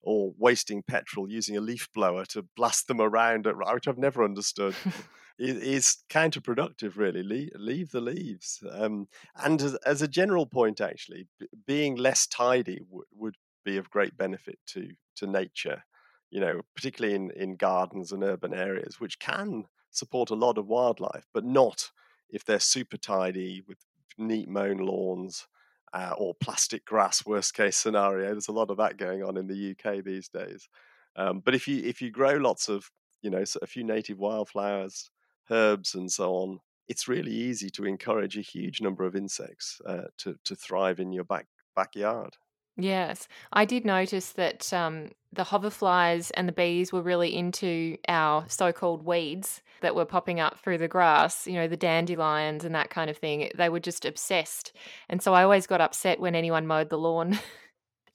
or 0.03 0.33
wasting 0.37 0.83
petrol 0.83 1.29
using 1.29 1.55
a 1.57 1.61
leaf 1.61 1.87
blower 1.93 2.25
to 2.25 2.45
blast 2.55 2.87
them 2.87 2.99
around, 2.99 3.47
at, 3.47 3.55
which 3.57 3.87
I've 3.87 3.97
never 3.97 4.23
understood, 4.23 4.75
is, 5.39 6.03
counterproductive, 6.09 6.97
really. 6.97 7.23
leave, 7.23 7.51
leave 7.55 7.91
the 7.91 8.01
leaves. 8.01 8.61
Um, 8.71 9.07
and 9.37 9.61
as, 9.61 9.75
as, 9.85 10.01
a 10.01 10.07
general 10.07 10.45
point, 10.45 10.81
actually, 10.81 11.27
b- 11.39 11.47
being 11.65 11.95
less 11.95 12.27
tidy 12.27 12.79
w- 12.79 13.05
would 13.13 13.35
be 13.63 13.77
of 13.77 13.89
great 13.89 14.17
benefit 14.17 14.59
to, 14.67 14.89
to 15.15 15.25
nature, 15.25 15.83
you 16.29 16.41
know, 16.41 16.61
particularly 16.75 17.15
in, 17.15 17.31
in 17.31 17.55
gardens 17.55 18.11
and 18.11 18.23
urban 18.23 18.53
areas, 18.53 18.99
which 18.99 19.19
can 19.19 19.63
support 19.89 20.29
a 20.29 20.35
lot 20.35 20.57
of 20.57 20.67
wildlife, 20.67 21.25
but 21.33 21.45
not 21.45 21.91
if 22.29 22.43
they're 22.43 22.59
super 22.59 22.97
tidy 22.97 23.63
with 23.67 23.77
neat 24.17 24.49
mown 24.49 24.77
lawns 24.77 25.47
uh, 25.93 26.13
or 26.17 26.33
plastic 26.35 26.85
grass, 26.85 27.25
worst 27.25 27.53
case 27.53 27.77
scenario. 27.77 28.31
There's 28.31 28.47
a 28.47 28.53
lot 28.53 28.69
of 28.69 28.77
that 28.77 28.97
going 28.97 29.23
on 29.23 29.37
in 29.37 29.47
the 29.47 29.71
UK 29.71 30.03
these 30.03 30.27
days. 30.27 30.67
Um, 31.15 31.41
but 31.43 31.53
if 31.55 31.67
you 31.67 31.83
if 31.83 32.01
you 32.01 32.09
grow 32.09 32.35
lots 32.37 32.69
of 32.69 32.89
you 33.21 33.29
know 33.29 33.43
a 33.61 33.67
few 33.67 33.83
native 33.83 34.17
wildflowers, 34.17 35.11
herbs, 35.49 35.93
and 35.93 36.11
so 36.11 36.33
on, 36.33 36.59
it's 36.87 37.07
really 37.07 37.31
easy 37.31 37.69
to 37.71 37.85
encourage 37.85 38.37
a 38.37 38.41
huge 38.41 38.81
number 38.81 39.05
of 39.05 39.15
insects 39.15 39.79
uh, 39.87 40.05
to 40.19 40.35
to 40.43 40.55
thrive 40.55 40.99
in 40.99 41.11
your 41.11 41.23
back 41.23 41.47
backyard. 41.75 42.35
Yes, 42.75 43.27
I 43.51 43.65
did 43.65 43.85
notice 43.85 44.31
that 44.31 44.73
um, 44.73 45.11
the 45.31 45.43
hoverflies 45.43 46.31
and 46.33 46.47
the 46.47 46.53
bees 46.53 46.91
were 46.91 47.03
really 47.03 47.35
into 47.35 47.97
our 48.07 48.45
so-called 48.47 49.05
weeds 49.05 49.61
that 49.83 49.95
were 49.95 50.05
popping 50.05 50.39
up 50.39 50.59
through 50.59 50.79
the 50.79 50.87
grass. 50.87 51.45
You 51.45 51.53
know, 51.53 51.67
the 51.67 51.77
dandelions 51.77 52.65
and 52.65 52.73
that 52.73 52.89
kind 52.89 53.09
of 53.09 53.17
thing. 53.17 53.51
They 53.55 53.69
were 53.69 53.79
just 53.79 54.03
obsessed, 54.03 54.73
and 55.07 55.21
so 55.21 55.33
I 55.35 55.43
always 55.43 55.67
got 55.67 55.81
upset 55.81 56.19
when 56.19 56.33
anyone 56.33 56.65
mowed 56.65 56.89
the 56.89 56.97
lawn. 56.97 57.39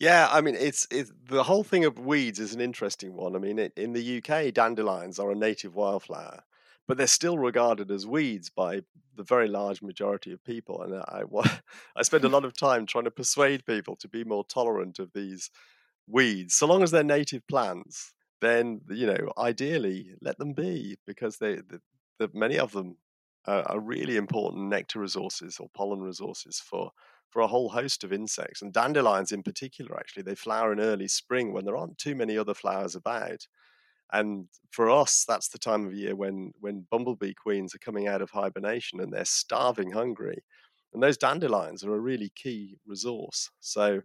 Yeah, 0.01 0.29
I 0.31 0.43
mean, 0.43 0.55
it's, 0.55 0.87
it's 0.93 1.13
the 1.29 1.43
whole 1.43 1.65
thing 1.65 1.85
of 1.85 1.99
weeds 1.99 2.39
is 2.39 2.55
an 2.55 2.61
interesting 2.61 3.15
one. 3.15 3.35
I 3.35 3.41
mean, 3.41 3.59
it, 3.59 3.73
in 3.77 3.93
the 3.93 4.19
UK, 4.19 4.55
dandelions 4.55 5.19
are 5.19 5.33
a 5.33 5.35
native 5.35 5.75
wildflower, 5.75 6.45
but 6.87 6.97
they're 6.97 7.09
still 7.09 7.37
regarded 7.37 7.91
as 7.91 8.07
weeds 8.07 8.49
by 8.49 8.83
the 9.17 9.25
very 9.25 9.49
large 9.49 9.83
majority 9.83 10.33
of 10.33 10.45
people. 10.45 10.83
And 10.83 10.95
I, 10.95 11.23
I 11.97 12.03
spend 12.03 12.25
a 12.25 12.29
lot 12.29 12.45
of 12.45 12.57
time 12.57 12.87
trying 12.87 13.05
to 13.05 13.11
persuade 13.11 13.67
people 13.67 13.97
to 13.97 14.09
be 14.09 14.23
more 14.23 14.45
tolerant 14.45 15.01
of 15.01 15.13
these 15.13 15.51
weeds, 16.07 16.55
so 16.55 16.67
long 16.67 16.85
as 16.85 16.93
they're 16.93 17.03
native 17.03 17.47
plants. 17.49 18.15
Then 18.41 18.81
you 18.91 19.07
know, 19.07 19.33
ideally, 19.39 20.15
let 20.21 20.39
them 20.39 20.53
be 20.53 20.97
because 21.07 21.39
they, 21.39 21.57
the, 21.57 21.81
the 22.19 22.31
many 22.33 22.59
of 22.59 22.73
them 22.73 22.97
are, 23.47 23.63
are 23.63 23.81
really 23.81 24.17
important 24.17 24.69
nectar 24.69 25.01
resources 25.01 25.59
or 25.59 25.69
pollen 25.75 26.01
resources 26.01 26.61
for 26.61 26.93
for 27.31 27.43
a 27.43 27.47
whole 27.47 27.69
host 27.69 28.05
of 28.05 28.13
insects. 28.13 28.63
And 28.63 28.73
dandelions, 28.73 29.33
in 29.33 29.43
particular, 29.43 29.99
actually, 29.99 30.23
they 30.23 30.35
flower 30.35 30.73
in 30.73 30.81
early 30.81 31.09
spring 31.09 31.53
when 31.53 31.65
there 31.67 31.77
aren't 31.77 31.99
too 31.99 32.15
many 32.15 32.39
other 32.39 32.55
flowers 32.55 32.95
about. 32.95 33.47
And 34.13 34.49
for 34.71 34.91
us, 34.91 35.25
that's 35.29 35.49
the 35.49 35.59
time 35.59 35.87
of 35.87 35.95
year 35.95 36.17
when 36.17 36.53
when 36.61 36.87
bumblebee 36.91 37.35
queens 37.35 37.75
are 37.75 37.79
coming 37.79 38.09
out 38.09 38.23
of 38.23 38.31
hibernation 38.31 39.01
and 39.01 39.13
they're 39.13 39.25
starving 39.25 39.93
hungry. 39.93 40.43
And 40.95 41.03
those 41.03 41.19
dandelions 41.19 41.85
are 41.85 41.95
a 41.95 42.01
really 42.01 42.31
key 42.35 42.79
resource. 42.87 43.51
So 43.61 44.01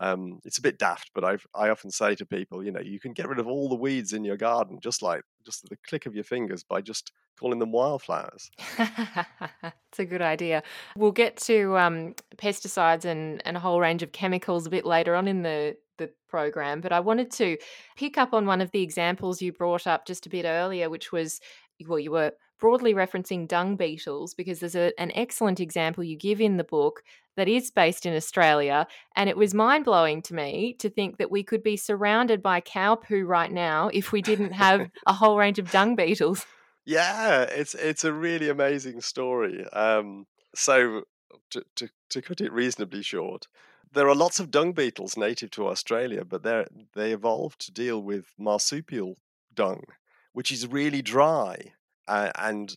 um, 0.00 0.40
it's 0.44 0.58
a 0.58 0.62
bit 0.62 0.78
daft, 0.78 1.10
but 1.14 1.24
I 1.24 1.38
I 1.54 1.68
often 1.70 1.90
say 1.90 2.14
to 2.14 2.26
people, 2.26 2.64
you 2.64 2.72
know, 2.72 2.80
you 2.80 3.00
can 3.00 3.12
get 3.12 3.28
rid 3.28 3.38
of 3.38 3.46
all 3.46 3.68
the 3.68 3.74
weeds 3.76 4.12
in 4.12 4.24
your 4.24 4.36
garden 4.36 4.78
just 4.82 5.02
like 5.02 5.22
just 5.44 5.68
the 5.68 5.76
click 5.88 6.06
of 6.06 6.14
your 6.14 6.24
fingers 6.24 6.62
by 6.62 6.80
just 6.80 7.12
calling 7.38 7.58
them 7.58 7.72
wildflowers. 7.72 8.50
It's 9.90 9.98
a 9.98 10.04
good 10.04 10.22
idea. 10.22 10.62
We'll 10.96 11.10
get 11.10 11.36
to 11.38 11.76
um, 11.76 12.14
pesticides 12.36 13.04
and, 13.04 13.42
and 13.44 13.56
a 13.56 13.60
whole 13.60 13.80
range 13.80 14.04
of 14.04 14.12
chemicals 14.12 14.64
a 14.64 14.70
bit 14.70 14.86
later 14.86 15.16
on 15.16 15.26
in 15.26 15.42
the, 15.42 15.76
the 15.98 16.12
program, 16.28 16.80
but 16.80 16.92
I 16.92 17.00
wanted 17.00 17.32
to 17.32 17.58
pick 17.96 18.16
up 18.16 18.32
on 18.32 18.46
one 18.46 18.60
of 18.60 18.70
the 18.70 18.82
examples 18.82 19.42
you 19.42 19.52
brought 19.52 19.88
up 19.88 20.06
just 20.06 20.26
a 20.26 20.30
bit 20.30 20.44
earlier, 20.44 20.88
which 20.88 21.10
was 21.10 21.40
well, 21.86 21.98
you 21.98 22.10
were 22.10 22.32
broadly 22.58 22.94
referencing 22.94 23.48
dung 23.48 23.76
beetles 23.76 24.34
because 24.34 24.60
there's 24.60 24.76
a, 24.76 24.92
an 25.00 25.10
excellent 25.14 25.60
example 25.60 26.04
you 26.04 26.16
give 26.16 26.40
in 26.40 26.58
the 26.58 26.64
book 26.64 27.02
that 27.36 27.48
is 27.48 27.70
based 27.70 28.04
in 28.04 28.14
Australia. 28.14 28.86
And 29.16 29.30
it 29.30 29.36
was 29.36 29.54
mind 29.54 29.86
blowing 29.86 30.22
to 30.22 30.34
me 30.34 30.74
to 30.78 30.90
think 30.90 31.16
that 31.16 31.30
we 31.30 31.42
could 31.42 31.62
be 31.62 31.76
surrounded 31.76 32.42
by 32.42 32.60
cow 32.60 32.96
poo 32.96 33.24
right 33.24 33.50
now 33.50 33.88
if 33.92 34.12
we 34.12 34.20
didn't 34.20 34.52
have 34.52 34.90
a 35.06 35.12
whole 35.12 35.38
range 35.38 35.58
of 35.58 35.70
dung 35.70 35.96
beetles. 35.96 36.44
Yeah, 36.84 37.42
it's 37.42 37.74
it's 37.74 38.04
a 38.04 38.12
really 38.12 38.48
amazing 38.48 39.00
story. 39.00 39.66
Um, 39.70 40.26
so 40.54 41.04
to, 41.50 41.64
to 41.76 41.88
to 42.10 42.22
cut 42.22 42.40
it 42.40 42.52
reasonably 42.52 43.02
short, 43.02 43.46
there 43.92 44.08
are 44.08 44.14
lots 44.14 44.40
of 44.40 44.50
dung 44.50 44.72
beetles 44.72 45.16
native 45.16 45.50
to 45.52 45.68
Australia, 45.68 46.24
but 46.24 46.42
they 46.42 46.64
they 46.94 47.12
evolved 47.12 47.60
to 47.66 47.72
deal 47.72 48.02
with 48.02 48.26
marsupial 48.38 49.16
dung, 49.54 49.84
which 50.32 50.50
is 50.52 50.66
really 50.66 51.02
dry, 51.02 51.72
uh, 52.08 52.30
and 52.36 52.76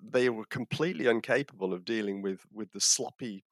they 0.00 0.28
were 0.28 0.44
completely 0.46 1.06
incapable 1.06 1.72
of 1.72 1.84
dealing 1.84 2.22
with 2.22 2.40
with 2.52 2.72
the 2.72 2.80
sloppy 2.80 3.44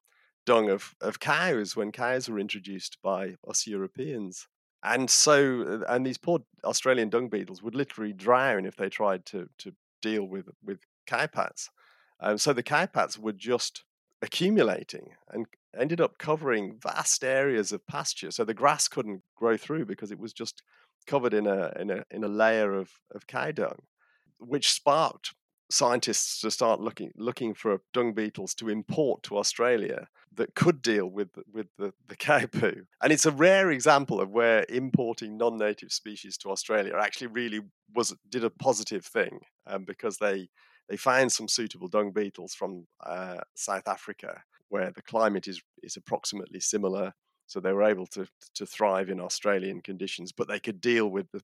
dung 0.45 0.69
of, 0.69 0.95
of 1.01 1.19
cows 1.19 1.75
when 1.75 1.91
cows 1.91 2.29
were 2.29 2.39
introduced 2.39 2.97
by 3.03 3.35
us 3.47 3.67
Europeans. 3.67 4.47
And 4.83 5.09
so, 5.09 5.83
and 5.89 6.05
these 6.05 6.17
poor 6.17 6.39
Australian 6.63 7.09
dung 7.09 7.29
beetles 7.29 7.61
would 7.61 7.75
literally 7.75 8.13
drown 8.13 8.65
if 8.65 8.75
they 8.75 8.89
tried 8.89 9.25
to 9.27 9.49
to 9.59 9.73
deal 10.01 10.23
with 10.23 10.49
with 10.63 10.79
cowpats. 11.07 11.69
Um, 12.19 12.37
so 12.37 12.53
the 12.53 12.63
cowpats 12.63 13.17
were 13.17 13.33
just 13.33 13.83
accumulating 14.21 15.09
and 15.31 15.45
ended 15.77 16.01
up 16.01 16.17
covering 16.17 16.77
vast 16.81 17.23
areas 17.23 17.71
of 17.71 17.85
pasture. 17.87 18.31
So 18.31 18.43
the 18.43 18.53
grass 18.53 18.87
couldn't 18.87 19.21
grow 19.35 19.57
through 19.57 19.85
because 19.85 20.11
it 20.11 20.19
was 20.19 20.33
just 20.33 20.63
covered 21.07 21.33
in 21.33 21.47
a 21.47 21.71
in 21.79 21.89
a 21.89 22.03
in 22.11 22.23
a 22.23 22.27
layer 22.27 22.73
of 22.73 22.91
of 23.15 23.27
cow 23.27 23.51
dung, 23.51 23.79
which 24.37 24.71
sparked 24.71 25.33
scientists 25.69 26.39
to 26.41 26.51
start 26.51 26.79
looking 26.79 27.11
looking 27.15 27.53
for 27.53 27.81
dung 27.93 28.13
beetles 28.13 28.53
to 28.55 28.69
import 28.69 29.23
to 29.23 29.37
Australia 29.37 30.07
that 30.33 30.55
could 30.55 30.81
deal 30.81 31.07
with 31.07 31.29
with 31.51 31.67
the, 31.77 31.93
the 32.07 32.15
cow 32.27 32.45
poo. 32.45 32.85
And 33.01 33.11
it's 33.11 33.25
a 33.25 33.31
rare 33.31 33.71
example 33.71 34.21
of 34.21 34.29
where 34.31 34.65
importing 34.69 35.37
non-native 35.37 35.91
species 35.91 36.37
to 36.39 36.51
Australia 36.51 36.93
actually 36.97 37.27
really 37.27 37.61
was 37.93 38.15
did 38.29 38.43
a 38.43 38.49
positive 38.49 39.05
thing 39.05 39.39
um, 39.65 39.83
because 39.83 40.17
they 40.17 40.49
they 40.89 40.97
found 40.97 41.31
some 41.31 41.47
suitable 41.47 41.89
dung 41.89 42.11
beetles 42.11 42.53
from 42.53 42.87
uh, 43.05 43.39
South 43.55 43.87
Africa 43.87 44.41
where 44.69 44.91
the 44.91 45.01
climate 45.01 45.47
is 45.47 45.61
is 45.83 45.97
approximately 45.97 46.59
similar. 46.59 47.13
So 47.47 47.59
they 47.59 47.73
were 47.73 47.83
able 47.83 48.07
to 48.07 48.27
to 48.55 48.65
thrive 48.65 49.09
in 49.09 49.19
Australian 49.19 49.81
conditions, 49.81 50.31
but 50.31 50.47
they 50.47 50.59
could 50.59 50.81
deal 50.81 51.07
with 51.07 51.31
the 51.31 51.41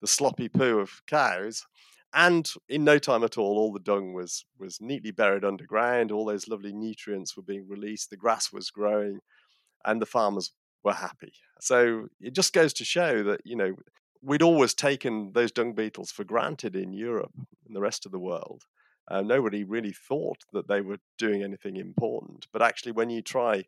the 0.00 0.06
sloppy 0.06 0.48
poo 0.48 0.78
of 0.78 1.02
cows 1.06 1.66
and 2.12 2.50
in 2.68 2.82
no 2.82 2.98
time 2.98 3.22
at 3.22 3.38
all 3.38 3.58
all 3.58 3.72
the 3.72 3.78
dung 3.78 4.12
was 4.14 4.44
was 4.58 4.80
neatly 4.80 5.10
buried 5.10 5.44
underground 5.44 6.10
all 6.10 6.24
those 6.24 6.48
lovely 6.48 6.72
nutrients 6.72 7.36
were 7.36 7.42
being 7.42 7.68
released 7.68 8.10
the 8.10 8.16
grass 8.16 8.50
was 8.50 8.70
growing 8.70 9.20
and 9.84 10.00
the 10.00 10.06
farmers 10.06 10.52
were 10.82 10.92
happy. 10.92 11.32
So 11.60 12.08
it 12.20 12.34
just 12.34 12.52
goes 12.52 12.72
to 12.74 12.84
show 12.84 13.22
that 13.24 13.40
you 13.44 13.56
know 13.56 13.74
we'd 14.22 14.42
always 14.42 14.74
taken 14.74 15.32
those 15.32 15.52
dung 15.52 15.72
beetles 15.74 16.10
for 16.10 16.24
granted 16.24 16.76
in 16.76 16.92
europe 16.92 17.32
and 17.66 17.74
the 17.74 17.80
rest 17.80 18.06
of 18.06 18.12
the 18.12 18.18
world. 18.18 18.64
Uh, 19.08 19.22
nobody 19.22 19.64
really 19.64 19.92
thought 19.92 20.44
that 20.52 20.68
they 20.68 20.80
were 20.80 20.98
doing 21.18 21.42
anything 21.42 21.76
important 21.76 22.46
but 22.52 22.62
actually 22.62 22.92
when 22.92 23.10
you 23.10 23.20
try 23.20 23.64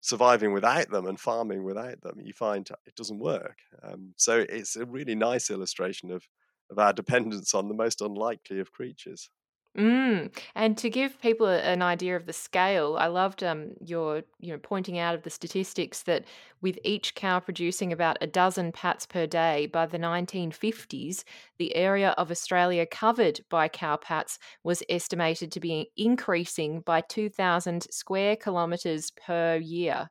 surviving 0.00 0.52
without 0.52 0.88
them 0.90 1.06
and 1.06 1.18
farming 1.18 1.64
without 1.64 2.00
them 2.02 2.20
you 2.20 2.32
find 2.32 2.68
it 2.86 2.94
doesn't 2.94 3.18
work 3.18 3.58
um, 3.82 4.12
so 4.16 4.44
it's 4.48 4.76
a 4.76 4.86
really 4.86 5.14
nice 5.14 5.50
illustration 5.50 6.10
of 6.10 6.22
of 6.70 6.78
our 6.78 6.92
dependence 7.02 7.54
on 7.54 7.68
the 7.68 7.74
most 7.74 8.00
unlikely 8.00 8.60
of 8.60 8.72
creatures. 8.72 9.30
Mm. 9.76 10.36
And 10.56 10.76
to 10.78 10.90
give 10.90 11.20
people 11.20 11.46
an 11.46 11.82
idea 11.82 12.16
of 12.16 12.26
the 12.26 12.32
scale, 12.32 12.96
I 12.98 13.06
loved 13.06 13.44
um, 13.44 13.74
your 13.80 14.22
you 14.40 14.52
know 14.52 14.58
pointing 14.58 14.98
out 14.98 15.14
of 15.14 15.22
the 15.22 15.30
statistics 15.30 16.02
that 16.04 16.24
with 16.60 16.78
each 16.82 17.14
cow 17.14 17.38
producing 17.38 17.92
about 17.92 18.18
a 18.20 18.26
dozen 18.26 18.72
pats 18.72 19.06
per 19.06 19.26
day 19.26 19.66
by 19.66 19.86
the 19.86 19.98
1950s, 19.98 21.22
the 21.58 21.76
area 21.76 22.10
of 22.18 22.30
Australia 22.30 22.86
covered 22.86 23.40
by 23.50 23.68
cow 23.68 23.96
pats 23.96 24.38
was 24.64 24.82
estimated 24.88 25.52
to 25.52 25.60
be 25.60 25.92
increasing 25.96 26.80
by 26.80 27.00
2,000 27.02 27.86
square 27.92 28.34
kilometres 28.36 29.12
per 29.12 29.56
year. 29.56 30.08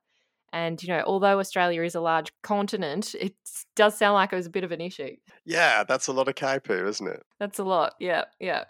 And, 0.53 0.81
you 0.81 0.89
know, 0.89 1.03
although 1.05 1.39
Australia 1.39 1.83
is 1.83 1.95
a 1.95 1.99
large 1.99 2.31
continent, 2.41 3.13
it 3.19 3.35
does 3.75 3.97
sound 3.97 4.13
like 4.13 4.31
it 4.31 4.37
was 4.37 4.45
a 4.45 4.51
bit 4.51 4.63
of 4.63 4.71
an 4.71 4.79
issue. 4.81 5.17
Yeah, 5.45 5.83
that's 5.83 6.07
a 6.07 6.13
lot 6.13 6.29
of 6.29 6.35
cow 6.35 6.59
poo, 6.59 6.87
isn't 6.87 7.07
it? 7.07 7.23
That's 7.39 7.59
a 7.59 7.63
lot. 7.63 7.93
Yeah, 7.99 8.25
yeah. 8.39 8.65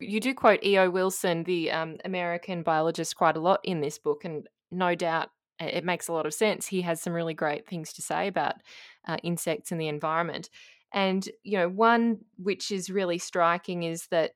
You 0.00 0.20
do 0.20 0.34
quote 0.34 0.64
E.O. 0.64 0.90
Wilson, 0.90 1.44
the 1.44 1.70
um, 1.70 1.96
American 2.04 2.62
biologist, 2.62 3.16
quite 3.16 3.36
a 3.36 3.40
lot 3.40 3.60
in 3.64 3.80
this 3.80 3.98
book, 3.98 4.24
and 4.24 4.48
no 4.70 4.94
doubt 4.94 5.30
it 5.58 5.84
makes 5.84 6.08
a 6.08 6.12
lot 6.12 6.26
of 6.26 6.34
sense. 6.34 6.66
He 6.66 6.82
has 6.82 7.02
some 7.02 7.12
really 7.12 7.34
great 7.34 7.68
things 7.68 7.92
to 7.94 8.02
say 8.02 8.26
about 8.26 8.56
uh, 9.06 9.18
insects 9.22 9.72
and 9.72 9.80
the 9.80 9.88
environment. 9.88 10.48
And, 10.92 11.28
you 11.44 11.58
know, 11.58 11.68
one 11.68 12.18
which 12.36 12.70
is 12.70 12.90
really 12.90 13.18
striking 13.18 13.82
is 13.82 14.06
that 14.10 14.32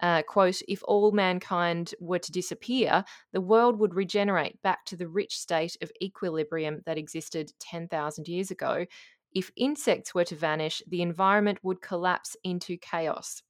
uh, 0.00 0.22
quote, 0.22 0.60
if 0.66 0.82
all 0.84 1.12
mankind 1.12 1.94
were 2.00 2.18
to 2.18 2.32
disappear, 2.32 3.04
the 3.32 3.40
world 3.40 3.78
would 3.78 3.94
regenerate 3.94 4.60
back 4.62 4.84
to 4.86 4.96
the 4.96 5.06
rich 5.06 5.38
state 5.38 5.76
of 5.80 5.92
equilibrium 6.02 6.82
that 6.86 6.98
existed 6.98 7.52
10,000 7.60 8.26
years 8.26 8.50
ago. 8.50 8.84
If 9.32 9.52
insects 9.56 10.12
were 10.12 10.24
to 10.24 10.34
vanish, 10.34 10.82
the 10.88 11.02
environment 11.02 11.60
would 11.62 11.80
collapse 11.80 12.36
into 12.42 12.76
chaos. 12.76 13.42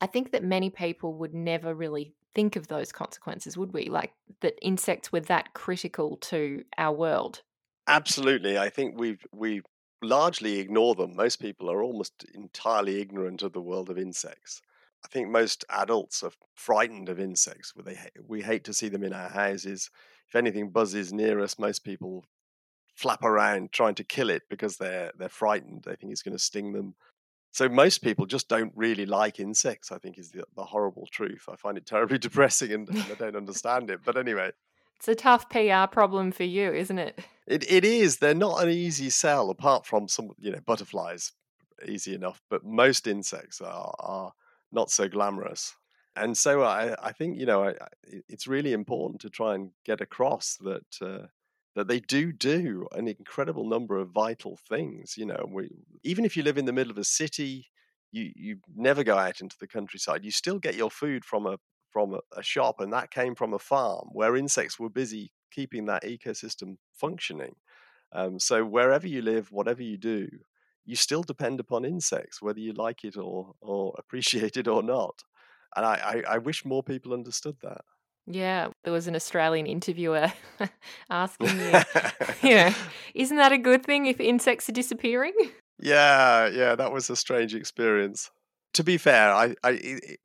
I 0.00 0.06
think 0.06 0.32
that 0.32 0.44
many 0.44 0.70
people 0.70 1.14
would 1.14 1.34
never 1.34 1.74
really 1.74 2.14
think 2.34 2.56
of 2.56 2.68
those 2.68 2.92
consequences, 2.92 3.56
would 3.56 3.72
we? 3.72 3.86
Like 3.86 4.12
that 4.40 4.58
insects 4.62 5.10
were 5.10 5.20
that 5.20 5.54
critical 5.54 6.16
to 6.18 6.64
our 6.76 6.94
world. 6.94 7.42
Absolutely. 7.86 8.58
I 8.58 8.68
think 8.68 8.98
we 8.98 9.18
we 9.32 9.62
largely 10.02 10.58
ignore 10.58 10.94
them. 10.94 11.14
Most 11.16 11.36
people 11.40 11.70
are 11.70 11.82
almost 11.82 12.24
entirely 12.34 13.00
ignorant 13.00 13.42
of 13.42 13.52
the 13.52 13.60
world 13.62 13.90
of 13.90 13.98
insects. 13.98 14.60
I 15.04 15.08
think 15.08 15.28
most 15.28 15.64
adults 15.68 16.22
are 16.22 16.32
frightened 16.54 17.08
of 17.08 17.20
insects. 17.20 17.72
They 17.76 17.96
we 18.22 18.42
hate 18.42 18.64
to 18.64 18.74
see 18.74 18.88
them 18.88 19.04
in 19.04 19.12
our 19.12 19.28
houses. 19.28 19.90
If 20.28 20.34
anything 20.34 20.70
buzzes 20.70 21.12
near 21.12 21.38
us, 21.40 21.58
most 21.58 21.84
people 21.84 22.24
flap 22.96 23.22
around 23.24 23.72
trying 23.72 23.94
to 23.96 24.04
kill 24.04 24.30
it 24.30 24.44
because 24.50 24.78
they're 24.78 25.12
they're 25.18 25.28
frightened. 25.28 25.84
They 25.84 25.96
think 25.96 26.12
it's 26.12 26.22
going 26.22 26.36
to 26.36 26.44
sting 26.44 26.72
them. 26.72 26.96
So 27.56 27.70
most 27.70 28.02
people 28.02 28.26
just 28.26 28.50
don't 28.50 28.70
really 28.76 29.06
like 29.06 29.40
insects. 29.40 29.90
I 29.90 29.96
think 29.96 30.18
is 30.18 30.30
the, 30.30 30.44
the 30.56 30.62
horrible 30.62 31.08
truth. 31.10 31.48
I 31.50 31.56
find 31.56 31.78
it 31.78 31.86
terribly 31.86 32.18
depressing, 32.28 32.70
and, 32.70 32.86
and 32.86 33.06
I 33.10 33.14
don't 33.14 33.34
understand 33.34 33.88
it. 33.88 34.00
But 34.04 34.18
anyway, 34.18 34.50
it's 34.96 35.08
a 35.08 35.14
tough 35.14 35.48
PR 35.48 35.86
problem 35.90 36.32
for 36.32 36.44
you, 36.44 36.70
isn't 36.74 36.98
it? 36.98 37.18
It 37.46 37.64
it 37.70 37.82
is. 37.82 38.18
They're 38.18 38.34
not 38.34 38.62
an 38.62 38.68
easy 38.68 39.08
sell, 39.08 39.48
apart 39.48 39.86
from 39.86 40.06
some 40.06 40.32
you 40.38 40.52
know 40.52 40.60
butterflies, 40.66 41.32
easy 41.88 42.14
enough. 42.14 42.42
But 42.50 42.62
most 42.62 43.06
insects 43.06 43.62
are 43.62 43.94
are 44.00 44.34
not 44.70 44.90
so 44.90 45.08
glamorous. 45.08 45.74
And 46.14 46.36
so 46.36 46.60
I, 46.62 46.94
I 47.02 47.12
think 47.12 47.38
you 47.38 47.46
know 47.46 47.68
I, 47.68 47.74
it's 48.28 48.46
really 48.46 48.74
important 48.74 49.22
to 49.22 49.30
try 49.30 49.54
and 49.54 49.70
get 49.86 50.02
across 50.02 50.58
that 50.60 50.86
uh, 51.00 51.28
that 51.76 51.88
they 51.88 52.00
do 52.00 52.32
do 52.32 52.88
an 52.92 53.08
incredible 53.08 53.68
number 53.68 53.98
of 53.98 54.10
vital 54.10 54.58
things. 54.68 55.16
You 55.18 55.26
know, 55.26 55.46
we, 55.48 55.70
even 56.04 56.24
if 56.26 56.36
you 56.36 56.42
live 56.44 56.58
in 56.58 56.66
the 56.66 56.72
middle 56.74 56.90
of 56.92 56.98
a 56.98 57.04
city, 57.04 57.68
you 58.12 58.32
you 58.36 58.58
never 58.74 59.04
go 59.04 59.16
out 59.18 59.40
into 59.42 59.56
the 59.60 59.68
countryside. 59.68 60.24
You 60.24 60.32
still 60.32 60.58
get 60.58 60.76
your 60.76 60.90
food 60.90 61.24
from 61.24 61.46
a 61.46 61.58
from 61.90 62.14
a, 62.14 62.20
a 62.36 62.42
shop, 62.42 62.80
and 62.80 62.92
that 62.94 63.12
came 63.12 63.36
from 63.36 63.54
a 63.54 63.60
farm 63.60 64.08
where 64.12 64.36
insects 64.36 64.80
were 64.80 64.90
busy 64.90 65.32
keeping 65.52 65.86
that 65.86 66.04
ecosystem 66.04 66.78
functioning. 66.94 67.54
Um, 68.12 68.38
so 68.40 68.64
wherever 68.64 69.06
you 69.06 69.22
live, 69.22 69.52
whatever 69.52 69.82
you 69.82 69.98
do, 69.98 70.28
you 70.86 70.96
still 70.96 71.22
depend 71.22 71.60
upon 71.60 71.84
insects, 71.84 72.40
whether 72.42 72.60
you 72.60 72.72
like 72.72 73.04
it 73.04 73.16
or 73.16 73.54
or 73.60 73.94
appreciate 73.98 74.56
it 74.56 74.68
or 74.68 74.82
not. 74.82 75.22
And 75.76 75.84
I, 75.86 76.22
I, 76.28 76.34
I 76.34 76.38
wish 76.38 76.64
more 76.64 76.82
people 76.82 77.12
understood 77.12 77.56
that. 77.62 77.82
Yeah, 78.26 78.68
there 78.84 78.92
was 78.92 79.06
an 79.06 79.14
Australian 79.14 79.66
interviewer 79.66 80.32
asking 81.10 81.58
you, 81.60 81.72
you 82.48 82.54
know, 82.56 82.74
isn't 83.14 83.36
that 83.36 83.52
a 83.52 83.58
good 83.58 83.84
thing 83.84 84.06
if 84.06 84.20
insects 84.20 84.68
are 84.68 84.72
disappearing? 84.72 85.34
Yeah, 85.78 86.48
yeah, 86.48 86.74
that 86.74 86.92
was 86.92 87.08
a 87.10 87.16
strange 87.16 87.54
experience. 87.54 88.30
To 88.74 88.82
be 88.84 88.98
fair, 88.98 89.32
I, 89.32 89.54
I 89.62 89.70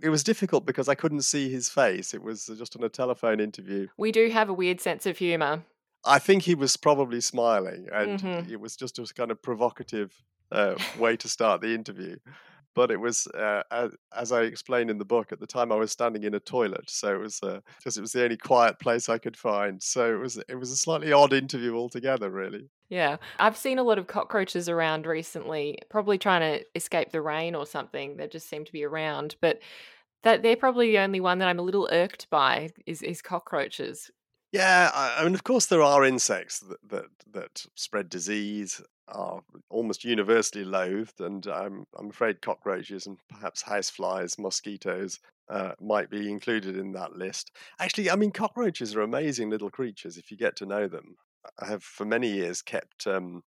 it, 0.02 0.10
was 0.10 0.24
difficult 0.24 0.66
because 0.66 0.90
I 0.90 0.96
couldn't 0.96 1.22
see 1.22 1.50
his 1.50 1.70
face. 1.70 2.14
It 2.14 2.22
was 2.22 2.48
just 2.58 2.76
on 2.76 2.84
a 2.84 2.90
telephone 2.90 3.40
interview. 3.40 3.88
We 3.98 4.12
do 4.12 4.30
have 4.30 4.50
a 4.50 4.54
weird 4.54 4.82
sense 4.82 5.06
of 5.06 5.18
humour. 5.18 5.64
I 6.04 6.20
think 6.20 6.44
he 6.44 6.56
was 6.56 6.76
probably 6.78 7.22
smiling, 7.22 7.88
and 7.94 8.20
Mhm. 8.20 8.50
it 8.50 8.60
was 8.60 8.76
just 8.76 8.98
a 9.00 9.06
kind 9.14 9.32
of 9.32 9.42
provocative 9.42 10.14
uh, 10.52 10.76
way 10.98 11.16
to 11.16 11.30
start 11.30 11.62
the 11.62 11.74
interview. 11.74 12.18
But 12.74 12.90
it 12.90 13.00
was, 13.00 13.28
uh, 13.28 13.64
as, 13.70 13.92
as 14.16 14.32
I 14.32 14.44
explained 14.44 14.90
in 14.90 14.98
the 14.98 15.06
book, 15.06 15.32
at 15.32 15.40
the 15.40 15.48
time 15.48 15.72
I 15.72 15.76
was 15.76 15.92
standing 15.92 16.24
in 16.24 16.34
a 16.36 16.40
toilet, 16.40 16.90
so 16.90 17.14
it 17.14 17.20
was 17.20 17.40
because 17.42 17.98
it 17.98 18.02
was 18.02 18.14
the 18.14 18.24
only 18.24 18.38
quiet 18.38 18.80
place 18.80 19.10
I 19.10 19.18
could 19.18 19.36
find. 19.36 19.82
So 19.82 20.14
it 20.14 20.20
was 20.20 20.38
it 20.48 20.56
was 20.56 20.72
a 20.72 20.78
slightly 20.78 21.12
odd 21.12 21.34
interview 21.34 21.76
altogether, 21.76 22.30
really. 22.30 22.70
Yeah, 22.90 23.18
I've 23.40 23.58
seen 23.58 23.80
a 23.80 23.84
lot 23.84 23.98
of 23.98 24.08
cockroaches 24.08 24.68
around 24.68 25.06
recently, 25.06 25.80
probably 25.90 26.18
trying 26.18 26.42
to 26.42 26.66
escape 26.76 27.12
the 27.12 27.22
rain 27.22 27.56
or 27.56 27.66
something. 27.66 28.18
They 28.18 28.28
just 28.28 28.50
seem 28.50 28.66
to 28.66 28.72
be 28.72 28.84
around, 28.84 29.36
but 29.42 29.60
that 30.24 30.44
they're 30.44 30.56
probably 30.56 30.92
the 30.92 31.00
only 31.00 31.20
one 31.20 31.40
that 31.40 31.48
I'm 31.48 31.60
a 31.60 31.64
little 31.64 31.90
irked 31.92 32.30
by 32.30 32.70
is, 32.86 33.02
is 33.02 33.22
cockroaches. 33.22 34.12
Yeah, 34.52 34.92
I, 34.94 35.18
I 35.20 35.24
mean, 35.24 35.34
of 35.34 35.44
course, 35.44 35.68
there 35.68 35.82
are 35.82 36.04
insects 36.04 36.60
that, 36.60 36.78
that 36.90 37.06
that 37.32 37.66
spread 37.76 38.10
disease, 38.10 38.82
are 39.12 39.42
almost 39.70 40.04
universally 40.04 40.64
loathed, 40.64 41.20
and 41.22 41.46
I'm 41.48 41.86
I'm 41.98 42.10
afraid 42.10 42.42
cockroaches 42.42 43.08
and 43.08 43.18
perhaps 43.30 43.64
houseflies, 43.64 44.40
mosquitoes 44.40 45.20
uh, 45.50 45.74
might 45.80 46.10
be 46.10 46.30
included 46.30 46.78
in 46.78 46.94
that 46.94 47.16
list. 47.16 47.52
Actually, 47.80 48.10
I 48.10 48.16
mean, 48.16 48.32
cockroaches 48.32 48.96
are 48.96 49.02
amazing 49.02 49.50
little 49.50 49.70
creatures 49.70 50.18
if 50.18 50.32
you 50.32 50.38
get 50.38 50.56
to 50.58 50.66
know 50.66 50.88
them. 50.88 51.18
I 51.60 51.68
have 51.68 51.84
for 51.84 52.06
many 52.06 52.32
years 52.32 52.62
kept 52.62 53.08
um, 53.08 53.44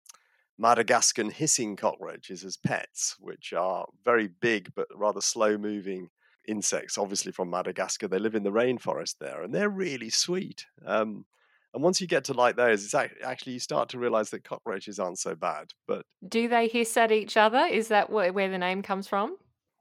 Madagascan 0.58 1.30
hissing 1.30 1.76
cockroaches 1.76 2.44
as 2.44 2.56
pets, 2.56 3.16
which 3.18 3.52
are 3.52 3.86
very 4.04 4.28
big 4.28 4.72
but 4.74 4.86
rather 4.94 5.20
slow 5.20 5.58
moving 5.58 6.10
insects, 6.46 6.98
obviously 6.98 7.32
from 7.32 7.50
Madagascar. 7.50 8.08
They 8.08 8.18
live 8.18 8.34
in 8.34 8.42
the 8.42 8.52
rainforest 8.52 9.16
there, 9.18 9.42
and 9.42 9.54
they're 9.54 9.68
really 9.68 10.10
sweet. 10.10 10.66
Um, 10.86 11.26
and 11.74 11.82
once 11.82 12.00
you 12.00 12.06
get 12.06 12.24
to 12.24 12.34
like 12.34 12.56
those, 12.56 12.84
it's 12.84 12.94
actually 12.94 13.52
you 13.54 13.60
start 13.60 13.88
to 13.90 13.98
realize 13.98 14.30
that 14.30 14.44
cockroaches 14.44 14.98
aren't 14.98 15.18
so 15.18 15.34
bad. 15.34 15.72
But 15.86 16.04
Do 16.26 16.48
they 16.48 16.66
hiss 16.68 16.96
at 16.96 17.12
each 17.12 17.36
other? 17.36 17.58
Is 17.66 17.88
that 17.88 18.10
where 18.10 18.48
the 18.48 18.58
name 18.58 18.82
comes 18.82 19.06
from? 19.08 19.36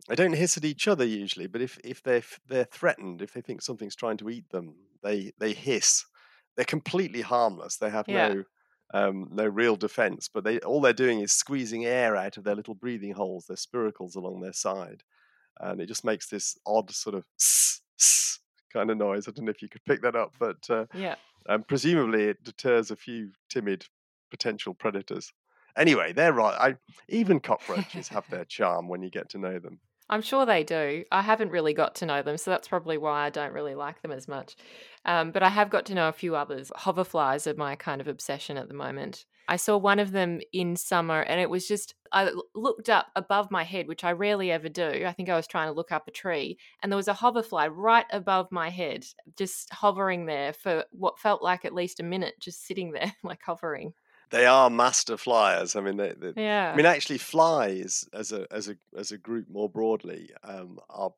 they 0.07 0.16
don't 0.16 0.34
hiss 0.34 0.57
at 0.57 0.66
each 0.66 0.88
other 0.88 1.06
usually. 1.06 1.48
But 1.48 1.61
if 1.61 1.78
if 1.84 2.02
they're 2.03 2.24
they're 2.48 2.64
threatened, 2.66 3.22
if 3.22 3.34
they 3.34 3.41
think 3.41 3.61
something's 3.61 3.95
trying 3.95 4.18
to 4.18 4.30
eat 4.30 4.49
them, 4.49 4.76
they 5.03 5.32
they 5.38 5.53
hiss. 5.53 6.06
They're 6.56 6.66
completely 6.66 7.22
harmless. 7.22 7.78
They 7.78 7.90
have 7.90 8.07
Yeah. 8.07 8.34
no 8.34 8.44
um, 8.94 9.30
no 9.32 9.45
real 9.45 9.76
defense. 9.76 10.28
But 10.34 10.44
they 10.44 10.60
all 10.60 10.82
they're 10.82 10.94
doing 10.94 11.20
is 11.20 11.32
squeezing 11.32 11.86
air 11.86 12.16
out 12.16 12.38
of 12.38 12.44
their 12.44 12.56
little 12.56 12.76
breathing 12.76 13.14
holes, 13.14 13.45
their 13.45 13.57
spiracles 13.57 14.16
along 14.16 14.41
their 14.41 14.53
side, 14.53 15.03
and 15.60 15.82
it 15.82 15.88
just 15.88 16.06
makes 16.06 16.30
this 16.30 16.57
odd 16.66 16.91
sort 16.91 17.16
of 17.16 17.26
kind 18.74 18.90
of 18.91 18.98
noise. 18.98 19.28
I 19.28 19.32
don't 19.32 19.45
know 19.45 19.52
if 19.52 19.61
you 19.61 19.70
could 19.70 19.86
pick 19.86 20.02
that 20.02 20.16
up, 20.16 20.34
but 20.40 20.70
uh, 20.70 20.86
Yeah. 20.94 21.16
Um, 21.48 21.64
presumably 21.64 22.26
it 22.26 22.44
deters 22.44 22.91
a 22.91 22.95
few 22.95 23.32
timid 23.49 23.86
potential 24.30 24.74
predators. 24.74 25.34
Anyway, 25.76 26.14
they're 26.14 26.34
right. 26.34 26.56
I, 26.60 26.76
even 27.07 27.40
cockroaches 27.40 28.07
have 28.10 28.30
their 28.30 28.45
charm 28.57 28.88
when 28.88 29.02
you 29.02 29.10
get 29.10 29.30
to 29.30 29.38
know 29.38 29.60
them. 29.60 29.80
I'm 30.10 30.22
sure 30.24 30.45
they 30.45 30.64
do. 30.64 31.06
I 31.11 31.22
haven't 31.22 31.52
really 31.52 31.74
got 31.74 31.95
to 31.95 32.06
know 32.06 32.24
them, 32.24 32.38
so 32.38 32.49
that's 32.49 32.68
probably 32.68 32.98
why 32.98 33.26
I 33.26 33.30
don't 33.30 33.53
really 33.53 33.76
like 33.76 34.02
them 34.02 34.11
as 34.11 34.28
much. 34.28 34.56
Um, 35.06 35.32
but 35.32 35.44
I 35.44 35.49
have 35.49 35.70
got 35.70 35.86
to 35.86 35.94
know 35.94 36.10
a 36.10 36.14
few 36.14 36.36
others. 36.36 36.72
Hoverflies 36.76 37.45
are 37.45 37.56
my 37.56 37.76
kind 37.76 38.02
of 38.02 38.07
obsession 38.07 38.57
at 38.57 38.68
the 38.68 38.74
moment. 38.74 39.26
I 39.50 39.56
saw 39.56 39.78
one 39.78 39.98
of 39.98 40.12
them 40.12 40.42
in 40.54 40.76
summer, 40.76 41.22
and 41.22 41.42
it 41.42 41.50
was 41.50 41.68
just, 41.68 41.96
I 42.12 42.32
looked 42.54 42.88
up 42.88 43.08
above 43.16 43.50
my 43.50 43.64
head, 43.64 43.88
which 43.88 44.04
I 44.04 44.12
rarely 44.12 44.52
ever 44.52 44.70
do. 44.70 45.04
I 45.08 45.12
think 45.12 45.28
I 45.28 45.36
was 45.36 45.48
trying 45.48 45.70
to 45.70 45.74
look 45.74 45.92
up 45.92 46.08
a 46.08 46.12
tree, 46.12 46.60
and 46.84 46.92
there 46.92 46.98
was 46.98 47.08
a 47.08 47.16
hoverfly 47.16 47.68
right 47.68 48.06
above 48.12 48.52
my 48.52 48.70
head, 48.70 49.08
just 49.36 49.74
hovering 49.74 50.28
there 50.28 50.54
for 50.54 50.86
what 50.92 51.18
felt 51.18 51.42
like 51.42 51.66
at 51.66 51.74
least 51.74 52.00
a 52.00 52.04
minute, 52.04 52.36
just 52.40 52.68
sitting 52.68 52.92
there, 52.92 53.12
like 53.24 53.42
hovering. 53.44 53.94
They 54.30 54.46
are 54.46 54.70
master 54.70 55.18
flyers. 55.18 55.76
I 55.76 55.82
mean, 55.82 55.98
they, 55.98 56.14
they, 56.14 56.34
Yeah. 56.40 56.72
I 56.72 56.76
mean, 56.76 56.86
actually, 56.86 57.18
flies 57.18 58.08
as 58.14 58.32
a 58.32 58.46
as 58.52 58.70
a 58.70 58.76
as 58.96 59.12
a 59.12 59.18
group 59.18 59.50
more 59.50 59.68
broadly 59.68 60.30
um, 60.44 60.78
are 60.92 61.12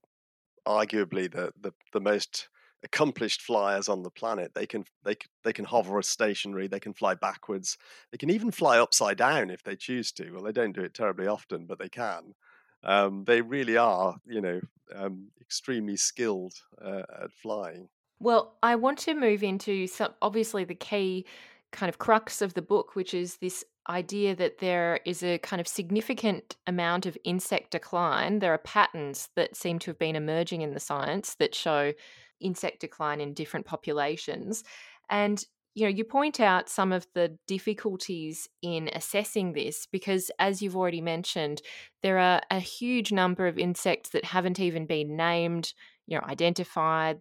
arguably 0.65 1.29
the, 1.29 1.51
the 1.59 1.73
the 1.91 1.99
most 1.99 2.47
accomplished 2.83 3.41
flyers 3.41 3.89
on 3.89 4.03
the 4.03 4.09
planet. 4.09 4.53
They 4.53 4.65
can 4.65 4.85
they 5.03 5.15
they 5.43 5.53
can 5.53 5.65
hover 5.65 6.01
stationary. 6.01 6.67
They 6.67 6.79
can 6.79 6.93
fly 6.93 7.15
backwards. 7.15 7.77
They 8.11 8.17
can 8.17 8.29
even 8.29 8.51
fly 8.51 8.79
upside 8.79 9.17
down 9.17 9.49
if 9.49 9.63
they 9.63 9.75
choose 9.75 10.11
to. 10.13 10.31
Well, 10.31 10.43
they 10.43 10.51
don't 10.51 10.75
do 10.75 10.83
it 10.83 10.93
terribly 10.93 11.27
often, 11.27 11.65
but 11.65 11.79
they 11.79 11.89
can. 11.89 12.33
Um, 12.83 13.23
they 13.25 13.41
really 13.41 13.77
are, 13.77 14.15
you 14.25 14.41
know, 14.41 14.59
um, 14.95 15.27
extremely 15.39 15.97
skilled 15.97 16.53
uh, 16.83 17.03
at 17.23 17.31
flying. 17.33 17.89
Well, 18.19 18.57
I 18.63 18.75
want 18.75 18.97
to 18.99 19.13
move 19.13 19.43
into 19.43 19.87
some 19.87 20.13
obviously 20.21 20.63
the 20.63 20.75
key 20.75 21.25
kind 21.71 21.89
of 21.89 21.99
crux 21.99 22.41
of 22.41 22.53
the 22.53 22.61
book, 22.61 22.95
which 22.95 23.13
is 23.13 23.37
this 23.37 23.63
idea 23.89 24.35
that 24.35 24.59
there 24.59 24.99
is 25.05 25.23
a 25.23 25.39
kind 25.39 25.59
of 25.59 25.67
significant 25.67 26.55
amount 26.67 27.05
of 27.05 27.17
insect 27.23 27.71
decline. 27.71 28.39
There 28.39 28.53
are 28.53 28.59
patterns 28.59 29.29
that 29.35 29.55
seem 29.55 29.79
to 29.79 29.91
have 29.91 29.99
been 29.99 30.15
emerging 30.15 30.61
in 30.61 30.73
the 30.73 30.79
science 30.79 31.35
that 31.35 31.55
show 31.55 31.93
insect 32.41 32.81
decline 32.81 33.21
in 33.21 33.33
different 33.33 33.65
populations. 33.65 34.63
And 35.09 35.43
you 35.73 35.85
know, 35.85 35.89
you 35.89 36.03
point 36.03 36.39
out 36.39 36.67
some 36.67 36.91
of 36.91 37.07
the 37.13 37.37
difficulties 37.47 38.49
in 38.61 38.89
assessing 38.93 39.53
this 39.53 39.87
because, 39.89 40.29
as 40.37 40.61
you've 40.61 40.75
already 40.75 40.99
mentioned, 40.99 41.61
there 42.03 42.17
are 42.17 42.41
a 42.51 42.59
huge 42.59 43.11
number 43.13 43.47
of 43.47 43.57
insects 43.57 44.09
that 44.09 44.25
haven't 44.25 44.59
even 44.59 44.85
been 44.85 45.15
named, 45.15 45.73
you 46.07 46.17
know, 46.17 46.25
identified 46.27 47.19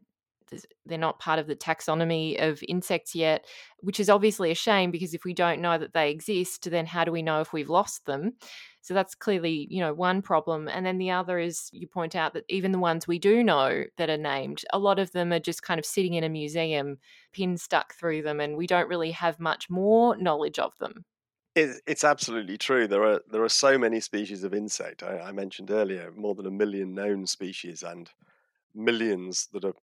they're 0.86 0.98
not 0.98 1.18
part 1.18 1.38
of 1.38 1.46
the 1.46 1.56
taxonomy 1.56 2.40
of 2.40 2.62
insects 2.68 3.14
yet, 3.14 3.46
which 3.80 4.00
is 4.00 4.10
obviously 4.10 4.50
a 4.50 4.54
shame 4.54 4.90
because 4.90 5.14
if 5.14 5.24
we 5.24 5.34
don't 5.34 5.60
know 5.60 5.78
that 5.78 5.92
they 5.92 6.10
exist, 6.10 6.70
then 6.70 6.86
how 6.86 7.04
do 7.04 7.12
we 7.12 7.22
know 7.22 7.40
if 7.40 7.52
we've 7.52 7.70
lost 7.70 8.06
them? 8.06 8.32
So 8.82 8.94
that's 8.94 9.14
clearly, 9.14 9.66
you 9.70 9.80
know, 9.80 9.92
one 9.92 10.22
problem. 10.22 10.68
And 10.68 10.86
then 10.86 10.98
the 10.98 11.10
other 11.10 11.38
is 11.38 11.68
you 11.72 11.86
point 11.86 12.16
out 12.16 12.32
that 12.34 12.44
even 12.48 12.72
the 12.72 12.78
ones 12.78 13.06
we 13.06 13.18
do 13.18 13.44
know 13.44 13.84
that 13.98 14.10
are 14.10 14.16
named, 14.16 14.62
a 14.72 14.78
lot 14.78 14.98
of 14.98 15.12
them 15.12 15.32
are 15.32 15.38
just 15.38 15.62
kind 15.62 15.78
of 15.78 15.84
sitting 15.84 16.14
in 16.14 16.24
a 16.24 16.28
museum, 16.28 16.98
pins 17.32 17.62
stuck 17.62 17.94
through 17.94 18.22
them, 18.22 18.40
and 18.40 18.56
we 18.56 18.66
don't 18.66 18.88
really 18.88 19.10
have 19.10 19.38
much 19.38 19.68
more 19.68 20.16
knowledge 20.16 20.58
of 20.58 20.72
them. 20.78 21.04
It, 21.54 21.82
it's 21.86 22.04
absolutely 22.04 22.56
true. 22.56 22.86
There 22.86 23.04
are 23.04 23.20
there 23.30 23.42
are 23.42 23.48
so 23.48 23.76
many 23.76 24.00
species 24.00 24.44
of 24.44 24.54
insect. 24.54 25.02
I, 25.02 25.18
I 25.18 25.32
mentioned 25.32 25.70
earlier 25.70 26.12
more 26.16 26.34
than 26.34 26.46
a 26.46 26.50
million 26.50 26.94
known 26.94 27.26
species 27.26 27.82
and 27.82 28.08
millions 28.74 29.48
that 29.52 29.64
are 29.64 29.74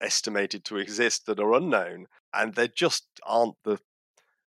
estimated 0.00 0.64
to 0.64 0.76
exist 0.78 1.26
that 1.26 1.40
are 1.40 1.54
unknown, 1.54 2.06
and 2.32 2.54
there 2.54 2.68
just 2.68 3.06
aren't 3.24 3.56
the 3.64 3.78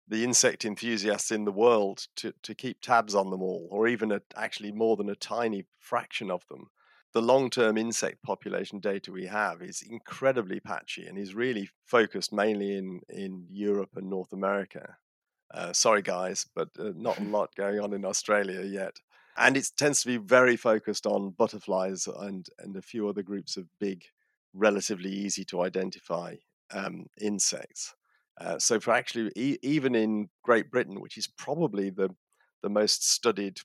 the 0.09 0.23
insect 0.23 0.65
enthusiasts 0.65 1.29
in 1.29 1.45
the 1.45 1.51
world 1.51 2.07
to, 2.15 2.33
to 2.41 2.55
keep 2.55 2.81
tabs 2.81 3.13
on 3.13 3.29
them 3.29 3.43
all, 3.43 3.67
or 3.69 3.87
even 3.87 4.11
a, 4.11 4.19
actually 4.35 4.71
more 4.71 4.97
than 4.97 5.07
a 5.07 5.15
tiny 5.15 5.65
fraction 5.77 6.31
of 6.31 6.43
them. 6.49 6.69
the 7.13 7.21
long 7.21 7.49
term 7.49 7.77
insect 7.77 8.21
population 8.23 8.79
data 8.79 9.11
we 9.11 9.25
have 9.25 9.61
is 9.61 9.81
incredibly 9.81 10.59
patchy 10.59 11.05
and 11.05 11.17
is 11.17 11.33
really 11.33 11.69
focused 11.85 12.33
mainly 12.33 12.77
in, 12.77 13.01
in 13.09 13.45
Europe 13.49 13.89
and 13.95 14.09
North 14.09 14.33
America. 14.33 14.97
Uh, 15.51 15.73
sorry, 15.73 16.01
guys, 16.01 16.45
but 16.55 16.69
uh, 16.79 16.91
not 16.95 17.19
a 17.19 17.23
lot 17.37 17.53
going 17.55 17.79
on 17.79 17.93
in 17.93 18.05
Australia 18.05 18.61
yet. 18.61 18.95
And 19.37 19.55
it 19.57 19.69
tends 19.77 20.01
to 20.01 20.07
be 20.07 20.17
very 20.17 20.57
focused 20.57 21.05
on 21.05 21.31
butterflies 21.31 22.07
and, 22.07 22.47
and 22.59 22.75
a 22.75 22.81
few 22.81 23.07
other 23.07 23.23
groups 23.23 23.57
of 23.57 23.65
big, 23.79 24.03
relatively 24.53 25.11
easy 25.11 25.43
to 25.45 25.61
identify 25.61 26.35
um, 26.71 27.07
insects. 27.19 27.93
Uh, 28.39 28.57
so, 28.57 28.79
for 28.79 28.91
actually, 28.91 29.31
e- 29.35 29.57
even 29.61 29.95
in 29.95 30.29
Great 30.43 30.71
Britain, 30.71 31.01
which 31.01 31.17
is 31.17 31.27
probably 31.27 31.89
the, 31.89 32.09
the 32.63 32.69
most 32.69 33.09
studied 33.09 33.59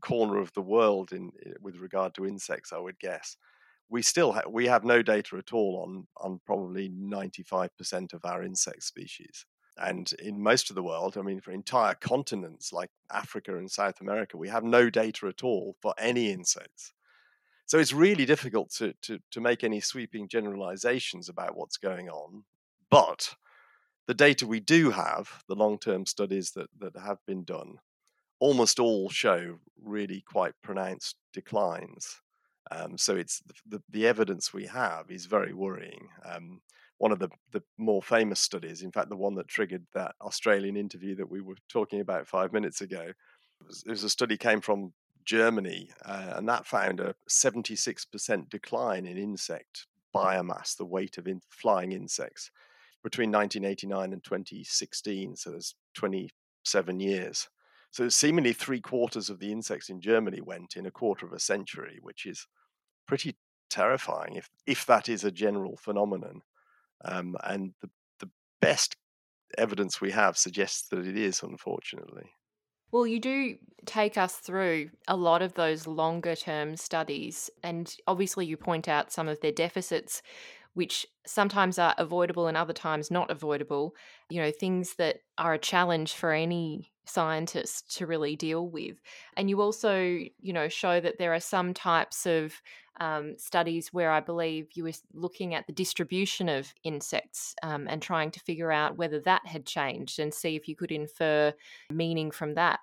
corner 0.00 0.38
of 0.38 0.52
the 0.54 0.62
world 0.62 1.12
in 1.12 1.30
with 1.60 1.76
regard 1.76 2.14
to 2.14 2.26
insects, 2.26 2.72
I 2.72 2.78
would 2.78 2.98
guess. 2.98 3.36
We 3.88 4.02
still 4.02 4.32
ha- 4.32 4.48
we 4.48 4.66
have 4.66 4.84
no 4.84 5.02
data 5.02 5.36
at 5.36 5.52
all 5.52 5.82
on 5.82 6.06
on 6.18 6.40
probably 6.44 6.90
95% 6.90 8.12
of 8.12 8.24
our 8.24 8.42
insect 8.42 8.82
species. 8.82 9.46
And 9.78 10.12
in 10.18 10.42
most 10.42 10.70
of 10.70 10.76
the 10.76 10.82
world, 10.82 11.16
I 11.16 11.22
mean, 11.22 11.40
for 11.40 11.52
entire 11.52 11.94
continents 11.94 12.72
like 12.72 12.90
Africa 13.12 13.56
and 13.56 13.70
South 13.70 14.00
America, 14.00 14.36
we 14.36 14.48
have 14.48 14.64
no 14.64 14.90
data 14.90 15.28
at 15.28 15.44
all 15.44 15.76
for 15.80 15.94
any 15.98 16.32
insects. 16.32 16.92
So 17.68 17.78
it's 17.78 17.92
really 17.92 18.24
difficult 18.24 18.70
to, 18.78 18.94
to, 19.02 19.18
to 19.30 19.40
make 19.42 19.62
any 19.62 19.80
sweeping 19.80 20.26
generalizations 20.26 21.28
about 21.28 21.54
what's 21.54 21.76
going 21.76 22.08
on. 22.08 22.44
But 22.90 23.34
the 24.06 24.14
data 24.14 24.46
we 24.46 24.58
do 24.58 24.90
have, 24.90 25.44
the 25.48 25.54
long 25.54 25.78
term 25.78 26.06
studies 26.06 26.52
that, 26.52 26.68
that 26.80 26.98
have 26.98 27.18
been 27.26 27.44
done, 27.44 27.74
almost 28.40 28.80
all 28.80 29.10
show 29.10 29.58
really 29.80 30.24
quite 30.26 30.54
pronounced 30.62 31.16
declines. 31.34 32.22
Um, 32.70 32.96
so 32.96 33.16
it's 33.16 33.42
the, 33.66 33.82
the, 33.90 34.06
evidence 34.06 34.52
we 34.52 34.66
have 34.66 35.10
is 35.10 35.26
very 35.26 35.52
worrying. 35.52 36.08
Um, 36.24 36.62
one 36.96 37.12
of 37.12 37.18
the, 37.18 37.28
the 37.52 37.62
more 37.76 38.02
famous 38.02 38.40
studies, 38.40 38.80
in 38.82 38.92
fact, 38.92 39.10
the 39.10 39.16
one 39.16 39.34
that 39.34 39.48
triggered 39.48 39.86
that 39.94 40.14
Australian 40.22 40.76
interview 40.76 41.14
that 41.16 41.30
we 41.30 41.42
were 41.42 41.56
talking 41.68 42.00
about 42.00 42.28
five 42.28 42.52
minutes 42.52 42.80
ago, 42.80 43.02
it 43.02 43.66
was, 43.66 43.84
it 43.86 43.90
was 43.90 44.04
a 44.04 44.10
study 44.10 44.36
came 44.36 44.60
from 44.60 44.92
Germany, 45.28 45.90
uh, 46.06 46.32
and 46.36 46.48
that 46.48 46.66
found 46.66 47.00
a 47.00 47.14
76% 47.28 48.48
decline 48.48 49.04
in 49.04 49.18
insect 49.18 49.86
biomass, 50.14 50.74
the 50.74 50.86
weight 50.86 51.18
of 51.18 51.28
in, 51.28 51.42
flying 51.50 51.92
insects, 51.92 52.50
between 53.02 53.30
1989 53.30 54.14
and 54.14 54.24
2016. 54.24 55.36
So 55.36 55.50
there's 55.50 55.74
27 55.94 57.00
years. 57.00 57.46
So 57.90 58.08
seemingly 58.08 58.54
three 58.54 58.80
quarters 58.80 59.28
of 59.28 59.38
the 59.38 59.52
insects 59.52 59.90
in 59.90 60.00
Germany 60.00 60.40
went 60.40 60.76
in 60.76 60.86
a 60.86 60.90
quarter 60.90 61.26
of 61.26 61.34
a 61.34 61.38
century, 61.38 61.98
which 62.00 62.24
is 62.24 62.46
pretty 63.06 63.36
terrifying 63.68 64.36
if 64.36 64.48
if 64.66 64.86
that 64.86 65.10
is 65.10 65.24
a 65.24 65.30
general 65.30 65.76
phenomenon. 65.76 66.40
Um, 67.04 67.36
and 67.44 67.74
the 67.82 67.90
the 68.18 68.30
best 68.62 68.96
evidence 69.58 70.00
we 70.00 70.10
have 70.12 70.38
suggests 70.38 70.88
that 70.88 71.06
it 71.06 71.18
is, 71.18 71.42
unfortunately. 71.42 72.30
Well, 72.90 73.06
you 73.06 73.20
do 73.20 73.58
take 73.86 74.16
us 74.18 74.36
through 74.36 74.90
a 75.06 75.16
lot 75.16 75.42
of 75.42 75.54
those 75.54 75.86
longer 75.86 76.34
term 76.36 76.76
studies, 76.76 77.50
and 77.62 77.94
obviously, 78.06 78.46
you 78.46 78.56
point 78.56 78.88
out 78.88 79.12
some 79.12 79.28
of 79.28 79.40
their 79.40 79.52
deficits, 79.52 80.22
which 80.74 81.06
sometimes 81.26 81.78
are 81.78 81.94
avoidable 81.98 82.46
and 82.46 82.56
other 82.56 82.72
times 82.72 83.10
not 83.10 83.30
avoidable. 83.30 83.94
You 84.30 84.42
know, 84.42 84.50
things 84.50 84.94
that 84.96 85.20
are 85.38 85.54
a 85.54 85.58
challenge 85.58 86.14
for 86.14 86.32
any 86.32 86.92
scientists 87.08 87.96
to 87.96 88.06
really 88.06 88.36
deal 88.36 88.68
with. 88.68 89.00
And 89.36 89.48
you 89.48 89.60
also, 89.60 89.98
you 89.98 90.52
know, 90.52 90.68
show 90.68 91.00
that 91.00 91.18
there 91.18 91.34
are 91.34 91.40
some 91.40 91.74
types 91.74 92.26
of 92.26 92.60
um, 93.00 93.36
studies 93.38 93.92
where 93.92 94.10
I 94.10 94.20
believe 94.20 94.68
you 94.74 94.84
were 94.84 94.92
looking 95.12 95.54
at 95.54 95.66
the 95.66 95.72
distribution 95.72 96.48
of 96.48 96.72
insects 96.82 97.54
um, 97.62 97.86
and 97.88 98.02
trying 98.02 98.30
to 98.32 98.40
figure 98.40 98.72
out 98.72 98.96
whether 98.96 99.20
that 99.20 99.46
had 99.46 99.66
changed 99.66 100.18
and 100.18 100.34
see 100.34 100.56
if 100.56 100.68
you 100.68 100.76
could 100.76 100.90
infer 100.90 101.54
meaning 101.90 102.30
from 102.30 102.54
that. 102.54 102.80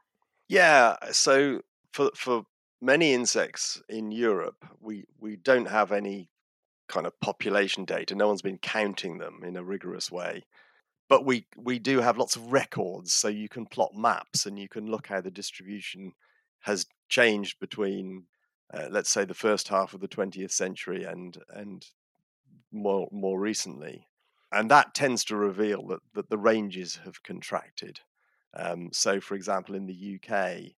Yeah. 0.48 0.96
So 1.12 1.62
for 1.92 2.12
for 2.16 2.46
many 2.82 3.14
insects 3.14 3.82
in 3.90 4.12
Europe, 4.12 4.66
we 4.80 5.06
we 5.20 5.36
don't 5.36 5.68
have 5.68 5.92
any 5.92 6.30
kind 6.88 7.08
of 7.08 7.20
population 7.20 7.84
data. 7.84 8.16
No 8.16 8.28
one's 8.28 8.42
been 8.42 8.60
counting 8.60 9.18
them 9.18 9.42
in 9.44 9.58
a 9.58 9.64
rigorous 9.64 10.12
way 10.12 10.44
but 11.08 11.26
we 11.26 11.46
we 11.56 11.80
do 11.80 12.00
have 12.00 12.18
lots 12.18 12.36
of 12.36 12.52
records 12.52 13.14
so 13.14 13.28
you 13.28 13.50
can 13.50 13.66
plot 13.66 13.92
maps 13.96 14.46
and 14.46 14.58
you 14.60 14.68
can 14.68 14.88
look 14.88 15.08
how 15.08 15.22
the 15.22 15.32
distribution 15.32 16.14
has 16.62 16.86
changed 17.10 17.60
between 17.60 18.26
uh, 18.74 18.88
let's 18.90 19.10
say 19.10 19.24
the 19.26 19.34
first 19.34 19.68
half 19.68 19.94
of 19.94 20.02
the 20.02 20.08
20th 20.08 20.52
century 20.52 21.04
and 21.04 21.38
and 21.50 21.86
more 22.72 23.08
more 23.12 23.40
recently. 23.40 24.08
And 24.52 24.72
that 24.72 24.94
tends 24.94 25.26
to 25.26 25.36
reveal 25.36 25.88
that, 25.88 26.00
that 26.14 26.30
the 26.30 26.38
ranges 26.38 27.00
have 27.04 27.24
contracted. 27.24 28.00
Um, 28.56 28.90
so 28.94 29.20
for 29.20 29.36
example 29.36 29.76
in 29.76 29.86
the 29.86 30.20
UK 30.20 30.74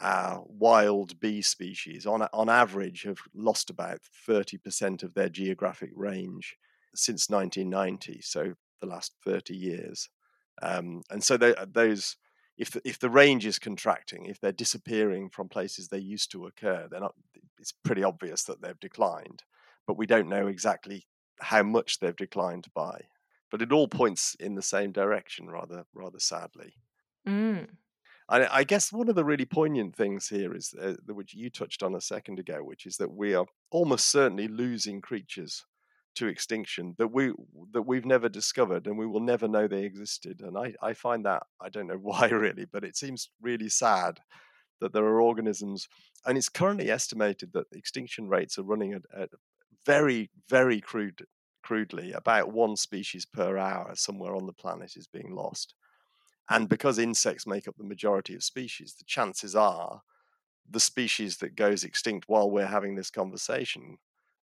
our 0.00 0.42
wild 0.48 1.20
bee 1.20 1.40
species 1.40 2.04
on 2.04 2.22
on 2.32 2.48
average 2.48 3.04
have 3.04 3.18
lost 3.32 3.70
about 3.70 4.00
30% 4.28 5.04
of 5.04 5.14
their 5.14 5.28
geographic 5.28 5.90
range 5.94 6.56
since 6.96 7.30
1990 7.30 8.20
so 8.20 8.54
the 8.80 8.86
last 8.86 9.12
30 9.24 9.54
years. 9.54 10.08
Um, 10.62 11.02
and 11.10 11.22
so 11.22 11.36
they, 11.36 11.54
uh, 11.54 11.66
those, 11.70 12.16
if 12.56 12.70
the, 12.70 12.80
if 12.84 12.98
the 12.98 13.10
range 13.10 13.46
is 13.46 13.58
contracting, 13.58 14.26
if 14.26 14.40
they're 14.40 14.52
disappearing 14.52 15.28
from 15.30 15.48
places 15.48 15.88
they 15.88 15.98
used 15.98 16.30
to 16.32 16.46
occur, 16.46 16.88
they're 16.90 17.00
not, 17.00 17.14
it's 17.58 17.72
pretty 17.72 18.04
obvious 18.04 18.44
that 18.44 18.62
they've 18.62 18.78
declined, 18.80 19.42
but 19.86 19.98
we 19.98 20.06
don't 20.06 20.28
know 20.28 20.46
exactly 20.46 21.06
how 21.40 21.62
much 21.62 21.98
they've 21.98 22.16
declined 22.16 22.68
by. 22.74 23.02
But 23.50 23.62
it 23.62 23.72
all 23.72 23.88
points 23.88 24.36
in 24.40 24.54
the 24.54 24.62
same 24.62 24.90
direction, 24.90 25.48
rather 25.48 25.84
rather 25.94 26.18
sadly. 26.18 26.74
Mm. 27.26 27.68
I, 28.28 28.58
I, 28.58 28.64
guess 28.64 28.92
one 28.92 29.08
of 29.08 29.14
the 29.14 29.24
really 29.24 29.44
poignant 29.44 29.94
things 29.94 30.28
here 30.28 30.54
is 30.54 30.74
uh, 30.80 30.94
which 31.06 31.34
you 31.34 31.50
touched 31.50 31.82
on 31.82 31.94
a 31.94 32.00
second 32.00 32.38
ago, 32.38 32.64
which 32.64 32.86
is 32.86 32.96
that 32.96 33.12
we 33.12 33.34
are 33.34 33.46
almost 33.70 34.10
certainly 34.10 34.48
losing 34.48 35.00
creatures 35.00 35.64
to 36.14 36.26
extinction 36.26 36.94
that 36.98 37.08
we 37.08 37.32
that 37.72 37.82
we've 37.82 38.06
never 38.06 38.28
discovered 38.28 38.86
and 38.86 38.96
we 38.96 39.06
will 39.06 39.20
never 39.20 39.48
know 39.48 39.66
they 39.66 39.84
existed 39.84 40.40
and 40.40 40.56
i 40.56 40.72
i 40.82 40.92
find 40.92 41.24
that 41.24 41.42
i 41.60 41.68
don't 41.68 41.86
know 41.86 41.94
why 42.00 42.28
really 42.28 42.66
but 42.72 42.84
it 42.84 42.96
seems 42.96 43.30
really 43.40 43.68
sad 43.68 44.18
that 44.80 44.92
there 44.92 45.04
are 45.04 45.20
organisms 45.20 45.88
and 46.26 46.36
it's 46.38 46.48
currently 46.48 46.90
estimated 46.90 47.52
that 47.52 47.66
extinction 47.72 48.28
rates 48.28 48.58
are 48.58 48.64
running 48.64 48.92
at, 48.92 49.02
at 49.16 49.30
very 49.86 50.30
very 50.48 50.80
crude 50.80 51.26
crudely 51.62 52.12
about 52.12 52.52
one 52.52 52.76
species 52.76 53.24
per 53.24 53.56
hour 53.56 53.92
somewhere 53.94 54.36
on 54.36 54.46
the 54.46 54.52
planet 54.52 54.96
is 54.96 55.06
being 55.06 55.34
lost 55.34 55.74
and 56.50 56.68
because 56.68 56.98
insects 56.98 57.46
make 57.46 57.66
up 57.66 57.74
the 57.78 57.84
majority 57.84 58.34
of 58.34 58.44
species 58.44 58.94
the 58.98 59.04
chances 59.04 59.56
are 59.56 60.02
the 60.68 60.80
species 60.80 61.38
that 61.38 61.56
goes 61.56 61.84
extinct 61.84 62.28
while 62.28 62.50
we're 62.50 62.66
having 62.66 62.94
this 62.94 63.10
conversation 63.10 63.98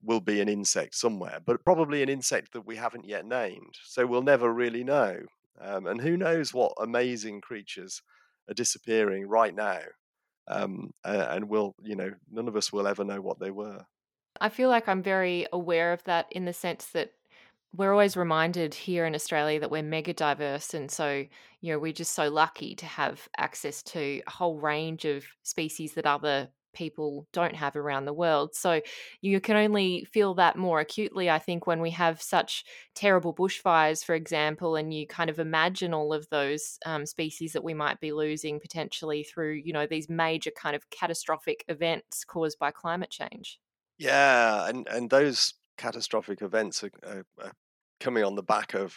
will 0.06 0.20
be 0.20 0.40
an 0.40 0.48
insect 0.48 0.94
somewhere, 0.94 1.40
but 1.44 1.64
probably 1.64 2.02
an 2.02 2.08
insect 2.08 2.52
that 2.52 2.66
we 2.66 2.76
haven't 2.76 3.04
yet 3.04 3.26
named. 3.26 3.74
So 3.82 4.06
we'll 4.06 4.22
never 4.22 4.52
really 4.52 4.84
know. 4.84 5.18
Um, 5.60 5.86
and 5.86 6.00
who 6.00 6.16
knows 6.16 6.54
what 6.54 6.72
amazing 6.80 7.40
creatures 7.40 8.02
are 8.48 8.54
disappearing 8.54 9.26
right 9.28 9.54
now. 9.54 9.80
Um, 10.48 10.92
and 11.04 11.48
we'll, 11.48 11.74
you 11.82 11.96
know, 11.96 12.12
none 12.30 12.46
of 12.46 12.56
us 12.56 12.72
will 12.72 12.86
ever 12.86 13.04
know 13.04 13.20
what 13.20 13.40
they 13.40 13.50
were. 13.50 13.84
I 14.40 14.48
feel 14.48 14.68
like 14.68 14.88
I'm 14.88 15.02
very 15.02 15.46
aware 15.52 15.92
of 15.92 16.04
that 16.04 16.26
in 16.30 16.44
the 16.44 16.52
sense 16.52 16.86
that 16.86 17.12
we're 17.74 17.92
always 17.92 18.16
reminded 18.16 18.74
here 18.74 19.04
in 19.06 19.14
Australia 19.14 19.60
that 19.60 19.70
we're 19.70 19.82
mega 19.82 20.12
diverse. 20.12 20.72
And 20.72 20.90
so, 20.90 21.26
you 21.60 21.72
know, 21.72 21.78
we're 21.78 21.92
just 21.92 22.14
so 22.14 22.28
lucky 22.28 22.74
to 22.76 22.86
have 22.86 23.28
access 23.36 23.82
to 23.84 24.22
a 24.26 24.30
whole 24.30 24.58
range 24.58 25.04
of 25.04 25.26
species 25.42 25.94
that 25.94 26.06
other 26.06 26.48
people 26.76 27.26
don't 27.32 27.56
have 27.56 27.74
around 27.74 28.04
the 28.04 28.12
world. 28.12 28.54
So 28.54 28.80
you 29.20 29.40
can 29.40 29.56
only 29.56 30.06
feel 30.12 30.34
that 30.34 30.56
more 30.56 30.78
acutely, 30.78 31.28
I 31.28 31.40
think, 31.40 31.66
when 31.66 31.80
we 31.80 31.90
have 31.90 32.22
such 32.22 32.64
terrible 32.94 33.34
bushfires, 33.34 34.04
for 34.04 34.14
example, 34.14 34.76
and 34.76 34.94
you 34.94 35.06
kind 35.06 35.30
of 35.30 35.40
imagine 35.40 35.92
all 35.92 36.12
of 36.12 36.28
those 36.30 36.78
um, 36.86 37.06
species 37.06 37.52
that 37.54 37.64
we 37.64 37.74
might 37.74 37.98
be 37.98 38.12
losing 38.12 38.60
potentially 38.60 39.24
through, 39.24 39.62
you 39.64 39.72
know, 39.72 39.86
these 39.86 40.08
major 40.08 40.50
kind 40.50 40.76
of 40.76 40.88
catastrophic 40.90 41.64
events 41.66 42.24
caused 42.24 42.58
by 42.58 42.70
climate 42.70 43.10
change. 43.10 43.58
Yeah, 43.98 44.68
and 44.68 44.86
and 44.88 45.08
those 45.10 45.54
catastrophic 45.78 46.42
events 46.42 46.84
are, 46.84 46.90
are, 47.06 47.26
are 47.42 47.52
coming 47.98 48.24
on 48.24 48.34
the 48.34 48.42
back 48.42 48.74
of 48.74 48.94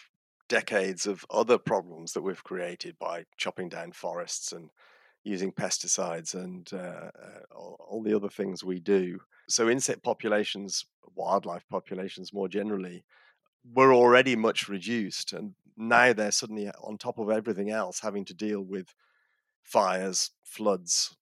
decades 0.50 1.06
of 1.06 1.26
other 1.30 1.58
problems 1.58 2.14
that 2.14 2.22
we've 2.22 2.44
created 2.44 2.98
by 3.00 3.24
chopping 3.38 3.70
down 3.70 3.92
forests 3.92 4.52
and 4.52 4.70
using 5.24 5.52
pesticides 5.52 6.34
and 6.34 6.72
uh, 6.74 6.78
uh, 6.78 7.58
all 7.58 8.02
the 8.04 8.16
other 8.16 8.30
things 8.30 8.64
we 8.64 8.80
do. 8.80 9.20
So, 9.48 9.70
insect 9.70 10.04
populations, 10.04 10.86
wildlife 11.16 11.66
populations 11.70 12.34
more 12.34 12.48
generally, 12.48 13.04
were 13.74 13.94
already 13.94 14.36
much 14.36 14.70
reduced. 14.70 15.34
And 15.34 15.54
now 15.78 16.14
they're 16.14 16.32
suddenly, 16.32 16.70
on 16.82 16.98
top 16.98 17.20
of 17.20 17.30
everything 17.30 17.70
else, 17.70 18.00
having 18.00 18.26
to 18.26 18.34
deal 18.34 18.62
with 18.62 18.94
fires, 19.64 20.32
floods, 20.44 21.16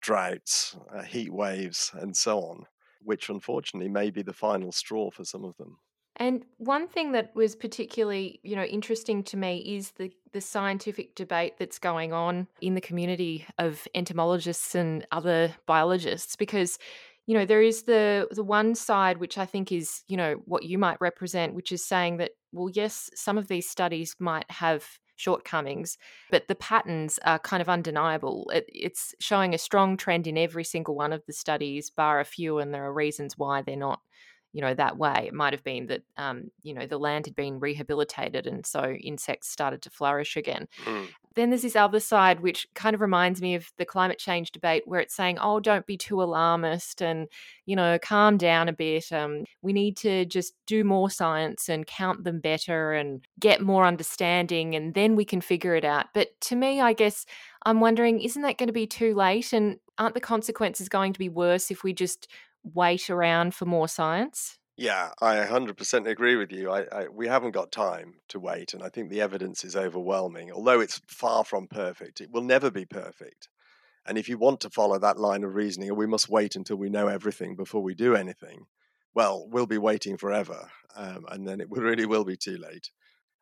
droughts, 0.00 0.76
uh, 0.94 1.02
heat 1.02 1.32
waves, 1.32 1.90
and 1.94 2.16
so 2.16 2.40
on. 2.40 2.66
which 3.02 3.28
unfortunately 3.28 3.88
may 3.88 4.10
be 4.10 4.22
the 4.22 4.32
final 4.32 4.72
straw 4.72 5.10
for 5.10 5.24
some 5.24 5.44
of 5.44 5.56
them. 5.56 5.78
And 6.18 6.44
one 6.58 6.88
thing 6.88 7.12
that 7.12 7.34
was 7.34 7.54
particularly, 7.54 8.40
you 8.42 8.56
know, 8.56 8.64
interesting 8.64 9.22
to 9.24 9.36
me 9.36 9.76
is 9.76 9.92
the 9.92 10.10
the 10.32 10.40
scientific 10.40 11.14
debate 11.14 11.54
that's 11.58 11.78
going 11.78 12.12
on 12.12 12.48
in 12.60 12.74
the 12.74 12.80
community 12.80 13.46
of 13.58 13.88
entomologists 13.94 14.74
and 14.74 15.06
other 15.10 15.54
biologists 15.66 16.36
because 16.36 16.78
you 17.26 17.34
know 17.34 17.46
there 17.46 17.62
is 17.62 17.84
the 17.84 18.28
the 18.32 18.44
one 18.44 18.74
side 18.74 19.16
which 19.18 19.38
i 19.38 19.46
think 19.46 19.72
is 19.72 20.02
you 20.06 20.18
know 20.18 20.34
what 20.44 20.64
you 20.64 20.76
might 20.76 21.00
represent 21.00 21.54
which 21.54 21.72
is 21.72 21.82
saying 21.82 22.18
that 22.18 22.32
well 22.52 22.68
yes 22.74 23.10
some 23.14 23.38
of 23.38 23.48
these 23.48 23.68
studies 23.68 24.14
might 24.18 24.50
have 24.50 24.84
shortcomings 25.18 25.98
but 26.30 26.48
the 26.48 26.54
patterns 26.54 27.18
are 27.24 27.38
kind 27.38 27.60
of 27.60 27.68
undeniable. 27.68 28.50
It, 28.54 28.64
it's 28.68 29.14
showing 29.18 29.52
a 29.52 29.58
strong 29.58 29.96
trend 29.96 30.26
in 30.26 30.38
every 30.38 30.64
single 30.64 30.94
one 30.94 31.12
of 31.12 31.26
the 31.26 31.32
studies 31.32 31.90
bar 31.90 32.20
a 32.20 32.24
few 32.24 32.58
and 32.58 32.72
there 32.72 32.84
are 32.84 32.92
reasons 32.92 33.36
why 33.36 33.62
they're 33.62 33.76
not 33.76 34.00
you 34.52 34.62
know 34.62 34.74
that 34.74 34.96
way. 34.96 35.24
It 35.26 35.34
might 35.34 35.52
have 35.52 35.64
been 35.64 35.86
that 35.86 36.02
um, 36.16 36.50
you 36.62 36.74
know 36.74 36.86
the 36.86 36.98
land 36.98 37.26
had 37.26 37.36
been 37.36 37.60
rehabilitated 37.60 38.46
and 38.46 38.64
so 38.64 38.92
insects 38.92 39.48
started 39.48 39.82
to 39.82 39.90
flourish 39.90 40.36
again. 40.36 40.68
Mm. 40.84 41.08
then 41.34 41.50
there's 41.50 41.62
this 41.62 41.76
other 41.76 42.00
side 42.00 42.40
which 42.40 42.66
kind 42.74 42.94
of 42.94 43.00
reminds 43.00 43.40
me 43.40 43.54
of 43.54 43.70
the 43.76 43.84
climate 43.84 44.18
change 44.18 44.50
debate 44.50 44.82
where 44.86 45.00
it's 45.00 45.14
saying 45.14 45.38
oh 45.40 45.60
don't 45.60 45.86
be 45.86 45.96
too 45.96 46.22
alarmist 46.22 47.00
and 47.02 47.28
you 47.66 47.76
know 47.76 47.98
calm 48.02 48.36
down 48.36 48.68
a 48.68 48.72
bit 48.72 49.12
um, 49.12 49.44
we 49.62 49.72
need 49.72 49.96
to 49.96 50.24
just 50.24 50.54
do 50.66 50.82
more 50.82 51.10
science 51.10 51.68
and 51.68 51.86
count 51.86 52.24
them 52.24 52.40
better 52.40 52.92
and 52.92 53.24
get 53.38 53.60
more 53.60 53.84
understanding 53.84 54.74
and 54.74 54.94
then 54.94 55.14
we 55.14 55.24
can 55.24 55.40
figure 55.40 55.74
it 55.74 55.84
out. 55.84 56.06
But 56.14 56.28
to 56.42 56.56
me 56.56 56.80
i 56.80 56.92
guess 56.92 57.26
i'm 57.64 57.80
wondering 57.80 58.20
isn't 58.20 58.42
that 58.42 58.58
going 58.58 58.68
to 58.68 58.72
be 58.72 58.86
too 58.86 59.14
late 59.14 59.52
and 59.52 59.78
aren't 59.98 60.14
the 60.14 60.20
consequences 60.20 60.88
going 60.88 61.12
to 61.12 61.18
be 61.18 61.28
worse 61.28 61.70
if 61.70 61.82
we 61.82 61.92
just 61.92 62.28
wait 62.74 63.10
around 63.10 63.54
for 63.54 63.64
more 63.64 63.88
science? 63.88 64.58
Yeah, 64.76 65.10
I 65.20 65.36
100% 65.38 66.06
agree 66.06 66.36
with 66.36 66.52
you. 66.52 66.70
I, 66.70 66.82
I, 66.92 67.08
we 67.08 67.26
haven't 67.26 67.50
got 67.50 67.72
time 67.72 68.20
to 68.28 68.38
wait, 68.38 68.74
and 68.74 68.82
I 68.82 68.88
think 68.88 69.10
the 69.10 69.20
evidence 69.20 69.64
is 69.64 69.74
overwhelming. 69.74 70.52
Although 70.52 70.78
it's 70.80 71.00
far 71.08 71.44
from 71.44 71.66
perfect, 71.66 72.20
it 72.20 72.30
will 72.30 72.42
never 72.44 72.70
be 72.70 72.84
perfect. 72.84 73.48
And 74.06 74.16
if 74.16 74.28
you 74.28 74.38
want 74.38 74.60
to 74.60 74.70
follow 74.70 74.98
that 75.00 75.18
line 75.18 75.42
of 75.42 75.56
reasoning, 75.56 75.94
we 75.96 76.06
must 76.06 76.28
wait 76.28 76.54
until 76.54 76.76
we 76.76 76.90
know 76.90 77.08
everything 77.08 77.56
before 77.56 77.82
we 77.82 77.94
do 77.94 78.14
anything, 78.14 78.66
well, 79.14 79.48
we'll 79.50 79.66
be 79.66 79.78
waiting 79.78 80.16
forever, 80.16 80.70
um, 80.94 81.26
and 81.28 81.46
then 81.46 81.60
it 81.60 81.68
really 81.70 82.06
will 82.06 82.24
be 82.24 82.36
too 82.36 82.56
late. 82.56 82.90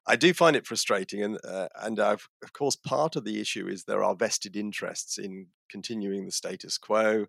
I 0.06 0.16
do 0.16 0.32
find 0.32 0.56
it 0.56 0.66
frustrating, 0.66 1.22
and 1.22 1.38
uh, 1.44 1.68
and 1.82 2.00
I've, 2.00 2.28
of 2.42 2.54
course 2.54 2.76
part 2.76 3.14
of 3.14 3.24
the 3.24 3.40
issue 3.40 3.68
is 3.68 3.84
there 3.84 4.02
are 4.04 4.14
vested 4.14 4.56
interests 4.56 5.18
in 5.18 5.48
continuing 5.68 6.24
the 6.24 6.32
status 6.32 6.78
quo 6.78 7.26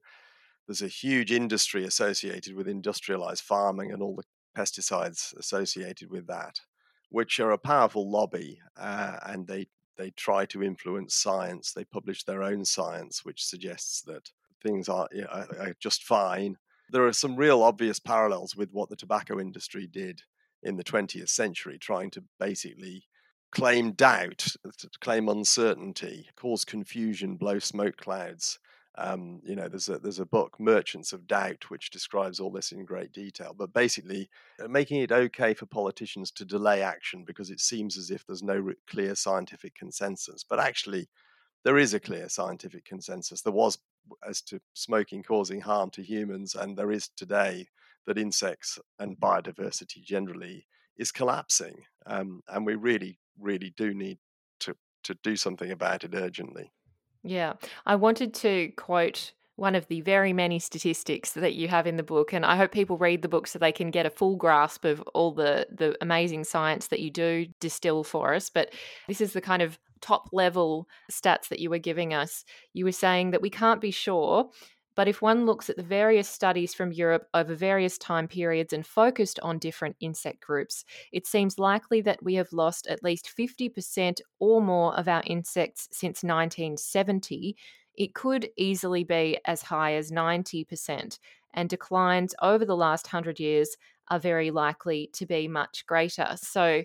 there's 0.68 0.82
a 0.82 0.88
huge 0.88 1.32
industry 1.32 1.86
associated 1.86 2.54
with 2.54 2.68
industrialized 2.68 3.44
farming 3.44 3.92
and 3.92 4.02
all 4.02 4.16
the 4.16 4.24
pesticides 4.56 5.36
associated 5.38 6.10
with 6.10 6.28
that, 6.28 6.60
which 7.10 7.40
are 7.40 7.52
a 7.52 7.58
powerful 7.58 8.10
lobby, 8.10 8.60
uh, 8.76 9.18
and 9.26 9.48
they 9.48 9.68
they 9.98 10.12
try 10.12 10.46
to 10.46 10.62
influence 10.62 11.16
science. 11.16 11.74
They 11.74 11.84
publish 11.84 12.24
their 12.24 12.44
own 12.44 12.66
science, 12.66 13.26
which 13.26 13.44
suggests 13.44 14.02
that 14.04 14.30
things 14.62 14.90
are, 14.90 15.08
you 15.12 15.22
know, 15.22 15.46
are 15.60 15.76
just 15.80 16.04
fine. 16.04 16.58
There 16.92 17.06
are 17.08 17.14
some 17.14 17.36
real 17.36 17.64
obvious 17.64 18.00
parallels 18.00 18.56
with 18.56 18.72
what 18.72 18.90
the 18.90 18.96
tobacco 18.96 19.40
industry 19.40 19.88
did 19.88 20.22
in 20.62 20.78
the 20.78 20.84
20th 20.84 21.30
century, 21.30 21.78
trying 21.80 22.12
to 22.12 22.24
basically 22.40 23.06
claim 23.52 23.92
doubt, 23.94 24.46
claim 25.02 25.30
uncertainty, 25.30 26.28
cause 26.36 26.64
confusion, 26.64 27.36
blow 27.36 27.60
smoke 27.60 27.98
clouds, 27.98 28.60
um, 28.98 29.42
you 29.44 29.56
know, 29.56 29.68
there's 29.68 29.90
a 29.90 30.00
there's 30.00 30.20
a 30.20 30.26
book, 30.26 30.60
Merchants 30.60 31.14
of 31.14 31.28
Doubt, 31.28 31.70
which 31.70 31.92
describes 31.92 32.40
all 32.40 32.52
this 32.52 32.72
in 32.72 32.84
great 32.84 33.12
detail. 33.12 33.54
But 33.58 33.74
basically, 33.74 34.30
uh, 34.64 34.68
making 34.68 35.02
it 35.02 35.12
okay 35.12 35.54
for 35.54 35.68
politicians 35.68 36.32
to 36.32 36.46
delay 36.46 36.82
action 36.82 37.24
because 37.24 37.52
it 37.52 37.60
seems 37.60 37.98
as 37.98 38.10
if 38.10 38.26
there's 38.26 38.42
no 38.42 38.74
clear 38.90 39.14
scientific 39.14 39.76
consensus. 39.76 40.44
But 40.44 40.60
actually, 40.60 41.10
there 41.64 41.78
is 41.78 41.94
a 41.94 42.00
clear 42.00 42.28
scientific 42.28 42.86
consensus. 42.86 43.42
There 43.42 43.54
was 43.54 43.78
as 44.28 44.42
to 44.44 44.60
smoking 44.74 45.22
causing 45.22 45.62
harm 45.62 45.92
to 45.92 46.02
humans, 46.02 46.56
and 46.56 46.76
there 46.76 46.92
is 46.92 47.10
today 47.10 47.68
that 48.08 48.18
insects 48.18 48.80
and 48.98 49.20
biodiversity 49.20 50.02
generally 50.02 50.66
is 50.98 51.12
collapsing, 51.12 51.84
um, 52.08 52.42
and 52.48 52.66
we 52.66 52.74
really, 52.74 53.20
really 53.40 53.74
do 53.78 53.94
need 53.94 54.18
to 54.62 54.76
to 55.04 55.14
do 55.24 55.36
something 55.36 55.70
about 55.72 56.04
it 56.04 56.16
urgently. 56.16 56.72
Yeah. 57.24 57.54
I 57.86 57.96
wanted 57.96 58.34
to 58.36 58.72
quote 58.78 59.34
one 59.58 59.74
of 59.74 59.88
the 59.88 60.02
very 60.02 60.34
many 60.34 60.60
statistics 60.60 61.32
that 61.32 61.56
you 61.56 61.68
have 61.68 61.88
in 61.88 61.98
the 61.98 62.04
book 62.04 62.32
and 62.32 62.46
I 62.46 62.56
hope 62.56 62.72
people 62.72 62.98
read 62.98 63.24
the 63.24 63.28
book 63.28 63.48
so 63.48 63.58
they 63.58 63.72
can 63.72 63.90
get 63.90 64.06
a 64.06 64.12
full 64.12 64.36
grasp 64.36 64.86
of 64.86 65.02
all 65.14 65.32
the 65.32 65.68
the 65.72 65.98
amazing 66.00 66.44
science 66.44 66.88
that 66.88 67.00
you 67.00 67.10
do 67.10 67.48
distill 67.60 68.04
for 68.04 68.36
us 68.36 68.52
but 68.52 68.72
this 69.08 69.20
is 69.20 69.34
the 69.34 69.42
kind 69.42 69.64
of 69.64 69.80
top 70.00 70.30
level 70.32 70.88
stats 71.12 71.48
that 71.48 71.60
you 71.60 71.72
were 71.72 71.80
giving 71.80 72.14
us 72.14 72.46
you 72.74 72.86
were 72.86 72.92
saying 72.92 73.32
that 73.32 73.42
we 73.42 73.50
can't 73.50 73.82
be 73.82 73.90
sure 73.90 74.48
but 74.98 75.08
if 75.08 75.22
one 75.22 75.46
looks 75.46 75.70
at 75.70 75.78
the 75.78 75.84
various 75.84 76.28
studies 76.28 76.74
from 76.74 76.92
Europe 76.92 77.28
over 77.36 77.54
various 77.54 78.00
time 78.00 78.28
periods 78.28 78.74
and 78.74 78.86
focused 78.86 79.40
on 79.42 79.60
different 79.60 79.96
insect 80.00 80.42
groups, 80.42 80.84
it 81.14 81.28
seems 81.28 81.60
likely 81.60 82.02
that 82.02 82.24
we 82.24 82.34
have 82.34 82.52
lost 82.52 82.88
at 82.88 83.04
least 83.04 83.32
50% 83.38 84.20
or 84.40 84.60
more 84.60 84.98
of 84.98 85.08
our 85.08 85.22
insects 85.28 85.88
since 85.92 86.24
1970. 86.24 87.56
It 87.94 88.16
could 88.16 88.50
easily 88.58 89.04
be 89.04 89.38
as 89.46 89.62
high 89.62 89.94
as 89.94 90.12
90%, 90.12 91.20
and 91.54 91.70
declines 91.70 92.34
over 92.42 92.66
the 92.66 92.76
last 92.76 93.06
100 93.06 93.40
years 93.40 93.78
are 94.10 94.20
very 94.20 94.50
likely 94.50 95.12
to 95.14 95.28
be 95.28 95.48
much 95.48 95.86
greater. 95.86 96.36
So, 96.38 96.84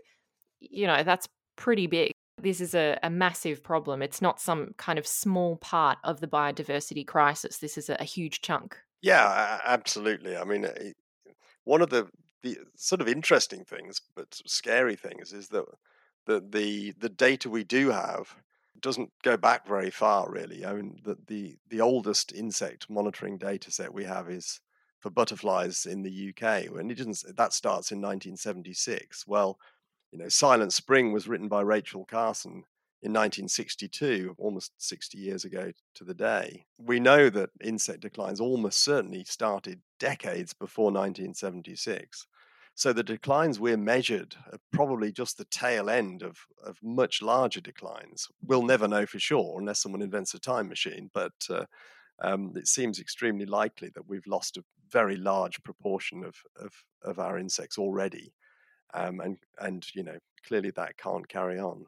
you 0.60 0.86
know, 0.86 1.02
that's 1.02 1.28
pretty 1.56 1.86
big 1.86 2.12
this 2.42 2.60
is 2.60 2.74
a, 2.74 2.98
a, 3.02 3.10
massive 3.10 3.62
problem. 3.62 4.02
It's 4.02 4.20
not 4.20 4.40
some 4.40 4.74
kind 4.76 4.98
of 4.98 5.06
small 5.06 5.56
part 5.56 5.98
of 6.04 6.20
the 6.20 6.26
biodiversity 6.26 7.06
crisis. 7.06 7.58
This 7.58 7.78
is 7.78 7.88
a, 7.88 7.96
a 8.00 8.04
huge 8.04 8.40
chunk. 8.42 8.76
Yeah, 9.00 9.60
absolutely. 9.64 10.36
I 10.36 10.44
mean, 10.44 10.66
one 11.64 11.82
of 11.82 11.90
the 11.90 12.08
the 12.42 12.58
sort 12.74 13.00
of 13.00 13.08
interesting 13.08 13.64
things, 13.64 14.00
but 14.16 14.40
scary 14.46 14.96
things, 14.96 15.32
is 15.32 15.48
that 15.48 15.64
the 16.26 16.40
the 16.40 16.92
the 16.98 17.08
data 17.08 17.48
we 17.48 17.64
do 17.64 17.90
have 17.90 18.34
doesn't 18.80 19.10
go 19.22 19.36
back 19.36 19.66
very 19.66 19.90
far, 19.90 20.30
really. 20.30 20.66
I 20.66 20.74
mean, 20.74 20.98
the 21.04 21.16
the, 21.26 21.56
the 21.68 21.80
oldest 21.80 22.32
insect 22.32 22.90
monitoring 22.90 23.38
data 23.38 23.70
set 23.70 23.94
we 23.94 24.04
have 24.04 24.28
is 24.28 24.60
for 25.00 25.10
butterflies 25.10 25.86
in 25.86 26.02
the 26.02 26.30
UK, 26.30 26.66
and 26.66 26.90
it 26.90 26.98
doesn't. 26.98 27.36
That 27.36 27.52
starts 27.52 27.90
in 27.92 27.98
1976. 27.98 29.26
Well, 29.26 29.58
you 30.12 30.18
know, 30.18 30.28
Silent 30.28 30.72
Spring 30.72 31.10
was 31.10 31.26
written 31.26 31.48
by 31.48 31.62
Rachel 31.62 32.04
Carson 32.04 32.64
in 33.02 33.12
1962, 33.12 34.36
almost 34.38 34.72
60 34.76 35.18
years 35.18 35.44
ago 35.44 35.72
to 35.94 36.04
the 36.04 36.14
day. 36.14 36.66
We 36.78 37.00
know 37.00 37.30
that 37.30 37.50
insect 37.64 38.00
declines 38.00 38.38
almost 38.38 38.84
certainly 38.84 39.24
started 39.24 39.80
decades 39.98 40.52
before 40.52 40.92
1976. 40.92 42.26
So 42.74 42.92
the 42.92 43.02
declines 43.02 43.58
we're 43.58 43.76
measured 43.76 44.36
are 44.52 44.58
probably 44.72 45.12
just 45.12 45.36
the 45.36 45.46
tail 45.46 45.90
end 45.90 46.22
of, 46.22 46.38
of 46.64 46.78
much 46.82 47.20
larger 47.20 47.60
declines. 47.60 48.28
We'll 48.44 48.62
never 48.62 48.86
know 48.86 49.04
for 49.04 49.18
sure 49.18 49.58
unless 49.58 49.82
someone 49.82 50.02
invents 50.02 50.34
a 50.34 50.38
time 50.38 50.68
machine, 50.68 51.10
but 51.12 51.32
uh, 51.50 51.64
um, 52.22 52.52
it 52.54 52.68
seems 52.68 53.00
extremely 53.00 53.46
likely 53.46 53.90
that 53.94 54.08
we've 54.08 54.26
lost 54.26 54.56
a 54.56 54.64
very 54.90 55.16
large 55.16 55.62
proportion 55.64 56.22
of, 56.22 56.36
of, 56.56 56.72
of 57.02 57.18
our 57.18 57.38
insects 57.38 57.78
already 57.78 58.32
um, 58.94 59.20
and 59.20 59.38
and 59.60 59.86
you 59.94 60.02
know 60.02 60.16
clearly 60.46 60.70
that 60.72 60.96
can't 60.96 61.28
carry 61.28 61.58
on. 61.58 61.86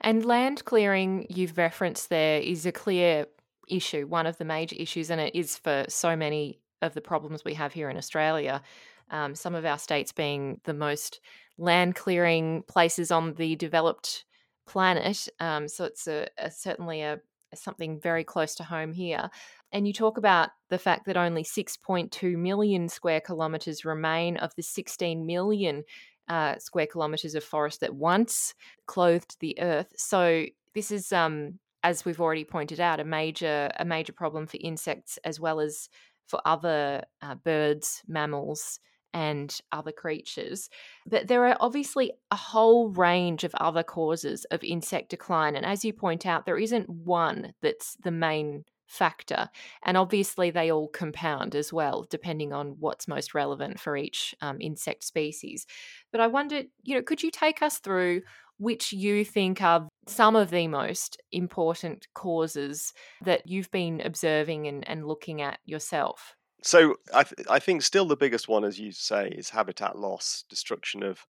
And 0.00 0.24
land 0.24 0.64
clearing 0.64 1.26
you've 1.30 1.56
referenced 1.56 2.10
there 2.10 2.40
is 2.40 2.66
a 2.66 2.72
clear 2.72 3.26
issue, 3.68 4.06
one 4.06 4.26
of 4.26 4.36
the 4.38 4.44
major 4.44 4.76
issues, 4.78 5.10
and 5.10 5.20
it 5.20 5.34
is 5.34 5.56
for 5.56 5.84
so 5.88 6.14
many 6.14 6.60
of 6.82 6.94
the 6.94 7.00
problems 7.00 7.44
we 7.44 7.54
have 7.54 7.72
here 7.72 7.88
in 7.88 7.96
Australia. 7.96 8.62
Um, 9.10 9.34
some 9.34 9.54
of 9.54 9.64
our 9.64 9.78
states 9.78 10.12
being 10.12 10.60
the 10.64 10.74
most 10.74 11.20
land 11.58 11.94
clearing 11.94 12.64
places 12.68 13.10
on 13.10 13.34
the 13.34 13.56
developed 13.56 14.24
planet. 14.66 15.28
Um, 15.40 15.68
so 15.68 15.84
it's 15.84 16.06
a, 16.06 16.26
a 16.38 16.50
certainly 16.50 17.02
a, 17.02 17.20
a 17.52 17.56
something 17.56 18.00
very 18.00 18.24
close 18.24 18.54
to 18.56 18.64
home 18.64 18.92
here. 18.92 19.30
And 19.72 19.86
you 19.86 19.92
talk 19.92 20.18
about 20.18 20.50
the 20.70 20.78
fact 20.78 21.06
that 21.06 21.16
only 21.16 21.42
6.2 21.42 22.36
million 22.36 22.88
square 22.88 23.20
kilometres 23.20 23.84
remain 23.84 24.36
of 24.36 24.54
the 24.56 24.62
16 24.62 25.26
million 25.26 25.84
uh, 26.28 26.58
square 26.58 26.86
kilometers 26.86 27.34
of 27.34 27.44
forest 27.44 27.80
that 27.80 27.94
once 27.94 28.54
clothed 28.86 29.36
the 29.40 29.58
earth. 29.60 29.92
So 29.96 30.46
this 30.74 30.90
is, 30.90 31.12
um, 31.12 31.58
as 31.82 32.04
we've 32.04 32.20
already 32.20 32.44
pointed 32.44 32.80
out, 32.80 33.00
a 33.00 33.04
major 33.04 33.70
a 33.78 33.84
major 33.84 34.12
problem 34.12 34.46
for 34.46 34.58
insects 34.60 35.18
as 35.24 35.38
well 35.38 35.60
as 35.60 35.88
for 36.26 36.40
other 36.46 37.04
uh, 37.20 37.34
birds, 37.34 38.02
mammals, 38.08 38.80
and 39.12 39.58
other 39.70 39.92
creatures. 39.92 40.68
But 41.06 41.28
there 41.28 41.46
are 41.46 41.56
obviously 41.60 42.12
a 42.30 42.36
whole 42.36 42.88
range 42.88 43.44
of 43.44 43.54
other 43.60 43.82
causes 43.82 44.44
of 44.50 44.64
insect 44.64 45.10
decline, 45.10 45.56
and 45.56 45.66
as 45.66 45.84
you 45.84 45.92
point 45.92 46.26
out, 46.26 46.46
there 46.46 46.58
isn't 46.58 46.88
one 46.88 47.52
that's 47.62 47.96
the 48.02 48.10
main 48.10 48.64
factor. 48.94 49.48
And 49.82 49.96
obviously, 49.96 50.50
they 50.50 50.70
all 50.70 50.88
compound 50.88 51.54
as 51.54 51.72
well, 51.72 52.06
depending 52.08 52.52
on 52.52 52.76
what's 52.78 53.08
most 53.08 53.34
relevant 53.34 53.80
for 53.80 53.96
each 53.96 54.34
um, 54.40 54.60
insect 54.60 55.04
species. 55.04 55.66
But 56.12 56.20
I 56.20 56.28
wondered, 56.28 56.66
you 56.82 56.94
know, 56.94 57.02
could 57.02 57.22
you 57.22 57.30
take 57.30 57.62
us 57.62 57.78
through 57.78 58.22
which 58.58 58.92
you 58.92 59.24
think 59.24 59.60
are 59.62 59.88
some 60.06 60.36
of 60.36 60.50
the 60.50 60.68
most 60.68 61.20
important 61.32 62.06
causes 62.14 62.92
that 63.24 63.48
you've 63.48 63.70
been 63.70 64.00
observing 64.00 64.68
and, 64.68 64.88
and 64.88 65.06
looking 65.06 65.42
at 65.42 65.58
yourself? 65.64 66.36
So 66.62 66.94
I, 67.12 67.24
th- 67.24 67.46
I 67.50 67.58
think 67.58 67.82
still 67.82 68.06
the 68.06 68.16
biggest 68.16 68.48
one, 68.48 68.64
as 68.64 68.78
you 68.78 68.92
say, 68.92 69.28
is 69.28 69.50
habitat 69.50 69.98
loss, 69.98 70.44
destruction 70.48 71.02
of 71.02 71.26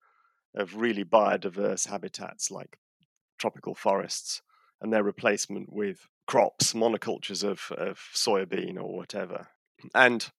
of 0.55 0.77
really 0.77 1.03
biodiverse 1.03 1.87
habitats 1.87 2.49
like 2.49 2.77
tropical 3.37 3.75
forests, 3.75 4.41
and 4.85 4.93
their 4.93 5.03
replacement 5.03 5.73
with 5.73 6.07
crops, 6.27 6.73
monocultures 6.73 7.43
of, 7.43 7.71
of 7.75 7.97
soybean 8.13 8.77
or 8.77 8.95
whatever. 8.95 9.47
And 9.95 10.29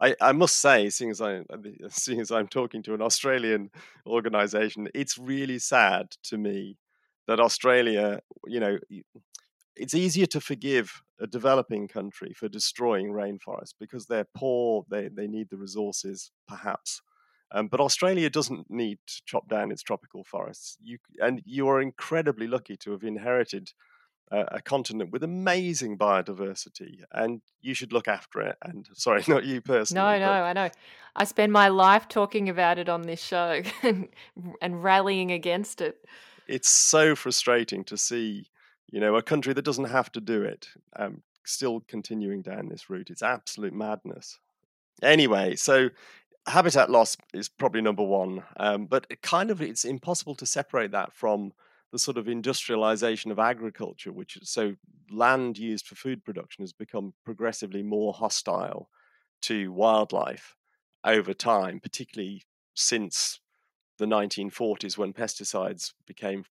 I, 0.00 0.14
I 0.20 0.30
must 0.30 0.58
say, 0.58 0.88
seeing 0.88 1.10
as 1.10 1.20
I 1.20 1.42
seeing 1.88 2.20
as 2.20 2.30
I'm 2.30 2.46
talking 2.46 2.80
to 2.84 2.94
an 2.94 3.02
Australian 3.02 3.70
organization, 4.06 4.88
it's 4.94 5.18
really 5.18 5.58
sad 5.58 6.12
to 6.24 6.38
me 6.38 6.78
that 7.26 7.40
Australia, 7.40 8.20
you 8.46 8.60
know, 8.60 8.78
it's 9.74 9.94
easier 9.94 10.26
to 10.26 10.40
forgive 10.40 11.02
a 11.20 11.26
developing 11.26 11.88
country 11.88 12.32
for 12.36 12.48
destroying 12.48 13.12
rainforests 13.12 13.74
because 13.80 14.06
they're 14.06 14.28
poor, 14.32 14.86
they, 14.88 15.08
they 15.08 15.26
need 15.26 15.48
the 15.50 15.56
resources, 15.56 16.30
perhaps. 16.46 17.02
Um, 17.50 17.66
but 17.66 17.80
Australia 17.80 18.30
doesn't 18.30 18.70
need 18.70 18.98
to 19.08 19.22
chop 19.26 19.48
down 19.48 19.72
its 19.72 19.82
tropical 19.82 20.22
forests. 20.22 20.76
You, 20.80 20.98
and 21.18 21.42
you 21.44 21.66
are 21.68 21.80
incredibly 21.80 22.46
lucky 22.46 22.76
to 22.78 22.92
have 22.92 23.02
inherited 23.02 23.72
a 24.30 24.60
continent 24.60 25.10
with 25.10 25.22
amazing 25.22 25.96
biodiversity, 25.96 27.02
and 27.12 27.40
you 27.60 27.74
should 27.74 27.92
look 27.92 28.08
after 28.08 28.40
it. 28.40 28.56
And 28.62 28.86
sorry, 28.94 29.24
not 29.28 29.44
you 29.44 29.60
personally. 29.60 30.18
No, 30.20 30.26
no, 30.26 30.32
I 30.32 30.52
know. 30.52 30.70
I 31.16 31.24
spend 31.24 31.52
my 31.52 31.68
life 31.68 32.08
talking 32.08 32.48
about 32.48 32.78
it 32.78 32.88
on 32.88 33.02
this 33.02 33.22
show 33.22 33.62
and, 33.82 34.08
and 34.60 34.82
rallying 34.82 35.32
against 35.32 35.80
it. 35.80 36.04
It's 36.46 36.68
so 36.68 37.14
frustrating 37.14 37.84
to 37.84 37.96
see, 37.96 38.46
you 38.90 39.00
know, 39.00 39.16
a 39.16 39.22
country 39.22 39.52
that 39.52 39.64
doesn't 39.64 39.86
have 39.86 40.10
to 40.12 40.20
do 40.20 40.42
it, 40.42 40.68
um, 40.96 41.22
still 41.44 41.80
continuing 41.88 42.42
down 42.42 42.68
this 42.68 42.88
route. 42.88 43.10
It's 43.10 43.22
absolute 43.22 43.74
madness. 43.74 44.38
Anyway, 45.02 45.56
so 45.56 45.90
habitat 46.46 46.90
loss 46.90 47.16
is 47.34 47.48
probably 47.48 47.80
number 47.80 48.02
one, 48.02 48.42
um, 48.56 48.86
but 48.86 49.06
it 49.10 49.22
kind 49.22 49.50
of 49.50 49.60
it's 49.60 49.84
impossible 49.84 50.34
to 50.36 50.46
separate 50.46 50.92
that 50.92 51.12
from 51.12 51.52
the 51.92 51.98
sort 51.98 52.18
of 52.18 52.28
industrialization 52.28 53.30
of 53.30 53.38
agriculture, 53.38 54.12
which 54.12 54.38
so 54.42 54.74
land 55.10 55.58
used 55.58 55.86
for 55.86 55.94
food 55.94 56.24
production 56.24 56.62
has 56.62 56.72
become 56.72 57.14
progressively 57.24 57.82
more 57.82 58.12
hostile 58.12 58.90
to 59.42 59.72
wildlife 59.72 60.56
over 61.04 61.32
time, 61.32 61.80
particularly 61.80 62.42
since 62.74 63.40
the 63.98 64.06
1940s 64.06 64.98
when 64.98 65.12
pesticides 65.12 65.92
became 66.06 66.44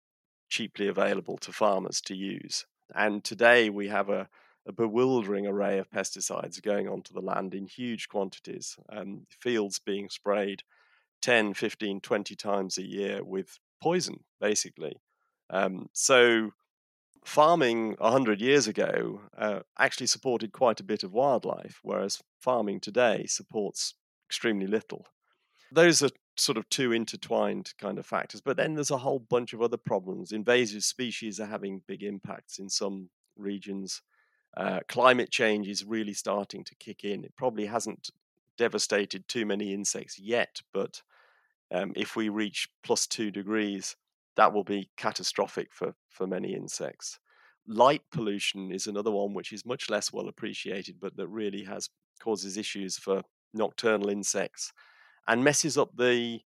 cheaply 0.49 0.89
available 0.89 1.37
to 1.39 1.53
farmers 1.53 2.01
to 2.01 2.15
use. 2.15 2.65
And 2.95 3.23
today 3.23 3.69
we 3.69 3.89
have 3.89 4.09
a, 4.09 4.29
a 4.67 4.73
bewildering 4.73 5.47
array 5.47 5.79
of 5.79 5.91
pesticides 5.91 6.63
going 6.63 6.89
onto 6.89 7.13
the 7.13 7.21
land 7.21 7.55
in 7.55 7.67
huge 7.67 8.09
quantities, 8.09 8.77
um, 8.91 9.27
fields 9.29 9.81
being 9.85 10.09
sprayed 10.09 10.63
10, 11.23 11.55
15, 11.55 12.01
20 12.01 12.37
times 12.37 12.79
a 12.79 12.87
year 12.87 13.25
with 13.25 13.59
poison, 13.83 14.21
basically. 14.41 14.97
Um, 15.51 15.89
so 15.93 16.53
farming 17.25 17.97
100 17.99 18.41
years 18.41 18.69
ago 18.69 19.21
uh, 19.37 19.61
actually 19.79 20.07
supported 20.07 20.53
quite 20.53 20.81
a 20.81 20.85
bit 20.85 21.03
of 21.03 21.13
wildlife, 21.13 21.81
whereas 21.83 22.23
farming 22.41 22.81
today 22.81 23.27
supports 23.27 23.95
extremely 24.29 24.67
little. 24.67 25.07
Those 25.73 26.03
are 26.03 26.11
sort 26.37 26.59
of 26.59 26.69
two 26.69 26.93
intertwined 26.93 27.73
kind 27.79 27.99
of 27.99 28.07
factors. 28.07 28.41
But 28.41 28.57
then 28.57 28.75
there's 28.75 28.91
a 28.91 28.99
whole 28.99 29.19
bunch 29.19 29.53
of 29.53 29.63
other 29.63 29.77
problems. 29.77 30.33
Invasive 30.33 30.85
species 30.85 31.41
are 31.41 31.47
having 31.47 31.83
big 31.87 32.03
impacts 32.03 32.59
in 32.59 32.69
some 32.69 33.11
regions. 33.37 34.03
Uh, 34.57 34.81
climate 34.89 35.31
change 35.31 35.69
is 35.69 35.85
really 35.85 36.15
starting 36.15 36.65
to 36.65 36.75
kick 36.77 37.05
in. 37.05 37.25
It 37.25 37.35
probably 37.37 37.67
hasn't 37.67 38.11
devastated 38.57 39.29
too 39.29 39.45
many 39.45 39.75
insects 39.75 40.19
yet, 40.19 40.61
but 40.73 41.03
um, 41.71 41.93
if 41.97 42.17
we 42.17 42.29
reach 42.29 42.69
plus 42.83 43.07
two 43.07 43.31
degrees, 43.31 43.97
that 44.37 44.53
will 44.53 44.65
be 44.65 44.91
catastrophic 44.97 45.69
for, 45.73 45.95
for 46.09 46.27
many 46.27 46.55
insects. 46.55 47.19
Light 47.67 48.03
pollution 48.13 48.71
is 48.71 48.87
another 48.87 49.11
one 49.11 49.35
which 49.35 49.53
is 49.53 49.67
much 49.67 49.91
less 49.91 50.13
well 50.13 50.29
appreciated, 50.29 50.97
but 51.01 51.17
that 51.17 51.29
really 51.29 51.65
has 51.65 51.89
causes 52.21 52.57
issues 52.57 52.97
for 52.97 53.23
nocturnal 53.53 54.09
insects 54.09 54.73
and 55.29 55.43
messes 55.43 55.77
up 55.77 55.91
the 55.97 56.41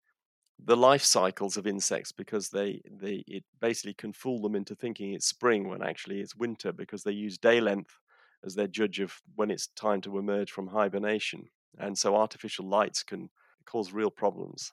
the 0.65 0.77
life 0.77 1.03
cycles 1.03 1.57
of 1.57 1.67
insects 1.67 2.13
because 2.13 2.51
they, 2.51 2.83
they 2.91 3.25
it 3.27 3.45
basically 3.61 3.95
can 3.95 4.13
fool 4.13 4.43
them 4.43 4.55
into 4.55 4.75
thinking 4.75 5.15
it's 5.15 5.27
spring 5.27 5.67
when 5.69 5.83
actually 5.83 6.21
it's 6.21 6.37
winter 6.37 6.71
because 6.71 7.03
they 7.03 7.13
use 7.13 7.39
day 7.39 7.61
length 7.63 7.99
as 8.45 8.55
their 8.55 8.67
judge 8.67 9.01
of 9.01 9.15
when 9.37 9.51
it's 9.51 9.69
time 9.69 10.03
to 10.03 10.19
emerge 10.19 10.51
from 10.51 10.67
hibernation. 10.67 11.45
And 11.79 11.97
so 11.97 12.15
artificial 12.15 12.67
lights 12.67 13.03
can 13.03 13.31
cause 13.65 13.93
real 13.93 14.11
problems 14.11 14.71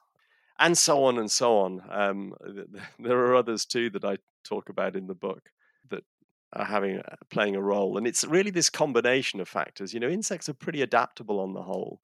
and 0.58 0.76
so 0.76 1.04
on 1.04 1.18
and 1.18 1.30
so 1.30 1.58
on. 1.58 1.82
Um, 1.90 2.34
there 2.98 3.18
are 3.18 3.36
others 3.36 3.64
too 3.64 3.90
that 3.90 4.04
I 4.04 4.18
talk 4.44 4.68
about 4.68 4.96
in 4.96 5.06
the 5.06 5.14
book 5.14 5.50
that 5.90 6.04
are 6.52 6.64
having 6.64 6.98
uh, 6.98 7.16
playing 7.30 7.56
a 7.56 7.62
role, 7.62 7.96
and 7.96 8.06
it's 8.06 8.24
really 8.24 8.50
this 8.50 8.70
combination 8.70 9.40
of 9.40 9.48
factors. 9.48 9.94
You 9.94 10.00
know, 10.00 10.08
insects 10.08 10.48
are 10.48 10.54
pretty 10.54 10.82
adaptable 10.82 11.40
on 11.40 11.54
the 11.54 11.62
whole. 11.62 12.00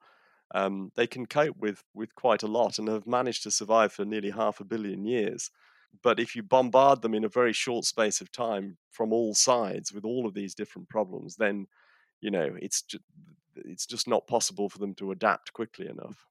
Um, 0.55 0.93
they 0.95 1.07
can 1.07 1.27
cope 1.27 1.57
with 1.59 1.83
with 1.95 2.15
quite 2.15 2.43
a 2.43 2.49
lot 2.49 2.79
and 2.79 2.89
have 2.89 3.07
managed 3.07 3.43
to 3.45 3.51
survive 3.51 3.93
for 3.93 4.05
nearly 4.05 4.31
half 4.31 4.61
a 4.61 4.65
billion 4.65 5.05
years. 5.05 5.51
But 6.03 6.19
if 6.19 6.35
you 6.35 6.43
bombard 6.43 7.03
them 7.03 7.15
in 7.15 7.25
a 7.25 7.29
very 7.29 7.53
short 7.53 7.85
space 7.85 8.21
of 8.21 8.33
time 8.33 8.79
from 8.91 9.13
all 9.13 9.35
sides 9.35 9.93
with 9.93 10.05
all 10.05 10.27
of 10.27 10.35
these 10.35 10.55
different 10.55 10.89
problems, 10.89 11.37
then 11.37 11.67
you 12.21 12.31
know 12.31 12.57
it's 12.61 12.85
it's 13.57 13.87
just 13.87 14.09
not 14.09 14.27
possible 14.27 14.69
for 14.69 14.79
them 14.79 14.95
to 14.95 15.13
adapt 15.13 15.53
quickly 15.53 15.89
enough. 15.89 16.27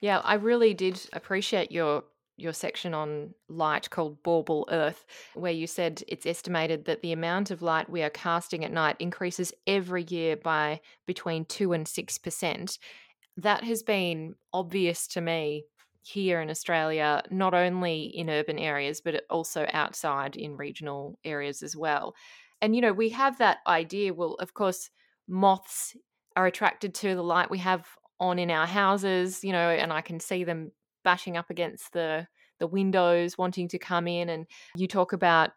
Yeah, 0.00 0.18
I 0.24 0.34
really 0.34 0.74
did 0.74 1.08
appreciate 1.12 1.70
your 1.72 2.04
your 2.36 2.52
section 2.54 2.94
on 2.94 3.34
light 3.50 3.90
called 3.90 4.22
Bauble 4.22 4.66
Earth, 4.70 5.04
where 5.34 5.52
you 5.52 5.66
said 5.66 6.02
it's 6.08 6.24
estimated 6.24 6.86
that 6.86 7.02
the 7.02 7.12
amount 7.12 7.50
of 7.50 7.60
light 7.60 7.90
we 7.90 8.02
are 8.02 8.08
casting 8.08 8.64
at 8.64 8.72
night 8.72 8.96
increases 8.98 9.52
every 9.66 10.04
year 10.04 10.36
by 10.38 10.80
between 11.06 11.44
2 11.44 11.74
and 11.74 11.86
6%. 11.86 12.78
That 13.36 13.62
has 13.64 13.82
been 13.82 14.36
obvious 14.54 15.06
to 15.08 15.20
me 15.20 15.66
here 16.02 16.40
in 16.40 16.48
Australia, 16.48 17.22
not 17.30 17.52
only 17.52 18.04
in 18.04 18.30
urban 18.30 18.58
areas, 18.58 19.02
but 19.02 19.24
also 19.28 19.66
outside 19.74 20.34
in 20.34 20.56
regional 20.56 21.18
areas 21.24 21.62
as 21.62 21.76
well. 21.76 22.14
And, 22.62 22.74
you 22.74 22.80
know, 22.80 22.94
we 22.94 23.10
have 23.10 23.36
that 23.36 23.58
idea. 23.66 24.14
Well, 24.14 24.34
of 24.40 24.54
course, 24.54 24.88
moths 25.28 25.94
are 26.36 26.46
attracted 26.46 26.94
to 26.94 27.14
the 27.14 27.22
light 27.22 27.50
we 27.50 27.58
have 27.58 27.86
on 28.20 28.38
in 28.38 28.50
our 28.50 28.66
houses, 28.66 29.42
you 29.42 29.52
know, 29.52 29.70
and 29.70 29.92
I 29.92 30.02
can 30.02 30.20
see 30.20 30.44
them 30.44 30.72
bashing 31.02 31.36
up 31.36 31.50
against 31.50 31.92
the 31.92 32.28
the 32.58 32.66
windows 32.66 33.38
wanting 33.38 33.68
to 33.68 33.78
come 33.78 34.06
in 34.06 34.28
and 34.28 34.46
you 34.76 34.86
talk 34.86 35.14
about 35.14 35.52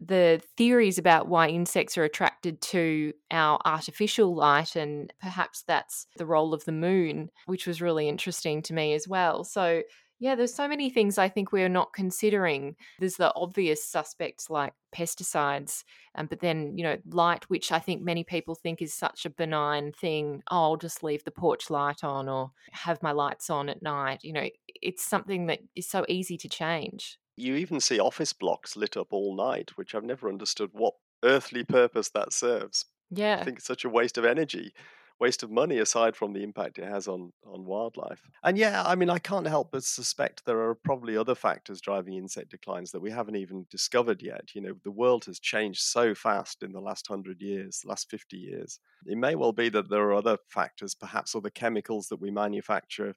the 0.00 0.40
theories 0.56 0.96
about 0.96 1.28
why 1.28 1.48
insects 1.48 1.98
are 1.98 2.04
attracted 2.04 2.60
to 2.62 3.12
our 3.30 3.60
artificial 3.64 4.34
light 4.34 4.76
and 4.76 5.12
perhaps 5.20 5.62
that's 5.66 6.06
the 6.16 6.24
role 6.24 6.54
of 6.54 6.64
the 6.64 6.72
moon 6.72 7.30
which 7.46 7.66
was 7.66 7.82
really 7.82 8.08
interesting 8.08 8.62
to 8.62 8.72
me 8.72 8.94
as 8.94 9.06
well. 9.06 9.44
So 9.44 9.82
yeah, 10.20 10.34
there's 10.34 10.54
so 10.54 10.66
many 10.66 10.90
things 10.90 11.16
I 11.16 11.28
think 11.28 11.52
we're 11.52 11.68
not 11.68 11.92
considering. 11.92 12.74
There's 12.98 13.16
the 13.16 13.32
obvious 13.34 13.84
suspects 13.84 14.50
like 14.50 14.72
pesticides, 14.94 15.84
um, 16.16 16.26
but 16.26 16.40
then, 16.40 16.76
you 16.76 16.82
know, 16.82 16.96
light, 17.10 17.48
which 17.48 17.70
I 17.70 17.78
think 17.78 18.02
many 18.02 18.24
people 18.24 18.54
think 18.56 18.82
is 18.82 18.92
such 18.92 19.24
a 19.24 19.30
benign 19.30 19.92
thing. 19.92 20.42
Oh, 20.50 20.62
I'll 20.62 20.76
just 20.76 21.04
leave 21.04 21.24
the 21.24 21.30
porch 21.30 21.70
light 21.70 22.02
on 22.02 22.28
or 22.28 22.50
have 22.72 23.02
my 23.02 23.12
lights 23.12 23.48
on 23.48 23.68
at 23.68 23.82
night. 23.82 24.24
You 24.24 24.32
know, 24.32 24.48
it's 24.82 25.04
something 25.04 25.46
that 25.46 25.60
is 25.76 25.88
so 25.88 26.04
easy 26.08 26.36
to 26.38 26.48
change. 26.48 27.18
You 27.36 27.54
even 27.54 27.78
see 27.78 28.00
office 28.00 28.32
blocks 28.32 28.76
lit 28.76 28.96
up 28.96 29.12
all 29.12 29.36
night, 29.36 29.70
which 29.76 29.94
I've 29.94 30.04
never 30.04 30.28
understood 30.28 30.70
what 30.72 30.94
earthly 31.22 31.62
purpose 31.62 32.08
that 32.10 32.32
serves. 32.32 32.86
Yeah. 33.10 33.38
I 33.40 33.44
think 33.44 33.58
it's 33.58 33.66
such 33.66 33.84
a 33.84 33.88
waste 33.88 34.18
of 34.18 34.24
energy 34.24 34.72
waste 35.20 35.42
of 35.42 35.50
money 35.50 35.78
aside 35.78 36.16
from 36.16 36.32
the 36.32 36.42
impact 36.42 36.78
it 36.78 36.84
has 36.84 37.08
on 37.08 37.32
on 37.44 37.64
wildlife. 37.64 38.22
And 38.44 38.56
yeah, 38.56 38.82
I 38.84 38.94
mean, 38.94 39.10
I 39.10 39.18
can't 39.18 39.46
help 39.46 39.72
but 39.72 39.84
suspect 39.84 40.44
there 40.44 40.60
are 40.60 40.74
probably 40.74 41.16
other 41.16 41.34
factors 41.34 41.80
driving 41.80 42.14
insect 42.14 42.50
declines 42.50 42.92
that 42.92 43.00
we 43.00 43.10
haven't 43.10 43.36
even 43.36 43.66
discovered 43.70 44.22
yet. 44.22 44.54
You 44.54 44.60
know, 44.60 44.74
the 44.84 44.90
world 44.92 45.24
has 45.24 45.40
changed 45.40 45.80
so 45.82 46.14
fast 46.14 46.62
in 46.62 46.72
the 46.72 46.80
last 46.80 47.06
hundred 47.08 47.40
years, 47.42 47.82
last 47.84 48.08
fifty 48.10 48.36
years. 48.38 48.80
It 49.06 49.18
may 49.18 49.34
well 49.34 49.52
be 49.52 49.68
that 49.70 49.90
there 49.90 50.02
are 50.02 50.14
other 50.14 50.38
factors, 50.48 50.94
perhaps 50.94 51.34
other 51.34 51.50
chemicals 51.50 52.08
that 52.08 52.20
we 52.20 52.30
manufacture. 52.30 53.14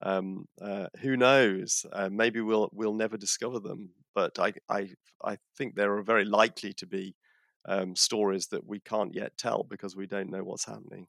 Um, 0.00 0.46
uh, 0.60 0.88
who 1.00 1.16
knows? 1.16 1.84
Uh, 1.92 2.08
maybe 2.10 2.40
we'll 2.40 2.70
we'll 2.72 2.94
never 2.94 3.16
discover 3.16 3.60
them. 3.60 3.90
But 4.14 4.38
I 4.38 4.54
I 4.68 4.90
I 5.24 5.38
think 5.56 5.74
there 5.74 5.96
are 5.96 6.02
very 6.02 6.24
likely 6.24 6.72
to 6.74 6.86
be 6.86 7.16
um, 7.66 7.96
stories 7.96 8.48
that 8.48 8.66
we 8.66 8.80
can't 8.80 9.14
yet 9.14 9.36
tell 9.36 9.64
because 9.64 9.96
we 9.96 10.06
don't 10.06 10.30
know 10.30 10.44
what's 10.44 10.64
happening. 10.66 11.06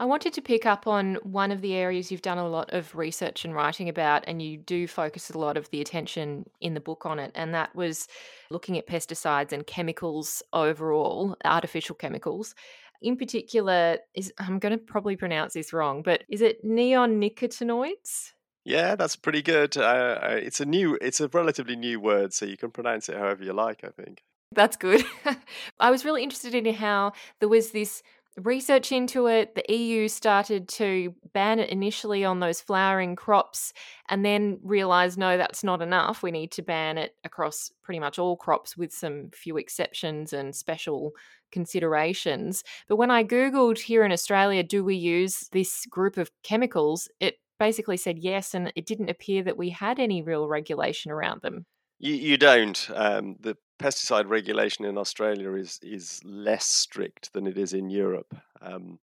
I 0.00 0.04
wanted 0.04 0.32
to 0.34 0.42
pick 0.42 0.64
up 0.64 0.86
on 0.86 1.16
one 1.24 1.50
of 1.50 1.60
the 1.60 1.74
areas 1.74 2.12
you've 2.12 2.22
done 2.22 2.38
a 2.38 2.48
lot 2.48 2.72
of 2.72 2.94
research 2.94 3.44
and 3.44 3.52
writing 3.52 3.88
about, 3.88 4.22
and 4.28 4.40
you 4.40 4.56
do 4.56 4.86
focus 4.86 5.30
a 5.30 5.38
lot 5.38 5.56
of 5.56 5.68
the 5.70 5.80
attention 5.80 6.48
in 6.60 6.74
the 6.74 6.80
book 6.80 7.04
on 7.04 7.18
it, 7.18 7.32
and 7.34 7.52
that 7.54 7.74
was 7.74 8.06
looking 8.48 8.78
at 8.78 8.86
pesticides 8.86 9.50
and 9.52 9.66
chemicals 9.66 10.40
overall, 10.52 11.36
artificial 11.44 11.96
chemicals. 11.96 12.54
In 13.02 13.16
particular, 13.16 13.98
is 14.14 14.32
I'm 14.38 14.60
going 14.60 14.72
to 14.72 14.78
probably 14.78 15.16
pronounce 15.16 15.54
this 15.54 15.72
wrong, 15.72 16.02
but 16.02 16.22
is 16.28 16.42
it 16.42 16.64
neonicotinoids? 16.64 18.32
Yeah, 18.64 18.94
that's 18.94 19.16
pretty 19.16 19.42
good. 19.42 19.76
Uh, 19.76 20.18
it's 20.22 20.60
a 20.60 20.66
new, 20.66 20.96
it's 21.00 21.20
a 21.20 21.26
relatively 21.28 21.74
new 21.74 21.98
word, 21.98 22.32
so 22.32 22.46
you 22.46 22.56
can 22.56 22.70
pronounce 22.70 23.08
it 23.08 23.16
however 23.16 23.42
you 23.42 23.52
like. 23.52 23.82
I 23.82 23.90
think 23.90 24.22
that's 24.52 24.76
good. 24.76 25.04
I 25.80 25.90
was 25.90 26.04
really 26.04 26.22
interested 26.22 26.54
in 26.54 26.72
how 26.74 27.12
there 27.40 27.48
was 27.48 27.70
this 27.70 28.02
research 28.42 28.92
into 28.92 29.26
it. 29.26 29.54
The 29.54 29.74
EU 29.74 30.08
started 30.08 30.68
to 30.70 31.14
ban 31.32 31.58
it 31.58 31.70
initially 31.70 32.24
on 32.24 32.40
those 32.40 32.60
flowering 32.60 33.16
crops 33.16 33.72
and 34.08 34.24
then 34.24 34.58
realized 34.62 35.18
no, 35.18 35.36
that's 35.36 35.64
not 35.64 35.82
enough. 35.82 36.22
We 36.22 36.30
need 36.30 36.52
to 36.52 36.62
ban 36.62 36.98
it 36.98 37.14
across 37.24 37.70
pretty 37.82 38.00
much 38.00 38.18
all 38.18 38.36
crops 38.36 38.76
with 38.76 38.92
some 38.92 39.30
few 39.32 39.56
exceptions 39.56 40.32
and 40.32 40.54
special 40.54 41.12
considerations. 41.50 42.64
But 42.88 42.96
when 42.96 43.10
I 43.10 43.24
Googled 43.24 43.78
here 43.78 44.04
in 44.04 44.12
Australia, 44.12 44.62
do 44.62 44.84
we 44.84 44.96
use 44.96 45.48
this 45.52 45.86
group 45.86 46.16
of 46.16 46.30
chemicals? 46.42 47.08
It 47.20 47.36
basically 47.58 47.96
said 47.96 48.18
yes, 48.18 48.54
and 48.54 48.72
it 48.76 48.86
didn't 48.86 49.10
appear 49.10 49.42
that 49.42 49.56
we 49.56 49.70
had 49.70 49.98
any 49.98 50.22
real 50.22 50.48
regulation 50.48 51.10
around 51.10 51.42
them. 51.42 51.66
You, 51.98 52.14
you 52.14 52.36
don't. 52.36 52.88
Um, 52.94 53.36
the 53.40 53.56
pesticide 53.78 54.28
regulation 54.28 54.84
in 54.84 54.98
Australia 54.98 55.52
is 55.54 55.78
is 55.82 56.20
less 56.24 56.64
strict 56.64 57.32
than 57.32 57.46
it 57.46 57.56
is 57.56 57.72
in 57.72 57.90
Europe. 57.90 58.34
Um, 58.60 58.98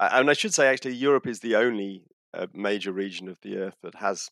and 0.00 0.28
I 0.28 0.32
should 0.32 0.54
say, 0.54 0.66
actually, 0.66 0.94
Europe 0.94 1.26
is 1.26 1.40
the 1.40 1.56
only 1.56 2.02
uh, 2.32 2.46
major 2.52 2.92
region 2.92 3.28
of 3.28 3.40
the 3.42 3.58
earth 3.58 3.76
that 3.82 3.94
has 3.96 4.30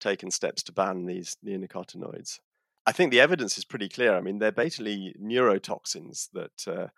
taken 0.00 0.30
steps 0.30 0.62
to 0.64 0.72
ban 0.72 1.06
these 1.06 1.36
neonicotinoids. 1.44 2.40
I 2.86 2.92
think 2.92 3.12
the 3.12 3.20
evidence 3.20 3.58
is 3.58 3.64
pretty 3.64 3.88
clear. 3.88 4.16
I 4.16 4.20
mean, 4.20 4.38
they're 4.38 4.50
basically 4.50 5.14
neurotoxins 5.22 6.28
that 6.32 6.66
uh, 6.66 6.88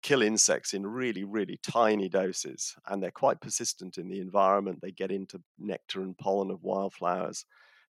kill 0.00 0.22
insects 0.22 0.72
in 0.72 0.86
really, 0.86 1.24
really 1.24 1.58
tiny 1.62 2.08
doses, 2.08 2.76
and 2.86 3.02
they're 3.02 3.10
quite 3.10 3.40
persistent 3.40 3.98
in 3.98 4.08
the 4.08 4.20
environment. 4.20 4.78
They 4.80 4.92
get 4.92 5.10
into 5.10 5.42
nectar 5.58 6.00
and 6.00 6.16
pollen 6.16 6.50
of 6.50 6.62
wildflowers. 6.62 7.44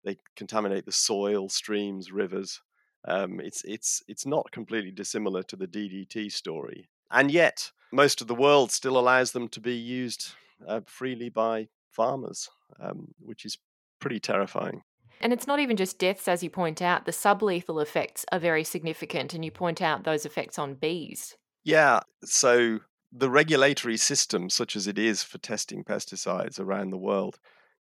They 0.03 0.17
contaminate 0.35 0.85
the 0.85 0.91
soil, 0.91 1.49
streams, 1.49 2.11
rivers. 2.11 2.61
Um, 3.07 3.39
it's 3.39 3.63
it's 3.65 4.03
it's 4.07 4.25
not 4.25 4.51
completely 4.51 4.91
dissimilar 4.91 5.43
to 5.43 5.55
the 5.55 5.67
DDT 5.67 6.31
story, 6.31 6.89
and 7.11 7.31
yet 7.31 7.71
most 7.91 8.21
of 8.21 8.27
the 8.27 8.35
world 8.35 8.71
still 8.71 8.97
allows 8.97 9.31
them 9.31 9.47
to 9.49 9.59
be 9.59 9.73
used 9.73 10.31
uh, 10.67 10.81
freely 10.85 11.29
by 11.29 11.67
farmers, 11.91 12.49
um, 12.79 13.07
which 13.19 13.45
is 13.45 13.57
pretty 13.99 14.19
terrifying. 14.19 14.81
And 15.21 15.33
it's 15.33 15.47
not 15.47 15.59
even 15.59 15.75
just 15.75 15.99
deaths, 15.99 16.27
as 16.27 16.43
you 16.43 16.49
point 16.49 16.81
out. 16.81 17.05
The 17.05 17.11
sublethal 17.11 17.81
effects 17.81 18.25
are 18.31 18.39
very 18.39 18.63
significant, 18.63 19.33
and 19.33 19.43
you 19.43 19.51
point 19.51 19.81
out 19.81 20.03
those 20.03 20.25
effects 20.25 20.57
on 20.57 20.75
bees. 20.75 21.35
Yeah. 21.63 22.01
So 22.23 22.79
the 23.11 23.29
regulatory 23.29 23.97
system, 23.97 24.49
such 24.49 24.75
as 24.75 24.87
it 24.87 24.97
is 24.97 25.23
for 25.23 25.37
testing 25.37 25.83
pesticides 25.83 26.59
around 26.59 26.91
the 26.91 26.97
world, 26.97 27.39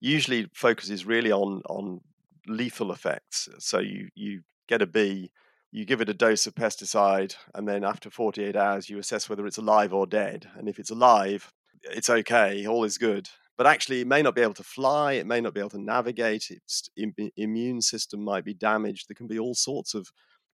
usually 0.05 0.47
focuses 0.52 1.06
really 1.06 1.32
on 1.32 1.62
on 1.68 2.01
lethal 2.47 2.93
effects. 2.93 3.48
So 3.59 3.78
you 3.78 4.09
you 4.14 4.43
get 4.68 4.82
a 4.82 4.86
bee, 4.86 5.31
you 5.72 5.85
give 5.85 6.01
it 6.01 6.09
a 6.09 6.14
dose 6.14 6.47
of 6.47 6.55
pesticide, 6.55 7.35
and 7.55 7.66
then 7.66 7.85
after 7.85 8.10
48 8.10 8.56
hours, 8.56 8.89
you 8.89 8.98
assess 8.98 9.28
whether 9.28 9.47
it's 9.47 9.59
alive 9.59 9.93
or 9.93 10.06
dead. 10.06 10.47
And 10.56 10.68
if 10.68 10.78
it's 10.78 10.90
alive, 10.90 11.52
it's 11.82 12.10
okay, 12.10 12.66
all 12.66 12.85
is 12.85 12.98
good. 12.98 13.28
But 13.56 13.66
actually, 13.66 14.01
it 14.01 14.06
may 14.06 14.20
not 14.20 14.35
be 14.35 14.40
able 14.43 14.55
to 14.55 14.64
fly, 14.64 15.12
it 15.12 15.26
may 15.26 15.40
not 15.40 15.55
be 15.55 15.60
able 15.60 15.70
to 15.70 15.81
navigate, 15.81 16.51
its 16.51 16.89
immune 17.36 17.82
system 17.82 18.24
might 18.24 18.44
be 18.44 18.55
damaged. 18.55 19.09
There 19.09 19.14
can 19.14 19.28
be 19.28 19.39
all 19.39 19.55
sorts 19.55 19.94
of 19.94 20.09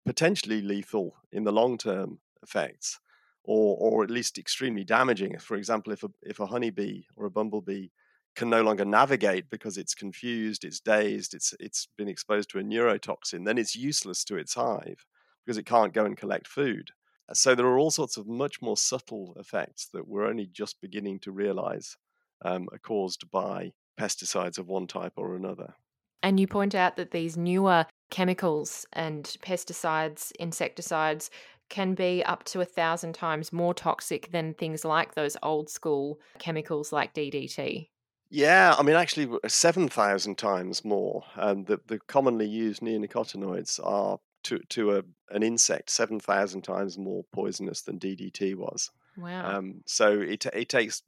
potentially 0.05 0.61
lethal 0.61 1.15
in 1.33 1.45
the 1.45 1.53
long 1.53 1.79
term 1.79 2.19
effects. 2.43 2.99
Or, 3.43 3.77
or 3.81 4.05
at 4.05 4.11
least 4.11 4.39
extremely 4.39 4.85
damaging. 4.85 5.39
For 5.39 5.57
example, 5.57 5.95
if 5.95 6.03
a, 6.05 6.09
if 6.23 6.41
a 6.41 6.47
honeybee 6.47 7.05
or 7.17 7.25
a 7.25 7.31
bumblebee 7.31 7.89
can 8.37 8.51
no 8.51 8.63
longer 8.63 8.85
navigate 8.85 9.51
because 9.51 9.77
it's 9.77 9.95
confused, 9.95 10.65
it's 10.65 10.81
dazed, 10.81 11.35
it's 11.35 11.55
it's 11.61 11.89
been 11.99 12.09
exposed 12.09 12.51
to 12.51 12.59
a 12.59 12.63
neurotoxin, 12.63 13.45
then 13.45 13.59
it's 13.59 13.77
useless 13.77 14.25
to 14.25 14.37
its 14.37 14.55
hive 14.55 15.05
because 15.45 15.59
it 15.59 15.67
can't 15.67 15.93
go 15.93 16.05
and 16.05 16.17
collect 16.17 16.47
food. 16.47 16.91
Uh, 17.29 17.35
so 17.35 17.55
there 17.55 17.67
are 17.67 17.79
all 17.79 17.91
sorts 17.91 18.17
of 18.17 18.27
much 18.27 18.63
more 18.63 18.77
subtle 18.77 19.35
effects 19.39 19.89
that 19.93 20.07
we're 20.07 20.27
only 20.27 20.47
just 20.47 20.81
beginning 20.81 21.19
to 21.21 21.33
realize 21.33 21.97
um, 22.45 22.69
are 22.73 22.79
caused 22.79 23.31
by 23.31 23.73
pesticides 23.99 24.59
of 24.59 24.69
one 24.69 24.87
type 24.87 25.13
or 25.17 25.37
another. 25.37 25.75
And 26.23 26.39
you 26.39 26.47
point 26.47 26.75
out 26.75 26.97
that 26.97 27.11
these 27.11 27.37
newer 27.37 27.87
chemicals 28.11 28.87
and 28.93 29.25
pesticides, 29.43 30.33
insecticides, 30.39 31.31
can 31.69 31.95
be 31.95 32.23
up 32.25 32.45
to 32.45 32.61
a 32.61 32.65
thousand 32.65 33.15
times 33.15 33.53
more 33.53 33.73
toxic 33.73 34.31
than 34.33 34.55
things 34.55 34.85
like 34.85 35.15
those 35.15 35.37
old 35.43 35.71
school 35.71 36.19
chemicals 36.39 36.93
like 36.93 37.15
DDT. 37.15 37.89
Yeah, 38.31 38.75
I 38.79 38.83
mean, 38.83 38.95
actually, 38.95 39.29
7,000 39.47 40.39
times 40.39 40.85
more. 40.85 41.25
And 41.35 41.67
the, 41.67 41.81
the 41.87 41.99
commonly 41.99 42.47
used 42.47 42.81
neonicotinoids 42.81 43.81
are 43.85 44.19
to, 44.45 44.61
to 44.71 44.97
a, 44.97 45.03
an 45.31 45.43
insect 45.43 45.91
7,000 45.91 46.63
times 46.63 46.97
more 46.97 47.25
poisonous 47.33 47.83
than 47.83 47.99
DDT 47.99 48.55
was. 48.55 48.91
Wow. 49.17 49.59
Um, 49.59 49.83
so 49.85 50.21
it, 50.21 50.47
it 50.47 50.69
takes 50.69 51.03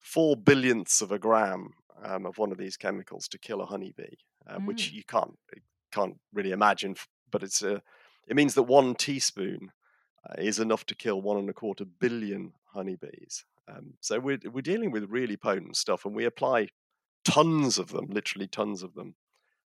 four 0.00 0.36
billionths 0.36 1.02
of 1.02 1.12
a 1.12 1.18
gram 1.18 1.74
um, 2.02 2.26
of 2.26 2.38
one 2.38 2.52
of 2.52 2.58
these 2.58 2.76
chemicals 2.76 3.28
to 3.28 3.38
kill 3.38 3.60
a 3.60 3.66
honeybee, 3.66 4.16
uh, 4.46 4.58
mm. 4.58 4.66
which 4.66 4.92
you 4.92 5.04
can't 5.04 5.38
can't 5.92 6.18
really 6.32 6.52
imagine. 6.52 6.96
But 7.30 7.42
it's 7.42 7.62
a 7.62 7.82
it 8.26 8.36
means 8.36 8.54
that 8.54 8.62
one 8.62 8.94
teaspoon 8.94 9.72
uh, 10.28 10.34
is 10.38 10.58
enough 10.58 10.86
to 10.86 10.94
kill 10.94 11.20
one 11.20 11.36
and 11.36 11.50
a 11.50 11.52
quarter 11.52 11.84
billion 11.84 12.52
honeybees. 12.72 13.44
Um, 13.70 13.94
so 14.00 14.18
we're 14.18 14.38
we're 14.52 14.62
dealing 14.62 14.90
with 14.90 15.10
really 15.10 15.36
potent 15.36 15.76
stuff, 15.76 16.04
and 16.04 16.14
we 16.14 16.24
apply 16.24 16.68
tons 17.24 17.78
of 17.78 17.88
them, 17.88 18.06
literally 18.08 18.48
tons 18.48 18.82
of 18.82 18.94
them, 18.94 19.14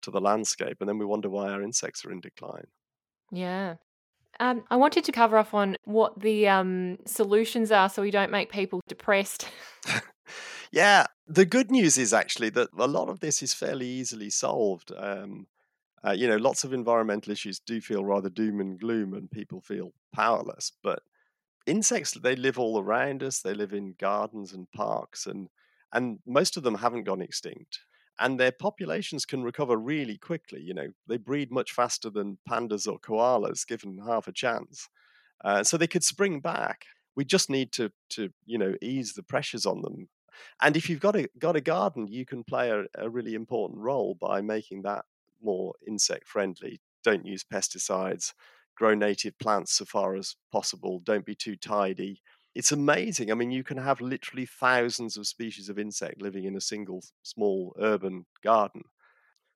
to 0.01 0.11
the 0.11 0.21
landscape, 0.21 0.77
and 0.79 0.89
then 0.89 0.97
we 0.97 1.05
wonder 1.05 1.29
why 1.29 1.49
our 1.49 1.61
insects 1.61 2.05
are 2.05 2.11
in 2.11 2.19
decline. 2.19 2.67
Yeah. 3.31 3.75
Um, 4.39 4.63
I 4.69 4.75
wanted 4.75 5.03
to 5.05 5.11
cover 5.11 5.37
off 5.37 5.53
on 5.53 5.77
what 5.85 6.19
the 6.19 6.47
um, 6.47 6.99
solutions 7.05 7.71
are 7.71 7.89
so 7.89 8.03
we 8.03 8.11
don't 8.11 8.31
make 8.31 8.51
people 8.51 8.81
depressed. 8.87 9.47
yeah, 10.71 11.07
the 11.27 11.45
good 11.45 11.71
news 11.71 11.97
is 11.97 12.13
actually 12.13 12.49
that 12.51 12.69
a 12.77 12.87
lot 12.87 13.09
of 13.09 13.19
this 13.19 13.41
is 13.41 13.53
fairly 13.53 13.87
easily 13.87 14.29
solved. 14.29 14.91
Um, 14.95 15.47
uh, 16.05 16.11
you 16.11 16.27
know, 16.27 16.37
lots 16.37 16.63
of 16.63 16.71
environmental 16.71 17.33
issues 17.33 17.59
do 17.59 17.81
feel 17.81 18.05
rather 18.05 18.29
doom 18.29 18.59
and 18.59 18.79
gloom, 18.79 19.13
and 19.13 19.31
people 19.31 19.59
feel 19.59 19.93
powerless. 20.13 20.71
But 20.83 21.01
insects 21.67 22.11
they 22.11 22.35
live 22.35 22.57
all 22.57 22.79
around 22.79 23.21
us 23.21 23.41
they 23.41 23.53
live 23.53 23.73
in 23.73 23.95
gardens 23.99 24.53
and 24.53 24.71
parks 24.71 25.25
and 25.25 25.49
and 25.93 26.19
most 26.25 26.57
of 26.57 26.63
them 26.63 26.75
haven't 26.75 27.03
gone 27.03 27.21
extinct 27.21 27.81
and 28.19 28.39
their 28.39 28.51
populations 28.51 29.25
can 29.25 29.43
recover 29.43 29.77
really 29.77 30.17
quickly 30.17 30.61
you 30.61 30.73
know 30.73 30.87
they 31.07 31.17
breed 31.17 31.51
much 31.51 31.71
faster 31.71 32.09
than 32.09 32.39
pandas 32.49 32.87
or 32.87 32.99
koalas 32.99 33.67
given 33.67 33.99
half 34.05 34.27
a 34.27 34.31
chance 34.31 34.89
uh, 35.43 35.63
so 35.63 35.77
they 35.77 35.87
could 35.87 36.03
spring 36.03 36.39
back. 36.39 36.85
We 37.15 37.25
just 37.25 37.49
need 37.49 37.71
to 37.73 37.91
to 38.09 38.29
you 38.45 38.57
know 38.57 38.75
ease 38.81 39.13
the 39.13 39.23
pressures 39.23 39.65
on 39.65 39.81
them 39.81 40.07
and 40.61 40.77
if 40.77 40.87
you've 40.87 40.99
got 40.99 41.15
a 41.15 41.27
got 41.39 41.55
a 41.55 41.61
garden 41.61 42.07
you 42.07 42.25
can 42.25 42.43
play 42.43 42.69
a, 42.69 42.83
a 42.95 43.09
really 43.09 43.33
important 43.33 43.79
role 43.79 44.15
by 44.21 44.39
making 44.39 44.83
that 44.83 45.05
more 45.41 45.73
insect 45.87 46.27
friendly 46.27 46.79
don't 47.03 47.25
use 47.25 47.43
pesticides 47.43 48.33
grow 48.77 48.93
native 48.93 49.37
plants 49.39 49.73
so 49.73 49.85
far 49.85 50.15
as 50.15 50.35
possible. 50.51 51.01
Don't 51.03 51.25
be 51.25 51.35
too 51.35 51.55
tidy. 51.55 52.21
It's 52.55 52.71
amazing. 52.71 53.31
I 53.31 53.35
mean, 53.35 53.51
you 53.51 53.63
can 53.63 53.77
have 53.77 54.01
literally 54.01 54.45
thousands 54.45 55.17
of 55.17 55.27
species 55.27 55.69
of 55.69 55.77
insect 55.77 56.21
living 56.21 56.45
in 56.45 56.55
a 56.55 56.61
single 56.61 57.03
small 57.23 57.75
urban 57.79 58.25
garden. 58.43 58.83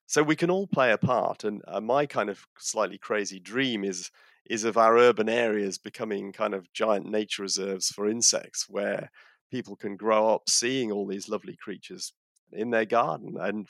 So 0.08 0.22
we 0.22 0.36
can 0.36 0.52
all 0.52 0.68
play 0.68 0.92
a 0.92 0.98
part. 0.98 1.44
And 1.44 1.62
uh, 1.68 1.82
my 1.82 2.06
kind 2.06 2.30
of 2.30 2.46
slightly 2.60 2.98
crazy 2.98 3.40
dream 3.40 3.84
is 3.84 4.12
is 4.50 4.64
of 4.64 4.76
our 4.76 4.98
urban 4.98 5.30
areas 5.30 5.78
becoming 5.78 6.34
kind 6.34 6.54
of 6.54 6.72
giant 6.74 7.06
nature 7.06 7.44
reserves 7.44 7.90
for 7.90 8.10
insects, 8.10 8.66
where 8.68 9.10
people 9.52 9.76
can 9.76 9.96
grow 9.96 10.30
up 10.34 10.50
seeing 10.50 10.92
all 10.92 11.06
these 11.08 11.30
lovely 11.30 11.56
creatures 11.56 12.14
in 12.52 12.72
their 12.72 12.86
garden 12.86 13.38
and 13.40 13.68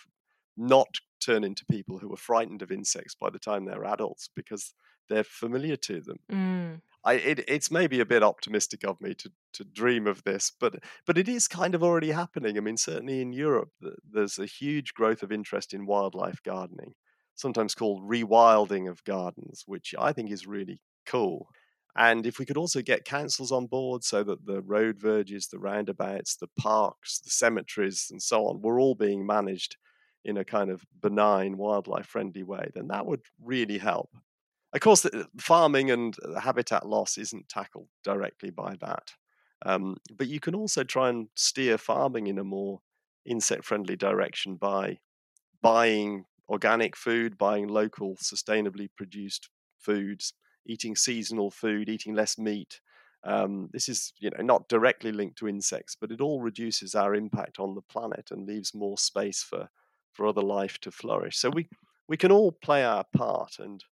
not 0.58 0.88
turn 1.22 1.44
into 1.44 1.66
people 1.70 1.98
who 2.00 2.12
are 2.14 2.18
frightened 2.18 2.62
of 2.62 2.72
insects 2.72 3.16
by 3.16 3.30
the 3.30 3.40
time 3.40 3.66
they're 3.66 3.86
adults 3.86 4.30
because 4.36 4.74
they're 5.10 5.24
familiar 5.24 5.76
to 5.76 6.02
them. 6.02 6.18
Mm. 6.32 6.82
I, 7.04 7.14
it, 7.14 7.44
it's 7.48 7.72
maybe 7.72 8.00
a 8.00 8.06
bit 8.06 8.22
optimistic 8.22 8.84
of 8.84 9.02
me 9.02 9.16
to, 9.16 9.32
to 9.54 9.64
dream 9.64 10.06
of 10.06 10.24
this, 10.24 10.52
but 10.60 10.76
but 11.08 11.18
it 11.18 11.28
is 11.28 11.48
kind 11.48 11.74
of 11.74 11.84
already 11.84 12.12
happening. 12.12 12.58
I 12.58 12.62
mean, 12.62 12.78
certainly 12.78 13.22
in 13.22 13.34
Europe, 13.34 13.70
there's 14.10 14.38
a 14.38 14.46
huge 14.46 14.94
growth 14.94 15.24
of 15.24 15.32
interest 15.32 15.74
in 15.74 15.88
wildlife 15.88 16.44
gardening, 16.44 16.94
sometimes 17.36 17.74
called 17.74 18.08
rewilding 18.08 18.88
of 18.88 19.04
gardens, 19.04 19.64
which 19.66 19.96
I 19.98 20.14
think 20.14 20.32
is 20.32 20.46
really 20.46 20.80
cool. 21.06 21.48
And 21.96 22.26
if 22.26 22.40
we 22.40 22.46
could 22.46 22.58
also 22.58 22.82
get 22.82 23.04
councils 23.04 23.52
on 23.52 23.66
board 23.66 24.04
so 24.04 24.24
that 24.24 24.46
the 24.46 24.62
road 24.62 24.98
verges, 24.98 25.48
the 25.48 25.60
roundabouts, 25.60 26.38
the 26.38 26.48
parks, 26.58 27.20
the 27.20 27.30
cemeteries, 27.30 28.08
and 28.10 28.22
so 28.22 28.46
on 28.48 28.62
were 28.62 28.80
all 28.80 28.96
being 28.96 29.26
managed 29.26 29.76
in 30.24 30.38
a 30.38 30.46
kind 30.46 30.70
of 30.70 30.84
benign, 31.02 31.58
wildlife 31.58 32.06
friendly 32.06 32.44
way, 32.44 32.70
then 32.74 32.88
that 32.88 33.06
would 33.06 33.22
really 33.44 33.80
help. 33.80 34.10
Of 34.74 34.80
course, 34.82 35.06
farming 35.40 35.92
and 35.92 36.16
habitat 36.42 36.88
loss 36.88 37.18
isn't 37.18 37.50
tackled 37.50 37.90
directly 38.04 38.52
by 38.52 38.76
that. 38.80 39.14
Um, 39.66 39.98
but 40.18 40.28
you 40.28 40.40
can 40.40 40.56
also 40.56 40.84
try 40.84 41.10
and 41.10 41.28
steer 41.36 41.78
farming 41.78 42.28
in 42.28 42.40
a 42.40 42.44
more 42.44 42.82
insect 43.26 43.66
friendly 43.66 43.96
direction 43.96 44.56
by 44.56 45.00
buying 45.62 46.26
organic 46.50 46.96
food, 46.96 47.38
buying 47.38 47.68
local, 47.68 48.16
sustainably 48.18 48.90
produced 48.98 49.50
foods, 49.80 50.34
eating 50.68 50.96
seasonal 50.96 51.52
food, 51.52 51.90
eating 51.90 52.16
less 52.16 52.38
meat. 52.38 52.82
Um, 53.24 53.70
this 53.74 53.90
is, 53.90 54.14
you 54.20 54.32
know, 54.32 54.44
not 54.44 54.70
directly 54.70 55.12
linked 55.12 55.38
to 55.40 55.48
insects, 55.50 55.96
but 56.00 56.12
it 56.12 56.22
all 56.22 56.42
reduces 56.42 56.96
our 56.96 57.16
impact 57.16 57.60
on 57.60 57.76
the 57.76 57.82
planet 57.82 58.30
and 58.32 58.48
leaves 58.48 58.74
more 58.74 58.98
space 58.98 59.44
for 59.44 59.70
for 60.14 60.28
other 60.28 60.42
life 60.42 60.80
to 60.80 60.92
flourish. 60.92 61.38
So 61.38 61.50
we 61.50 61.70
we 62.08 62.18
can 62.18 62.32
all 62.32 62.52
play 62.52 62.84
our 62.84 63.06
part, 63.16 63.60
and 63.60 63.84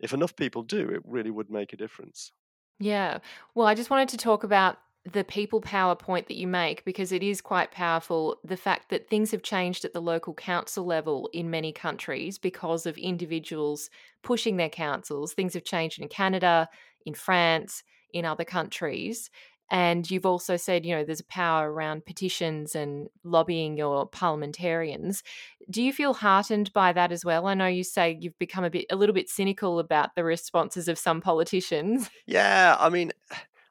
if 0.00 0.12
enough 0.12 0.36
people 0.36 0.62
do, 0.62 0.88
it 0.90 1.02
really 1.04 1.30
would 1.30 1.50
make 1.50 1.72
a 1.72 1.76
difference. 1.76 2.32
Yeah. 2.78 3.18
Well, 3.54 3.66
I 3.66 3.74
just 3.74 3.90
wanted 3.90 4.08
to 4.10 4.16
talk 4.18 4.44
about 4.44 4.78
the 5.10 5.24
people 5.24 5.60
power 5.60 5.94
point 5.94 6.26
that 6.26 6.36
you 6.36 6.48
make 6.48 6.84
because 6.84 7.12
it 7.12 7.22
is 7.22 7.40
quite 7.40 7.70
powerful. 7.70 8.38
The 8.44 8.56
fact 8.56 8.90
that 8.90 9.08
things 9.08 9.30
have 9.30 9.42
changed 9.42 9.84
at 9.84 9.92
the 9.92 10.02
local 10.02 10.34
council 10.34 10.84
level 10.84 11.30
in 11.32 11.48
many 11.48 11.72
countries 11.72 12.38
because 12.38 12.86
of 12.86 12.98
individuals 12.98 13.88
pushing 14.22 14.56
their 14.56 14.68
councils. 14.68 15.32
Things 15.32 15.54
have 15.54 15.64
changed 15.64 16.00
in 16.00 16.08
Canada, 16.08 16.68
in 17.04 17.14
France, 17.14 17.84
in 18.12 18.24
other 18.24 18.44
countries. 18.44 19.30
And 19.70 20.08
you've 20.08 20.26
also 20.26 20.56
said, 20.56 20.86
you 20.86 20.94
know, 20.94 21.04
there's 21.04 21.20
a 21.20 21.24
power 21.24 21.72
around 21.72 22.06
petitions 22.06 22.74
and 22.74 23.08
lobbying 23.24 23.76
your 23.76 24.06
parliamentarians. 24.06 25.22
Do 25.68 25.82
you 25.82 25.92
feel 25.92 26.14
heartened 26.14 26.72
by 26.72 26.92
that 26.92 27.10
as 27.10 27.24
well? 27.24 27.46
I 27.46 27.54
know 27.54 27.66
you 27.66 27.82
say 27.82 28.16
you've 28.20 28.38
become 28.38 28.64
a 28.64 28.70
bit, 28.70 28.86
a 28.90 28.96
little 28.96 29.14
bit 29.14 29.28
cynical 29.28 29.80
about 29.80 30.14
the 30.14 30.22
responses 30.22 30.88
of 30.88 30.98
some 30.98 31.20
politicians. 31.20 32.10
Yeah, 32.28 32.76
I 32.80 32.88
mean, 32.88 33.12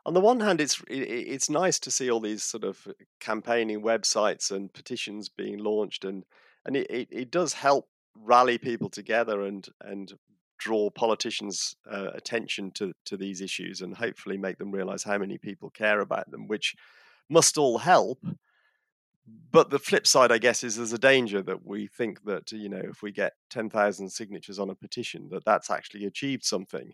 on 0.06 0.14
the 0.14 0.22
one 0.22 0.40
hand, 0.40 0.62
it's 0.62 0.82
it's 0.88 1.50
nice 1.50 1.78
to 1.80 1.92
see 1.92 2.10
all 2.10 2.20
these 2.22 2.44
sort 2.44 2.64
of 2.64 2.88
uh, 2.88 2.94
campaigning 3.20 3.82
websites 3.82 4.50
and 4.50 4.72
petitions 4.72 5.28
being 5.28 5.58
launched, 5.58 6.06
and 6.06 6.24
and 6.66 6.78
it, 6.78 6.88
it, 6.90 7.08
it 7.12 7.32
does 7.32 7.54
help 7.54 7.90
rally 8.16 8.58
people 8.58 8.90
together 8.90 9.42
and 9.42 9.68
and 9.82 10.14
draw 10.58 10.90
politicians' 10.90 11.76
uh, 11.90 12.12
attention 12.14 12.72
to 12.72 12.94
to 13.06 13.18
these 13.18 13.42
issues, 13.42 13.82
and 13.82 13.96
hopefully 13.96 14.38
make 14.38 14.58
them 14.58 14.72
realize 14.72 15.04
how 15.04 15.18
many 15.18 15.38
people 15.38 15.70
care 15.70 16.00
about 16.00 16.32
them, 16.32 16.48
which 16.48 16.76
must 17.30 17.58
all 17.58 17.80
help. 17.80 18.26
But 19.52 19.72
the 19.72 19.80
flip 19.80 20.06
side, 20.06 20.32
I 20.32 20.38
guess, 20.38 20.64
is 20.64 20.76
there's 20.76 20.94
a 20.94 21.00
danger 21.00 21.42
that 21.42 21.66
we 21.66 21.88
think 21.88 22.24
that 22.26 22.52
you 22.52 22.70
know 22.70 22.82
if 22.84 23.02
we 23.02 23.12
get 23.12 23.34
ten 23.50 23.70
thousand 23.70 24.10
signatures 24.10 24.60
on 24.60 24.70
a 24.70 24.76
petition, 24.76 25.30
that 25.32 25.46
that's 25.46 25.70
actually 25.70 26.06
achieved 26.06 26.44
something, 26.44 26.94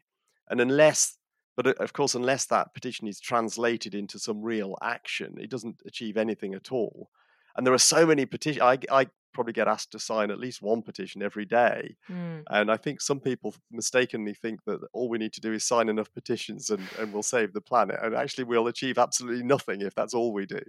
and 0.50 0.62
unless 0.62 1.18
but 1.56 1.68
uh, 1.68 1.74
of 1.84 1.94
course, 1.94 2.16
unless 2.16 2.46
that 2.46 2.74
petition 2.74 3.08
is 3.08 3.20
translated 3.20 3.94
into 3.94 4.20
some 4.20 4.42
real 4.42 4.78
action, 4.82 5.36
it 5.40 5.50
doesn't 5.50 5.82
achieve 5.86 6.18
anything 6.18 6.54
at 6.54 6.72
all. 6.72 7.10
And 7.56 7.68
there 7.68 7.74
are 7.74 7.80
so 7.80 8.06
many 8.06 8.26
petitions. 8.26 8.62
I, 8.62 8.78
I 8.90 9.08
probably 9.34 9.54
get 9.54 9.68
asked 9.68 9.92
to 9.92 10.00
sign 10.00 10.32
at 10.32 10.40
least 10.40 10.62
one 10.62 10.82
petition 10.82 11.22
every 11.22 11.46
day. 11.46 11.96
Mm. 12.10 12.44
And 12.50 12.72
I 12.72 12.78
think 12.78 13.02
some 13.02 13.20
people 13.20 13.56
mistakenly 13.72 14.34
think 14.34 14.64
that 14.66 14.80
all 14.94 15.10
we 15.10 15.18
need 15.18 15.34
to 15.34 15.42
do 15.42 15.54
is 15.54 15.64
sign 15.64 15.90
enough 15.90 16.14
petitions 16.14 16.70
and, 16.70 16.82
and 17.00 17.12
we'll 17.14 17.24
save 17.24 17.54
the 17.54 17.62
planet. 17.62 18.00
And 18.02 18.16
actually, 18.16 18.46
we'll 18.46 18.68
achieve 18.68 18.98
absolutely 18.98 19.44
nothing 19.44 19.82
if 19.82 19.96
that's 19.96 20.14
all 20.14 20.34
we 20.34 20.46
do. 20.46 20.62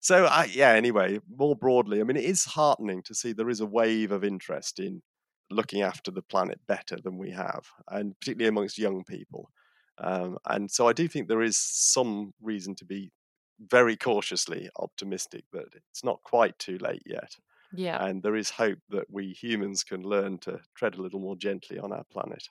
So, 0.00 0.26
I, 0.26 0.48
yeah, 0.52 0.70
anyway, 0.70 1.20
more 1.28 1.56
broadly, 1.56 2.00
I 2.00 2.04
mean, 2.04 2.16
it 2.16 2.24
is 2.24 2.44
heartening 2.44 3.02
to 3.04 3.14
see 3.14 3.32
there 3.32 3.50
is 3.50 3.60
a 3.60 3.66
wave 3.66 4.12
of 4.12 4.24
interest 4.24 4.78
in 4.78 5.02
looking 5.50 5.82
after 5.82 6.10
the 6.10 6.22
planet 6.22 6.60
better 6.66 6.96
than 7.02 7.18
we 7.18 7.30
have, 7.30 7.64
and 7.90 8.18
particularly 8.20 8.48
amongst 8.48 8.78
young 8.78 9.04
people. 9.04 9.50
Um, 9.98 10.38
and 10.46 10.70
so 10.70 10.88
I 10.88 10.92
do 10.92 11.08
think 11.08 11.28
there 11.28 11.42
is 11.42 11.56
some 11.56 12.34
reason 12.42 12.74
to 12.76 12.84
be 12.84 13.10
very 13.58 13.96
cautiously 13.96 14.68
optimistic 14.78 15.44
that 15.52 15.66
it's 15.90 16.04
not 16.04 16.22
quite 16.22 16.58
too 16.58 16.78
late 16.78 17.02
yet. 17.06 17.36
Yeah. 17.76 18.04
And 18.04 18.22
there 18.22 18.36
is 18.36 18.50
hope 18.50 18.78
that 18.90 19.06
we 19.10 19.32
humans 19.32 19.84
can 19.84 20.02
learn 20.02 20.38
to 20.38 20.60
tread 20.76 20.96
a 20.96 21.02
little 21.02 21.20
more 21.20 21.36
gently 21.36 21.78
on 21.78 21.92
our 21.92 22.04
planet. 22.10 22.48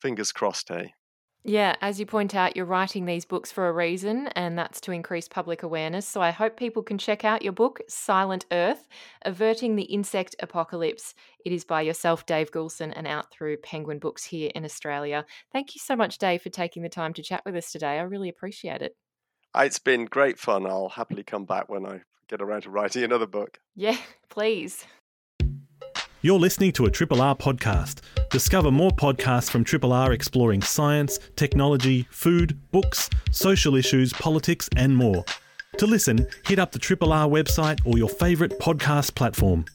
Fingers 0.00 0.32
crossed, 0.32 0.68
hey? 0.68 0.92
Yeah, 1.46 1.76
as 1.82 2.00
you 2.00 2.06
point 2.06 2.34
out, 2.34 2.56
you're 2.56 2.64
writing 2.64 3.04
these 3.04 3.26
books 3.26 3.52
for 3.52 3.68
a 3.68 3.72
reason, 3.72 4.28
and 4.28 4.58
that's 4.58 4.80
to 4.80 4.92
increase 4.92 5.28
public 5.28 5.62
awareness. 5.62 6.08
So 6.08 6.22
I 6.22 6.30
hope 6.30 6.56
people 6.56 6.82
can 6.82 6.96
check 6.96 7.22
out 7.22 7.42
your 7.42 7.52
book, 7.52 7.82
Silent 7.86 8.46
Earth 8.50 8.88
Averting 9.26 9.76
the 9.76 9.82
Insect 9.82 10.34
Apocalypse. 10.40 11.14
It 11.44 11.52
is 11.52 11.62
by 11.62 11.82
yourself, 11.82 12.24
Dave 12.24 12.50
Goulson, 12.50 12.94
and 12.94 13.06
out 13.06 13.30
through 13.30 13.58
Penguin 13.58 13.98
Books 13.98 14.24
here 14.24 14.50
in 14.54 14.64
Australia. 14.64 15.26
Thank 15.52 15.74
you 15.74 15.80
so 15.80 15.94
much, 15.94 16.16
Dave, 16.16 16.40
for 16.40 16.48
taking 16.48 16.82
the 16.82 16.88
time 16.88 17.12
to 17.12 17.22
chat 17.22 17.42
with 17.44 17.56
us 17.56 17.70
today. 17.70 17.98
I 17.98 18.02
really 18.02 18.30
appreciate 18.30 18.80
it. 18.80 18.96
It's 19.54 19.78
been 19.78 20.06
great 20.06 20.38
fun. 20.38 20.66
I'll 20.66 20.88
happily 20.88 21.24
come 21.24 21.44
back 21.44 21.68
when 21.68 21.84
I 21.84 22.00
get 22.28 22.40
around 22.40 22.62
to 22.62 22.70
writing 22.70 23.02
another 23.02 23.26
book. 23.26 23.60
Yeah, 23.74 23.96
please. 24.28 24.84
You're 26.22 26.38
listening 26.38 26.72
to 26.72 26.86
a 26.86 26.90
Triple 26.90 27.20
R 27.20 27.36
podcast. 27.36 28.00
Discover 28.30 28.70
more 28.70 28.90
podcasts 28.90 29.50
from 29.50 29.62
Triple 29.62 29.92
R 29.92 30.12
exploring 30.12 30.62
science, 30.62 31.18
technology, 31.36 32.08
food, 32.10 32.58
books, 32.70 33.10
social 33.30 33.74
issues, 33.76 34.12
politics, 34.14 34.68
and 34.76 34.96
more. 34.96 35.24
To 35.78 35.86
listen, 35.86 36.26
hit 36.46 36.58
up 36.58 36.72
the 36.72 36.78
Triple 36.78 37.12
R 37.12 37.28
website 37.28 37.80
or 37.84 37.98
your 37.98 38.08
favourite 38.08 38.58
podcast 38.58 39.14
platform. 39.14 39.66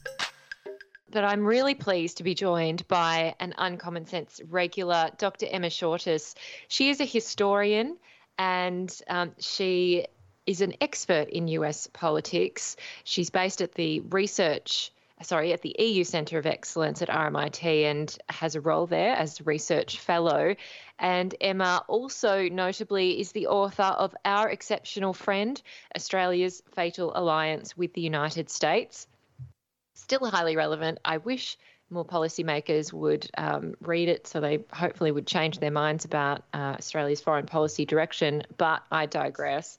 But 1.12 1.24
I'm 1.24 1.44
really 1.44 1.74
pleased 1.74 2.16
to 2.18 2.22
be 2.22 2.34
joined 2.34 2.86
by 2.88 3.34
an 3.40 3.54
Uncommon 3.58 4.06
Sense 4.06 4.40
regular, 4.48 5.10
Dr. 5.18 5.46
Emma 5.50 5.68
Shortis. 5.68 6.34
She 6.68 6.88
is 6.88 7.00
a 7.00 7.04
historian 7.04 7.96
and 8.38 8.96
um, 9.08 9.32
she 9.38 10.06
is 10.46 10.60
an 10.60 10.74
expert 10.80 11.28
in 11.28 11.48
US 11.48 11.86
politics. 11.86 12.76
She's 13.04 13.30
based 13.30 13.60
at 13.60 13.74
the 13.74 14.00
research 14.00 14.92
sorry, 15.22 15.52
at 15.52 15.62
the 15.62 15.76
EU 15.78 16.04
Centre 16.04 16.38
of 16.38 16.46
Excellence 16.46 17.02
at 17.02 17.08
RMIT 17.08 17.84
and 17.84 18.16
has 18.28 18.54
a 18.54 18.60
role 18.60 18.86
there 18.86 19.14
as 19.14 19.44
research 19.46 19.98
fellow. 19.98 20.54
And 20.98 21.34
Emma 21.40 21.84
also 21.88 22.48
notably 22.48 23.20
is 23.20 23.32
the 23.32 23.48
author 23.48 23.82
of 23.82 24.14
Our 24.24 24.48
Exceptional 24.48 25.12
Friend 25.12 25.60
Australia's 25.96 26.62
Fatal 26.74 27.12
Alliance 27.14 27.76
with 27.76 27.92
the 27.94 28.00
United 28.00 28.50
States. 28.50 29.06
Still 29.94 30.24
highly 30.30 30.56
relevant. 30.56 30.98
I 31.04 31.18
wish 31.18 31.58
more 31.90 32.04
policymakers 32.04 32.92
would 32.92 33.28
um, 33.36 33.74
read 33.80 34.08
it 34.08 34.26
so 34.26 34.40
they 34.40 34.64
hopefully 34.72 35.10
would 35.10 35.26
change 35.26 35.58
their 35.58 35.72
minds 35.72 36.04
about 36.04 36.44
uh, 36.54 36.76
Australia's 36.78 37.20
foreign 37.20 37.46
policy 37.46 37.84
direction. 37.84 38.42
But 38.56 38.82
I 38.90 39.06
digress. 39.06 39.76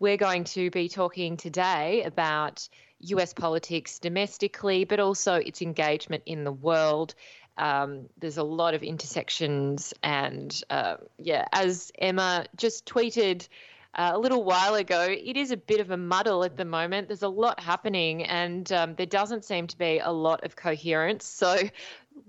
We're 0.00 0.16
going 0.16 0.44
to 0.44 0.70
be 0.70 0.88
talking 0.88 1.36
today 1.36 2.04
about 2.04 2.66
US 3.00 3.34
politics 3.34 3.98
domestically, 3.98 4.84
but 4.84 4.98
also 4.98 5.34
its 5.34 5.60
engagement 5.60 6.22
in 6.24 6.42
the 6.42 6.52
world. 6.52 7.14
Um, 7.58 8.06
there's 8.18 8.38
a 8.38 8.42
lot 8.42 8.72
of 8.72 8.82
intersections, 8.82 9.92
and 10.02 10.58
uh, 10.70 10.96
yeah, 11.18 11.44
as 11.52 11.92
Emma 11.98 12.46
just 12.56 12.86
tweeted 12.86 13.46
uh, 13.94 14.12
a 14.14 14.18
little 14.18 14.42
while 14.42 14.76
ago, 14.76 15.06
it 15.10 15.36
is 15.36 15.50
a 15.50 15.56
bit 15.58 15.80
of 15.80 15.90
a 15.90 15.96
muddle 15.98 16.44
at 16.44 16.56
the 16.56 16.64
moment. 16.64 17.08
There's 17.08 17.22
a 17.22 17.28
lot 17.28 17.60
happening, 17.60 18.22
and 18.24 18.70
um, 18.72 18.94
there 18.94 19.04
doesn't 19.04 19.44
seem 19.44 19.66
to 19.66 19.76
be 19.76 19.98
a 19.98 20.10
lot 20.10 20.44
of 20.44 20.56
coherence. 20.56 21.26
So, 21.26 21.58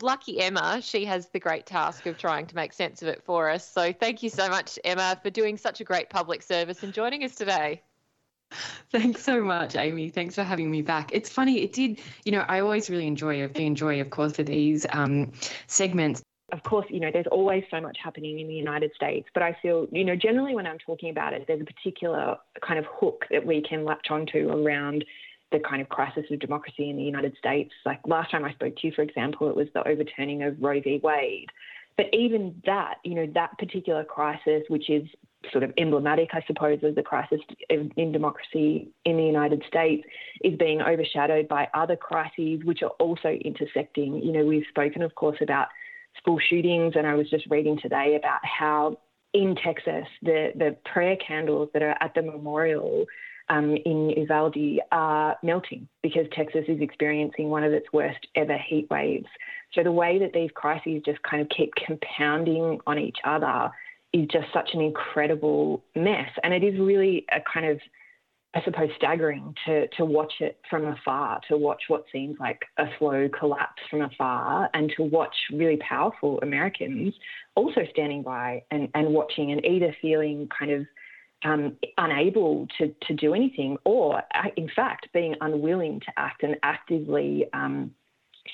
lucky 0.01 0.39
Emma, 0.39 0.81
she 0.81 1.05
has 1.05 1.29
the 1.29 1.39
great 1.39 1.65
task 1.65 2.05
of 2.05 2.17
trying 2.17 2.47
to 2.47 2.55
make 2.55 2.73
sense 2.73 3.01
of 3.01 3.07
it 3.07 3.23
for 3.23 3.49
us. 3.49 3.67
So, 3.67 3.93
thank 3.93 4.23
you 4.23 4.29
so 4.29 4.49
much, 4.49 4.79
Emma, 4.83 5.19
for 5.21 5.29
doing 5.29 5.57
such 5.57 5.81
a 5.81 5.83
great 5.83 6.09
public 6.09 6.41
service 6.41 6.83
and 6.83 6.93
joining 6.93 7.23
us 7.23 7.35
today. 7.35 7.81
Thanks 8.91 9.23
so 9.23 9.41
much, 9.43 9.75
Amy. 9.75 10.09
Thanks 10.09 10.35
for 10.35 10.43
having 10.43 10.69
me 10.69 10.81
back. 10.81 11.11
It's 11.13 11.29
funny, 11.29 11.61
it 11.61 11.73
did, 11.73 11.99
you 12.25 12.31
know, 12.31 12.43
I 12.47 12.59
always 12.59 12.89
really 12.89 13.07
enjoy, 13.07 13.43
I 13.43 13.49
enjoy, 13.55 14.01
of 14.01 14.09
course, 14.09 14.33
for 14.33 14.43
these 14.43 14.85
um, 14.91 15.31
segments. 15.67 16.21
Of 16.51 16.63
course, 16.63 16.85
you 16.89 16.99
know, 16.99 17.09
there's 17.13 17.27
always 17.31 17.63
so 17.71 17.79
much 17.79 17.97
happening 18.03 18.39
in 18.39 18.47
the 18.49 18.53
United 18.53 18.91
States, 18.93 19.29
but 19.33 19.41
I 19.41 19.55
feel, 19.61 19.87
you 19.91 20.03
know, 20.03 20.17
generally 20.17 20.53
when 20.53 20.67
I'm 20.67 20.79
talking 20.79 21.09
about 21.09 21.31
it, 21.31 21.45
there's 21.47 21.61
a 21.61 21.65
particular 21.65 22.35
kind 22.61 22.77
of 22.77 22.85
hook 22.91 23.25
that 23.31 23.45
we 23.45 23.61
can 23.61 23.85
latch 23.85 24.07
onto 24.09 24.49
around 24.49 25.05
the 25.51 25.59
kind 25.59 25.81
of 25.81 25.89
crisis 25.89 26.25
of 26.31 26.39
democracy 26.39 26.89
in 26.89 26.95
the 26.95 27.03
United 27.03 27.35
States. 27.37 27.71
Like 27.85 27.99
last 28.05 28.31
time 28.31 28.45
I 28.45 28.53
spoke 28.53 28.75
to 28.77 28.87
you, 28.87 28.93
for 28.93 29.01
example, 29.01 29.49
it 29.49 29.55
was 29.55 29.67
the 29.73 29.87
overturning 29.87 30.43
of 30.43 30.55
Roe 30.61 30.81
v. 30.81 30.99
Wade. 31.03 31.49
But 31.97 32.07
even 32.13 32.61
that, 32.65 32.95
you 33.03 33.15
know, 33.15 33.27
that 33.33 33.57
particular 33.57 34.03
crisis, 34.03 34.63
which 34.69 34.89
is 34.89 35.03
sort 35.51 35.63
of 35.63 35.73
emblematic, 35.77 36.29
I 36.33 36.43
suppose, 36.47 36.79
of 36.83 36.95
the 36.95 37.03
crisis 37.03 37.39
in 37.69 38.11
democracy 38.11 38.89
in 39.05 39.17
the 39.17 39.23
United 39.23 39.63
States, 39.67 40.03
is 40.43 40.57
being 40.57 40.81
overshadowed 40.81 41.47
by 41.47 41.67
other 41.73 41.95
crises 41.95 42.61
which 42.63 42.83
are 42.83 42.91
also 42.99 43.29
intersecting. 43.29 44.21
You 44.21 44.31
know, 44.31 44.45
we've 44.45 44.65
spoken, 44.69 45.01
of 45.01 45.15
course, 45.15 45.37
about 45.41 45.67
school 46.17 46.39
shootings, 46.39 46.93
and 46.95 47.07
I 47.07 47.15
was 47.15 47.29
just 47.29 47.45
reading 47.49 47.77
today 47.81 48.15
about 48.15 48.39
how 48.43 48.97
in 49.33 49.55
Texas, 49.55 50.05
the, 50.21 50.51
the 50.55 50.75
prayer 50.91 51.15
candles 51.15 51.69
that 51.73 51.81
are 51.81 51.95
at 52.01 52.13
the 52.15 52.21
memorial 52.21 53.05
um, 53.51 53.75
in 53.85 54.11
Uvalde 54.11 54.79
are 54.93 55.35
melting 55.43 55.87
because 56.01 56.25
Texas 56.31 56.63
is 56.69 56.79
experiencing 56.79 57.49
one 57.49 57.65
of 57.65 57.73
its 57.73 57.85
worst 57.91 58.25
ever 58.35 58.57
heat 58.57 58.87
waves. 58.89 59.27
So 59.73 59.83
the 59.83 59.91
way 59.91 60.17
that 60.19 60.31
these 60.33 60.49
crises 60.55 61.01
just 61.05 61.21
kind 61.23 61.41
of 61.41 61.49
keep 61.49 61.73
compounding 61.85 62.79
on 62.87 62.97
each 62.97 63.17
other 63.25 63.69
is 64.13 64.27
just 64.31 64.47
such 64.53 64.69
an 64.73 64.81
incredible 64.81 65.83
mess. 65.95 66.29
And 66.43 66.53
it 66.53 66.63
is 66.63 66.79
really 66.79 67.25
a 67.29 67.39
kind 67.53 67.65
of, 67.65 67.79
I 68.53 68.63
suppose, 68.63 68.89
staggering 68.95 69.53
to, 69.65 69.87
to 69.97 70.05
watch 70.05 70.33
it 70.39 70.57
from 70.69 70.85
afar, 70.85 71.41
to 71.49 71.57
watch 71.57 71.83
what 71.89 72.05
seems 72.11 72.37
like 72.39 72.61
a 72.77 72.85
slow 72.99 73.27
collapse 73.37 73.81
from 73.89 74.01
afar, 74.01 74.69
and 74.73 74.93
to 74.95 75.03
watch 75.03 75.35
really 75.51 75.77
powerful 75.77 76.39
Americans 76.41 77.13
also 77.55 77.81
standing 77.91 78.23
by 78.23 78.63
and, 78.71 78.87
and 78.95 79.09
watching 79.09 79.51
and 79.51 79.65
either 79.65 79.93
feeling 80.01 80.47
kind 80.57 80.71
of 80.71 80.85
um, 81.43 81.77
unable 81.97 82.67
to, 82.77 82.93
to 83.07 83.13
do 83.13 83.33
anything 83.33 83.77
or, 83.83 84.17
uh, 84.33 84.49
in 84.55 84.69
fact, 84.69 85.07
being 85.13 85.35
unwilling 85.41 85.99
to 86.01 86.07
act 86.17 86.43
and 86.43 86.55
actively 86.63 87.45
um, 87.53 87.91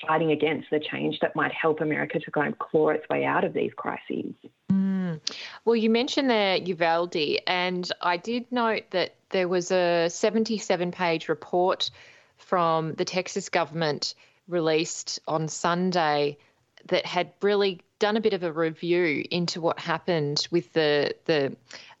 fighting 0.06 0.30
against 0.30 0.68
the 0.70 0.80
change 0.80 1.18
that 1.20 1.34
might 1.34 1.52
help 1.52 1.80
America 1.80 2.18
to 2.18 2.30
kind 2.30 2.52
of 2.52 2.58
claw 2.58 2.90
its 2.90 3.08
way 3.08 3.24
out 3.24 3.44
of 3.44 3.52
these 3.52 3.72
crises. 3.76 4.34
Mm. 4.70 5.20
Well, 5.64 5.76
you 5.76 5.90
mentioned 5.90 6.30
there 6.30 6.56
Uvalde, 6.56 7.38
and 7.46 7.90
I 8.00 8.16
did 8.16 8.50
note 8.50 8.84
that 8.90 9.14
there 9.30 9.48
was 9.48 9.70
a 9.70 10.08
77 10.08 10.92
page 10.92 11.28
report 11.28 11.90
from 12.36 12.94
the 12.94 13.04
Texas 13.04 13.48
government 13.48 14.14
released 14.46 15.20
on 15.26 15.48
Sunday 15.48 16.38
that 16.86 17.04
had 17.04 17.32
really 17.42 17.80
done 17.98 18.16
a 18.16 18.20
bit 18.20 18.32
of 18.32 18.42
a 18.42 18.52
review 18.52 19.24
into 19.30 19.60
what 19.60 19.78
happened 19.78 20.46
with 20.50 20.72
the 20.72 21.14
the 21.24 21.56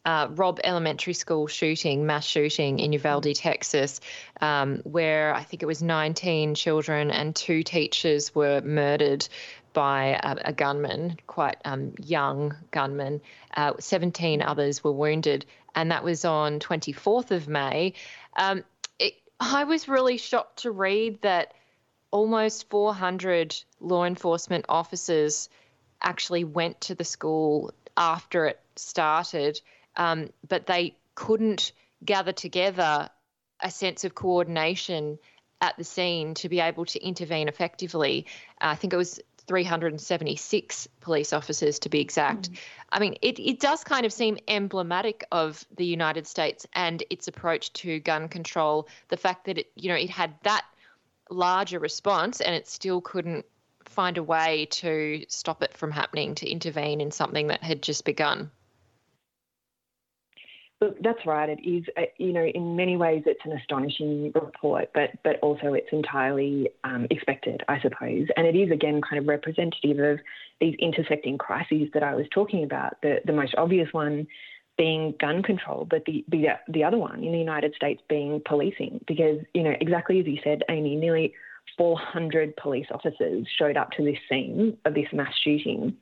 uh, 0.08 0.26
Robb 0.30 0.58
Elementary 0.64 1.12
School 1.12 1.46
shooting, 1.48 2.06
mass 2.06 2.24
shooting 2.24 2.78
in 2.78 2.94
Uvalde, 2.94 3.34
Texas, 3.34 4.00
um, 4.40 4.80
where 4.84 5.34
I 5.34 5.42
think 5.42 5.62
it 5.62 5.66
was 5.66 5.82
19 5.82 6.54
children 6.54 7.10
and 7.10 7.36
two 7.36 7.62
teachers 7.62 8.34
were 8.34 8.62
murdered 8.62 9.28
by 9.74 10.18
a, 10.22 10.36
a 10.46 10.52
gunman, 10.54 11.18
quite 11.26 11.58
um, 11.66 11.92
young 12.02 12.56
gunman. 12.70 13.20
Uh, 13.54 13.74
17 13.78 14.40
others 14.40 14.82
were 14.82 14.92
wounded, 14.92 15.44
and 15.74 15.90
that 15.90 16.04
was 16.04 16.24
on 16.24 16.58
24th 16.58 17.30
of 17.30 17.46
May. 17.46 17.92
Um, 18.34 18.64
it, 18.98 19.12
I 19.38 19.64
was 19.64 19.88
really 19.88 20.16
shocked 20.16 20.62
to 20.62 20.70
read 20.70 21.20
that 21.20 21.52
almost 22.10 22.70
400 22.70 23.54
law 23.78 24.06
enforcement 24.06 24.64
officers 24.70 25.50
actually 26.00 26.44
went 26.44 26.80
to 26.80 26.94
the 26.94 27.04
school 27.04 27.74
after 27.94 28.46
it 28.46 28.58
started 28.74 29.60
um, 29.96 30.30
but 30.46 30.66
they 30.66 30.96
couldn't 31.14 31.72
gather 32.04 32.32
together 32.32 33.10
a 33.60 33.70
sense 33.70 34.04
of 34.04 34.14
coordination 34.14 35.18
at 35.60 35.76
the 35.76 35.84
scene 35.84 36.34
to 36.34 36.48
be 36.48 36.60
able 36.60 36.84
to 36.86 37.02
intervene 37.04 37.48
effectively. 37.48 38.26
Uh, 38.60 38.68
I 38.68 38.74
think 38.76 38.92
it 38.92 38.96
was 38.96 39.20
376 39.48 40.88
police 41.00 41.32
officers 41.32 41.80
to 41.80 41.88
be 41.88 42.00
exact. 42.00 42.50
Mm. 42.50 42.58
I 42.90 42.98
mean, 43.00 43.16
it, 43.22 43.38
it 43.40 43.58
does 43.58 43.82
kind 43.82 44.06
of 44.06 44.12
seem 44.12 44.38
emblematic 44.46 45.24
of 45.32 45.64
the 45.74 45.86
United 45.86 46.26
States 46.26 46.66
and 46.74 47.02
its 47.10 47.28
approach 47.28 47.72
to 47.74 47.98
gun 47.98 48.28
control. 48.28 48.88
The 49.08 49.16
fact 49.16 49.46
that 49.46 49.58
it, 49.58 49.72
you 49.74 49.88
know, 49.88 49.96
it 49.96 50.10
had 50.10 50.34
that 50.42 50.64
larger 51.30 51.78
response 51.78 52.40
and 52.40 52.54
it 52.54 52.68
still 52.68 53.00
couldn't 53.00 53.46
find 53.86 54.18
a 54.18 54.22
way 54.22 54.66
to 54.70 55.24
stop 55.28 55.62
it 55.62 55.76
from 55.76 55.90
happening, 55.90 56.34
to 56.36 56.48
intervene 56.48 57.00
in 57.00 57.10
something 57.10 57.48
that 57.48 57.62
had 57.62 57.82
just 57.82 58.04
begun. 58.04 58.50
Look, 60.80 61.02
that's 61.02 61.26
right. 61.26 61.48
It 61.48 61.58
is, 61.68 61.84
uh, 61.96 62.02
you 62.18 62.32
know, 62.32 62.44
in 62.44 62.76
many 62.76 62.96
ways 62.96 63.24
it's 63.26 63.40
an 63.44 63.52
astonishing 63.52 64.30
report, 64.34 64.90
but 64.94 65.10
but 65.24 65.40
also 65.40 65.74
it's 65.74 65.88
entirely 65.92 66.70
um, 66.84 67.08
expected, 67.10 67.62
I 67.68 67.80
suppose. 67.80 68.28
And 68.36 68.46
it 68.46 68.54
is 68.54 68.70
again 68.70 69.00
kind 69.00 69.20
of 69.20 69.26
representative 69.26 69.98
of 69.98 70.20
these 70.60 70.76
intersecting 70.78 71.36
crises 71.36 71.88
that 71.94 72.04
I 72.04 72.14
was 72.14 72.26
talking 72.32 72.62
about. 72.62 73.00
The 73.02 73.18
the 73.24 73.32
most 73.32 73.54
obvious 73.58 73.92
one 73.92 74.28
being 74.76 75.14
gun 75.20 75.42
control, 75.42 75.84
but 75.90 76.04
the 76.04 76.24
the, 76.28 76.46
the 76.68 76.84
other 76.84 76.98
one 76.98 77.24
in 77.24 77.32
the 77.32 77.38
United 77.38 77.74
States 77.74 78.00
being 78.08 78.40
policing, 78.46 79.00
because 79.08 79.40
you 79.54 79.64
know 79.64 79.74
exactly 79.80 80.20
as 80.20 80.26
you 80.26 80.38
said, 80.44 80.62
Amy, 80.70 80.94
nearly 80.94 81.34
400 81.76 82.56
police 82.56 82.86
officers 82.92 83.48
showed 83.58 83.76
up 83.76 83.90
to 83.92 84.04
this 84.04 84.18
scene 84.28 84.78
of 84.84 84.94
this 84.94 85.08
mass 85.12 85.34
shooting. 85.42 85.96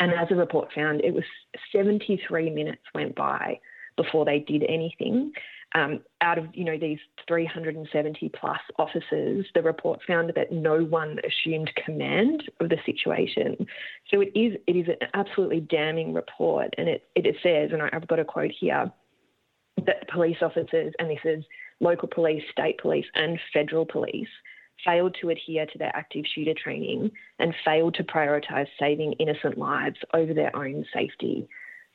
And 0.00 0.12
as 0.12 0.28
the 0.28 0.36
report 0.36 0.72
found, 0.74 1.02
it 1.02 1.12
was 1.12 1.24
73 1.72 2.50
minutes 2.50 2.82
went 2.94 3.14
by 3.14 3.58
before 3.98 4.24
they 4.24 4.38
did 4.38 4.64
anything. 4.68 5.32
Um, 5.74 6.00
out 6.22 6.38
of 6.38 6.46
you 6.54 6.64
know 6.64 6.78
these 6.78 6.98
370 7.26 8.30
plus 8.30 8.60
officers, 8.78 9.44
the 9.54 9.60
report 9.60 10.00
found 10.06 10.32
that 10.34 10.50
no 10.50 10.82
one 10.82 11.18
assumed 11.26 11.70
command 11.84 12.44
of 12.60 12.70
the 12.70 12.78
situation. 12.86 13.66
So 14.10 14.22
it 14.22 14.32
is 14.34 14.58
it 14.66 14.76
is 14.76 14.88
an 14.88 15.08
absolutely 15.12 15.60
damning 15.60 16.14
report, 16.14 16.74
and 16.78 16.88
it 16.88 17.06
it 17.14 17.36
says, 17.42 17.70
and 17.72 17.82
I've 17.82 18.08
got 18.08 18.18
a 18.18 18.24
quote 18.24 18.52
here, 18.58 18.90
that 19.84 20.08
police 20.08 20.38
officers, 20.40 20.94
and 20.98 21.10
this 21.10 21.18
is 21.24 21.44
local 21.80 22.08
police, 22.08 22.42
state 22.50 22.78
police, 22.78 23.06
and 23.14 23.38
federal 23.52 23.84
police, 23.84 24.28
failed 24.84 25.16
to 25.20 25.28
adhere 25.28 25.66
to 25.66 25.78
their 25.78 25.94
active 25.94 26.24
shooter 26.34 26.54
training 26.54 27.10
and 27.38 27.54
failed 27.64 27.94
to 27.94 28.04
prioritise 28.04 28.68
saving 28.78 29.12
innocent 29.14 29.58
lives 29.58 29.98
over 30.14 30.32
their 30.32 30.54
own 30.56 30.84
safety. 30.94 31.48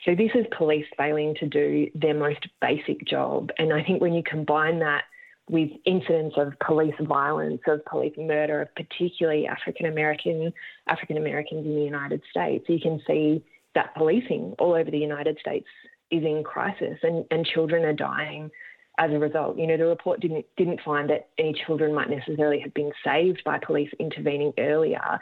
So 0.05 0.15
this 0.15 0.31
is 0.35 0.45
police 0.57 0.85
failing 0.97 1.35
to 1.39 1.47
do 1.47 1.89
their 1.95 2.13
most 2.13 2.47
basic 2.61 3.05
job. 3.05 3.51
And 3.57 3.73
I 3.73 3.83
think 3.83 4.01
when 4.01 4.13
you 4.13 4.23
combine 4.23 4.79
that 4.79 5.03
with 5.49 5.69
incidents 5.85 6.35
of 6.37 6.53
police 6.65 6.95
violence, 7.01 7.61
of 7.67 7.83
police 7.85 8.13
murder, 8.17 8.61
of 8.61 8.75
particularly 8.75 9.47
African 9.47 9.85
American 9.85 10.53
African 10.87 11.17
Americans 11.17 11.65
in 11.65 11.75
the 11.75 11.81
United 11.81 12.21
States, 12.29 12.65
you 12.67 12.79
can 12.79 13.01
see 13.07 13.43
that 13.75 13.95
policing 13.95 14.55
all 14.59 14.73
over 14.73 14.89
the 14.89 14.97
United 14.97 15.37
States 15.39 15.67
is 16.11 16.23
in 16.23 16.43
crisis 16.43 16.97
and, 17.03 17.25
and 17.31 17.45
children 17.45 17.83
are 17.83 17.93
dying 17.93 18.51
as 18.99 19.11
a 19.11 19.19
result. 19.19 19.57
You 19.57 19.67
know, 19.67 19.77
the 19.77 19.85
report 19.85 20.19
didn't 20.19 20.45
didn't 20.57 20.81
find 20.81 21.09
that 21.09 21.29
any 21.37 21.53
children 21.65 21.93
might 21.93 22.09
necessarily 22.09 22.59
have 22.59 22.73
been 22.73 22.91
saved 23.03 23.41
by 23.43 23.57
police 23.57 23.89
intervening 23.99 24.53
earlier 24.57 25.19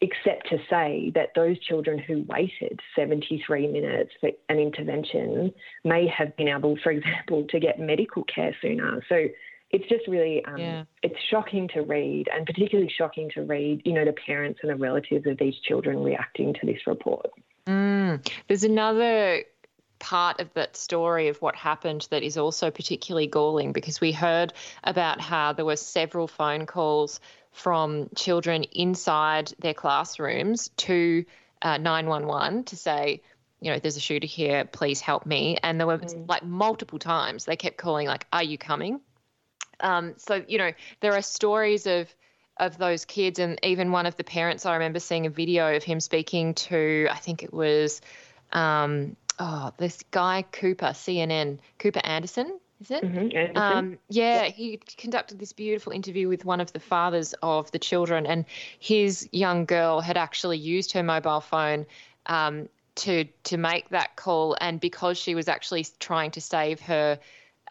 except 0.00 0.48
to 0.48 0.58
say 0.70 1.10
that 1.14 1.30
those 1.34 1.58
children 1.58 1.98
who 1.98 2.24
waited 2.28 2.80
73 2.94 3.66
minutes 3.66 4.12
for 4.20 4.30
an 4.48 4.58
intervention 4.58 5.52
may 5.84 6.06
have 6.06 6.36
been 6.36 6.48
able, 6.48 6.76
for 6.82 6.92
example, 6.92 7.44
to 7.50 7.58
get 7.58 7.80
medical 7.80 8.22
care 8.24 8.54
sooner. 8.62 9.02
So 9.08 9.26
it's 9.70 9.88
just 9.88 10.06
really 10.06 10.44
um, 10.44 10.56
yeah. 10.56 10.84
it's 11.02 11.18
shocking 11.30 11.68
to 11.74 11.82
read, 11.82 12.28
and 12.32 12.46
particularly 12.46 12.90
shocking 12.96 13.30
to 13.34 13.42
read, 13.42 13.82
you 13.84 13.92
know, 13.92 14.04
the 14.04 14.12
parents 14.12 14.60
and 14.62 14.70
the 14.70 14.76
relatives 14.76 15.26
of 15.26 15.36
these 15.38 15.54
children 15.62 16.02
reacting 16.02 16.54
to 16.54 16.66
this 16.66 16.86
report. 16.86 17.30
Mm. 17.66 18.26
There's 18.46 18.64
another 18.64 19.44
part 19.98 20.40
of 20.40 20.52
that 20.54 20.76
story 20.76 21.28
of 21.28 21.42
what 21.42 21.56
happened 21.56 22.06
that 22.10 22.22
is 22.22 22.36
also 22.38 22.70
particularly 22.70 23.26
galling 23.26 23.72
because 23.72 24.00
we 24.00 24.12
heard 24.12 24.52
about 24.84 25.20
how 25.20 25.52
there 25.52 25.64
were 25.64 25.76
several 25.76 26.28
phone 26.28 26.66
calls 26.66 27.20
from 27.58 28.08
children 28.14 28.62
inside 28.64 29.52
their 29.58 29.74
classrooms 29.74 30.68
to 30.76 31.24
uh, 31.60 31.76
911 31.76 32.64
to 32.64 32.76
say, 32.76 33.20
you 33.60 33.72
know, 33.72 33.78
there's 33.78 33.96
a 33.96 34.00
shooter 34.00 34.26
here, 34.26 34.64
please 34.64 35.00
help 35.00 35.26
me. 35.26 35.58
And 35.62 35.80
there 35.80 35.86
were 35.86 35.98
mm. 35.98 36.28
like 36.28 36.44
multiple 36.44 36.98
times 36.98 37.44
they 37.44 37.56
kept 37.56 37.76
calling, 37.76 38.06
like, 38.06 38.26
are 38.32 38.42
you 38.42 38.56
coming? 38.56 39.00
Um, 39.80 40.14
so, 40.18 40.44
you 40.46 40.58
know, 40.58 40.72
there 41.00 41.14
are 41.14 41.22
stories 41.22 41.86
of 41.86 42.14
of 42.58 42.76
those 42.76 43.04
kids 43.04 43.38
and 43.38 43.58
even 43.62 43.92
one 43.92 44.04
of 44.04 44.16
the 44.16 44.24
parents 44.24 44.66
i 44.66 44.72
remember 44.72 44.98
seeing 44.98 45.26
a 45.26 45.30
video 45.30 45.76
of 45.76 45.84
him 45.84 46.00
speaking 46.00 46.54
to 46.54 47.06
i 47.08 47.16
think 47.16 47.44
it 47.44 47.54
was 47.54 48.00
um, 48.52 49.16
oh 49.38 49.72
this 49.76 50.02
guy 50.10 50.42
cooper 50.50 50.86
cnn 50.86 51.58
cooper 51.78 52.00
anderson 52.02 52.58
is 52.80 52.90
it? 52.90 53.02
Mm-hmm. 53.02 53.56
Um, 53.56 53.98
yeah, 54.08 54.44
he 54.44 54.80
conducted 54.96 55.38
this 55.38 55.52
beautiful 55.52 55.92
interview 55.92 56.28
with 56.28 56.44
one 56.44 56.60
of 56.60 56.72
the 56.72 56.80
fathers 56.80 57.34
of 57.42 57.70
the 57.72 57.78
children, 57.78 58.26
and 58.26 58.44
his 58.78 59.28
young 59.32 59.64
girl 59.64 60.00
had 60.00 60.16
actually 60.16 60.58
used 60.58 60.92
her 60.92 61.02
mobile 61.02 61.40
phone 61.40 61.86
um, 62.26 62.68
to 62.96 63.24
to 63.44 63.56
make 63.56 63.88
that 63.90 64.16
call, 64.16 64.56
and 64.60 64.80
because 64.80 65.18
she 65.18 65.34
was 65.34 65.48
actually 65.48 65.86
trying 65.98 66.30
to 66.32 66.40
save 66.40 66.80
her 66.80 67.18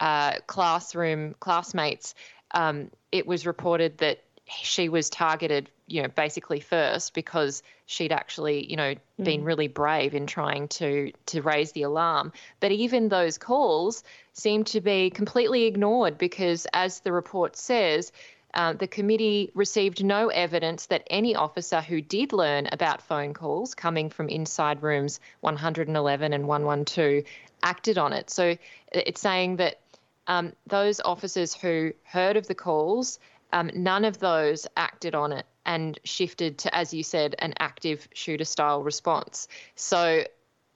uh, 0.00 0.34
classroom 0.46 1.34
classmates, 1.40 2.14
um, 2.52 2.90
it 3.10 3.26
was 3.26 3.46
reported 3.46 3.98
that 3.98 4.22
she 4.48 4.88
was 4.88 5.10
targeted, 5.10 5.70
you 5.86 6.02
know, 6.02 6.08
basically 6.08 6.60
first 6.60 7.14
because 7.14 7.62
she'd 7.86 8.12
actually, 8.12 8.68
you 8.70 8.76
know, 8.76 8.94
mm. 8.94 9.24
been 9.24 9.44
really 9.44 9.68
brave 9.68 10.14
in 10.14 10.26
trying 10.26 10.68
to 10.68 11.12
to 11.26 11.42
raise 11.42 11.72
the 11.72 11.82
alarm. 11.82 12.32
But 12.60 12.72
even 12.72 13.08
those 13.08 13.38
calls 13.38 14.04
seem 14.32 14.64
to 14.64 14.80
be 14.80 15.10
completely 15.10 15.64
ignored 15.64 16.18
because, 16.18 16.66
as 16.72 17.00
the 17.00 17.12
report 17.12 17.56
says, 17.56 18.12
uh, 18.54 18.72
the 18.72 18.86
committee 18.86 19.50
received 19.54 20.02
no 20.02 20.28
evidence 20.28 20.86
that 20.86 21.06
any 21.10 21.36
officer 21.36 21.80
who 21.80 22.00
did 22.00 22.32
learn 22.32 22.68
about 22.72 23.02
phone 23.02 23.34
calls 23.34 23.74
coming 23.74 24.08
from 24.08 24.28
inside 24.28 24.82
rooms 24.82 25.20
111 25.40 26.32
and 26.32 26.48
112 26.48 27.24
acted 27.62 27.98
on 27.98 28.12
it. 28.12 28.30
So 28.30 28.56
it's 28.92 29.20
saying 29.20 29.56
that 29.56 29.78
um, 30.26 30.52
those 30.66 31.00
officers 31.00 31.54
who 31.54 31.92
heard 32.04 32.36
of 32.36 32.46
the 32.46 32.54
calls, 32.54 33.18
um, 33.52 33.70
none 33.74 34.04
of 34.04 34.18
those 34.18 34.66
acted 34.76 35.14
on 35.14 35.32
it 35.32 35.46
and 35.64 35.98
shifted 36.04 36.58
to, 36.58 36.74
as 36.74 36.94
you 36.94 37.02
said, 37.02 37.34
an 37.38 37.54
active 37.58 38.08
shooter 38.14 38.44
style 38.44 38.82
response. 38.82 39.48
So, 39.74 40.24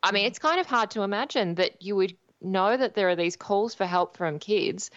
I 0.03 0.13
mean, 0.13 0.27
it's 0.27 0.39
kind 0.39 0.61
of 0.61 0.67
hard 0.67 0.91
to 0.93 1.03
imagine 1.03 1.55
that 1.57 1.83
you 1.83 1.97
would 1.97 2.17
know 2.41 2.77
that 2.77 2.95
there 2.95 3.09
are 3.09 3.17
these 3.17 3.37
calls 3.37 3.75
for 3.75 3.87
help 3.87 4.17
from 4.17 4.39
kids 4.39 4.91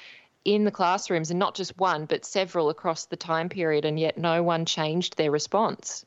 in 0.44 0.64
the 0.64 0.72
classrooms 0.72 1.32
and 1.32 1.40
not 1.40 1.56
just 1.56 1.78
one, 1.78 2.06
but 2.06 2.26
several 2.26 2.70
across 2.70 3.06
the 3.06 3.16
time 3.16 3.50
period, 3.50 3.86
and 3.86 4.00
yet 4.00 4.18
no 4.18 4.44
one 4.44 4.66
changed 4.66 5.18
their 5.18 5.32
response. 5.32 6.06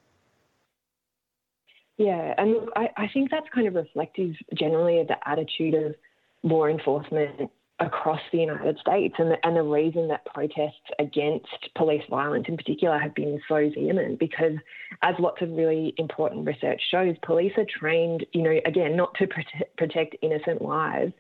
Yeah, 1.96 2.34
and 2.38 2.68
I, 2.76 2.90
I 2.96 3.08
think 3.08 3.30
that's 3.30 3.48
kind 3.52 3.66
of 3.66 3.74
reflective 3.74 4.36
generally 4.54 5.00
of 5.00 5.08
the 5.08 5.16
attitude 5.28 5.74
of 5.74 5.96
law 6.44 6.66
enforcement 6.66 7.50
across 7.80 8.20
the 8.32 8.38
United 8.38 8.78
States 8.78 9.14
and 9.18 9.30
the, 9.30 9.46
and 9.46 9.56
the 9.56 9.62
reason 9.62 10.08
that 10.08 10.24
protests 10.26 10.90
against 10.98 11.46
police 11.76 12.02
violence 12.10 12.46
in 12.48 12.56
particular 12.56 12.98
have 12.98 13.14
been 13.14 13.40
so 13.48 13.70
vehement 13.74 14.18
because 14.18 14.54
as 15.02 15.14
lots 15.18 15.42
of 15.42 15.50
really 15.50 15.94
important 15.96 16.44
research 16.44 16.80
shows 16.90 17.14
police 17.22 17.52
are 17.56 17.66
trained 17.78 18.26
you 18.32 18.42
know 18.42 18.58
again 18.66 18.96
not 18.96 19.14
to 19.14 19.28
protect, 19.28 19.76
protect 19.76 20.16
innocent 20.22 20.60
lives 20.60 21.12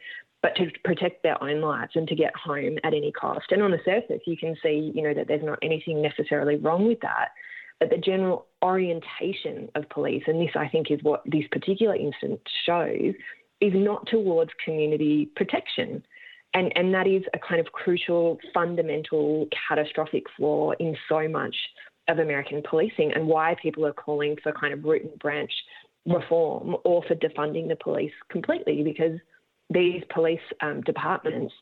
but 0.42 0.54
to 0.56 0.66
protect 0.84 1.22
their 1.22 1.40
own 1.42 1.60
lives 1.60 1.92
and 1.94 2.08
to 2.08 2.16
get 2.16 2.34
home 2.34 2.76
at 2.82 2.92
any 2.92 3.12
cost 3.12 3.46
and 3.52 3.62
on 3.62 3.70
the 3.70 3.78
surface 3.84 4.20
you 4.26 4.36
can 4.36 4.56
see 4.60 4.90
you 4.92 5.02
know 5.02 5.14
that 5.14 5.28
there's 5.28 5.44
not 5.44 5.60
anything 5.62 6.02
necessarily 6.02 6.56
wrong 6.56 6.88
with 6.88 6.98
that 7.00 7.28
but 7.78 7.90
the 7.90 7.98
general 7.98 8.46
orientation 8.62 9.68
of 9.74 9.88
police, 9.88 10.24
and 10.26 10.40
this 10.40 10.54
I 10.56 10.68
think 10.68 10.90
is 10.90 11.02
what 11.02 11.22
this 11.24 11.44
particular 11.50 11.94
instance 11.94 12.40
shows, 12.66 13.14
is 13.60 13.72
not 13.74 14.06
towards 14.06 14.50
community 14.64 15.30
protection. 15.36 16.02
And, 16.54 16.72
and 16.76 16.94
that 16.94 17.06
is 17.06 17.22
a 17.34 17.38
kind 17.38 17.60
of 17.60 17.72
crucial, 17.72 18.38
fundamental, 18.54 19.48
catastrophic 19.68 20.24
flaw 20.36 20.72
in 20.80 20.96
so 21.08 21.28
much 21.28 21.54
of 22.08 22.18
American 22.18 22.62
policing 22.68 23.12
and 23.12 23.26
why 23.26 23.54
people 23.62 23.86
are 23.86 23.92
calling 23.92 24.36
for 24.42 24.52
kind 24.52 24.72
of 24.72 24.82
root 24.84 25.02
and 25.02 25.18
branch 25.18 25.52
reform 26.06 26.76
or 26.84 27.02
for 27.06 27.14
defunding 27.14 27.68
the 27.68 27.76
police 27.76 28.12
completely 28.30 28.82
because 28.82 29.18
these 29.70 30.02
police 30.14 30.40
um, 30.62 30.80
departments 30.82 31.52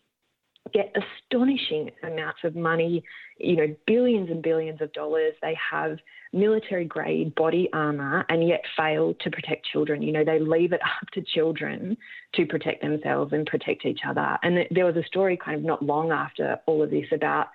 get 0.73 0.95
astonishing 0.97 1.91
amounts 2.03 2.41
of 2.45 2.57
money, 2.57 3.05
you 3.39 3.57
know, 3.57 3.77
billions 3.87 4.31
and 4.31 4.43
billions 4.43 4.81
of 4.81 4.93
dollars. 4.93 5.35
They 5.43 5.57
have 5.71 5.99
military 6.33 6.85
grade 6.85 7.35
body 7.35 7.69
armor 7.73 8.25
and 8.29 8.47
yet 8.47 8.63
fail 8.77 9.15
to 9.21 9.31
protect 9.31 9.67
children. 9.73 10.03
You 10.03 10.13
know, 10.13 10.25
they 10.25 10.39
leave 10.39 10.73
it 10.73 10.81
up 11.03 11.09
to 11.15 11.23
children 11.23 11.97
to 12.35 12.47
protect 12.47 12.83
themselves 12.83 13.33
and 13.33 13.47
protect 13.47 13.85
each 13.85 14.01
other. 14.07 14.39
And 14.43 14.67
there 14.71 14.87
was 14.87 14.97
a 14.97 15.05
story 15.05 15.37
kind 15.37 15.59
of 15.59 15.65
not 15.65 15.83
long 15.83 16.11
after 16.11 16.59
all 16.67 16.83
of 16.83 16.91
this 16.91 17.07
about 17.13 17.49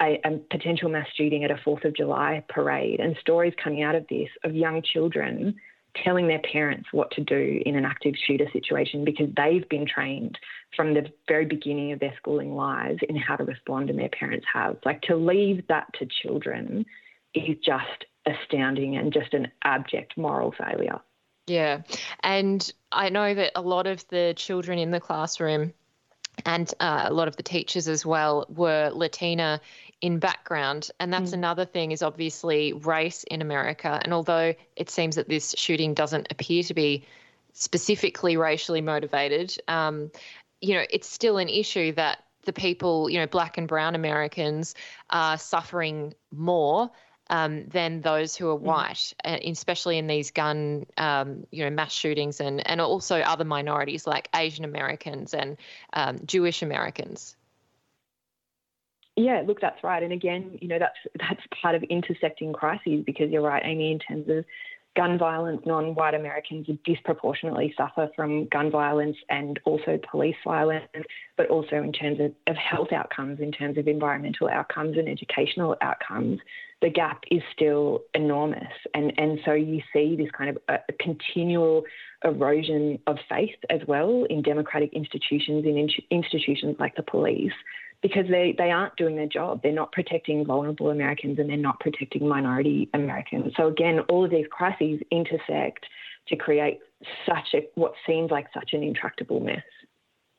a, 0.00 0.20
a 0.24 0.38
potential 0.50 0.88
mass 0.88 1.06
shooting 1.16 1.44
at 1.44 1.50
a 1.50 1.60
4th 1.66 1.84
of 1.84 1.96
July 1.96 2.42
parade 2.48 3.00
and 3.00 3.16
stories 3.20 3.54
coming 3.62 3.82
out 3.82 3.94
of 3.94 4.06
this 4.08 4.28
of 4.42 4.54
young 4.54 4.82
children 4.82 5.54
telling 6.02 6.26
their 6.26 6.40
parents 6.40 6.88
what 6.92 7.10
to 7.12 7.20
do 7.20 7.62
in 7.64 7.76
an 7.76 7.84
active 7.84 8.14
shooter 8.26 8.46
situation 8.52 9.04
because 9.04 9.28
they've 9.36 9.68
been 9.68 9.86
trained 9.86 10.38
from 10.76 10.94
the 10.94 11.10
very 11.28 11.44
beginning 11.44 11.92
of 11.92 12.00
their 12.00 12.14
schooling 12.16 12.54
lives 12.54 12.98
in 13.08 13.16
how 13.16 13.36
to 13.36 13.44
respond 13.44 13.90
and 13.90 13.98
their 13.98 14.08
parents 14.08 14.46
have. 14.52 14.76
Like 14.84 15.02
to 15.02 15.16
leave 15.16 15.66
that 15.68 15.86
to 15.98 16.06
children 16.22 16.84
is 17.34 17.56
just 17.64 18.06
astounding 18.26 18.96
and 18.96 19.12
just 19.12 19.34
an 19.34 19.48
abject 19.62 20.16
moral 20.16 20.52
failure. 20.52 21.00
Yeah. 21.46 21.82
And 22.22 22.72
I 22.90 23.10
know 23.10 23.34
that 23.34 23.52
a 23.54 23.60
lot 23.60 23.86
of 23.86 24.06
the 24.08 24.34
children 24.36 24.78
in 24.78 24.90
the 24.90 25.00
classroom 25.00 25.74
and 26.44 26.72
uh, 26.80 27.04
a 27.06 27.12
lot 27.12 27.28
of 27.28 27.36
the 27.36 27.42
teachers 27.42 27.86
as 27.86 28.04
well 28.04 28.46
were 28.48 28.90
Latina 28.92 29.60
in 30.04 30.18
background. 30.18 30.90
And 31.00 31.10
that's 31.10 31.30
mm. 31.30 31.40
another 31.40 31.64
thing 31.64 31.90
is 31.90 32.02
obviously 32.02 32.74
race 32.74 33.24
in 33.24 33.40
America. 33.40 33.98
And 34.04 34.12
although 34.12 34.54
it 34.76 34.90
seems 34.90 35.16
that 35.16 35.30
this 35.30 35.54
shooting 35.56 35.94
doesn't 35.94 36.26
appear 36.30 36.62
to 36.64 36.74
be 36.74 37.06
specifically 37.54 38.36
racially 38.36 38.82
motivated, 38.82 39.56
um, 39.66 40.10
you 40.60 40.74
know, 40.74 40.84
it's 40.90 41.08
still 41.08 41.38
an 41.38 41.48
issue 41.48 41.92
that 41.92 42.18
the 42.44 42.52
people, 42.52 43.08
you 43.08 43.18
know, 43.18 43.26
black 43.26 43.56
and 43.56 43.66
brown 43.66 43.94
Americans 43.94 44.74
are 45.08 45.38
suffering 45.38 46.12
more 46.30 46.90
um, 47.30 47.64
than 47.68 48.02
those 48.02 48.36
who 48.36 48.50
are 48.50 48.56
mm-hmm. 48.56 48.66
white, 48.66 49.14
mm. 49.24 49.50
especially 49.50 49.96
in 49.96 50.06
these 50.06 50.32
gun, 50.32 50.84
um, 50.98 51.46
you 51.50 51.64
know, 51.64 51.70
mass 51.70 51.94
shootings 51.94 52.42
and 52.42 52.66
and 52.68 52.78
also 52.82 53.20
other 53.20 53.46
minorities 53.46 54.06
like 54.06 54.28
Asian 54.34 54.66
Americans 54.66 55.32
and 55.32 55.56
um, 55.94 56.18
Jewish 56.26 56.60
Americans. 56.60 57.36
Yeah, 59.16 59.42
look, 59.46 59.60
that's 59.60 59.82
right. 59.84 60.02
And 60.02 60.12
again, 60.12 60.58
you 60.60 60.68
know, 60.68 60.78
that's 60.78 60.98
that's 61.18 61.42
part 61.62 61.74
of 61.74 61.82
intersecting 61.84 62.52
crises 62.52 63.04
because 63.06 63.30
you're 63.30 63.42
right, 63.42 63.62
Amy, 63.64 63.92
in 63.92 63.98
terms 64.00 64.28
of 64.28 64.44
gun 64.96 65.18
violence, 65.18 65.60
non-white 65.66 66.14
Americans 66.14 66.66
disproportionately 66.84 67.74
suffer 67.76 68.08
from 68.14 68.46
gun 68.48 68.70
violence 68.70 69.16
and 69.28 69.58
also 69.64 69.98
police 70.10 70.36
violence, 70.44 70.86
but 71.36 71.48
also 71.48 71.76
in 71.76 71.92
terms 71.92 72.20
of, 72.20 72.32
of 72.46 72.56
health 72.56 72.92
outcomes, 72.92 73.40
in 73.40 73.50
terms 73.50 73.76
of 73.76 73.88
environmental 73.88 74.48
outcomes 74.48 74.96
and 74.96 75.08
educational 75.08 75.76
outcomes, 75.80 76.38
the 76.80 76.90
gap 76.90 77.22
is 77.30 77.42
still 77.52 78.02
enormous. 78.14 78.72
And, 78.94 79.12
and 79.18 79.40
so 79.44 79.52
you 79.52 79.80
see 79.92 80.16
this 80.16 80.30
kind 80.36 80.50
of 80.50 80.58
a, 80.68 80.74
a 80.88 80.92
continual 81.00 81.82
erosion 82.24 82.98
of 83.06 83.16
faith 83.28 83.56
as 83.70 83.80
well 83.88 84.24
in 84.30 84.42
democratic 84.42 84.92
institutions, 84.92 85.64
in 85.64 85.88
institutions 86.10 86.76
like 86.78 86.94
the 86.94 87.02
police, 87.02 87.52
because 88.02 88.26
they, 88.28 88.54
they 88.56 88.70
aren't 88.70 88.96
doing 88.96 89.16
their 89.16 89.26
job. 89.26 89.62
They're 89.62 89.72
not 89.72 89.92
protecting 89.92 90.44
vulnerable 90.44 90.90
Americans 90.90 91.38
and 91.38 91.48
they're 91.48 91.56
not 91.56 91.80
protecting 91.80 92.28
minority 92.28 92.88
Americans. 92.92 93.52
So 93.56 93.68
again, 93.68 94.00
all 94.08 94.24
of 94.24 94.30
these 94.30 94.46
crises 94.50 95.00
intersect 95.10 95.86
to 96.28 96.36
create 96.36 96.80
such 97.26 97.54
a 97.54 97.68
what 97.74 97.94
seems 98.06 98.30
like 98.30 98.46
such 98.52 98.72
an 98.72 98.82
intractable 98.82 99.40
mess. 99.40 99.62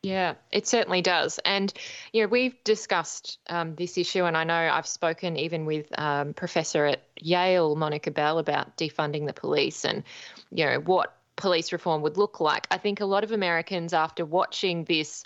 Yeah, 0.03 0.36
it 0.52 0.68
certainly 0.68 1.02
does. 1.02 1.40
And, 1.45 1.73
you 2.14 2.22
know, 2.22 2.27
we've 2.27 2.64
discussed 2.64 3.40
um, 3.49 3.73
this 3.73 3.98
issue, 3.98 4.23
and 4.26 4.38
I 4.38 4.44
know 4.44 4.53
I've 4.53 4.86
spoken 4.86 5.36
even 5.36 5.65
with 5.65 5.88
um, 5.98 6.36
Professor 6.36 6.86
at 6.86 7.02
Yale, 7.19 7.76
Monica 7.76 8.11
Bell, 8.11 8.38
about 8.38 8.77
defunding 8.77 9.26
the 9.26 9.34
police 9.34 9.84
and, 9.84 10.03
you 10.52 10.65
know, 10.65 10.80
what 10.80 11.15
police 11.38 11.73
reform 11.73 12.03
would 12.03 12.18
look 12.18 12.40
like. 12.40 12.68
I 12.69 12.77
think 12.77 13.02
a 13.02 13.06
lot 13.06 13.23
of 13.23 13.32
Americans, 13.32 13.94
after 13.94 14.26
watching 14.26 14.84
this 14.84 15.23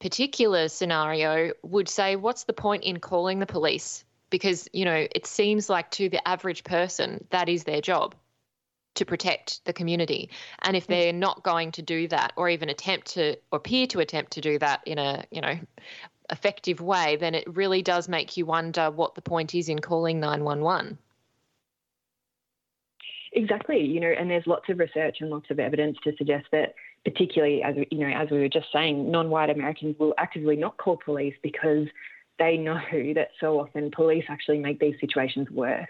particular 0.00 0.68
scenario 0.68 1.52
would 1.62 1.88
say, 1.88 2.16
what's 2.16 2.44
the 2.44 2.52
point 2.52 2.84
in 2.84 3.00
calling 3.00 3.38
the 3.38 3.46
police? 3.46 4.04
Because, 4.30 4.68
you 4.72 4.84
know, 4.84 5.06
it 5.14 5.26
seems 5.26 5.70
like 5.70 5.90
to 5.92 6.08
the 6.08 6.26
average 6.26 6.64
person, 6.64 7.26
that 7.30 7.48
is 7.48 7.64
their 7.64 7.80
job 7.80 8.14
to 8.96 9.04
protect 9.04 9.64
the 9.64 9.72
community. 9.72 10.30
And 10.62 10.76
if 10.76 10.86
they're 10.86 11.12
not 11.12 11.42
going 11.42 11.72
to 11.72 11.82
do 11.82 12.08
that 12.08 12.32
or 12.36 12.48
even 12.48 12.68
attempt 12.68 13.08
to 13.14 13.36
or 13.52 13.58
appear 13.58 13.86
to 13.88 14.00
attempt 14.00 14.32
to 14.32 14.40
do 14.40 14.58
that 14.58 14.80
in 14.86 14.98
a, 14.98 15.24
you 15.30 15.40
know, 15.40 15.58
effective 16.30 16.80
way, 16.80 17.16
then 17.16 17.34
it 17.34 17.44
really 17.56 17.82
does 17.82 18.08
make 18.08 18.36
you 18.36 18.46
wonder 18.46 18.90
what 18.90 19.14
the 19.14 19.22
point 19.22 19.54
is 19.54 19.68
in 19.68 19.78
calling 19.78 20.18
911. 20.18 20.98
Exactly, 23.32 23.84
you 23.84 24.00
know, 24.00 24.12
and 24.18 24.30
there's 24.30 24.46
lots 24.46 24.68
of 24.70 24.78
research 24.78 25.18
and 25.20 25.30
lots 25.30 25.50
of 25.50 25.60
evidence 25.60 25.98
to 26.04 26.16
suggest 26.16 26.46
that 26.52 26.74
particularly 27.06 27.62
as 27.62 27.76
you 27.92 27.98
know, 27.98 28.08
as 28.08 28.28
we 28.30 28.38
were 28.38 28.48
just 28.48 28.66
saying, 28.72 29.08
non-white 29.12 29.48
Americans 29.48 29.94
will 29.96 30.12
actively 30.18 30.56
not 30.56 30.76
call 30.76 30.96
police 30.96 31.34
because 31.40 31.86
they 32.40 32.56
know 32.56 32.80
that 33.14 33.28
so 33.40 33.60
often 33.60 33.92
police 33.92 34.24
actually 34.28 34.58
make 34.58 34.80
these 34.80 34.96
situations 35.00 35.48
worse 35.50 35.86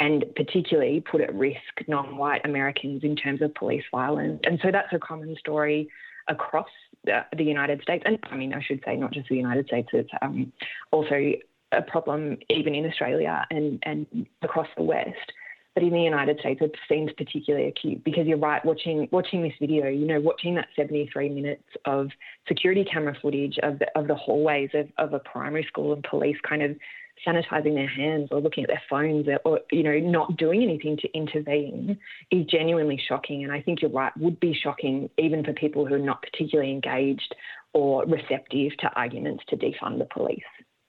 and 0.00 0.24
particularly 0.34 1.00
put 1.00 1.20
at 1.20 1.32
risk 1.32 1.60
non-white 1.86 2.40
Americans 2.44 3.04
in 3.04 3.14
terms 3.14 3.40
of 3.40 3.54
police 3.54 3.84
violence. 3.92 4.40
And 4.44 4.58
so 4.62 4.70
that's 4.72 4.92
a 4.92 4.98
common 4.98 5.36
story 5.38 5.88
across 6.26 6.68
the, 7.04 7.44
United 7.44 7.80
States, 7.82 8.02
and 8.04 8.18
I 8.24 8.36
mean, 8.36 8.52
I 8.52 8.62
should 8.62 8.82
say 8.84 8.96
not 8.96 9.12
just 9.12 9.28
the 9.28 9.36
United 9.36 9.66
States. 9.66 9.88
It's 9.92 10.10
um, 10.20 10.52
also 10.90 11.32
a 11.70 11.82
problem 11.82 12.38
even 12.50 12.74
in 12.74 12.84
Australia 12.84 13.46
and 13.50 13.78
and 13.84 14.26
across 14.42 14.66
the 14.76 14.82
West. 14.82 15.32
But 15.78 15.86
in 15.86 15.92
the 15.92 16.00
United 16.00 16.40
States, 16.40 16.60
it 16.60 16.74
seems 16.88 17.12
particularly 17.16 17.68
acute 17.68 18.02
because 18.02 18.26
you're 18.26 18.36
right. 18.36 18.64
Watching 18.64 19.08
watching 19.12 19.42
this 19.42 19.52
video, 19.60 19.86
you 19.86 20.06
know, 20.06 20.18
watching 20.18 20.56
that 20.56 20.66
73 20.74 21.28
minutes 21.28 21.62
of 21.84 22.08
security 22.48 22.84
camera 22.84 23.16
footage 23.22 23.60
of 23.62 23.78
the, 23.78 23.86
of 23.96 24.08
the 24.08 24.16
hallways 24.16 24.70
of, 24.74 24.88
of 24.98 25.12
a 25.12 25.20
primary 25.20 25.62
school 25.68 25.92
and 25.92 26.02
police 26.02 26.36
kind 26.42 26.62
of 26.62 26.76
sanitizing 27.24 27.74
their 27.74 27.86
hands 27.86 28.30
or 28.32 28.40
looking 28.40 28.64
at 28.64 28.70
their 28.70 28.82
phones 28.90 29.28
or, 29.44 29.60
you 29.70 29.84
know 29.84 30.00
not 30.00 30.36
doing 30.36 30.64
anything 30.64 30.96
to 30.96 31.08
intervene 31.14 31.96
is 32.32 32.44
genuinely 32.46 33.00
shocking 33.08 33.42
and 33.42 33.52
i 33.52 33.60
think 33.60 33.82
you're 33.82 33.90
right 33.90 34.16
would 34.16 34.38
be 34.38 34.54
shocking 34.54 35.10
even 35.18 35.42
for 35.42 35.52
people 35.52 35.84
who 35.84 35.94
are 35.94 35.98
not 35.98 36.22
particularly 36.22 36.70
engaged 36.70 37.34
or 37.72 38.04
receptive 38.04 38.76
to 38.76 38.88
arguments 38.94 39.42
to 39.48 39.56
defund 39.56 39.98
the 39.98 40.06
police 40.12 40.44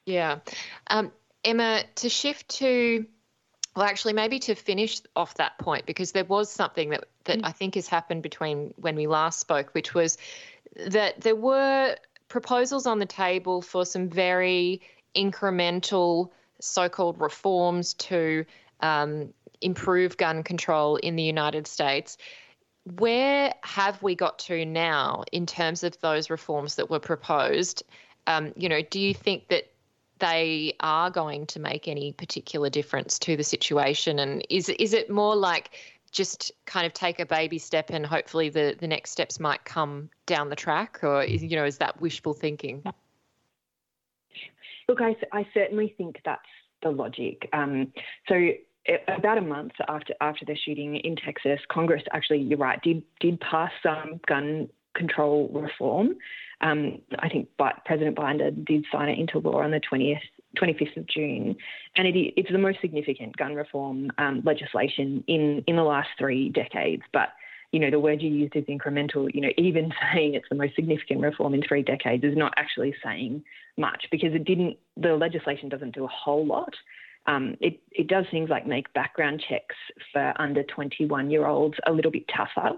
yeah 0.05 0.37
um, 0.91 1.11
Emma, 1.43 1.83
to 1.95 2.09
shift 2.09 2.49
to 2.59 3.05
well, 3.79 3.87
actually, 3.87 4.11
maybe 4.11 4.39
to 4.39 4.55
finish 4.55 4.99
off 5.15 5.35
that 5.35 5.57
point, 5.57 5.85
because 5.85 6.11
there 6.11 6.25
was 6.25 6.51
something 6.51 6.89
that, 6.89 7.05
that 7.23 7.39
mm. 7.39 7.45
I 7.45 7.53
think 7.53 7.75
has 7.75 7.87
happened 7.87 8.23
between 8.23 8.73
when 8.75 8.97
we 8.97 9.07
last 9.07 9.39
spoke, 9.39 9.69
which 9.73 9.93
was 9.93 10.17
that 10.87 11.21
there 11.21 11.37
were 11.37 11.95
proposals 12.27 12.85
on 12.85 12.99
the 12.99 13.05
table 13.05 13.61
for 13.61 13.85
some 13.85 14.09
very 14.09 14.81
incremental 15.15 16.31
so 16.59 16.89
called 16.89 17.21
reforms 17.21 17.93
to 17.93 18.43
um, 18.81 19.33
improve 19.61 20.17
gun 20.17 20.43
control 20.43 20.97
in 20.97 21.15
the 21.15 21.23
United 21.23 21.65
States. 21.65 22.17
Where 22.83 23.53
have 23.63 24.03
we 24.03 24.13
got 24.13 24.39
to 24.39 24.65
now 24.65 25.23
in 25.31 25.45
terms 25.45 25.85
of 25.85 25.97
those 26.01 26.29
reforms 26.29 26.75
that 26.75 26.89
were 26.89 26.99
proposed? 26.99 27.83
Um, 28.27 28.51
you 28.57 28.67
know, 28.67 28.81
do 28.81 28.99
you 28.99 29.13
think 29.13 29.47
that 29.47 29.71
they 30.19 30.75
are 30.79 31.09
going 31.09 31.45
to 31.47 31.59
make 31.59 31.87
any 31.87 32.13
particular 32.13 32.69
difference 32.69 33.17
to 33.19 33.35
the 33.35 33.43
situation? 33.43 34.19
And 34.19 34.45
is 34.49 34.69
is 34.69 34.93
it 34.93 35.09
more 35.09 35.35
like 35.35 35.71
just 36.11 36.51
kind 36.65 36.85
of 36.85 36.93
take 36.93 37.19
a 37.19 37.25
baby 37.25 37.59
step 37.59 37.89
and 37.89 38.05
hopefully 38.05 38.49
the, 38.49 38.75
the 38.79 38.87
next 38.87 39.11
steps 39.11 39.39
might 39.39 39.63
come 39.65 40.09
down 40.25 40.49
the 40.49 40.55
track? 40.55 40.99
Or, 41.03 41.23
is, 41.23 41.43
you 41.43 41.55
know, 41.55 41.65
is 41.65 41.77
that 41.77 42.01
wishful 42.01 42.33
thinking? 42.33 42.83
Look, 44.87 45.01
I, 45.01 45.15
I 45.31 45.47
certainly 45.53 45.93
think 45.97 46.19
that's 46.25 46.41
the 46.81 46.89
logic. 46.89 47.47
Um, 47.53 47.93
so 48.27 48.49
about 49.07 49.37
a 49.37 49.41
month 49.41 49.73
after 49.87 50.13
after 50.21 50.45
the 50.45 50.55
shooting 50.55 50.95
in 50.95 51.15
Texas, 51.15 51.59
Congress 51.69 52.03
actually, 52.11 52.39
you're 52.39 52.57
right, 52.57 52.81
did 52.81 53.03
did 53.19 53.39
pass 53.39 53.71
some 53.83 54.19
gun 54.27 54.69
control 54.99 55.49
reform. 55.51 56.15
Um, 56.61 57.01
I 57.19 57.29
think 57.29 57.47
President 57.85 58.15
Biden 58.15 58.65
did 58.65 58.85
sign 58.91 59.09
it 59.09 59.17
into 59.17 59.39
law 59.39 59.61
on 59.61 59.71
the 59.71 59.79
20th, 59.79 60.19
25th 60.57 60.97
of 60.97 61.07
June, 61.07 61.55
and 61.95 62.07
it, 62.07 62.15
it's 62.35 62.51
the 62.51 62.57
most 62.57 62.81
significant 62.81 63.37
gun 63.37 63.55
reform 63.55 64.11
um, 64.17 64.41
legislation 64.45 65.23
in, 65.27 65.63
in 65.67 65.75
the 65.77 65.83
last 65.83 66.09
three 66.19 66.49
decades. 66.49 67.03
But 67.13 67.29
you 67.71 67.79
know, 67.79 67.91
the 67.91 67.99
word 67.99 68.21
you 68.21 68.29
used 68.29 68.55
is 68.55 68.65
incremental. 68.65 69.33
You 69.33 69.41
know, 69.41 69.51
even 69.57 69.91
saying 70.13 70.33
it's 70.33 70.49
the 70.49 70.55
most 70.55 70.75
significant 70.75 71.21
reform 71.21 71.53
in 71.53 71.61
three 71.61 71.83
decades 71.83 72.23
is 72.23 72.35
not 72.35 72.53
actually 72.57 72.93
saying 73.03 73.43
much 73.77 74.05
because 74.11 74.33
it 74.33 74.43
didn't. 74.43 74.77
The 74.97 75.15
legislation 75.15 75.69
doesn't 75.69 75.95
do 75.95 76.03
a 76.03 76.09
whole 76.09 76.45
lot. 76.45 76.73
Um, 77.25 77.57
it, 77.61 77.79
it 77.91 78.07
does 78.07 78.25
things 78.31 78.49
like 78.49 78.65
make 78.65 78.91
background 78.93 79.43
checks 79.47 79.75
for 80.11 80.33
under 80.41 80.63
21 80.63 81.29
year 81.29 81.45
olds 81.45 81.75
a 81.85 81.91
little 81.91 82.11
bit 82.11 82.23
tougher, 82.35 82.77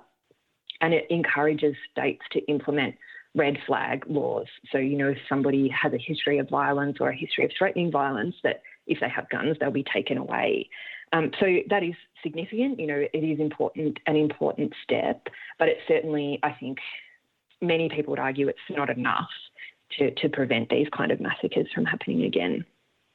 and 0.81 0.93
it 0.93 1.07
encourages 1.09 1.75
states 1.91 2.21
to 2.31 2.39
implement 2.47 2.95
red 3.33 3.57
flag 3.65 4.03
laws. 4.07 4.47
So, 4.71 4.77
you 4.77 4.97
know, 4.97 5.09
if 5.09 5.17
somebody 5.29 5.69
has 5.69 5.93
a 5.93 5.97
history 5.97 6.37
of 6.39 6.49
violence 6.49 6.97
or 6.99 7.09
a 7.09 7.15
history 7.15 7.45
of 7.45 7.51
threatening 7.57 7.91
violence, 7.91 8.35
that 8.43 8.61
if 8.87 8.99
they 8.99 9.09
have 9.09 9.29
guns, 9.29 9.57
they'll 9.59 9.71
be 9.71 9.85
taken 9.85 10.17
away. 10.17 10.69
Um, 11.13 11.31
so 11.39 11.45
that 11.69 11.83
is 11.83 11.95
significant. 12.23 12.79
You 12.79 12.87
know, 12.87 13.05
it 13.13 13.17
is 13.17 13.39
important, 13.39 13.99
an 14.07 14.15
important 14.15 14.73
step, 14.83 15.27
but 15.59 15.67
it's 15.69 15.81
certainly, 15.87 16.39
I 16.43 16.51
think, 16.51 16.79
many 17.61 17.89
people 17.89 18.11
would 18.11 18.19
argue 18.19 18.47
it's 18.47 18.59
not 18.69 18.89
enough 18.89 19.29
to, 19.97 20.11
to 20.11 20.29
prevent 20.29 20.69
these 20.69 20.87
kind 20.95 21.11
of 21.11 21.19
massacres 21.19 21.67
from 21.73 21.85
happening 21.85 22.23
again. 22.23 22.65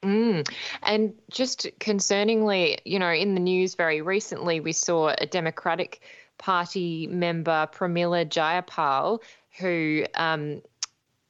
Mm. 0.03 0.47
And 0.83 1.13
just 1.31 1.67
concerningly, 1.79 2.77
you 2.85 2.99
know, 2.99 3.11
in 3.11 3.33
the 3.33 3.39
news 3.39 3.75
very 3.75 4.01
recently, 4.01 4.59
we 4.59 4.71
saw 4.71 5.13
a 5.17 5.25
Democratic 5.25 6.01
Party 6.37 7.07
member, 7.07 7.67
Pramila 7.73 8.25
Jayapal, 8.25 9.21
who, 9.59 10.05
um, 10.13 10.61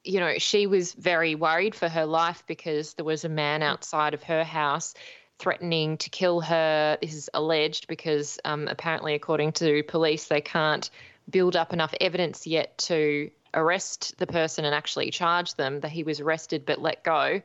you 0.04 0.20
know, 0.20 0.38
she 0.38 0.66
was 0.66 0.92
very 0.94 1.34
worried 1.34 1.74
for 1.74 1.88
her 1.88 2.06
life 2.06 2.44
because 2.46 2.94
there 2.94 3.04
was 3.04 3.24
a 3.24 3.28
man 3.28 3.62
outside 3.62 4.14
of 4.14 4.22
her 4.24 4.44
house 4.44 4.94
threatening 5.38 5.96
to 5.98 6.10
kill 6.10 6.40
her. 6.40 6.98
This 7.00 7.14
is 7.14 7.30
alleged 7.32 7.86
because 7.88 8.38
um, 8.44 8.68
apparently, 8.68 9.14
according 9.14 9.52
to 9.52 9.82
police, 9.84 10.26
they 10.26 10.40
can't 10.40 10.90
build 11.30 11.56
up 11.56 11.72
enough 11.72 11.94
evidence 12.00 12.46
yet 12.46 12.76
to 12.78 13.30
arrest 13.54 14.16
the 14.18 14.26
person 14.26 14.64
and 14.64 14.74
actually 14.74 15.10
charge 15.10 15.54
them 15.54 15.80
that 15.80 15.90
he 15.90 16.02
was 16.02 16.20
arrested 16.20 16.66
but 16.66 16.80
let 16.80 17.02
go. 17.04 17.40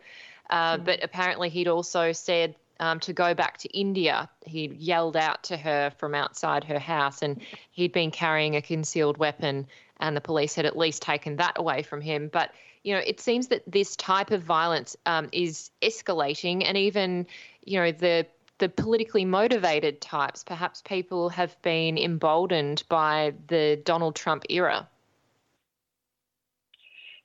Uh, 0.50 0.78
mm. 0.78 0.86
But 0.86 1.04
apparently, 1.04 1.50
he'd 1.50 1.68
also 1.68 2.12
said 2.12 2.56
um, 2.80 3.00
to 3.02 3.14
go 3.14 3.34
back 3.34 3.58
to 3.60 3.70
India. 3.70 4.30
He'd 4.46 4.74
yelled 4.74 5.18
out 5.18 5.44
to 5.44 5.58
her 5.58 5.92
from 5.98 6.16
outside 6.16 6.64
her 6.66 6.80
house, 6.80 7.22
and 7.22 7.42
he'd 7.72 7.94
been 7.94 8.12
carrying 8.12 8.56
a 8.56 8.62
concealed 8.62 9.18
weapon, 9.18 9.68
and 10.00 10.16
the 10.16 10.22
police 10.22 10.56
had 10.56 10.66
at 10.66 10.78
least 10.78 11.02
taken 11.02 11.38
that 11.38 11.58
away 11.58 11.84
from 11.84 12.02
him. 12.02 12.30
But 12.32 12.52
you 12.84 12.94
know, 12.94 13.02
it 13.06 13.20
seems 13.20 13.48
that 13.48 13.64
this 13.66 13.96
type 13.96 14.32
of 14.32 14.44
violence 14.44 14.98
um, 15.06 15.30
is 15.32 15.72
escalating, 15.82 16.64
and 16.66 16.78
even 16.78 17.28
you 17.66 17.80
know 17.80 17.92
the 17.92 18.26
the 18.60 18.70
politically 18.70 19.26
motivated 19.26 20.00
types, 20.00 20.44
perhaps 20.44 20.82
people 20.82 21.30
have 21.30 21.60
been 21.64 21.98
emboldened 21.98 22.84
by 22.88 23.34
the 23.48 23.82
Donald 23.84 24.16
Trump 24.16 24.44
era. 24.50 24.88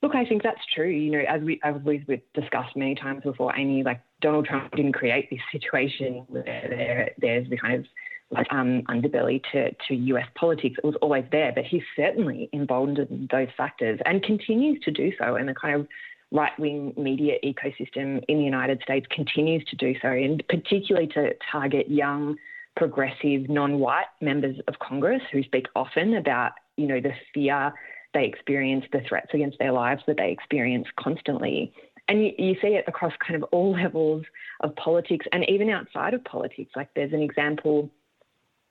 Look, 0.03 0.15
I 0.15 0.25
think 0.25 0.43
that's 0.43 0.65
true. 0.75 0.89
You 0.89 1.11
know, 1.13 1.25
as 1.29 1.43
we 1.43 1.61
as 1.63 1.75
we've 1.83 2.07
discussed 2.35 2.77
many 2.77 2.95
times 2.95 3.23
before, 3.25 3.57
Amy, 3.57 3.83
like 3.83 4.01
Donald 4.21 4.47
Trump 4.47 4.75
didn't 4.75 4.93
create 4.93 5.31
this 5.31 5.41
situation 5.53 6.25
where 6.29 6.43
there, 6.45 7.11
there's 7.19 7.49
the 7.49 7.57
kind 7.57 7.75
of 7.75 7.87
like 8.31 8.47
um, 8.51 8.83
underbelly 8.89 9.43
to, 9.53 9.71
to 9.89 9.95
US 9.95 10.27
politics. 10.35 10.77
It 10.79 10.85
was 10.85 10.97
always 11.01 11.25
there, 11.33 11.53
but 11.55 11.65
he 11.65 11.83
certainly 11.97 12.51
emboldened 12.53 13.29
those 13.31 13.49
factors 13.57 14.01
and 14.05 14.23
continues 14.23 14.81
to 14.85 14.91
do 14.91 15.13
so. 15.19 15.37
And 15.37 15.49
the 15.49 15.55
kind 15.55 15.81
of 15.81 15.89
right 16.31 16.53
wing 16.59 16.93
media 16.97 17.37
ecosystem 17.45 18.23
in 18.29 18.39
the 18.39 18.45
United 18.45 18.83
States 18.83 19.07
continues 19.11 19.65
to 19.67 19.77
do 19.77 19.95
so, 20.03 20.09
and 20.09 20.43
particularly 20.49 21.07
to 21.09 21.33
target 21.51 21.91
young, 21.91 22.37
progressive, 22.77 23.49
non 23.49 23.79
white 23.79 24.07
members 24.21 24.57
of 24.69 24.79
Congress 24.79 25.23
who 25.33 25.43
speak 25.43 25.67
often 25.75 26.15
about, 26.15 26.53
you 26.77 26.87
know, 26.87 27.01
the 27.01 27.13
fear 27.33 27.73
they 28.15 28.25
experience, 28.25 28.85
the 28.93 29.01
threats 29.07 29.31
against 29.35 29.59
their 29.59 29.73
lives 29.73 30.03
that 30.07 30.17
they 30.17 30.31
experience 30.31 30.87
constantly. 30.99 31.73
And 32.09 32.25
you, 32.25 32.33
you 32.39 32.55
see 32.63 32.69
it 32.69 32.85
across 32.87 33.13
kind 33.27 33.43
of 33.43 33.49
all 33.53 33.73
levels 33.73 34.25
of 34.61 34.75
politics 34.77 35.27
and 35.33 35.49
even 35.49 35.69
outside 35.69 36.15
of 36.15 36.25
politics. 36.25 36.73
Like 36.75 36.89
there's 36.95 37.13
an 37.13 37.23
example 37.23 37.91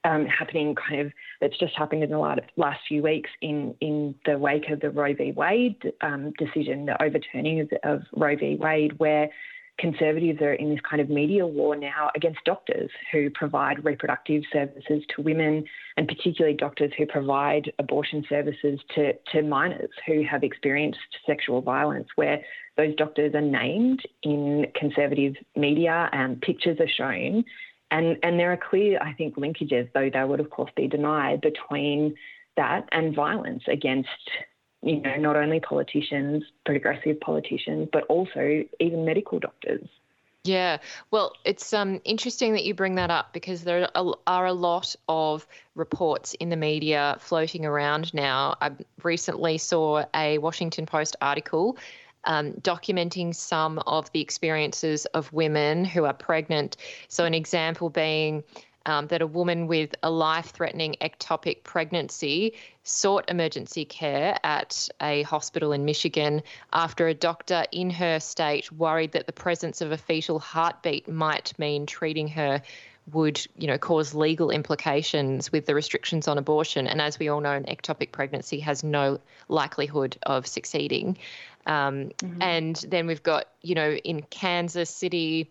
um, 0.03 0.25
happening 0.25 0.75
kind 0.75 1.01
of 1.01 1.11
that's 1.41 1.57
just 1.57 1.75
happened 1.75 2.03
in 2.03 2.09
the 2.09 2.17
last, 2.17 2.41
last 2.55 2.79
few 2.87 3.03
weeks 3.03 3.29
in, 3.41 3.75
in 3.81 4.15
the 4.25 4.37
wake 4.37 4.69
of 4.69 4.79
the 4.79 4.89
Roe 4.89 5.13
v. 5.13 5.31
Wade 5.31 5.93
um, 6.01 6.33
decision, 6.37 6.85
the 6.85 7.01
overturning 7.01 7.61
of, 7.61 7.69
of 7.83 8.01
Roe 8.15 8.35
v. 8.35 8.55
Wade, 8.55 8.97
where 8.99 9.29
conservatives 9.77 10.41
are 10.41 10.53
in 10.53 10.69
this 10.69 10.79
kind 10.89 11.01
of 11.01 11.09
media 11.09 11.45
war 11.45 11.75
now 11.75 12.09
against 12.15 12.39
doctors 12.45 12.89
who 13.11 13.29
provide 13.29 13.83
reproductive 13.85 14.43
services 14.51 15.03
to 15.15 15.21
women, 15.21 15.63
and 15.97 16.07
particularly 16.07 16.55
doctors 16.55 16.91
who 16.97 17.05
provide 17.05 17.71
abortion 17.77 18.25
services 18.27 18.79
to, 18.95 19.13
to 19.31 19.41
minors 19.43 19.89
who 20.05 20.23
have 20.23 20.43
experienced 20.43 20.99
sexual 21.25 21.61
violence, 21.61 22.07
where 22.15 22.41
those 22.75 22.95
doctors 22.95 23.33
are 23.35 23.41
named 23.41 24.01
in 24.23 24.65
conservative 24.75 25.35
media 25.55 26.09
and 26.11 26.41
pictures 26.41 26.79
are 26.79 26.87
shown. 26.87 27.43
And, 27.91 28.17
and 28.23 28.39
there 28.39 28.51
are 28.51 28.57
clear, 28.69 28.99
I 29.01 29.13
think, 29.13 29.35
linkages, 29.35 29.89
though 29.93 30.09
they 30.11 30.23
would, 30.23 30.39
of 30.39 30.49
course, 30.49 30.71
be 30.75 30.87
denied, 30.87 31.41
between 31.41 32.15
that 32.57 32.89
and 32.91 33.15
violence 33.15 33.63
against 33.67 34.09
you 34.81 35.01
know, 35.01 35.15
not 35.17 35.35
only 35.35 35.59
politicians, 35.59 36.43
progressive 36.65 37.19
politicians, 37.19 37.89
but 37.91 38.03
also 38.05 38.63
even 38.79 39.05
medical 39.05 39.39
doctors. 39.39 39.87
Yeah, 40.43 40.77
well, 41.11 41.33
it's 41.43 41.73
um, 41.73 41.99
interesting 42.05 42.53
that 42.53 42.63
you 42.63 42.73
bring 42.73 42.95
that 42.95 43.11
up 43.11 43.33
because 43.33 43.65
there 43.65 43.89
are 43.95 44.45
a 44.45 44.53
lot 44.53 44.95
of 45.09 45.45
reports 45.75 46.35
in 46.35 46.49
the 46.49 46.55
media 46.55 47.17
floating 47.19 47.65
around 47.65 48.13
now. 48.13 48.55
I 48.61 48.71
recently 49.03 49.57
saw 49.57 50.05
a 50.15 50.37
Washington 50.37 50.85
Post 50.85 51.17
article 51.21 51.77
um, 52.23 52.53
documenting 52.53 53.35
some 53.35 53.79
of 53.79 54.11
the 54.11 54.21
experiences 54.21 55.05
of 55.07 55.31
women 55.33 55.83
who 55.83 56.05
are 56.05 56.13
pregnant. 56.13 56.77
So, 57.07 57.25
an 57.25 57.33
example 57.33 57.89
being 57.89 58.43
um, 58.87 59.07
that 59.07 59.21
a 59.21 59.27
woman 59.27 59.67
with 59.67 59.93
a 60.01 60.09
life 60.09 60.47
threatening 60.47 60.95
ectopic 61.01 61.63
pregnancy 61.63 62.53
sought 62.83 63.29
emergency 63.29 63.85
care 63.85 64.39
at 64.43 64.89
a 65.01 65.21
hospital 65.23 65.73
in 65.73 65.85
Michigan 65.85 66.41
after 66.73 67.07
a 67.07 67.13
doctor 67.13 67.65
in 67.71 67.89
her 67.89 68.19
state 68.19 68.71
worried 68.71 69.11
that 69.11 69.27
the 69.27 69.33
presence 69.33 69.81
of 69.81 69.91
a 69.91 69.97
fetal 69.97 70.39
heartbeat 70.39 71.07
might 71.07 71.53
mean 71.59 71.85
treating 71.85 72.29
her 72.29 72.61
would 73.13 73.45
you 73.57 73.67
know 73.67 73.77
cause 73.77 74.13
legal 74.13 74.49
implications 74.49 75.51
with 75.51 75.65
the 75.65 75.73
restrictions 75.73 76.27
on 76.27 76.37
abortion 76.37 76.87
and 76.87 77.01
as 77.01 77.17
we 77.19 77.29
all 77.29 77.39
know 77.39 77.53
an 77.53 77.63
ectopic 77.65 78.11
pregnancy 78.11 78.59
has 78.59 78.83
no 78.83 79.17
likelihood 79.47 80.17
of 80.23 80.45
succeeding 80.45 81.17
um, 81.67 82.09
mm-hmm. 82.17 82.41
and 82.41 82.85
then 82.89 83.07
we've 83.07 83.23
got 83.23 83.45
you 83.61 83.75
know 83.75 83.93
in 83.93 84.21
kansas 84.23 84.89
city 84.89 85.49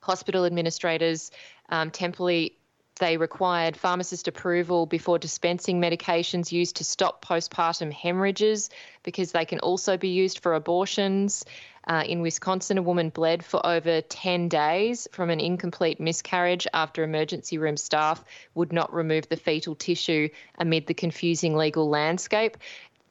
hospital 0.00 0.44
administrators 0.44 1.30
um, 1.68 1.92
temporarily 1.92 2.56
they 3.00 3.16
required 3.16 3.76
pharmacist 3.76 4.28
approval 4.28 4.86
before 4.86 5.18
dispensing 5.18 5.80
medications 5.80 6.52
used 6.52 6.76
to 6.76 6.84
stop 6.84 7.24
postpartum 7.24 7.92
hemorrhages 7.92 8.70
because 9.02 9.32
they 9.32 9.44
can 9.44 9.58
also 9.58 9.96
be 9.96 10.10
used 10.10 10.38
for 10.40 10.54
abortions. 10.54 11.44
Uh, 11.88 12.04
in 12.06 12.20
Wisconsin, 12.20 12.76
a 12.76 12.82
woman 12.82 13.08
bled 13.08 13.42
for 13.42 13.64
over 13.66 14.02
10 14.02 14.48
days 14.48 15.08
from 15.12 15.30
an 15.30 15.40
incomplete 15.40 15.98
miscarriage 15.98 16.66
after 16.74 17.02
emergency 17.02 17.56
room 17.56 17.76
staff 17.76 18.22
would 18.54 18.72
not 18.72 18.92
remove 18.92 19.28
the 19.28 19.36
fetal 19.36 19.74
tissue 19.74 20.28
amid 20.58 20.86
the 20.86 20.94
confusing 20.94 21.56
legal 21.56 21.88
landscape. 21.88 22.58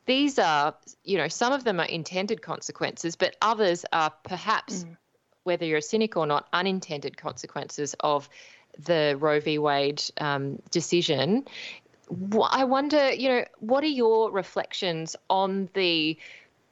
These 0.05 0.37
are, 0.37 0.75
you 1.03 1.17
know, 1.17 1.27
some 1.27 1.51
of 1.51 1.63
them 1.63 1.79
are 1.79 1.85
intended 1.85 2.43
consequences, 2.43 3.15
but 3.15 3.35
others 3.41 3.85
are 3.91 4.13
perhaps, 4.23 4.83
mm. 4.83 4.97
whether 5.43 5.65
you're 5.65 5.79
a 5.79 5.81
cynic 5.81 6.15
or 6.15 6.27
not, 6.27 6.47
unintended 6.53 7.17
consequences 7.17 7.95
of 7.99 8.29
the 8.85 9.17
Roe 9.19 9.39
v. 9.39 9.59
Wade 9.59 10.03
um, 10.19 10.61
decision. 10.71 11.45
I 12.51 12.63
wonder, 12.63 13.11
you 13.11 13.29
know, 13.29 13.45
what 13.59 13.83
are 13.83 13.87
your 13.87 14.31
reflections 14.31 15.15
on 15.29 15.69
the 15.73 16.17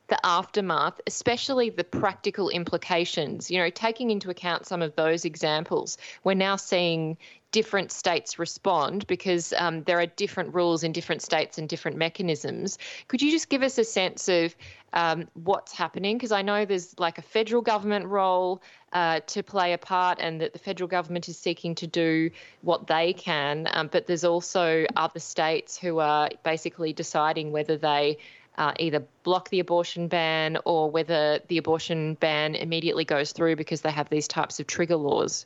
the 0.08 0.26
aftermath, 0.26 1.00
especially 1.06 1.70
the 1.70 1.84
practical 1.84 2.50
implications. 2.50 3.52
You 3.52 3.60
know, 3.60 3.70
taking 3.70 4.10
into 4.10 4.30
account 4.30 4.66
some 4.66 4.82
of 4.82 4.96
those 4.96 5.26
examples, 5.26 5.98
we're 6.24 6.34
now 6.34 6.56
seeing 6.56 7.18
different 7.52 7.92
states 7.92 8.38
respond 8.38 9.08
because 9.08 9.54
um, 9.58 9.84
there 9.84 10.00
are 10.00 10.06
different 10.06 10.54
rules 10.54 10.84
in 10.84 10.92
different 10.92 11.22
states 11.22 11.58
and 11.58 11.70
different 11.70 11.98
mechanisms. 11.98 12.78
Could 13.08 13.22
you 13.22 13.32
just 13.32 13.50
give 13.50 13.64
us 13.64 13.78
a 13.78 13.84
sense 13.84 14.28
of 14.28 14.56
um, 14.94 15.28
what's 15.34 15.72
happening? 15.72 16.18
Because 16.18 16.32
I 16.32 16.42
know 16.42 16.66
there's 16.66 16.98
like 17.00 17.18
a 17.18 17.22
federal 17.22 17.62
government 17.62 18.06
role 18.06 18.62
uh, 18.94 19.20
to 19.28 19.44
play 19.44 19.74
a 19.74 19.78
part, 19.78 20.20
and 20.22 20.40
that 20.42 20.54
the 20.54 20.60
federal 20.60 20.88
government 20.88 21.28
is 21.28 21.38
seeking 21.38 21.76
to 21.76 21.88
do 21.88 22.32
what 22.62 22.88
they 22.88 23.14
can, 23.14 23.68
um, 23.72 23.88
but 23.92 24.08
there's 24.08 24.24
also 24.24 24.86
other 24.96 25.20
states 25.20 25.78
who 25.78 26.00
are 26.00 26.30
basically 26.44 26.94
deciding 26.94 27.52
whether 27.52 27.78
they 27.78 28.18
uh, 28.58 28.74
either 28.80 29.04
block 29.24 29.50
the 29.50 29.60
abortion 29.60 30.08
ban 30.08 30.58
or 30.66 30.90
whether 30.90 31.40
the 31.48 31.58
abortion 31.58 32.16
ban 32.16 32.56
immediately 32.56 33.06
goes 33.06 33.32
through 33.32 33.56
because 33.56 33.82
they 33.82 33.92
have 33.92 34.10
these 34.10 34.28
types 34.28 34.60
of 34.60 34.68
trigger 34.68 34.96
laws. 34.96 35.46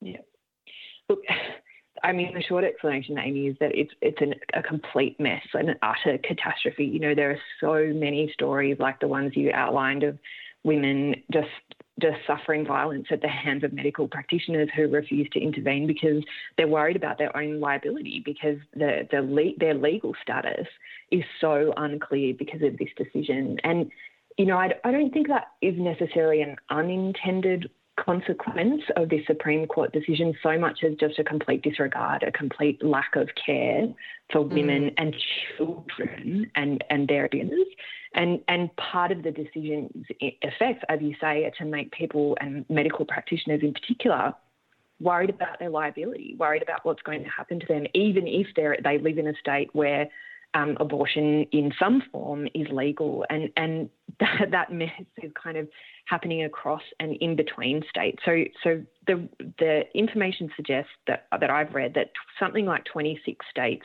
Yeah. 0.00 0.18
Look, 1.08 1.20
I 2.02 2.12
mean, 2.12 2.34
the 2.34 2.42
short 2.42 2.64
explanation, 2.64 3.18
Amy, 3.18 3.48
is 3.48 3.56
that 3.60 3.74
it's 3.74 3.92
it's 4.00 4.20
an, 4.20 4.34
a 4.54 4.62
complete 4.62 5.18
mess, 5.18 5.42
an 5.54 5.74
utter 5.82 6.18
catastrophe. 6.18 6.84
You 6.84 7.00
know, 7.00 7.14
there 7.14 7.30
are 7.30 7.40
so 7.60 7.92
many 7.94 8.30
stories 8.32 8.78
like 8.78 9.00
the 9.00 9.08
ones 9.08 9.32
you 9.34 9.50
outlined 9.52 10.02
of 10.02 10.18
women 10.64 11.22
just 11.32 11.48
just 12.00 12.16
suffering 12.26 12.66
violence 12.66 13.06
at 13.10 13.22
the 13.22 13.28
hands 13.28 13.64
of 13.64 13.72
medical 13.72 14.06
practitioners 14.06 14.68
who 14.76 14.86
refuse 14.88 15.28
to 15.32 15.40
intervene 15.40 15.86
because 15.86 16.22
they're 16.56 16.68
worried 16.68 16.96
about 16.96 17.16
their 17.16 17.34
own 17.36 17.58
liability 17.58 18.22
because 18.24 18.58
the, 18.74 19.08
the 19.10 19.22
le- 19.22 19.56
their 19.58 19.74
legal 19.74 20.14
status 20.22 20.66
is 21.10 21.22
so 21.40 21.72
unclear 21.76 22.34
because 22.34 22.60
of 22.62 22.76
this 22.76 22.90
decision. 22.96 23.56
And, 23.64 23.90
you 24.36 24.44
know, 24.44 24.58
I, 24.58 24.72
I 24.84 24.90
don't 24.90 25.10
think 25.10 25.28
that 25.28 25.48
is 25.62 25.74
necessarily 25.78 26.42
an 26.42 26.56
unintended 26.68 27.70
consequence 27.96 28.82
of 28.96 29.08
this 29.08 29.26
Supreme 29.26 29.66
Court 29.66 29.92
decision 29.92 30.34
so 30.42 30.58
much 30.58 30.84
as 30.84 30.94
just 30.98 31.18
a 31.18 31.24
complete 31.24 31.62
disregard, 31.62 32.22
a 32.22 32.30
complete 32.30 32.82
lack 32.84 33.16
of 33.16 33.28
care 33.44 33.86
for 34.32 34.44
mm. 34.44 34.52
women 34.52 34.90
and 34.98 35.14
children 35.56 36.50
and, 36.54 36.84
and 36.90 37.08
their 37.08 37.24
abusers. 37.24 37.66
And, 38.14 38.40
and 38.48 38.74
part 38.76 39.12
of 39.12 39.22
the 39.22 39.30
decision's 39.30 40.06
effects, 40.20 40.84
as 40.88 41.00
you 41.02 41.14
say, 41.20 41.44
are 41.44 41.52
to 41.58 41.64
make 41.64 41.90
people 41.92 42.36
and 42.40 42.64
medical 42.68 43.04
practitioners 43.04 43.60
in 43.62 43.72
particular 43.74 44.32
worried 45.00 45.30
about 45.30 45.58
their 45.58 45.68
liability, 45.68 46.34
worried 46.38 46.62
about 46.62 46.84
what's 46.84 47.02
going 47.02 47.22
to 47.22 47.28
happen 47.28 47.60
to 47.60 47.66
them, 47.66 47.86
even 47.94 48.26
if 48.26 48.46
they 48.56 48.98
live 48.98 49.18
in 49.18 49.26
a 49.26 49.34
state 49.38 49.68
where 49.74 50.08
um, 50.56 50.76
abortion 50.80 51.46
in 51.52 51.70
some 51.78 52.02
form 52.10 52.48
is 52.54 52.66
legal, 52.70 53.24
and 53.28 53.50
and 53.56 53.90
that, 54.20 54.50
that 54.50 54.72
mess 54.72 54.90
is 55.22 55.30
kind 55.40 55.56
of 55.56 55.68
happening 56.06 56.44
across 56.44 56.82
and 56.98 57.16
in 57.20 57.36
between 57.36 57.82
states. 57.88 58.22
So 58.24 58.44
so 58.64 58.82
the 59.06 59.28
the 59.58 59.82
information 59.94 60.50
suggests 60.56 60.90
that 61.06 61.26
that 61.38 61.50
I've 61.50 61.74
read 61.74 61.94
that 61.94 62.10
something 62.40 62.64
like 62.64 62.84
26 62.86 63.44
states 63.50 63.84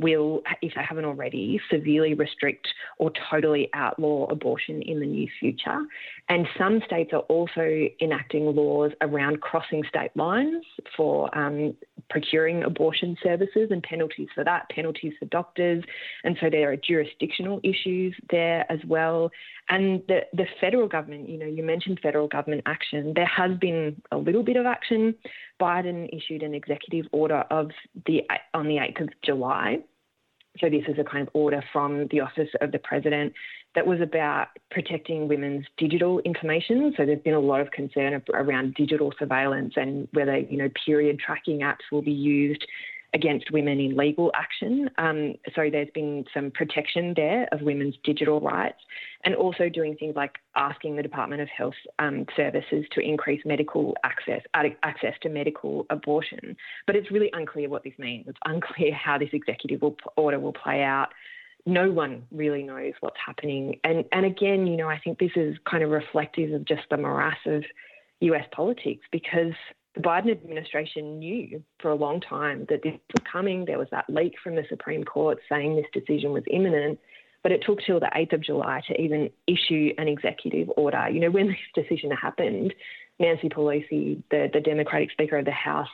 will, 0.00 0.42
if 0.62 0.72
they 0.74 0.82
haven't 0.82 1.04
already, 1.04 1.60
severely 1.70 2.14
restrict 2.14 2.68
or 2.98 3.10
totally 3.30 3.68
outlaw 3.74 4.26
abortion 4.26 4.80
in 4.82 5.00
the 5.00 5.06
near 5.06 5.28
future. 5.40 5.80
And 6.28 6.46
some 6.56 6.80
states 6.86 7.10
are 7.12 7.20
also 7.20 7.88
enacting 8.00 8.44
laws 8.54 8.92
around 9.00 9.40
crossing 9.40 9.82
state 9.88 10.10
lines 10.14 10.64
for 10.96 11.36
um, 11.36 11.74
procuring 12.10 12.62
abortion 12.62 13.16
services 13.22 13.68
and 13.70 13.82
penalties 13.82 14.28
for 14.34 14.44
that, 14.44 14.68
penalties 14.70 15.12
for 15.18 15.26
doctors. 15.26 15.82
And 16.24 16.36
so 16.40 16.48
there 16.50 16.70
are 16.72 16.76
jurisdictional 16.76 17.60
issues 17.62 18.14
there 18.30 18.70
as 18.70 18.78
well. 18.86 19.30
And 19.68 20.02
the, 20.08 20.20
the 20.32 20.46
federal 20.60 20.88
government, 20.88 21.28
you 21.28 21.38
know, 21.38 21.46
you 21.46 21.62
mentioned 21.62 22.00
federal 22.02 22.26
government 22.26 22.62
action. 22.66 23.12
There 23.14 23.26
has 23.26 23.56
been 23.58 24.00
a 24.10 24.16
little 24.16 24.42
bit 24.42 24.56
of 24.56 24.64
action. 24.64 25.14
Biden 25.60 26.08
issued 26.16 26.42
an 26.42 26.54
executive 26.54 27.06
order 27.12 27.44
of 27.50 27.70
the 28.06 28.22
on 28.54 28.66
the 28.66 28.76
8th 28.76 29.02
of 29.02 29.08
July. 29.22 29.78
So 30.60 30.68
this 30.68 30.84
is 30.88 30.98
a 30.98 31.04
kind 31.04 31.22
of 31.22 31.28
order 31.34 31.62
from 31.72 32.08
the 32.10 32.20
office 32.20 32.48
of 32.60 32.72
the 32.72 32.78
president 32.78 33.32
that 33.74 33.86
was 33.86 34.00
about 34.00 34.48
protecting 34.70 35.28
women's 35.28 35.66
digital 35.76 36.18
information. 36.20 36.94
So 36.96 37.06
there's 37.06 37.22
been 37.22 37.34
a 37.34 37.40
lot 37.40 37.60
of 37.60 37.70
concern 37.70 38.20
around 38.32 38.74
digital 38.74 39.12
surveillance 39.18 39.74
and 39.76 40.08
whether 40.12 40.36
you 40.36 40.56
know 40.56 40.68
period 40.84 41.20
tracking 41.20 41.60
apps 41.60 41.92
will 41.92 42.02
be 42.02 42.10
used 42.10 42.64
against 43.14 43.50
women 43.50 43.80
in 43.80 43.96
legal 43.96 44.30
action. 44.34 44.90
Um, 44.98 45.34
so 45.54 45.68
there's 45.70 45.88
been 45.94 46.24
some 46.34 46.50
protection 46.50 47.14
there 47.16 47.48
of 47.52 47.62
women's 47.62 47.94
digital 48.04 48.40
rights, 48.40 48.78
and 49.24 49.34
also 49.34 49.68
doing 49.68 49.96
things 49.96 50.14
like 50.14 50.36
asking 50.56 50.96
the 50.96 51.02
Department 51.02 51.40
of 51.40 51.48
Health 51.48 51.74
um, 51.98 52.26
Services 52.36 52.84
to 52.92 53.00
increase 53.00 53.42
medical 53.44 53.96
access 54.04 54.42
access 54.82 55.14
to 55.22 55.28
medical 55.28 55.86
abortion. 55.90 56.56
But 56.86 56.96
it's 56.96 57.10
really 57.10 57.30
unclear 57.32 57.68
what 57.68 57.84
this 57.84 57.94
means. 57.98 58.26
It's 58.28 58.38
unclear 58.44 58.92
how 58.92 59.18
this 59.18 59.30
executive 59.32 59.82
order 60.16 60.38
will 60.38 60.52
play 60.52 60.82
out. 60.82 61.08
No 61.66 61.90
one 61.90 62.22
really 62.30 62.62
knows 62.62 62.92
what's 63.00 63.16
happening. 63.24 63.80
And 63.84 64.04
and 64.12 64.26
again, 64.26 64.66
you 64.66 64.76
know, 64.76 64.88
I 64.88 64.98
think 64.98 65.18
this 65.18 65.32
is 65.34 65.56
kind 65.68 65.82
of 65.82 65.90
reflective 65.90 66.52
of 66.52 66.64
just 66.66 66.82
the 66.90 66.96
morass 66.98 67.38
of 67.46 67.64
US 68.20 68.44
politics 68.52 69.06
because 69.12 69.54
the 69.94 70.00
Biden 70.00 70.30
administration 70.30 71.18
knew 71.18 71.62
for 71.80 71.90
a 71.90 71.94
long 71.94 72.20
time 72.20 72.66
that 72.68 72.82
this 72.82 72.92
was 72.92 73.24
coming. 73.30 73.64
There 73.64 73.78
was 73.78 73.88
that 73.90 74.08
leak 74.08 74.34
from 74.42 74.54
the 74.54 74.64
Supreme 74.68 75.04
Court 75.04 75.38
saying 75.48 75.76
this 75.76 75.86
decision 75.92 76.32
was 76.32 76.44
imminent, 76.50 76.98
but 77.42 77.52
it 77.52 77.62
took 77.64 77.80
till 77.80 78.00
the 78.00 78.10
8th 78.14 78.34
of 78.34 78.40
July 78.42 78.82
to 78.88 79.00
even 79.00 79.30
issue 79.46 79.92
an 79.98 80.08
executive 80.08 80.70
order. 80.76 81.08
You 81.08 81.20
know, 81.20 81.30
when 81.30 81.48
this 81.48 81.56
decision 81.84 82.10
happened, 82.10 82.74
Nancy 83.18 83.48
Pelosi, 83.48 84.22
the, 84.30 84.50
the 84.52 84.60
Democratic 84.60 85.10
Speaker 85.10 85.38
of 85.38 85.44
the 85.44 85.50
House, 85.50 85.88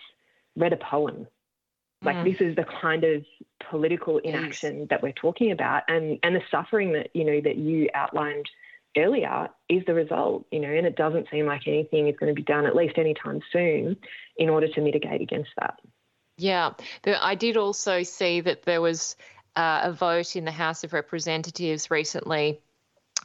read 0.56 0.72
a 0.72 0.76
poem. 0.76 1.26
Like 2.02 2.16
mm. 2.16 2.24
this 2.24 2.40
is 2.40 2.56
the 2.56 2.64
kind 2.64 3.04
of 3.04 3.24
political 3.70 4.18
inaction 4.18 4.80
yes. 4.80 4.88
that 4.90 5.02
we're 5.02 5.12
talking 5.12 5.52
about, 5.52 5.84
and 5.88 6.18
and 6.22 6.36
the 6.36 6.42
suffering 6.50 6.92
that 6.92 7.08
you 7.14 7.24
know 7.24 7.40
that 7.40 7.56
you 7.56 7.88
outlined 7.94 8.46
earlier 8.96 9.48
is 9.68 9.82
the 9.86 9.94
result, 9.94 10.46
you 10.50 10.60
know, 10.60 10.68
and 10.68 10.86
it 10.86 10.96
doesn't 10.96 11.28
seem 11.30 11.46
like 11.46 11.66
anything 11.66 12.08
is 12.08 12.16
going 12.16 12.34
to 12.34 12.34
be 12.34 12.42
done, 12.42 12.66
at 12.66 12.76
least 12.76 12.98
anytime 12.98 13.40
soon, 13.52 13.96
in 14.36 14.48
order 14.48 14.68
to 14.68 14.80
mitigate 14.80 15.20
against 15.20 15.50
that. 15.58 15.80
Yeah, 16.36 16.72
I 17.06 17.34
did 17.34 17.56
also 17.56 18.02
see 18.02 18.40
that 18.40 18.64
there 18.64 18.80
was 18.80 19.16
uh, 19.56 19.82
a 19.84 19.92
vote 19.92 20.36
in 20.36 20.44
the 20.44 20.50
House 20.50 20.82
of 20.82 20.92
Representatives 20.92 21.90
recently 21.90 22.60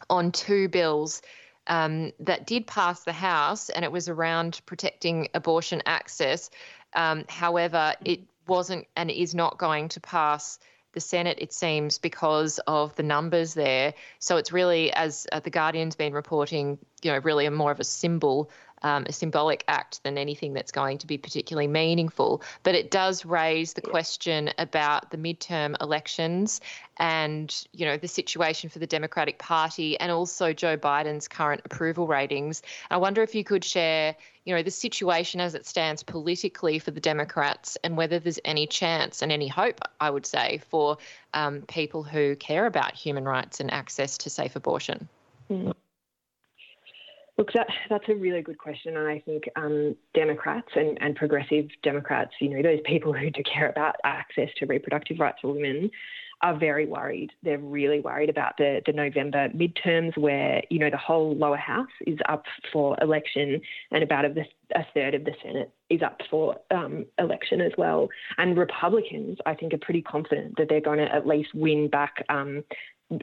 on 0.09 0.31
two 0.31 0.69
bills 0.69 1.21
um, 1.67 2.11
that 2.19 2.45
did 2.45 2.67
pass 2.67 3.03
the 3.03 3.13
House, 3.13 3.69
and 3.69 3.83
it 3.83 3.91
was 3.91 4.09
around 4.09 4.61
protecting 4.65 5.29
abortion 5.33 5.81
access. 5.85 6.49
Um, 6.93 7.25
however, 7.27 7.93
it 8.03 8.21
wasn't 8.47 8.87
and 8.95 9.09
is 9.11 9.35
not 9.35 9.57
going 9.57 9.89
to 9.89 9.99
pass 9.99 10.59
the 10.99 11.05
Senate, 11.05 11.37
it 11.39 11.53
seems, 11.53 11.97
because 11.97 12.59
of 12.67 12.93
the 12.97 13.03
numbers 13.03 13.53
there. 13.53 13.93
So 14.19 14.35
it's 14.35 14.51
really, 14.51 14.91
as 14.91 15.27
uh, 15.31 15.39
the 15.39 15.49
Guardian's 15.49 15.95
been 15.95 16.11
reporting, 16.11 16.77
you 17.01 17.11
know, 17.11 17.19
really 17.19 17.45
a 17.45 17.51
more 17.51 17.71
of 17.71 17.79
a 17.79 17.85
symbol 17.85 18.49
um, 18.83 19.05
a 19.07 19.11
symbolic 19.11 19.63
act 19.67 20.03
than 20.03 20.17
anything 20.17 20.53
that's 20.53 20.71
going 20.71 20.97
to 20.99 21.07
be 21.07 21.17
particularly 21.17 21.67
meaningful. 21.67 22.41
But 22.63 22.75
it 22.75 22.91
does 22.91 23.25
raise 23.25 23.73
the 23.73 23.81
question 23.81 24.51
about 24.57 25.11
the 25.11 25.17
midterm 25.17 25.75
elections 25.81 26.61
and 26.97 27.65
you 27.71 27.85
know 27.85 27.97
the 27.97 28.07
situation 28.07 28.69
for 28.69 28.79
the 28.79 28.87
Democratic 28.87 29.39
Party 29.39 29.99
and 29.99 30.11
also 30.11 30.53
Joe 30.53 30.77
Biden's 30.77 31.27
current 31.27 31.61
approval 31.65 32.07
ratings. 32.07 32.61
I 32.91 32.97
wonder 32.97 33.21
if 33.21 33.33
you 33.35 33.43
could 33.43 33.63
share 33.63 34.15
you 34.45 34.55
know 34.55 34.63
the 34.63 34.71
situation 34.71 35.39
as 35.39 35.55
it 35.55 35.65
stands 35.65 36.03
politically 36.03 36.79
for 36.79 36.91
the 36.91 36.99
Democrats 36.99 37.77
and 37.83 37.95
whether 37.95 38.19
there's 38.19 38.39
any 38.45 38.67
chance 38.67 39.21
and 39.21 39.31
any 39.31 39.47
hope, 39.47 39.79
I 39.99 40.09
would 40.09 40.25
say, 40.25 40.61
for 40.69 40.97
um, 41.33 41.61
people 41.61 42.03
who 42.03 42.35
care 42.35 42.65
about 42.65 42.95
human 42.95 43.25
rights 43.25 43.59
and 43.59 43.71
access 43.71 44.17
to 44.19 44.29
safe 44.29 44.55
abortion. 44.55 45.07
Mm. 45.49 45.73
Look, 47.39 47.53
that, 47.53 47.67
that's 47.89 48.03
a 48.09 48.15
really 48.15 48.41
good 48.41 48.57
question. 48.57 48.97
And 48.97 49.07
I 49.07 49.19
think 49.25 49.45
um, 49.55 49.95
Democrats 50.13 50.67
and, 50.75 50.97
and 51.01 51.15
progressive 51.15 51.67
Democrats, 51.83 52.31
you 52.41 52.49
know, 52.49 52.61
those 52.61 52.81
people 52.85 53.13
who 53.17 53.29
do 53.29 53.41
care 53.43 53.69
about 53.69 53.95
access 54.03 54.49
to 54.57 54.65
reproductive 54.65 55.19
rights 55.19 55.37
for 55.41 55.53
women, 55.53 55.89
are 56.41 56.57
very 56.57 56.85
worried. 56.85 57.31
They're 57.43 57.57
really 57.57 57.99
worried 57.99 58.29
about 58.29 58.57
the, 58.57 58.81
the 58.85 58.93
November 58.93 59.49
midterms 59.49 60.17
where, 60.17 60.61
you 60.69 60.79
know, 60.79 60.89
the 60.89 60.97
whole 60.97 61.35
lower 61.35 61.57
house 61.57 61.87
is 62.07 62.17
up 62.29 62.43
for 62.71 62.97
election 63.01 63.59
and 63.91 64.03
about 64.03 64.25
a, 64.25 64.33
a 64.75 64.85
third 64.93 65.15
of 65.15 65.25
the 65.25 65.33
Senate 65.43 65.71
is 65.89 66.01
up 66.01 66.21
for 66.29 66.55
um, 66.71 67.05
election 67.17 67.59
as 67.59 67.73
well. 67.77 68.07
And 68.37 68.57
Republicans, 68.57 69.37
I 69.45 69.53
think, 69.53 69.73
are 69.73 69.79
pretty 69.79 70.01
confident 70.01 70.55
that 70.57 70.69
they're 70.69 70.79
going 70.79 70.99
to 70.99 71.13
at 71.13 71.27
least 71.27 71.53
win 71.53 71.89
back 71.89 72.23
um, 72.29 72.63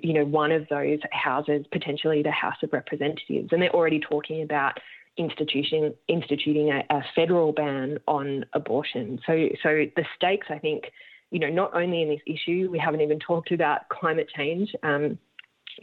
you 0.03 0.13
know, 0.13 0.25
one 0.25 0.53
of 0.53 0.69
those 0.69 0.99
houses, 1.13 1.65
potentially 1.71 2.23
the 2.23 2.31
House 2.31 2.57
of 2.63 2.73
Representatives, 2.73 3.49
and 3.53 3.63
they're 3.63 3.75
already 3.75 4.01
talking 4.01 4.43
about 4.43 4.79
institution 5.17 5.95
instituting 6.09 6.71
a, 6.71 6.85
a, 6.91 7.03
federal 7.15 7.53
ban 7.53 7.99
on 8.07 8.45
abortion. 8.53 9.19
So, 9.27 9.49
so 9.63 9.85
the 9.97 10.05
stakes, 10.15 10.49
I 10.51 10.59
think, 10.59 10.85
you 11.31 11.39
know, 11.39 11.49
not 11.49 11.75
only 11.75 12.03
in 12.03 12.09
this 12.09 12.21
issue, 12.27 12.69
we 12.71 12.79
haven't 12.79 13.01
even 13.01 13.19
talked 13.19 13.51
about 13.51 13.89
climate 13.89 14.29
change, 14.35 14.75
um, 14.83 15.19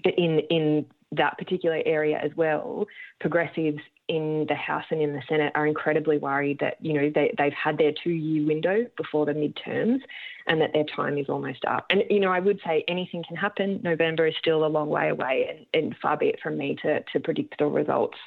but 0.03 0.13
in 0.17 0.39
in 0.49 0.85
that 1.13 1.37
particular 1.37 1.81
area 1.85 2.19
as 2.23 2.31
well, 2.35 2.85
progressives 3.19 3.79
in 4.07 4.45
the 4.49 4.55
House 4.55 4.85
and 4.89 5.01
in 5.01 5.13
the 5.13 5.21
Senate 5.29 5.53
are 5.55 5.65
incredibly 5.65 6.17
worried 6.17 6.59
that 6.59 6.77
you 6.81 6.93
know 6.93 7.11
they, 7.13 7.33
they've 7.37 7.53
had 7.53 7.77
their 7.77 7.93
two-year 8.03 8.45
window 8.45 8.85
before 8.97 9.25
the 9.25 9.33
midterms, 9.33 9.99
and 10.47 10.61
that 10.61 10.73
their 10.73 10.83
time 10.83 11.17
is 11.17 11.29
almost 11.29 11.63
up. 11.65 11.85
And 11.89 12.03
you 12.09 12.19
know, 12.19 12.31
I 12.31 12.39
would 12.39 12.59
say 12.65 12.83
anything 12.87 13.23
can 13.27 13.37
happen. 13.37 13.79
November 13.83 14.27
is 14.27 14.35
still 14.39 14.65
a 14.65 14.67
long 14.67 14.89
way 14.89 15.09
away, 15.09 15.65
and, 15.73 15.83
and 15.83 15.95
far 16.01 16.17
be 16.17 16.27
it 16.27 16.39
from 16.41 16.57
me 16.57 16.75
to 16.83 17.01
to 17.01 17.19
predict 17.19 17.55
the 17.59 17.65
results 17.65 18.17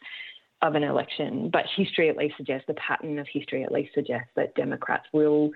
of 0.62 0.74
an 0.74 0.82
election. 0.82 1.50
But 1.52 1.64
history 1.76 2.08
at 2.08 2.16
least 2.16 2.36
suggests 2.36 2.66
the 2.66 2.74
pattern 2.74 3.18
of 3.18 3.26
history 3.30 3.62
at 3.62 3.72
least 3.72 3.94
suggests 3.94 4.30
that 4.36 4.54
Democrats 4.54 5.06
will 5.12 5.50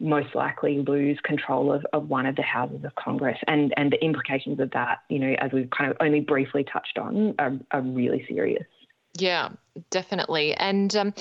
most 0.00 0.34
likely 0.34 0.78
lose 0.86 1.18
control 1.22 1.72
of, 1.72 1.84
of 1.92 2.08
one 2.08 2.26
of 2.26 2.36
the 2.36 2.42
houses 2.42 2.84
of 2.84 2.94
Congress. 2.96 3.38
And, 3.46 3.72
and 3.76 3.92
the 3.92 4.04
implications 4.04 4.58
of 4.58 4.70
that, 4.72 4.98
you 5.08 5.18
know, 5.18 5.34
as 5.38 5.52
we've 5.52 5.70
kind 5.70 5.90
of 5.90 5.96
only 6.00 6.20
briefly 6.20 6.64
touched 6.64 6.98
on, 6.98 7.34
are, 7.38 7.52
are 7.70 7.80
really 7.80 8.24
serious. 8.28 8.66
Yeah, 9.16 9.50
definitely. 9.90 10.54
And 10.54 10.94
um, 10.96 11.14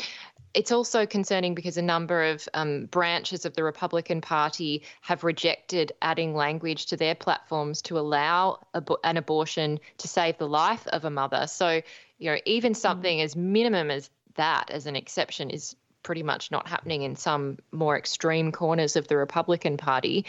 it's 0.54 0.72
also 0.72 1.06
concerning 1.06 1.56
because 1.56 1.78
a 1.78 1.82
number 1.82 2.24
of 2.24 2.48
um, 2.54 2.86
branches 2.86 3.46
of 3.46 3.56
the 3.56 3.64
Republican 3.64 4.22
Party 4.22 4.84
have 5.02 5.24
rejected 5.24 5.92
adding 6.02 6.36
language 6.36 6.88
to 6.88 6.98
their 6.98 7.16
platforms 7.16 7.82
to 7.84 7.98
allow 7.98 8.60
ab- 8.76 8.92
an 9.04 9.18
abortion 9.18 9.80
to 9.98 10.08
save 10.08 10.38
the 10.38 10.48
life 10.48 10.86
of 10.88 11.06
a 11.06 11.10
mother. 11.10 11.48
So, 11.48 11.82
you 12.20 12.32
know, 12.32 12.38
even 12.46 12.74
mm. 12.74 12.78
something 12.78 13.20
mm. 13.20 13.24
as 13.24 13.36
minimum 13.36 13.90
as 13.90 14.10
that 14.36 14.70
as 14.70 14.86
an 14.86 14.96
exception 14.96 15.50
is 15.50 15.76
pretty 16.04 16.24
much 16.24 16.52
not 16.52 16.68
happening 16.68 17.02
in 17.02 17.16
some 17.16 17.58
more 17.72 17.98
extreme 17.98 18.52
corners 18.52 18.96
of 18.96 19.08
the 19.08 19.18
Republican 19.18 19.78
Party. 19.78 20.26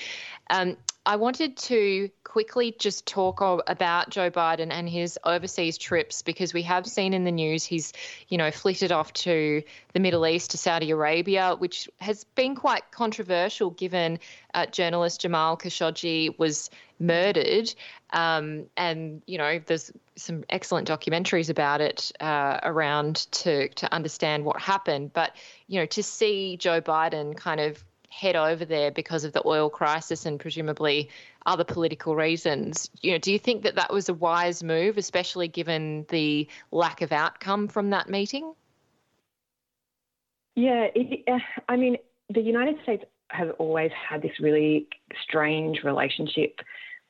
Um, 0.48 0.76
I 1.06 1.16
wanted 1.16 1.58
to 1.58 2.08
quickly 2.24 2.74
just 2.78 3.06
talk 3.06 3.40
about 3.66 4.08
Joe 4.08 4.30
Biden 4.30 4.72
and 4.72 4.88
his 4.88 5.18
overseas 5.22 5.76
trips 5.76 6.22
because 6.22 6.54
we 6.54 6.62
have 6.62 6.86
seen 6.86 7.12
in 7.12 7.24
the 7.24 7.30
news 7.30 7.62
he's, 7.62 7.92
you 8.28 8.38
know, 8.38 8.50
flitted 8.50 8.90
off 8.90 9.12
to 9.12 9.62
the 9.92 10.00
Middle 10.00 10.26
East 10.26 10.52
to 10.52 10.58
Saudi 10.58 10.90
Arabia, 10.90 11.56
which 11.58 11.90
has 12.00 12.24
been 12.24 12.56
quite 12.56 12.90
controversial 12.90 13.70
given 13.70 14.18
uh, 14.54 14.64
journalist 14.64 15.20
Jamal 15.20 15.58
Khashoggi 15.58 16.38
was 16.38 16.70
murdered. 16.98 17.74
Um, 18.10 18.66
and, 18.76 19.20
you 19.26 19.36
know, 19.36 19.60
there's 19.66 19.92
some 20.16 20.44
excellent 20.48 20.88
documentaries 20.88 21.50
about 21.50 21.82
it 21.82 22.12
uh, 22.18 22.60
around 22.62 23.30
to, 23.32 23.68
to 23.68 23.92
understand 23.92 24.44
what 24.44 24.58
happened. 24.58 25.12
But, 25.12 25.36
you 25.66 25.80
know, 25.80 25.86
to 25.86 26.02
see 26.02 26.56
Joe 26.56 26.80
Biden 26.80 27.36
kind 27.36 27.60
of 27.60 27.84
head 28.14 28.36
over 28.36 28.64
there 28.64 28.90
because 28.90 29.24
of 29.24 29.32
the 29.32 29.42
oil 29.46 29.68
crisis 29.68 30.24
and 30.24 30.38
presumably 30.38 31.10
other 31.46 31.64
political 31.64 32.14
reasons. 32.14 32.88
You 33.02 33.12
know, 33.12 33.18
do 33.18 33.32
you 33.32 33.38
think 33.38 33.62
that 33.64 33.74
that 33.74 33.92
was 33.92 34.08
a 34.08 34.14
wise 34.14 34.62
move, 34.62 34.96
especially 34.98 35.48
given 35.48 36.06
the 36.10 36.48
lack 36.70 37.02
of 37.02 37.10
outcome 37.10 37.66
from 37.66 37.90
that 37.90 38.08
meeting? 38.08 38.54
Yeah, 40.54 40.86
it, 40.94 41.24
uh, 41.26 41.38
I 41.68 41.76
mean, 41.76 41.96
the 42.32 42.40
United 42.40 42.76
States 42.84 43.04
has 43.30 43.48
always 43.58 43.90
had 44.08 44.22
this 44.22 44.38
really 44.38 44.86
strange 45.24 45.82
relationship 45.82 46.60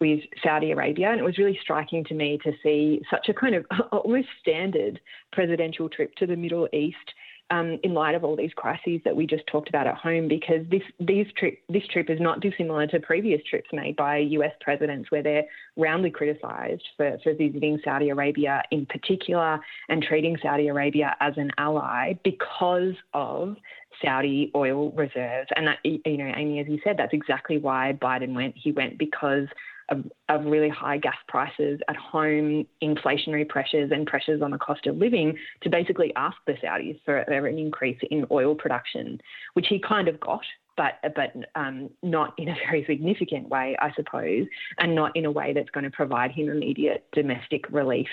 with 0.01 0.20
Saudi 0.43 0.70
Arabia, 0.70 1.10
and 1.10 1.20
it 1.20 1.24
was 1.24 1.36
really 1.36 1.59
striking 1.60 2.02
to 2.05 2.14
me 2.14 2.39
to 2.44 2.52
see 2.62 3.02
such 3.10 3.28
a 3.28 3.35
kind 3.35 3.55
of 3.55 3.66
almost 3.93 4.28
standard 4.40 5.01
presidential 5.32 5.90
trip 5.90 6.14
to 6.16 6.26
the 6.26 6.36
Middle 6.36 6.66
East 6.72 7.12
um, 7.50 7.78
in 7.82 7.94
light 7.94 8.14
of 8.14 8.24
all 8.24 8.36
these 8.36 8.52
crises 8.54 9.00
that 9.04 9.14
we 9.14 9.26
just 9.26 9.46
talked 9.46 9.68
about 9.68 9.86
at 9.86 9.96
home, 9.96 10.28
because 10.28 10.64
this 10.70 10.82
these 10.98 11.26
trip 11.36 11.58
this 11.68 11.86
trip 11.92 12.08
is 12.10 12.20
not 12.20 12.40
dissimilar 12.40 12.86
to 12.88 13.00
previous 13.00 13.40
trips 13.48 13.68
made 13.72 13.96
by 13.96 14.18
US 14.18 14.52
presidents, 14.60 15.10
where 15.10 15.22
they're 15.22 15.44
roundly 15.76 16.10
criticised 16.10 16.82
for, 16.96 17.18
for 17.22 17.34
visiting 17.34 17.78
Saudi 17.84 18.08
Arabia 18.08 18.62
in 18.70 18.86
particular 18.86 19.60
and 19.88 20.02
treating 20.02 20.36
Saudi 20.42 20.68
Arabia 20.68 21.16
as 21.20 21.34
an 21.36 21.50
ally 21.58 22.14
because 22.24 22.94
of 23.12 23.56
Saudi 24.02 24.50
oil 24.54 24.90
reserves. 24.92 25.48
And 25.56 25.66
that, 25.66 25.78
you 25.84 26.16
know, 26.16 26.32
Amy, 26.36 26.60
as 26.60 26.66
you 26.68 26.80
said, 26.82 26.96
that's 26.96 27.12
exactly 27.12 27.58
why 27.58 27.96
Biden 28.00 28.34
went. 28.34 28.54
He 28.56 28.72
went 28.72 28.98
because 28.98 29.46
of, 29.89 30.05
of, 30.28 30.44
really 30.44 30.69
high 30.69 30.98
gas 30.98 31.16
prices 31.28 31.81
at 31.89 31.97
home, 31.97 32.66
inflationary 32.82 33.48
pressures, 33.48 33.90
and 33.93 34.06
pressures 34.06 34.43
on 34.43 34.51
the 34.51 34.59
cost 34.59 34.86
of 34.86 34.97
living 34.97 35.36
to 35.62 35.70
basically 35.70 36.12
ask 36.16 36.36
the 36.47 36.55
Saudis 36.55 37.01
for, 37.05 37.19
an 37.19 37.59
increase 37.59 37.98
in 38.11 38.27
oil 38.31 38.55
production, 38.55 39.20
which 39.55 39.66
he 39.69 39.78
kind 39.78 40.09
of 40.09 40.19
got. 40.20 40.44
But 40.77 40.94
but 41.15 41.32
um, 41.55 41.90
not 42.02 42.35
in 42.36 42.48
a 42.48 42.55
very 42.66 42.85
significant 42.86 43.48
way, 43.48 43.77
I 43.81 43.93
suppose, 43.94 44.47
and 44.78 44.94
not 44.94 45.15
in 45.16 45.24
a 45.24 45.31
way 45.31 45.52
that's 45.52 45.70
going 45.70 45.85
to 45.85 45.90
provide 45.90 46.32
him 46.32 46.48
immediate 46.48 47.06
domestic 47.12 47.70
relief 47.70 48.09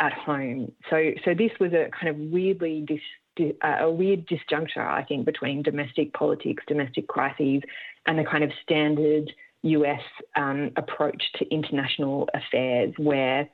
at 0.00 0.12
home. 0.12 0.72
So 0.90 1.10
so 1.24 1.34
this 1.34 1.52
was 1.58 1.72
a 1.72 1.90
kind 1.90 2.08
of 2.08 2.16
weirdly 2.16 2.84
dis, 2.86 3.00
a 3.62 3.90
weird 3.90 4.26
disjuncture, 4.26 4.86
I 4.86 5.04
think, 5.04 5.26
between 5.26 5.62
domestic 5.62 6.12
politics, 6.12 6.62
domestic 6.66 7.08
crises, 7.08 7.62
and 8.06 8.18
the 8.18 8.24
kind 8.24 8.44
of 8.44 8.50
standard 8.62 9.32
US 9.64 10.02
um, 10.36 10.70
approach 10.76 11.22
to 11.38 11.48
international 11.50 12.28
affairs, 12.34 12.94
where 12.98 13.48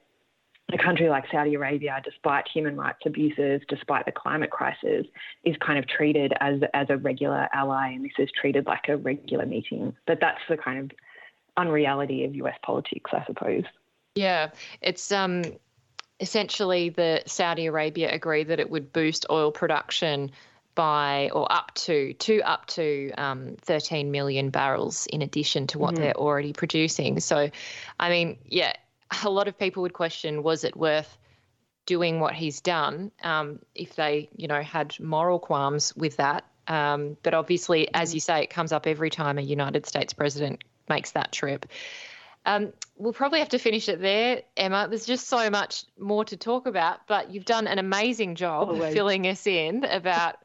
a 0.73 0.79
country 0.79 1.09
like 1.09 1.25
Saudi 1.31 1.55
Arabia, 1.55 2.01
despite 2.05 2.47
human 2.53 2.77
rights 2.77 3.01
abuses, 3.07 3.61
despite 3.69 4.07
the 4.07 4.13
climate 4.13 4.51
crisis, 4.51 5.07
is 5.45 5.57
kind 5.65 5.79
of 5.79 5.87
treated 5.87 6.33
as 6.41 6.61
as 6.75 6.89
a 6.91 6.97
regular 6.97 7.49
ally, 7.53 7.89
and 7.89 8.05
this 8.05 8.13
is 8.19 8.29
treated 8.39 8.67
like 8.67 8.89
a 8.89 8.97
regular 8.97 9.47
meeting. 9.47 9.97
But 10.07 10.19
that's 10.21 10.41
the 10.49 10.57
kind 10.57 10.79
of 10.79 10.91
unreality 11.57 12.25
of 12.25 12.35
US 12.37 12.57
politics, 12.63 13.11
I 13.13 13.25
suppose. 13.27 13.65
Yeah, 14.15 14.51
it's 14.81 15.13
um, 15.13 15.45
essentially 16.19 16.91
the 16.91 17.23
Saudi 17.27 17.67
Arabia 17.67 18.13
agreed 18.13 18.49
that 18.49 18.61
it 18.61 18.71
would 18.71 18.93
boost 18.93 19.27
oil 19.31 19.53
production 19.53 20.31
by 20.81 21.29
or 21.35 21.47
up 21.53 21.75
to 21.75 22.15
to 22.15 22.41
up 22.41 22.65
to 22.65 23.13
um, 23.19 23.55
13 23.61 24.11
million 24.11 24.49
barrels 24.49 25.07
in 25.09 25.21
addition 25.21 25.67
to 25.67 25.79
what 25.79 25.93
mm-hmm. 25.93 26.05
they're 26.05 26.17
already 26.17 26.55
producing. 26.55 27.21
So, 27.21 27.51
I 27.99 28.09
mean, 28.09 28.39
yeah, 28.47 28.73
a 29.23 29.29
lot 29.29 29.47
of 29.47 29.59
people 29.59 29.83
would 29.83 29.93
question 29.93 30.43
was 30.43 30.65
it 30.65 30.75
worth 30.75 31.19
doing 31.85 32.19
what 32.19 32.33
he's 32.33 32.63
done 32.63 33.11
um, 33.23 33.59
if 33.75 33.95
they, 33.95 34.31
you 34.35 34.49
know, 34.49 34.63
had 34.63 34.99
moral 34.99 35.39
qualms 35.39 35.95
with 35.97 36.17
that. 36.17 36.47
Um, 36.67 37.19
but 37.23 37.35
obviously, 37.35 37.83
mm-hmm. 37.83 38.03
as 38.03 38.15
you 38.15 38.21
say, 38.21 38.41
it 38.41 38.49
comes 38.49 38.73
up 38.73 38.87
every 38.87 39.11
time 39.11 39.37
a 39.37 39.43
United 39.43 39.85
States 39.85 40.15
president 40.15 40.65
makes 40.89 41.11
that 41.11 41.31
trip. 41.31 41.67
Um, 42.47 42.73
we'll 42.97 43.13
probably 43.13 43.41
have 43.41 43.51
to 43.51 43.59
finish 43.59 43.91
it 43.91 44.01
there, 44.01 44.45
Emma. 44.57 44.87
There's 44.89 45.05
just 45.05 45.29
so 45.29 45.51
much 45.51 45.85
more 45.99 46.25
to 46.25 46.39
talk 46.39 46.67
about, 46.67 47.07
but 47.07 47.35
you've 47.35 47.45
done 47.45 47.67
an 47.67 47.79
amazing 47.79 48.35
job 48.35 48.71
Always. 48.71 48.95
filling 48.95 49.27
us 49.27 49.47
in 49.47 49.85
about 49.85 50.37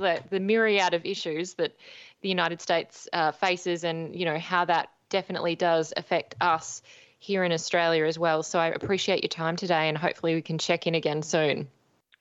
the, 0.00 0.20
the 0.30 0.40
myriad 0.40 0.94
of 0.94 1.04
issues 1.04 1.54
that 1.54 1.76
the 2.22 2.28
United 2.28 2.60
States 2.60 3.08
uh, 3.12 3.32
faces 3.32 3.84
and, 3.84 4.14
you 4.14 4.24
know, 4.24 4.38
how 4.38 4.64
that 4.64 4.90
definitely 5.08 5.56
does 5.56 5.92
affect 5.96 6.34
us 6.40 6.82
here 7.18 7.44
in 7.44 7.52
Australia 7.52 8.04
as 8.04 8.18
well. 8.18 8.42
So 8.42 8.58
I 8.58 8.68
appreciate 8.68 9.22
your 9.22 9.28
time 9.28 9.56
today 9.56 9.88
and 9.88 9.96
hopefully 9.96 10.34
we 10.34 10.42
can 10.42 10.58
check 10.58 10.86
in 10.86 10.94
again 10.94 11.22
soon. 11.22 11.68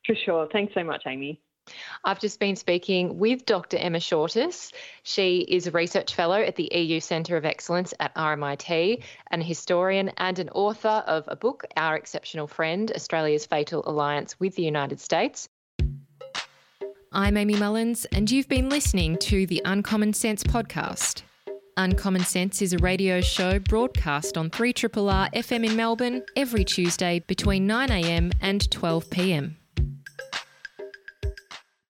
For 0.06 0.16
sure. 0.16 0.48
Thanks 0.52 0.74
so 0.74 0.84
much, 0.84 1.04
Amy. 1.06 1.40
I've 2.04 2.20
just 2.20 2.40
been 2.40 2.56
speaking 2.56 3.20
with 3.20 3.46
Dr. 3.46 3.78
Emma 3.78 4.00
Shortis. 4.00 4.74
She 5.04 5.40
is 5.40 5.68
a 5.68 5.72
research 5.72 6.16
fellow 6.16 6.42
at 6.42 6.56
the 6.56 6.70
EU 6.74 7.00
Centre 7.00 7.38
of 7.38 7.46
Excellence 7.46 7.94
at 8.00 8.16
RMIT, 8.16 9.04
an 9.30 9.42
historian 9.42 10.10
and 10.18 10.40
an 10.40 10.50
author 10.50 11.04
of 11.06 11.26
a 11.28 11.36
book, 11.36 11.66
Our 11.78 11.96
Exceptional 11.96 12.48
Friend 12.48 12.92
Australia's 12.92 13.46
Fatal 13.46 13.84
Alliance 13.86 14.40
with 14.40 14.56
the 14.56 14.64
United 14.64 15.00
States. 15.00 15.48
I'm 17.12 17.38
Amy 17.38 17.56
Mullins, 17.56 18.06
and 18.12 18.30
you've 18.30 18.48
been 18.48 18.70
listening 18.70 19.18
to 19.18 19.48
the 19.48 19.64
Uncommon 19.66 20.14
Sense 20.14 20.44
podcast. 20.44 21.24
Uncommon 21.76 22.24
Sense 22.24 22.62
is 22.62 22.72
a 22.72 22.78
radio 22.78 23.20
show 23.20 23.58
broadcast 23.58 24.38
on 24.38 24.52
3RRR 24.52 25.34
FM 25.34 25.68
in 25.68 25.76
Melbourne 25.76 26.22
every 26.36 26.64
Tuesday 26.64 27.24
between 27.26 27.68
9am 27.68 28.34
and 28.42 28.62
12pm. 28.70 29.56